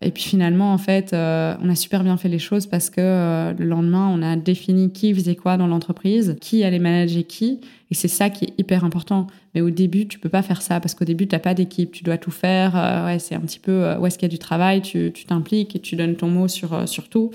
Et 0.02 0.12
puis 0.12 0.24
finalement, 0.24 0.74
en 0.74 0.78
fait, 0.78 1.12
on 1.14 1.70
a 1.70 1.76
super 1.76 2.04
bien 2.04 2.18
fait 2.18 2.28
les 2.28 2.40
choses 2.40 2.66
parce 2.68 2.90
que 2.90 3.54
le 3.58 3.66
lendemain, 3.66 4.10
on 4.14 4.22
a 4.22 4.36
défini 4.36 4.92
qui 4.92 5.14
faisait 5.14 5.36
quoi 5.36 5.56
dans 5.56 5.68
l'entreprise, 5.68 6.36
qui 6.42 6.66
allait 6.66 6.80
manager 6.80 7.24
qui. 7.26 7.62
Et 7.94 7.96
c'est 7.96 8.08
ça 8.08 8.32
qui 8.32 8.46
est 8.46 8.54
hyper 8.58 8.84
important. 8.84 9.28
Mais 9.54 9.62
au 9.62 9.70
début, 9.70 10.08
tu 10.08 10.18
peux 10.18 10.30
pas 10.30 10.42
faire 10.42 10.64
ça 10.64 10.80
parce 10.80 10.96
qu'au 10.96 11.06
début, 11.06 11.28
tu 11.28 11.36
n'as 11.36 11.40
pas 11.40 11.54
d'équipe, 11.54 11.92
tu 11.92 12.04
dois 12.04 12.18
tout 12.18 12.32
faire. 12.32 12.76
Euh, 12.76 13.06
ouais, 13.06 13.20
c'est 13.20 13.36
un 13.36 13.40
petit 13.42 13.60
peu 13.60 13.72
euh, 13.72 14.00
où 14.00 14.08
est-ce 14.08 14.18
qu'il 14.18 14.28
y 14.28 14.32
a 14.32 14.36
du 14.36 14.40
travail, 14.40 14.82
tu 14.82 15.12
t'impliques 15.12 15.76
et 15.76 15.80
tu 15.80 15.96
donnes 15.96 16.16
ton 16.16 16.28
mot 16.28 16.48
sur, 16.48 16.74
euh, 16.74 16.86
sur 16.88 17.08
tout. 17.08 17.30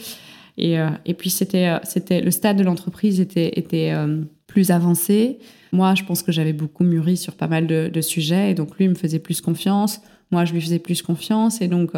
Et, 0.58 0.76
et 1.06 1.14
puis, 1.14 1.30
c'était 1.30 1.72
c'était 1.84 2.20
le 2.20 2.30
stade 2.30 2.56
de 2.56 2.64
l'entreprise 2.64 3.20
était, 3.20 3.52
était 3.58 3.92
plus 4.46 4.70
avancé. 4.70 5.38
Moi, 5.72 5.94
je 5.94 6.02
pense 6.02 6.22
que 6.22 6.32
j'avais 6.32 6.52
beaucoup 6.52 6.84
mûri 6.84 7.16
sur 7.16 7.34
pas 7.34 7.46
mal 7.46 7.66
de, 7.66 8.00
sujets 8.00 8.50
et 8.50 8.54
donc 8.54 8.76
lui 8.76 8.88
me 8.88 8.94
faisait 8.94 9.20
plus 9.20 9.40
confiance. 9.40 10.00
Moi, 10.32 10.44
je 10.44 10.52
lui 10.52 10.60
faisais 10.60 10.80
plus 10.80 11.00
confiance 11.00 11.60
et 11.60 11.68
donc 11.68 11.92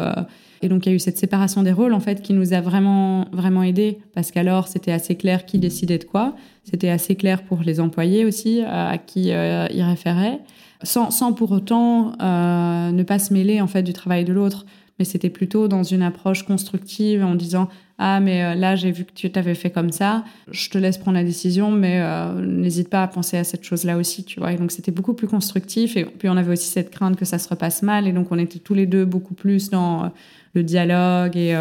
et 0.61 0.69
donc, 0.69 0.85
il 0.85 0.89
y 0.89 0.91
a 0.91 0.95
eu 0.95 0.99
cette 0.99 1.17
séparation 1.17 1.63
des 1.63 1.71
rôles, 1.71 1.93
en 1.93 1.99
fait, 1.99 2.21
qui 2.21 2.33
nous 2.33 2.53
a 2.53 2.61
vraiment, 2.61 3.25
vraiment 3.31 3.63
aidés, 3.63 3.99
parce 4.13 4.31
qu'alors, 4.31 4.67
c'était 4.67 4.91
assez 4.91 5.15
clair 5.15 5.45
qui 5.45 5.57
décidait 5.57 5.97
de 5.97 6.03
quoi. 6.03 6.35
C'était 6.63 6.89
assez 6.89 7.15
clair 7.15 7.43
pour 7.43 7.61
les 7.61 7.79
employés 7.79 8.25
aussi, 8.25 8.61
à 8.61 8.97
qui 8.99 9.31
euh, 9.31 9.67
ils 9.73 9.81
référaient, 9.81 10.39
sans, 10.83 11.09
sans 11.09 11.33
pour 11.33 11.51
autant 11.51 12.13
euh, 12.21 12.91
ne 12.91 13.03
pas 13.03 13.17
se 13.17 13.33
mêler, 13.33 13.59
en 13.59 13.67
fait, 13.67 13.81
du 13.81 13.93
travail 13.93 14.23
de 14.23 14.33
l'autre. 14.33 14.65
Mais 14.99 15.05
c'était 15.05 15.31
plutôt 15.31 15.67
dans 15.67 15.83
une 15.83 16.03
approche 16.03 16.43
constructive, 16.43 17.23
en 17.23 17.33
disant 17.33 17.67
ah 18.03 18.19
mais 18.19 18.43
euh, 18.43 18.55
là 18.55 18.75
j'ai 18.75 18.91
vu 18.91 19.05
que 19.05 19.11
tu 19.13 19.31
t'avais 19.31 19.53
fait 19.53 19.69
comme 19.69 19.91
ça, 19.91 20.25
je 20.49 20.71
te 20.71 20.79
laisse 20.79 20.97
prendre 20.97 21.17
la 21.17 21.23
décision, 21.23 21.69
mais 21.69 22.01
euh, 22.01 22.33
n'hésite 22.43 22.89
pas 22.89 23.03
à 23.03 23.07
penser 23.07 23.37
à 23.37 23.43
cette 23.43 23.63
chose-là 23.63 23.95
aussi, 23.95 24.23
tu 24.23 24.39
vois. 24.39 24.53
Et 24.53 24.55
donc 24.55 24.71
c'était 24.71 24.91
beaucoup 24.91 25.13
plus 25.13 25.27
constructif 25.27 25.95
et 25.95 26.05
puis 26.05 26.27
on 26.27 26.35
avait 26.35 26.53
aussi 26.53 26.67
cette 26.67 26.89
crainte 26.89 27.15
que 27.15 27.25
ça 27.25 27.37
se 27.37 27.47
repasse 27.47 27.83
mal 27.83 28.07
et 28.07 28.11
donc 28.11 28.31
on 28.31 28.39
était 28.39 28.57
tous 28.57 28.73
les 28.73 28.87
deux 28.87 29.05
beaucoup 29.05 29.35
plus 29.35 29.69
dans 29.69 30.05
euh, 30.05 30.07
le 30.55 30.63
dialogue 30.63 31.37
et 31.37 31.53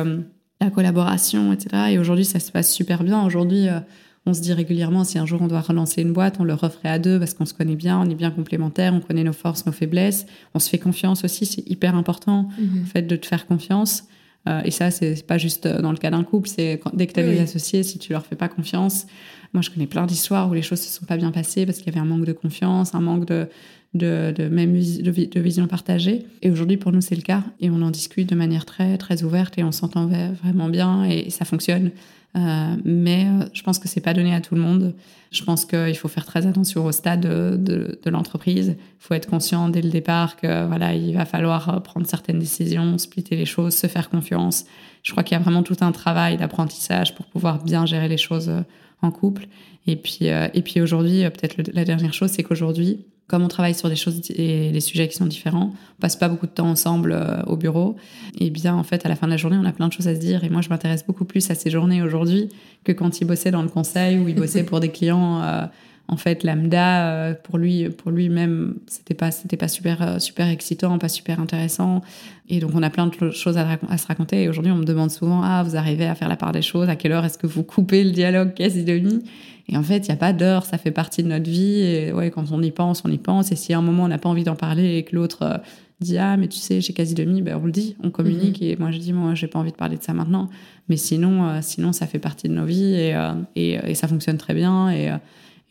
la 0.60 0.70
collaboration, 0.70 1.52
etc. 1.52 1.90
Et 1.90 1.98
aujourd'hui 1.98 2.24
ça 2.24 2.40
se 2.40 2.50
passe 2.50 2.72
super 2.72 3.04
bien. 3.04 3.22
Aujourd'hui 3.22 3.68
on 4.24 4.32
se 4.32 4.40
dit 4.40 4.54
régulièrement 4.54 5.04
si 5.04 5.18
un 5.18 5.26
jour 5.26 5.42
on 5.42 5.46
doit 5.46 5.60
relancer 5.60 6.00
une 6.00 6.14
boîte, 6.14 6.36
on 6.40 6.44
le 6.44 6.54
referait 6.54 6.88
à 6.88 6.98
deux 6.98 7.18
parce 7.18 7.34
qu'on 7.34 7.46
se 7.46 7.54
connaît 7.54 7.76
bien, 7.76 8.00
on 8.00 8.08
est 8.08 8.14
bien 8.14 8.30
complémentaires, 8.30 8.94
on 8.94 9.00
connaît 9.00 9.24
nos 9.24 9.34
forces, 9.34 9.66
nos 9.66 9.72
faiblesses, 9.72 10.26
on 10.54 10.58
se 10.58 10.70
fait 10.70 10.78
confiance 10.78 11.22
aussi, 11.22 11.44
c'est 11.44 11.68
hyper 11.70 11.94
important, 11.94 12.48
le 12.58 12.64
mm-hmm. 12.64 12.84
fait 12.86 13.02
de 13.02 13.16
te 13.16 13.26
faire 13.26 13.46
confiance. 13.46 14.04
Euh, 14.48 14.62
et 14.64 14.70
ça, 14.70 14.90
c'est 14.90 15.26
pas 15.26 15.38
juste 15.38 15.68
dans 15.68 15.92
le 15.92 15.98
cas 15.98 16.10
d'un 16.10 16.24
couple, 16.24 16.48
c'est 16.48 16.80
dès 16.94 17.06
que 17.06 17.12
tu 17.12 17.20
as 17.20 17.22
des 17.24 17.40
associés, 17.40 17.82
si 17.82 17.98
tu 17.98 18.12
leur 18.12 18.24
fais 18.24 18.36
pas 18.36 18.48
confiance. 18.48 19.06
Moi, 19.52 19.62
je 19.62 19.70
connais 19.70 19.86
plein 19.86 20.06
d'histoires 20.06 20.48
où 20.48 20.54
les 20.54 20.62
choses 20.62 20.80
se 20.80 20.88
sont 20.88 21.06
pas 21.06 21.16
bien 21.16 21.30
passées 21.30 21.66
parce 21.66 21.78
qu'il 21.78 21.88
y 21.88 21.90
avait 21.90 22.00
un 22.00 22.08
manque 22.08 22.24
de 22.24 22.32
confiance, 22.32 22.94
un 22.94 23.00
manque 23.00 23.26
de, 23.26 23.48
de, 23.94 24.32
de 24.36 24.48
même 24.48 24.72
de, 24.72 25.40
vision 25.40 25.66
partagée. 25.66 26.24
Et 26.42 26.50
aujourd'hui, 26.50 26.76
pour 26.76 26.92
nous, 26.92 27.00
c'est 27.00 27.16
le 27.16 27.22
cas. 27.22 27.42
Et 27.60 27.68
on 27.68 27.82
en 27.82 27.90
discute 27.90 28.28
de 28.28 28.36
manière 28.36 28.64
très, 28.64 28.96
très 28.96 29.22
ouverte 29.22 29.58
et 29.58 29.64
on 29.64 29.72
s'entend 29.72 30.08
vraiment 30.42 30.68
bien 30.68 31.04
et 31.04 31.30
ça 31.30 31.44
fonctionne. 31.44 31.90
Euh, 32.36 32.76
mais 32.84 33.26
euh, 33.26 33.46
je 33.52 33.62
pense 33.62 33.78
que 33.78 33.88
c'est 33.88 34.00
pas 34.00 34.14
donné 34.14 34.34
à 34.34 34.40
tout 34.40 34.54
le 34.54 34.60
monde. 34.60 34.94
Je 35.32 35.42
pense 35.42 35.64
qu'il 35.64 35.96
faut 35.96 36.08
faire 36.08 36.24
très 36.24 36.46
attention 36.46 36.84
au 36.84 36.92
stade 36.92 37.20
de, 37.20 37.98
l'entreprise. 38.06 38.76
Il 38.78 39.02
faut 39.02 39.14
être 39.14 39.28
conscient 39.28 39.68
dès 39.68 39.82
le 39.82 39.90
départ 39.90 40.36
que 40.36 40.66
voilà, 40.66 40.94
il 40.94 41.14
va 41.14 41.24
falloir 41.24 41.82
prendre 41.82 42.06
certaines 42.06 42.38
décisions, 42.38 42.98
splitter 42.98 43.36
les 43.36 43.46
choses, 43.46 43.74
se 43.74 43.86
faire 43.86 44.10
confiance. 44.10 44.64
Je 45.02 45.12
crois 45.12 45.22
qu'il 45.22 45.36
y 45.36 45.40
a 45.40 45.42
vraiment 45.42 45.62
tout 45.62 45.76
un 45.80 45.92
travail 45.92 46.36
d'apprentissage 46.36 47.14
pour 47.14 47.26
pouvoir 47.26 47.62
bien 47.62 47.86
gérer 47.86 48.08
les 48.08 48.18
choses 48.18 48.48
euh, 48.48 48.62
en 49.02 49.10
couple. 49.10 49.46
Et 49.86 49.96
puis, 49.96 50.26
et 50.26 50.62
puis 50.62 50.82
aujourd'hui, 50.82 51.22
peut-être 51.30 51.56
la 51.72 51.84
dernière 51.86 52.12
chose, 52.12 52.30
c'est 52.30 52.42
qu'aujourd'hui, 52.42 53.06
comme 53.30 53.44
on 53.44 53.48
travaille 53.48 53.76
sur 53.76 53.88
des 53.88 53.94
choses 53.94 54.20
et 54.34 54.72
des 54.72 54.80
sujets 54.80 55.06
qui 55.06 55.14
sont 55.14 55.24
différents, 55.24 55.72
on 55.72 56.00
passe 56.00 56.16
pas 56.16 56.28
beaucoup 56.28 56.46
de 56.46 56.50
temps 56.50 56.68
ensemble 56.68 57.12
euh, 57.12 57.40
au 57.46 57.56
bureau, 57.56 57.94
et 58.40 58.50
bien 58.50 58.74
en 58.74 58.82
fait 58.82 59.06
à 59.06 59.08
la 59.08 59.14
fin 59.14 59.28
de 59.28 59.30
la 59.30 59.36
journée 59.36 59.56
on 59.56 59.64
a 59.64 59.70
plein 59.70 59.86
de 59.86 59.92
choses 59.92 60.08
à 60.08 60.16
se 60.16 60.20
dire. 60.20 60.42
Et 60.42 60.48
moi 60.48 60.62
je 60.62 60.68
m'intéresse 60.68 61.06
beaucoup 61.06 61.24
plus 61.24 61.48
à 61.48 61.54
ces 61.54 61.70
journées 61.70 62.02
aujourd'hui 62.02 62.48
que 62.82 62.90
quand 62.90 63.20
il 63.20 63.26
bossait 63.26 63.52
dans 63.52 63.62
le 63.62 63.68
conseil 63.68 64.18
ou 64.18 64.28
il 64.28 64.34
bossait 64.34 64.64
pour 64.64 64.80
des 64.80 64.88
clients 64.88 65.42
euh, 65.44 65.66
en 66.10 66.16
fait 66.16 66.44
lambda 66.44 67.06
euh, 67.06 67.34
pour 67.34 67.56
lui 67.56 67.88
pour 67.88 68.10
lui-même 68.10 68.74
c'était 68.86 69.14
pas 69.14 69.30
c'était 69.30 69.56
pas 69.56 69.68
super 69.68 70.20
super 70.20 70.48
excitant 70.48 70.98
pas 70.98 71.08
super 71.08 71.40
intéressant 71.40 72.02
et 72.48 72.60
donc 72.60 72.72
on 72.74 72.82
a 72.82 72.90
plein 72.90 73.06
de 73.06 73.30
choses 73.30 73.56
à, 73.56 73.78
à 73.88 73.98
se 73.98 74.06
raconter 74.06 74.42
et 74.42 74.48
aujourd'hui 74.48 74.72
on 74.72 74.76
me 74.76 74.84
demande 74.84 75.10
souvent 75.10 75.42
ah 75.42 75.62
vous 75.62 75.76
arrivez 75.76 76.06
à 76.06 76.14
faire 76.14 76.28
la 76.28 76.36
part 76.36 76.52
des 76.52 76.62
choses? 76.62 76.88
À 76.88 76.96
quelle 76.96 77.12
heure 77.12 77.24
est-ce 77.24 77.38
que 77.38 77.46
vous 77.46 77.62
coupez 77.62 78.04
le 78.04 78.10
dialogue? 78.10 78.54
Quasi 78.54 78.84
demi 78.84 79.22
et 79.70 79.76
en 79.76 79.84
fait, 79.84 79.98
il 79.98 80.10
n'y 80.10 80.14
a 80.14 80.16
pas 80.16 80.32
d'heure, 80.32 80.64
ça 80.64 80.78
fait 80.78 80.90
partie 80.90 81.22
de 81.22 81.28
notre 81.28 81.48
vie. 81.48 81.80
Et 81.80 82.12
ouais, 82.12 82.30
quand 82.30 82.50
on 82.50 82.60
y 82.60 82.72
pense, 82.72 83.02
on 83.04 83.10
y 83.10 83.18
pense. 83.18 83.52
Et 83.52 83.56
si 83.56 83.72
à 83.72 83.78
un 83.78 83.82
moment, 83.82 84.04
on 84.04 84.08
n'a 84.08 84.18
pas 84.18 84.28
envie 84.28 84.42
d'en 84.42 84.56
parler 84.56 84.96
et 84.96 85.04
que 85.04 85.14
l'autre 85.14 85.42
euh, 85.42 85.58
dit 86.00 86.18
Ah, 86.18 86.36
mais 86.36 86.48
tu 86.48 86.58
sais, 86.58 86.80
j'ai 86.80 86.92
quasi 86.92 87.14
demi, 87.14 87.40
ben, 87.40 87.58
on 87.62 87.66
le 87.66 87.70
dit, 87.70 87.94
on 88.02 88.10
communique. 88.10 88.60
Mhm. 88.60 88.68
Et 88.68 88.76
moi, 88.76 88.90
je 88.90 88.98
dis 88.98 89.12
Moi, 89.12 89.34
j'ai 89.36 89.46
pas 89.46 89.60
envie 89.60 89.70
de 89.70 89.76
parler 89.76 89.96
de 89.96 90.02
ça 90.02 90.12
maintenant. 90.12 90.48
Mais 90.88 90.96
sinon, 90.96 91.46
euh, 91.46 91.58
sinon 91.62 91.92
ça 91.92 92.08
fait 92.08 92.18
partie 92.18 92.48
de 92.48 92.54
nos 92.54 92.64
vies 92.64 92.94
et, 92.94 93.14
euh, 93.14 93.32
et, 93.54 93.74
et 93.74 93.94
ça 93.94 94.08
fonctionne 94.08 94.38
très 94.38 94.54
bien. 94.54 94.90
Et 94.90 95.08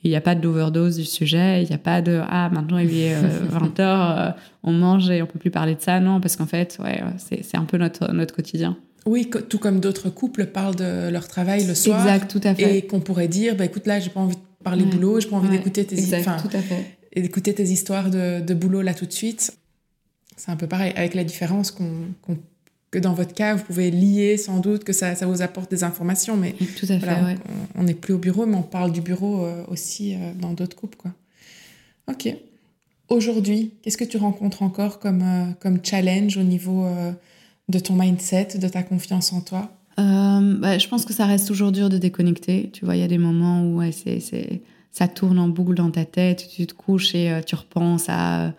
il 0.04 0.10
n'y 0.10 0.16
a 0.16 0.22
pas 0.22 0.36
d'overdose 0.36 0.96
du 0.96 1.06
sujet. 1.06 1.64
Il 1.64 1.70
n'y 1.70 1.76
a 1.76 1.80
pas 1.80 2.02
de 2.02 2.22
Ah, 2.30 2.50
maintenant, 2.52 2.78
il 2.78 2.96
est 2.98 3.16
20h, 3.52 4.34
on 4.64 4.72
mange 4.72 5.10
et 5.10 5.22
on 5.22 5.26
peut 5.26 5.40
plus 5.40 5.52
parler 5.52 5.76
de 5.76 5.82
ça. 5.82 6.00
Non, 6.00 6.22
parce 6.22 6.36
qu'en 6.36 6.46
fait, 6.46 6.78
ouais, 6.84 7.02
c'est 7.18 7.58
un 7.58 7.66
peu 7.66 7.78
notre, 7.78 8.12
notre 8.14 8.34
quotidien. 8.34 8.78
Oui, 9.06 9.30
tout 9.50 9.60
comme 9.60 9.80
d'autres 9.80 10.10
couples 10.10 10.46
parlent 10.48 10.76
de 10.76 11.10
leur 11.10 11.28
travail 11.28 11.66
le 11.66 11.74
soir. 11.74 12.00
Exact, 12.00 12.30
tout 12.30 12.42
à 12.44 12.54
fait. 12.54 12.78
Et 12.78 12.82
qu'on 12.84 13.00
pourrait 13.00 13.28
dire, 13.28 13.56
bah, 13.56 13.66
écoute, 13.66 13.88
là, 13.88 14.00
j'ai 14.00 14.10
pas 14.10 14.20
envie 14.20 14.36
de 14.36 14.42
parler 14.64 14.84
boulot, 14.84 15.20
j'ai 15.20 15.28
pas 15.28 15.38
envie 15.38 15.50
d'écouter 15.50 15.86
tes, 15.86 15.96
d'écouter 17.16 17.54
tes 17.54 17.64
histoires 17.64 18.10
de, 18.10 18.54
boulot 18.54 18.82
là 18.82 18.94
tout 18.94 19.06
de 19.06 19.12
suite. 19.12 19.52
C'est 20.36 20.52
un 20.52 20.56
peu 20.56 20.68
pareil, 20.68 20.94
avec 20.96 21.16
la 21.16 21.24
différence 21.24 21.72
qu'on, 21.72 22.38
que 22.92 23.00
dans 23.00 23.14
votre 23.14 23.34
cas, 23.34 23.56
vous 23.56 23.64
pouvez 23.64 23.92
lier 23.92 24.38
sans 24.38 24.60
doute, 24.60 24.84
que 24.84 24.94
ça, 24.94 25.16
ça 25.16 25.28
vous 25.28 25.42
apporte 25.42 25.70
des 25.70 25.84
informations, 25.84 26.36
mais 26.36 26.54
tout 26.80 26.88
à 26.90 27.00
fait, 27.00 27.38
on 27.76 27.84
n'est 27.84 27.94
plus 27.94 28.14
au 28.14 28.18
bureau, 28.18 28.46
mais 28.46 28.56
on 28.56 28.64
parle 28.64 28.92
du 28.92 29.02
bureau 29.02 29.46
euh, 29.46 29.64
aussi 29.68 30.16
euh, 30.16 30.32
dans 30.40 30.54
d'autres 30.54 30.76
couples. 30.76 30.98
Quoi. 30.98 31.12
Ok. 32.08 32.34
Aujourd'hui, 33.10 33.74
qu'est-ce 33.82 33.98
que 33.98 34.04
tu 34.04 34.18
rencontres 34.18 34.64
encore 34.64 35.00
comme, 35.00 35.22
euh, 35.22 35.52
comme 35.60 35.80
challenge 35.84 36.38
au 36.38 36.44
niveau 36.44 36.88
de 37.70 37.80
ton 37.80 37.96
mindset, 37.96 38.58
de 38.60 38.68
ta 38.68 38.84
confiance 38.84 39.34
en 39.34 39.42
toi? 39.42 39.72
Bah, 39.98 40.78
Je 40.78 40.88
pense 40.88 41.06
que 41.06 41.14
ça 41.14 41.26
reste 41.26 41.48
toujours 41.48 41.72
dur 41.72 41.90
de 41.90 41.98
déconnecter. 41.98 42.70
Tu 42.72 42.86
vois, 42.86 42.96
il 42.96 43.02
y 43.02 43.04
a 43.04 43.08
des 43.08 43.18
moments 43.18 43.64
où 43.64 43.80
ouais, 43.80 43.92
c'est, 43.92 44.20
c'est, 44.20 44.62
ça 44.92 45.08
tourne 45.08 45.38
en 45.38 45.50
boucle 45.50 45.76
dans 45.76 45.92
ta 45.92 46.06
tête, 46.06 46.48
tu 46.50 46.66
te 46.66 46.74
couches 46.74 47.14
et 47.14 47.42
tu 47.46 47.56
repenses 47.56 48.06
à 48.08 48.54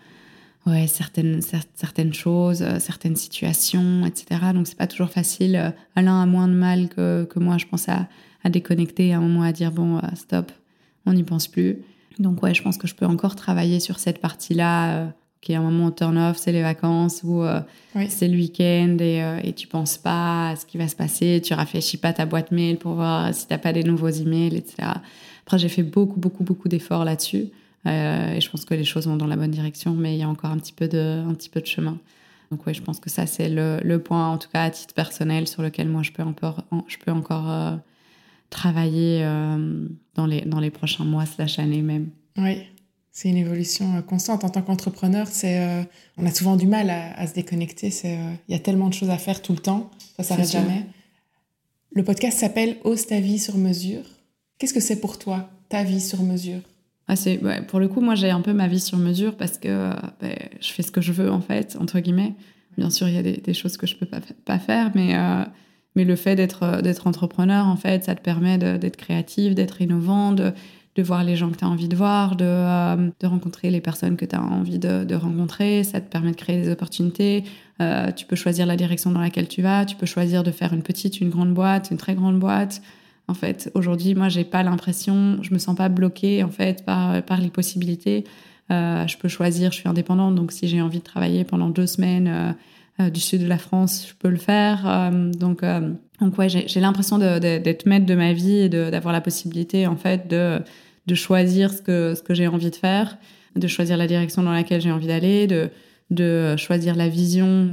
ouais, 0.66 0.86
certaines, 0.86 1.40
certaines 1.74 2.12
choses, 2.12 2.62
euh, 2.62 2.78
certaines 2.78 3.16
situations, 3.16 4.04
etc. 4.06 4.52
Donc, 4.54 4.66
c'est 4.66 4.76
pas 4.76 4.86
toujours 4.86 5.11
facile. 5.11 5.74
Alain 5.94 6.22
a 6.22 6.26
moins 6.26 6.48
de 6.48 6.54
mal 6.54 6.88
que, 6.88 7.24
que 7.24 7.38
moi, 7.38 7.58
je 7.58 7.66
pense, 7.66 7.88
à, 7.88 8.08
à 8.44 8.50
déconnecter, 8.50 9.12
à 9.12 9.18
un 9.18 9.20
moment 9.20 9.42
à 9.42 9.52
dire 9.52 9.72
bon, 9.72 10.00
stop, 10.14 10.52
on 11.06 11.12
n'y 11.12 11.24
pense 11.24 11.48
plus. 11.48 11.78
Donc, 12.18 12.42
ouais, 12.42 12.54
je 12.54 12.62
pense 12.62 12.76
que 12.76 12.86
je 12.86 12.94
peux 12.94 13.06
encore 13.06 13.36
travailler 13.36 13.80
sur 13.80 13.98
cette 13.98 14.20
partie-là 14.20 15.12
qui 15.40 15.52
est 15.52 15.56
un 15.56 15.62
moment 15.62 15.90
turn-off, 15.90 16.36
c'est 16.36 16.52
les 16.52 16.62
vacances 16.62 17.22
ou 17.24 17.42
euh, 17.42 17.61
c'est 18.08 18.28
le 18.28 18.36
week-end 18.36 18.96
et, 19.00 19.22
euh, 19.22 19.40
et 19.42 19.54
tu 19.54 19.66
penses 19.66 19.96
pas 19.96 20.50
à 20.50 20.56
ce 20.56 20.66
qui 20.66 20.76
va 20.76 20.86
se 20.86 20.96
passer, 20.96 21.40
tu 21.42 21.54
réfléchis 21.54 21.96
pas 21.96 22.12
ta 22.12 22.26
boîte 22.26 22.52
mail 22.52 22.76
pour 22.76 22.94
voir 22.94 23.34
si 23.34 23.46
t'as 23.46 23.58
pas 23.58 23.72
des 23.72 23.82
nouveaux 23.82 24.11
emails, 24.11 24.56
etc. 24.56 24.88
Après, 25.46 25.58
j'ai 25.58 25.68
fait 25.68 25.82
beaucoup, 25.82 26.20
beaucoup, 26.20 26.44
beaucoup 26.44 26.68
d'efforts 26.68 27.04
là-dessus 27.04 27.46
euh, 27.86 28.34
et 28.34 28.40
je 28.40 28.50
pense 28.50 28.64
que 28.64 28.74
les 28.74 28.84
choses 28.84 29.06
vont 29.06 29.16
dans 29.16 29.26
la 29.26 29.36
bonne 29.36 29.50
direction, 29.50 29.94
mais 29.94 30.14
il 30.14 30.18
y 30.18 30.22
a 30.22 30.28
encore 30.28 30.50
un 30.50 30.58
petit 30.58 30.72
peu 30.72 30.88
de, 30.88 31.24
un 31.26 31.34
petit 31.34 31.48
peu 31.48 31.60
de 31.60 31.66
chemin. 31.66 31.98
Donc 32.50 32.66
oui, 32.66 32.74
je 32.74 32.82
pense 32.82 32.98
que 32.98 33.10
ça, 33.10 33.26
c'est 33.26 33.48
le, 33.48 33.80
le, 33.82 34.02
point, 34.02 34.28
en 34.28 34.38
tout 34.38 34.48
cas 34.52 34.64
à 34.64 34.70
titre 34.70 34.94
personnel, 34.94 35.46
sur 35.46 35.62
lequel 35.62 35.88
moi, 35.88 36.02
je 36.02 36.10
peux 36.10 36.22
encore, 36.22 36.64
je 36.88 36.96
peux 36.98 37.12
encore 37.12 37.78
travailler 38.50 39.22
dans, 40.14 40.26
les, 40.26 40.40
dans 40.40 40.58
les 40.58 40.70
prochains 40.70 41.04
mois 41.04 41.26
slash 41.26 41.60
années 41.60 41.82
même. 41.82 42.10
Oui, 42.36 42.64
c'est 43.12 43.28
une 43.28 43.36
évolution 43.36 43.96
euh, 43.96 44.02
constante. 44.02 44.44
En 44.44 44.50
tant 44.50 44.62
qu'entrepreneur, 44.62 45.28
c'est, 45.30 45.60
euh, 45.60 45.82
on 46.16 46.26
a 46.26 46.30
souvent 46.32 46.56
du 46.56 46.66
mal 46.66 46.90
à, 46.90 47.26
se 47.26 47.34
déconnecter. 47.34 47.92
Euh, 48.04 48.34
il 48.48 48.52
y 48.52 48.54
a 48.54 48.58
tellement 48.60 48.88
de 48.88 48.94
choses 48.94 49.10
à 49.10 49.18
faire 49.18 49.42
tout 49.42 49.52
le 49.52 49.58
temps, 49.58 49.90
ça 50.16 50.22
s'arrête 50.22 50.50
jamais. 50.50 50.86
Le 51.92 52.04
podcast 52.04 52.38
s'appelle 52.38 52.76
Ose 52.84 53.06
ta 53.06 53.20
vie 53.20 53.38
sur 53.38 53.58
mesure. 53.58 54.04
Qu'est-ce 54.58 54.74
que 54.74 54.80
c'est 54.80 55.00
pour 55.00 55.18
toi, 55.18 55.50
ta 55.68 55.82
vie 55.82 56.00
sur 56.00 56.22
mesure? 56.22 56.60
Ah, 57.11 57.62
pour 57.62 57.80
le 57.80 57.88
coup, 57.88 58.00
moi, 58.00 58.14
j'ai 58.14 58.30
un 58.30 58.40
peu 58.40 58.52
ma 58.52 58.68
vie 58.68 58.80
sur 58.80 58.98
mesure 58.98 59.36
parce 59.36 59.58
que 59.58 59.90
ben, 60.20 60.34
je 60.61 60.72
fais 60.72 60.82
ce 60.82 60.92
que 60.92 61.00
je 61.00 61.12
veux, 61.12 61.30
en 61.30 61.40
fait, 61.40 61.76
entre 61.80 62.00
guillemets. 62.00 62.34
bien 62.78 62.90
sûr, 62.90 63.08
il 63.08 63.14
y 63.14 63.18
a 63.18 63.22
des, 63.22 63.54
choses 63.54 63.76
que 63.76 63.86
je 63.86 63.96
peux 63.96 64.06
pas, 64.06 64.58
faire, 64.58 64.90
mais, 64.94 65.14
mais 65.96 66.04
le 66.04 66.16
fait 66.16 66.36
d'être 66.36 66.82
d'être 66.82 67.06
entrepreneur, 67.06 67.66
en 67.66 67.76
fait, 67.76 68.04
ça 68.04 68.14
te 68.14 68.22
permet 68.22 68.58
d'être 68.58 68.96
créatif, 68.96 69.54
d'être 69.54 69.80
innovant, 69.80 70.32
de, 70.32 70.52
de 70.96 71.02
voir 71.02 71.22
les 71.24 71.36
gens 71.36 71.50
que 71.50 71.56
tu 71.56 71.64
as 71.64 71.68
envie 71.68 71.88
de 71.88 71.96
voir, 71.96 72.36
de, 72.36 73.26
rencontrer 73.26 73.70
les 73.70 73.80
personnes 73.80 74.16
que 74.16 74.24
tu 74.24 74.34
as 74.34 74.42
envie 74.42 74.78
de, 74.78 75.14
rencontrer. 75.14 75.84
Ça 75.84 76.00
te 76.00 76.11
permet 76.11 76.32
de 76.32 76.36
créer 76.36 76.61
des 76.62 76.70
opportunités. 76.70 77.44
tu 78.16 78.26
peux 78.26 78.36
choisir 78.36 78.66
la 78.66 78.76
direction 78.76 79.11
dans 79.11 79.20
laquelle 79.20 79.48
tu 79.48 79.62
vas. 79.62 79.84
Tu 79.84 79.96
peux 79.96 80.06
choisir 80.06 80.42
de 80.42 80.50
faire 80.50 80.72
une 80.72 80.82
petite, 80.82 81.20
une 81.20 81.30
grande 81.30 81.54
boîte, 81.54 81.90
une 81.90 81.96
très 81.96 82.14
grande 82.14 82.38
boîte. 82.38 82.82
En 83.30 83.34
fait, 83.34 83.70
aujourd'hui, 83.74 84.16
moi, 84.16 84.28
j'ai 84.28 84.42
pas 84.42 84.64
l'impression, 84.64 85.40
je 85.40 85.54
me 85.54 85.58
sens 85.58 85.76
pas 85.76 85.88
bloquée 85.88 86.42
en 86.42 86.50
fait 86.50 86.84
par, 86.84 87.22
par 87.22 87.40
les 87.40 87.48
possibilités. 87.48 88.24
Euh, 88.72 89.06
je 89.06 89.16
peux 89.18 89.28
choisir, 89.28 89.70
je 89.70 89.76
suis 89.76 89.88
indépendante, 89.88 90.34
donc 90.34 90.50
si 90.50 90.66
j'ai 90.66 90.82
envie 90.82 90.98
de 90.98 91.04
travailler 91.04 91.44
pendant 91.44 91.68
deux 91.68 91.86
semaines 91.86 92.26
euh, 92.26 92.52
euh, 93.04 93.10
du 93.10 93.20
sud 93.20 93.42
de 93.42 93.46
la 93.46 93.58
France, 93.58 94.06
je 94.08 94.14
peux 94.18 94.28
le 94.28 94.36
faire. 94.36 95.12
donc, 95.38 95.64
donc 96.20 96.38
ouais, 96.38 96.48
j'ai 96.48 96.80
l'impression 96.80 97.18
d'être 97.18 97.86
maître 97.86 98.04
de 98.04 98.14
ma 98.16 98.32
vie 98.32 98.58
et 98.58 98.68
d'avoir 98.68 99.12
la 99.12 99.20
possibilité 99.20 99.86
en 99.86 99.96
fait 99.96 100.28
de, 100.28 100.60
choisir 101.14 101.72
ce 101.72 101.82
que, 101.82 102.16
ce 102.16 102.22
que 102.22 102.34
j'ai 102.34 102.48
envie 102.48 102.70
de 102.70 102.76
faire, 102.76 103.16
de 103.54 103.68
choisir 103.68 103.96
la 103.96 104.08
direction 104.08 104.42
dans 104.42 104.52
laquelle 104.52 104.80
j'ai 104.80 104.90
envie 104.90 105.06
d'aller, 105.06 105.46
de, 106.10 106.56
choisir 106.56 106.96
la 106.96 107.08
vision 107.08 107.70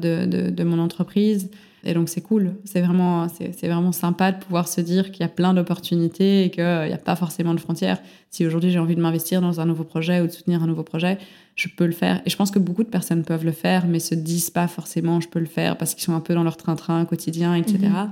de 0.00 0.64
mon 0.64 0.78
entreprise. 0.78 1.50
Et 1.84 1.94
donc 1.94 2.08
c'est 2.08 2.20
cool, 2.20 2.54
c'est 2.64 2.80
vraiment, 2.80 3.28
c'est 3.28 3.68
vraiment 3.68 3.92
sympa 3.92 4.32
de 4.32 4.38
pouvoir 4.38 4.68
se 4.68 4.80
dire 4.80 5.10
qu'il 5.10 5.20
y 5.20 5.24
a 5.24 5.28
plein 5.28 5.54
d'opportunités 5.54 6.44
et 6.44 6.50
qu'il 6.50 6.64
n'y 6.64 6.92
a 6.92 6.98
pas 6.98 7.16
forcément 7.16 7.54
de 7.54 7.60
frontières. 7.60 7.98
Si 8.30 8.46
aujourd'hui 8.46 8.70
j'ai 8.70 8.78
envie 8.78 8.96
de 8.96 9.00
m'investir 9.00 9.40
dans 9.40 9.60
un 9.60 9.66
nouveau 9.66 9.84
projet 9.84 10.20
ou 10.20 10.26
de 10.26 10.32
soutenir 10.32 10.62
un 10.62 10.66
nouveau 10.66 10.82
projet, 10.82 11.18
je 11.56 11.68
peux 11.68 11.86
le 11.86 11.92
faire. 11.92 12.22
Et 12.24 12.30
je 12.30 12.36
pense 12.36 12.50
que 12.50 12.58
beaucoup 12.58 12.84
de 12.84 12.88
personnes 12.88 13.22
peuvent 13.22 13.44
le 13.44 13.52
faire, 13.52 13.86
mais 13.86 13.98
se 13.98 14.14
disent 14.14 14.50
pas 14.50 14.66
forcément 14.66 15.20
je 15.20 15.28
peux 15.28 15.40
le 15.40 15.46
faire 15.46 15.76
parce 15.76 15.94
qu'ils 15.94 16.04
sont 16.04 16.14
un 16.14 16.20
peu 16.20 16.34
dans 16.34 16.42
leur 16.42 16.56
train-train 16.56 17.04
quotidien, 17.04 17.54
etc. 17.54 17.78
Mhm. 17.82 18.10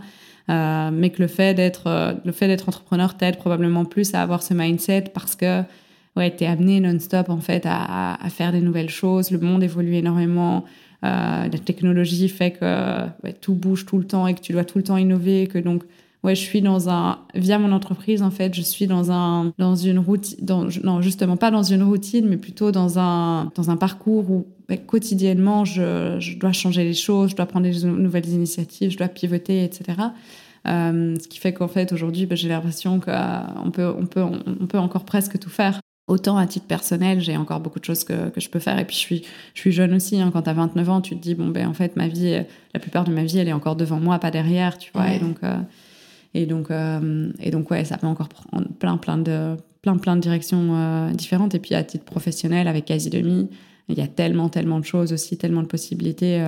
Euh, 0.51 0.91
mais 0.93 1.11
que 1.11 1.23
le 1.23 1.29
fait 1.29 1.55
d'être 1.55 1.87
euh, 1.87 2.15
le 2.25 2.33
fait 2.33 2.49
d'être 2.49 2.69
entrepreneur 2.69 3.17
t'aide 3.17 3.37
probablement 3.37 3.85
plus 3.85 4.13
à 4.13 4.23
avoir 4.23 4.43
ce 4.43 4.55
mindset 4.55 5.05
parce 5.15 5.37
que 5.37 5.63
ouais, 6.17 6.35
tu 6.35 6.43
es 6.43 6.47
amené 6.49 6.81
non-stop 6.81 7.29
en 7.31 7.41
fait 7.41 7.65
à, 7.65 8.15
à, 8.15 8.29
faire 8.29 8.51
des 8.51 8.61
nouvelles 8.61 8.91
choses, 8.91 9.31
le 9.31 9.39
monde 9.39 9.63
évolue 9.63 9.95
énormément, 9.95 10.65
la 11.03 11.59
technologie 11.65 12.29
fait 12.29 12.53
que 12.53 13.31
tout 13.41 13.55
bouge 13.55 13.87
tout 13.87 13.99
le 13.99 14.05
temps 14.05 14.27
et 14.27 14.35
que 14.35 14.41
tu 14.41 14.53
dois 14.53 14.65
tout 14.65 14.79
le 14.79 14.85
temps 14.85 14.97
innover, 14.97 15.47
que 15.47 15.59
donc 15.59 15.83
ouais, 16.23 16.35
je 16.35 16.41
suis 16.41 16.63
dans 16.63 16.89
un 16.89 17.19
via 17.35 17.59
mon 17.59 17.73
entreprise 17.73 18.23
en 18.23 18.31
fait, 18.31 18.55
je 18.55 18.63
suis 18.63 18.87
dans 18.87 19.11
un 19.11 19.53
dans 19.59 19.75
une 19.75 19.99
routine 19.99 20.39
dans, 20.45 20.67
non, 20.85 21.01
justement 21.01 21.37
pas 21.37 21.51
dans 21.51 21.63
une 21.63 21.83
routine 21.83 22.29
mais 22.29 22.37
plutôt 22.37 22.71
dans 22.71 22.99
un 22.99 23.51
dans 23.55 23.71
un 23.71 23.77
parcours 23.77 24.31
où 24.31 24.47
quotidiennement 24.87 25.65
je, 25.65 26.17
je, 26.19 26.39
dois 26.39 26.53
changer 26.53 26.85
les 26.85 26.95
choses, 26.95 27.31
je 27.31 27.37
dois 27.37 27.47
prendre 27.47 27.69
des 27.69 27.85
nouvelles 27.85 28.29
initiatives, 28.29 28.91
je 28.91 28.97
dois 28.97 29.09
pivoter, 29.09 29.65
etc. 29.65 29.99
Euh, 30.67 31.15
ce 31.21 31.29
qui 31.29 31.39
fait 31.39 31.53
qu'en 31.53 31.69
fait 31.69 31.93
aujourd'hui 31.93 32.27
bah, 32.27 32.37
j'ai 32.37 32.49
l'impression 32.49 33.01
qu'on 33.01 33.71
peut 33.73 33.93
on 33.99 34.07
peut 34.07 34.23
on 34.23 34.67
peut 34.67 34.79
encore 34.79 35.05
presque 35.05 35.39
tout 35.39 35.51
faire 35.51 35.81
Autant 36.09 36.37
à 36.37 36.47
titre 36.49 36.67
personnel, 36.67 37.21
j'ai 37.21 37.37
encore 37.37 37.61
beaucoup 37.61 37.79
de 37.79 37.85
choses 37.85 38.03
que, 38.03 38.31
que, 38.31 38.41
je 38.41 38.51
peux 38.51 38.59
faire. 38.59 38.77
Et 38.79 38.85
puis, 38.85 38.97
je 38.97 39.01
suis, 39.01 39.23
je 39.55 39.61
suis 39.61 39.71
jeune 39.71 39.95
aussi. 39.95 40.21
Hein. 40.21 40.31
Quand 40.33 40.43
tu 40.43 40.51
as 40.51 40.55
29 40.55 40.89
ans, 40.91 41.01
tu 41.01 41.17
te 41.17 41.23
dis, 41.23 41.37
bon, 41.37 41.49
ben, 41.49 41.69
en 41.69 41.75
fait, 41.75 41.95
ma 41.95 42.09
vie, 42.09 42.43
la 42.75 42.81
plupart 42.81 43.05
de 43.05 43.13
ma 43.13 43.23
vie, 43.23 43.39
elle 43.39 43.49
est 43.49 43.53
encore 43.53 43.77
devant 43.77 44.01
moi, 44.01 44.19
pas 44.19 44.33
derrière, 44.33 44.79
tu 44.79 44.91
vois. 44.93 45.13
Et 45.13 45.21
donc, 45.21 45.39
euh, 45.45 45.61
et, 46.35 46.45
donc, 46.47 46.73
euh, 46.73 47.31
et 47.41 47.53
donc, 47.53 47.71
ouais, 47.71 47.85
ça 47.85 47.99
peut 47.99 48.09
encore 48.09 48.29
prendre 48.29 48.69
plein, 48.81 48.97
plein 48.97 49.17
de, 49.17 49.57
plein, 49.81 49.97
plein 49.97 50.17
de 50.17 50.21
directions 50.21 50.75
euh, 50.75 51.11
différentes. 51.13 51.55
Et 51.55 51.61
puis, 51.61 51.77
à 51.77 51.85
titre 51.85 52.05
professionnel, 52.05 52.67
avec 52.67 52.87
quasi 52.87 53.09
demi, 53.09 53.49
il 53.89 53.97
y 53.97 54.03
a 54.03 54.09
tellement, 54.09 54.49
tellement 54.49 54.81
de 54.81 54.85
choses 54.85 55.13
aussi, 55.13 55.39
tellement 55.39 55.63
de 55.63 55.69
possibilités. 55.69 56.41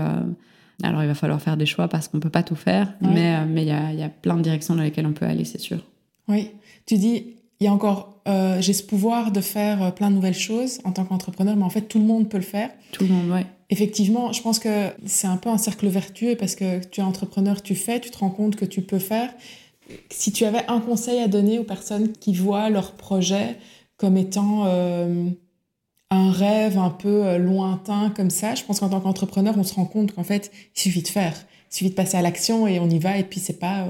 alors, 0.83 1.03
il 1.03 1.07
va 1.07 1.15
falloir 1.15 1.41
faire 1.41 1.57
des 1.57 1.67
choix 1.67 1.87
parce 1.87 2.09
qu'on 2.09 2.19
peut 2.19 2.29
pas 2.29 2.43
tout 2.43 2.57
faire. 2.57 2.93
Mais, 3.01 3.47
mais 3.47 3.63
il 3.63 3.69
y, 3.69 3.73
a, 3.73 3.93
il 3.93 4.01
y 4.01 4.03
a 4.03 4.09
plein 4.09 4.37
de 4.37 4.43
directions 4.43 4.75
dans 4.75 4.83
lesquelles 4.83 5.07
on 5.07 5.13
peut 5.13 5.27
aller, 5.27 5.45
c'est 5.45 5.61
sûr. 5.61 5.79
Oui. 6.27 6.51
Tu 6.87 6.97
dis, 6.97 7.37
il 7.61 7.65
y 7.65 7.67
a 7.67 7.73
encore, 7.73 8.14
euh, 8.27 8.61
j'ai 8.61 8.73
ce 8.73 8.83
pouvoir 8.83 9.33
de 9.33 9.41
faire 9.43 9.83
euh, 9.83 9.91
plein 9.91 10.11
de 10.11 10.15
nouvelles 10.15 10.35
choses 10.35 10.81
en 10.85 10.93
tant 10.93 11.05
qu'entrepreneur, 11.05 11.57
mais 11.57 11.65
en 11.65 11.71
fait, 11.71 11.83
tout 11.83 11.99
le 11.99 12.07
monde 12.07 12.29
peut 12.29 12.39
le 12.39 12.43
faire. 12.43 12.71
Tout 12.93 13.05
le 13.05 13.11
monde, 13.11 13.31
ouais. 13.31 13.47
Effectivement, 13.69 14.33
je 14.33 14.41
pense 14.41 14.59
que 14.59 14.89
c'est 15.05 15.27
un 15.27 15.37
peu 15.37 15.51
un 15.51 15.59
cercle 15.59 15.89
vertueux 15.89 16.37
parce 16.37 16.55
que 16.55 16.83
tu 16.85 17.01
es 17.01 17.05
entrepreneur, 17.05 17.61
tu 17.63 17.75
fais, 17.75 18.01
tu 18.01 18.11
te 18.11 18.19
rends 18.19 18.31
compte 18.31 18.57
que 18.57 18.65
tu 18.65 18.81
peux 18.81 18.99
faire. 18.99 19.31
Si 20.11 20.33
tu 20.33 20.47
avais 20.47 20.65
un 20.69 20.81
conseil 20.81 21.21
à 21.21 21.29
donner 21.29 21.59
aux 21.59 21.65
personnes 21.65 22.13
qui 22.13 22.35
voient 22.35 22.71
leur 22.71 22.93
projet 22.93 23.59
comme 23.99 24.17
étant 24.17 24.65
euh, 24.67 25.29
un 26.11 26.31
rêve 26.31 26.79
un 26.79 26.91
peu 26.91 27.37
lointain 27.37 28.11
comme 28.17 28.31
ça, 28.31 28.55
je 28.55 28.65
pense 28.65 28.81
qu'en 28.81 28.89
tant 28.89 29.01
qu'entrepreneur, 29.01 29.55
on 29.59 29.65
se 29.65 29.75
rend 29.75 29.85
compte 29.85 30.13
qu'en 30.13 30.25
fait, 30.25 30.51
il 30.75 30.81
suffit 30.81 31.03
de 31.03 31.09
faire, 31.09 31.35
il 31.71 31.77
suffit 31.77 31.91
de 31.91 31.95
passer 31.95 32.17
à 32.17 32.23
l'action 32.23 32.67
et 32.67 32.79
on 32.81 32.89
y 32.89 32.99
va 32.99 33.19
et 33.19 33.25
puis 33.25 33.41
c'est 33.41 33.59
pas... 33.59 33.87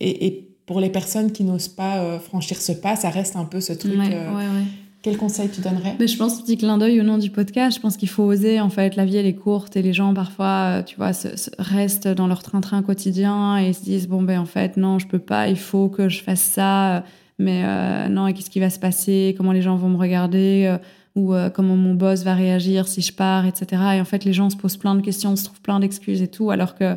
et, 0.00 0.26
et 0.26 0.53
pour 0.66 0.80
les 0.80 0.88
personnes 0.88 1.32
qui 1.32 1.44
n'osent 1.44 1.68
pas 1.68 1.98
euh, 1.98 2.18
franchir 2.18 2.56
ce 2.60 2.72
pas, 2.72 2.96
ça 2.96 3.10
reste 3.10 3.36
un 3.36 3.44
peu 3.44 3.60
ce 3.60 3.72
truc. 3.72 3.98
Euh, 3.98 4.62
quel 5.02 5.18
conseil 5.18 5.50
tu 5.50 5.60
donnerais? 5.60 5.96
Mais 6.00 6.06
Je 6.06 6.16
pense, 6.16 6.40
petit 6.40 6.56
clin 6.56 6.78
d'œil 6.78 6.98
au 7.00 7.04
nom 7.04 7.18
du 7.18 7.28
podcast, 7.28 7.76
je 7.76 7.82
pense 7.82 7.98
qu'il 7.98 8.08
faut 8.08 8.22
oser. 8.22 8.60
En 8.60 8.70
fait, 8.70 8.96
la 8.96 9.04
vie, 9.04 9.18
elle 9.18 9.26
est 9.26 9.34
courte 9.34 9.76
et 9.76 9.82
les 9.82 9.92
gens, 9.92 10.14
parfois, 10.14 10.78
euh, 10.78 10.82
tu 10.82 10.96
vois, 10.96 11.10
restent 11.58 12.08
dans 12.08 12.26
leur 12.26 12.42
train-train 12.42 12.82
quotidien 12.82 13.58
et 13.58 13.74
se 13.74 13.82
disent 13.82 14.08
Bon, 14.08 14.22
ben, 14.22 14.40
en 14.40 14.46
fait, 14.46 14.78
non, 14.78 14.98
je 14.98 15.06
peux 15.06 15.18
pas, 15.18 15.48
il 15.48 15.58
faut 15.58 15.88
que 15.88 16.08
je 16.08 16.22
fasse 16.22 16.40
ça. 16.40 17.04
Mais 17.38 18.08
non, 18.08 18.28
et 18.28 18.32
qu'est-ce 18.32 18.48
qui 18.48 18.60
va 18.60 18.70
se 18.70 18.78
passer? 18.78 19.34
Comment 19.36 19.50
les 19.50 19.60
gens 19.60 19.76
vont 19.76 19.88
me 19.88 19.96
regarder? 19.96 20.76
Ou 21.16 21.34
comment 21.52 21.74
mon 21.74 21.94
boss 21.94 22.22
va 22.22 22.32
réagir 22.34 22.86
si 22.86 23.02
je 23.02 23.12
pars, 23.12 23.44
etc. 23.44 23.82
Et 23.96 24.00
en 24.00 24.04
fait, 24.04 24.24
les 24.24 24.32
gens 24.32 24.50
se 24.50 24.56
posent 24.56 24.76
plein 24.76 24.94
de 24.94 25.00
questions, 25.00 25.34
se 25.34 25.44
trouvent 25.44 25.60
plein 25.60 25.80
d'excuses 25.80 26.22
et 26.22 26.28
tout, 26.28 26.52
alors 26.52 26.76
que 26.76 26.96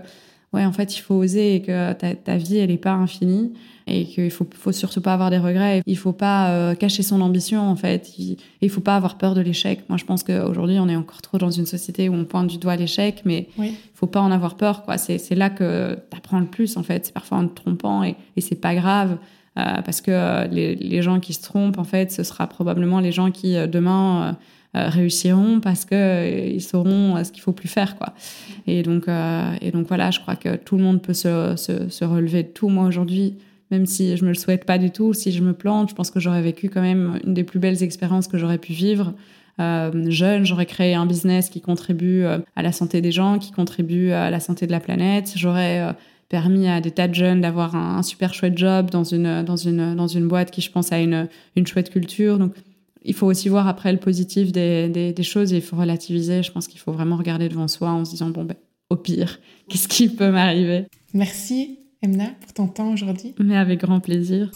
ouais, 0.54 0.66
en 0.66 0.72
fait, 0.72 0.98
il 0.98 1.02
faut 1.02 1.16
oser 1.16 1.56
et 1.56 1.62
que 1.62 1.94
ta, 1.94 2.16
ta 2.16 2.38
vie, 2.38 2.58
elle 2.58 2.70
n'est 2.70 2.78
pas 2.78 2.94
infinie 2.94 3.54
et 3.90 4.06
qu'il 4.06 4.32
faut, 4.32 4.46
faut 4.54 4.74
surtout 4.74 5.00
pas 5.00 5.14
avoir 5.14 5.30
des 5.30 5.38
regrets. 5.38 5.82
Il 5.86 5.98
faut 5.98 6.12
pas 6.12 6.50
euh, 6.50 6.76
cacher 6.76 7.04
son 7.04 7.22
ambition, 7.22 7.62
en 7.62 7.76
fait. 7.76 8.18
Il, 8.20 8.38
il 8.62 8.70
faut 8.70 8.82
pas 8.82 8.98
avoir 8.98 9.18
peur 9.18 9.34
de 9.34 9.42
l'échec. 9.42 9.82
Moi, 9.88 9.98
je 9.98 10.04
pense 10.04 10.24
qu'aujourd'hui, 10.24 10.78
on 10.80 10.90
est 10.90 10.96
encore 10.96 11.22
trop 11.22 11.38
dans 11.38 11.52
une 11.52 11.66
société 11.66 12.10
où 12.10 12.14
on 12.14 12.26
pointe 12.26 12.48
du 12.48 12.58
doigt 12.58 12.76
l'échec, 12.76 13.22
mais 13.24 13.48
il 13.58 13.74
faut 13.94 14.08
pas 14.08 14.20
en 14.20 14.32
avoir 14.32 14.56
peur, 14.56 14.84
quoi. 14.84 14.98
C'est 14.98 15.36
là 15.36 15.50
que 15.50 15.96
tu 16.12 16.18
apprends 16.18 16.40
le 16.40 16.48
plus, 16.48 16.76
en 16.76 16.84
fait. 16.84 17.06
C'est 17.06 17.14
parfois 17.14 17.38
en 17.38 17.48
te 17.48 17.56
trompant 17.56 18.04
et, 18.04 18.16
et 18.36 18.42
c'est 18.42 18.60
pas 18.60 18.76
grave. 18.76 19.18
Euh, 19.58 19.82
parce 19.84 20.02
que 20.02 20.12
euh, 20.12 20.46
les, 20.48 20.76
les, 20.76 21.02
gens 21.02 21.20
qui 21.20 21.34
se 21.34 21.42
trompent, 21.42 21.80
en 21.80 21.84
fait, 21.84 22.12
ce 22.12 22.22
sera 22.22 22.46
probablement 22.46 23.00
les 23.00 23.12
gens 23.12 23.32
qui, 23.32 23.56
demain, 23.68 24.22
euh, 24.24 24.34
réussiront 24.90 25.60
parce 25.60 25.86
que 25.86 25.96
euh, 25.96 26.52
ils 26.56 26.62
sauront 26.62 27.16
euh, 27.16 27.24
ce 27.24 27.32
qu'il 27.32 27.42
faut 27.42 27.52
plus 27.52 27.68
faire 27.68 27.98
quoi. 27.98 28.14
Et 28.66 28.84
donc 28.84 29.06
et 29.62 29.72
donc 29.72 29.88
voilà, 29.88 30.12
je 30.12 30.20
crois 30.20 30.36
que 30.36 30.56
tout 30.56 30.78
le 30.78 30.84
monde 30.84 31.02
peut 31.02 31.14
se, 31.14 31.56
se, 31.56 32.06
relever 32.06 32.44
de 32.44 32.50
tout. 32.50 32.70
Moi 32.70 32.86
aujourd'hui, 32.86 33.36
même 33.72 33.86
si 33.86 34.18
je 34.18 34.24
me 34.24 34.30
le 34.30 34.36
souhaite 34.36 34.66
pas 34.66 34.78
du 34.78 34.92
tout, 34.92 35.14
si 35.14 35.32
je 35.32 35.42
me 35.42 35.54
plante, 35.54 35.90
je 35.90 35.96
pense 35.96 36.12
que 36.12 36.20
j'aurais 36.20 36.42
vécu 36.42 36.70
quand 36.70 36.82
même 36.82 37.20
une 37.26 37.34
des 37.34 37.44
plus 37.44 37.60
belles 37.60 37.82
expériences 37.82 38.28
que 38.28 38.38
j'aurais 38.38 38.58
pu 38.58 38.74
vivre. 38.74 39.14
jeune, 39.60 40.46
j'aurais 40.46 40.66
créé 40.66 40.96
un 40.96 41.06
business 41.06 41.50
qui 41.50 41.62
contribue 41.62 42.24
à 42.24 42.62
la 42.62 42.72
santé 42.72 43.02
des 43.02 43.12
gens, 43.12 43.40
qui 43.40 43.52
contribue 43.52 44.12
à 44.12 44.30
la 44.30 44.40
santé 44.40 44.68
de 44.68 44.72
la 44.72 44.80
planète. 44.80 45.34
J'aurais 45.36 45.96
permis 46.30 46.68
à 46.68 46.82
des 46.82 46.92
tas 46.92 47.08
de 47.08 47.16
jeunes 47.16 47.42
d'avoir 47.42 47.76
un, 47.76 47.98
un, 47.98 48.04
super 48.04 48.34
chouette 48.34 48.58
job 48.58 48.90
dans 48.90 49.04
une, 49.04 49.44
dans 49.44 49.56
une, 49.56 49.96
dans 49.96 50.08
une 50.08 50.28
boîte 50.28 50.52
qui, 50.52 50.62
je 50.62 50.72
pense, 50.72 50.92
a 50.92 51.00
une, 51.00 51.30
une 51.56 51.66
chouette 51.66 51.90
culture. 51.90 52.38
Donc, 52.38 52.54
il 53.04 53.14
faut 53.14 53.28
aussi 53.28 53.50
voir 53.50 53.68
après 53.68 53.92
le 53.92 54.00
positif 54.00 54.52
des, 54.52 54.90
des, 54.90 55.24
choses 55.24 55.54
et 55.54 55.58
il 55.58 55.62
faut 55.62 55.76
relativiser. 55.76 56.44
Je 56.44 56.52
pense 56.52 56.68
qu'il 56.68 56.80
faut 56.80 56.92
vraiment 56.92 57.18
regarder 57.18 57.50
devant 57.50 57.68
soi 57.68 57.90
en 57.90 58.06
se 58.06 58.12
disant, 58.12 58.30
bon, 58.30 58.44
ben, 58.44 58.56
au 58.90 58.96
pire, 58.96 59.40
qu'est-ce 59.70 59.88
qui 59.88 60.10
peut 60.10 60.32
m'arriver? 60.32 60.86
Merci, 61.14 61.80
Emna, 62.02 62.30
pour 62.42 62.54
ton 62.54 62.68
temps 62.68 62.94
aujourd'hui. 62.94 63.34
Mais 63.40 63.58
avec 63.58 63.82
grand 63.82 64.00
plaisir. 64.00 64.52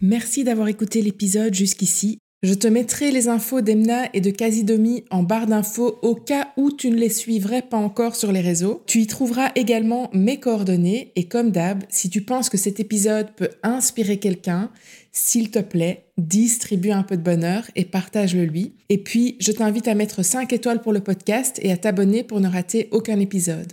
Merci 0.00 0.44
d'avoir 0.44 0.68
écouté 0.68 1.02
l'épisode 1.02 1.54
jusqu'ici. 1.54 2.18
Je 2.42 2.52
te 2.52 2.68
mettrai 2.68 3.12
les 3.12 3.28
infos 3.28 3.62
d'Emna 3.62 4.10
et 4.12 4.20
de 4.20 4.30
Casidomi 4.30 5.04
en 5.10 5.22
barre 5.22 5.46
d'infos 5.46 5.98
au 6.02 6.14
cas 6.14 6.48
où 6.58 6.70
tu 6.70 6.90
ne 6.90 6.96
les 6.96 7.08
suivrais 7.08 7.62
pas 7.62 7.78
encore 7.78 8.14
sur 8.14 8.30
les 8.30 8.42
réseaux. 8.42 8.82
Tu 8.86 9.00
y 9.00 9.06
trouveras 9.06 9.52
également 9.54 10.10
mes 10.12 10.38
coordonnées 10.38 11.12
et 11.16 11.28
comme 11.28 11.50
d'hab, 11.50 11.82
si 11.88 12.10
tu 12.10 12.20
penses 12.20 12.50
que 12.50 12.58
cet 12.58 12.78
épisode 12.78 13.30
peut 13.36 13.48
inspirer 13.62 14.18
quelqu'un, 14.18 14.70
s'il 15.12 15.50
te 15.50 15.60
plaît, 15.60 16.04
distribue 16.18 16.90
un 16.90 17.04
peu 17.04 17.16
de 17.16 17.22
bonheur 17.22 17.70
et 17.74 17.86
partage-le 17.86 18.44
lui. 18.44 18.74
Et 18.90 18.98
puis, 18.98 19.36
je 19.40 19.52
t'invite 19.52 19.88
à 19.88 19.94
mettre 19.94 20.22
5 20.22 20.52
étoiles 20.52 20.82
pour 20.82 20.92
le 20.92 21.00
podcast 21.00 21.58
et 21.62 21.72
à 21.72 21.78
t'abonner 21.78 22.22
pour 22.22 22.40
ne 22.40 22.48
rater 22.48 22.88
aucun 22.90 23.18
épisode. 23.18 23.72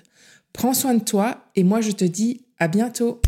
Prends 0.53 0.73
soin 0.73 0.93
de 0.93 1.03
toi 1.03 1.43
et 1.57 1.65
moi 1.65 1.81
je 1.81 1.91
te 1.91 2.05
dis 2.05 2.45
à 2.59 2.69
bientôt. 2.69 3.19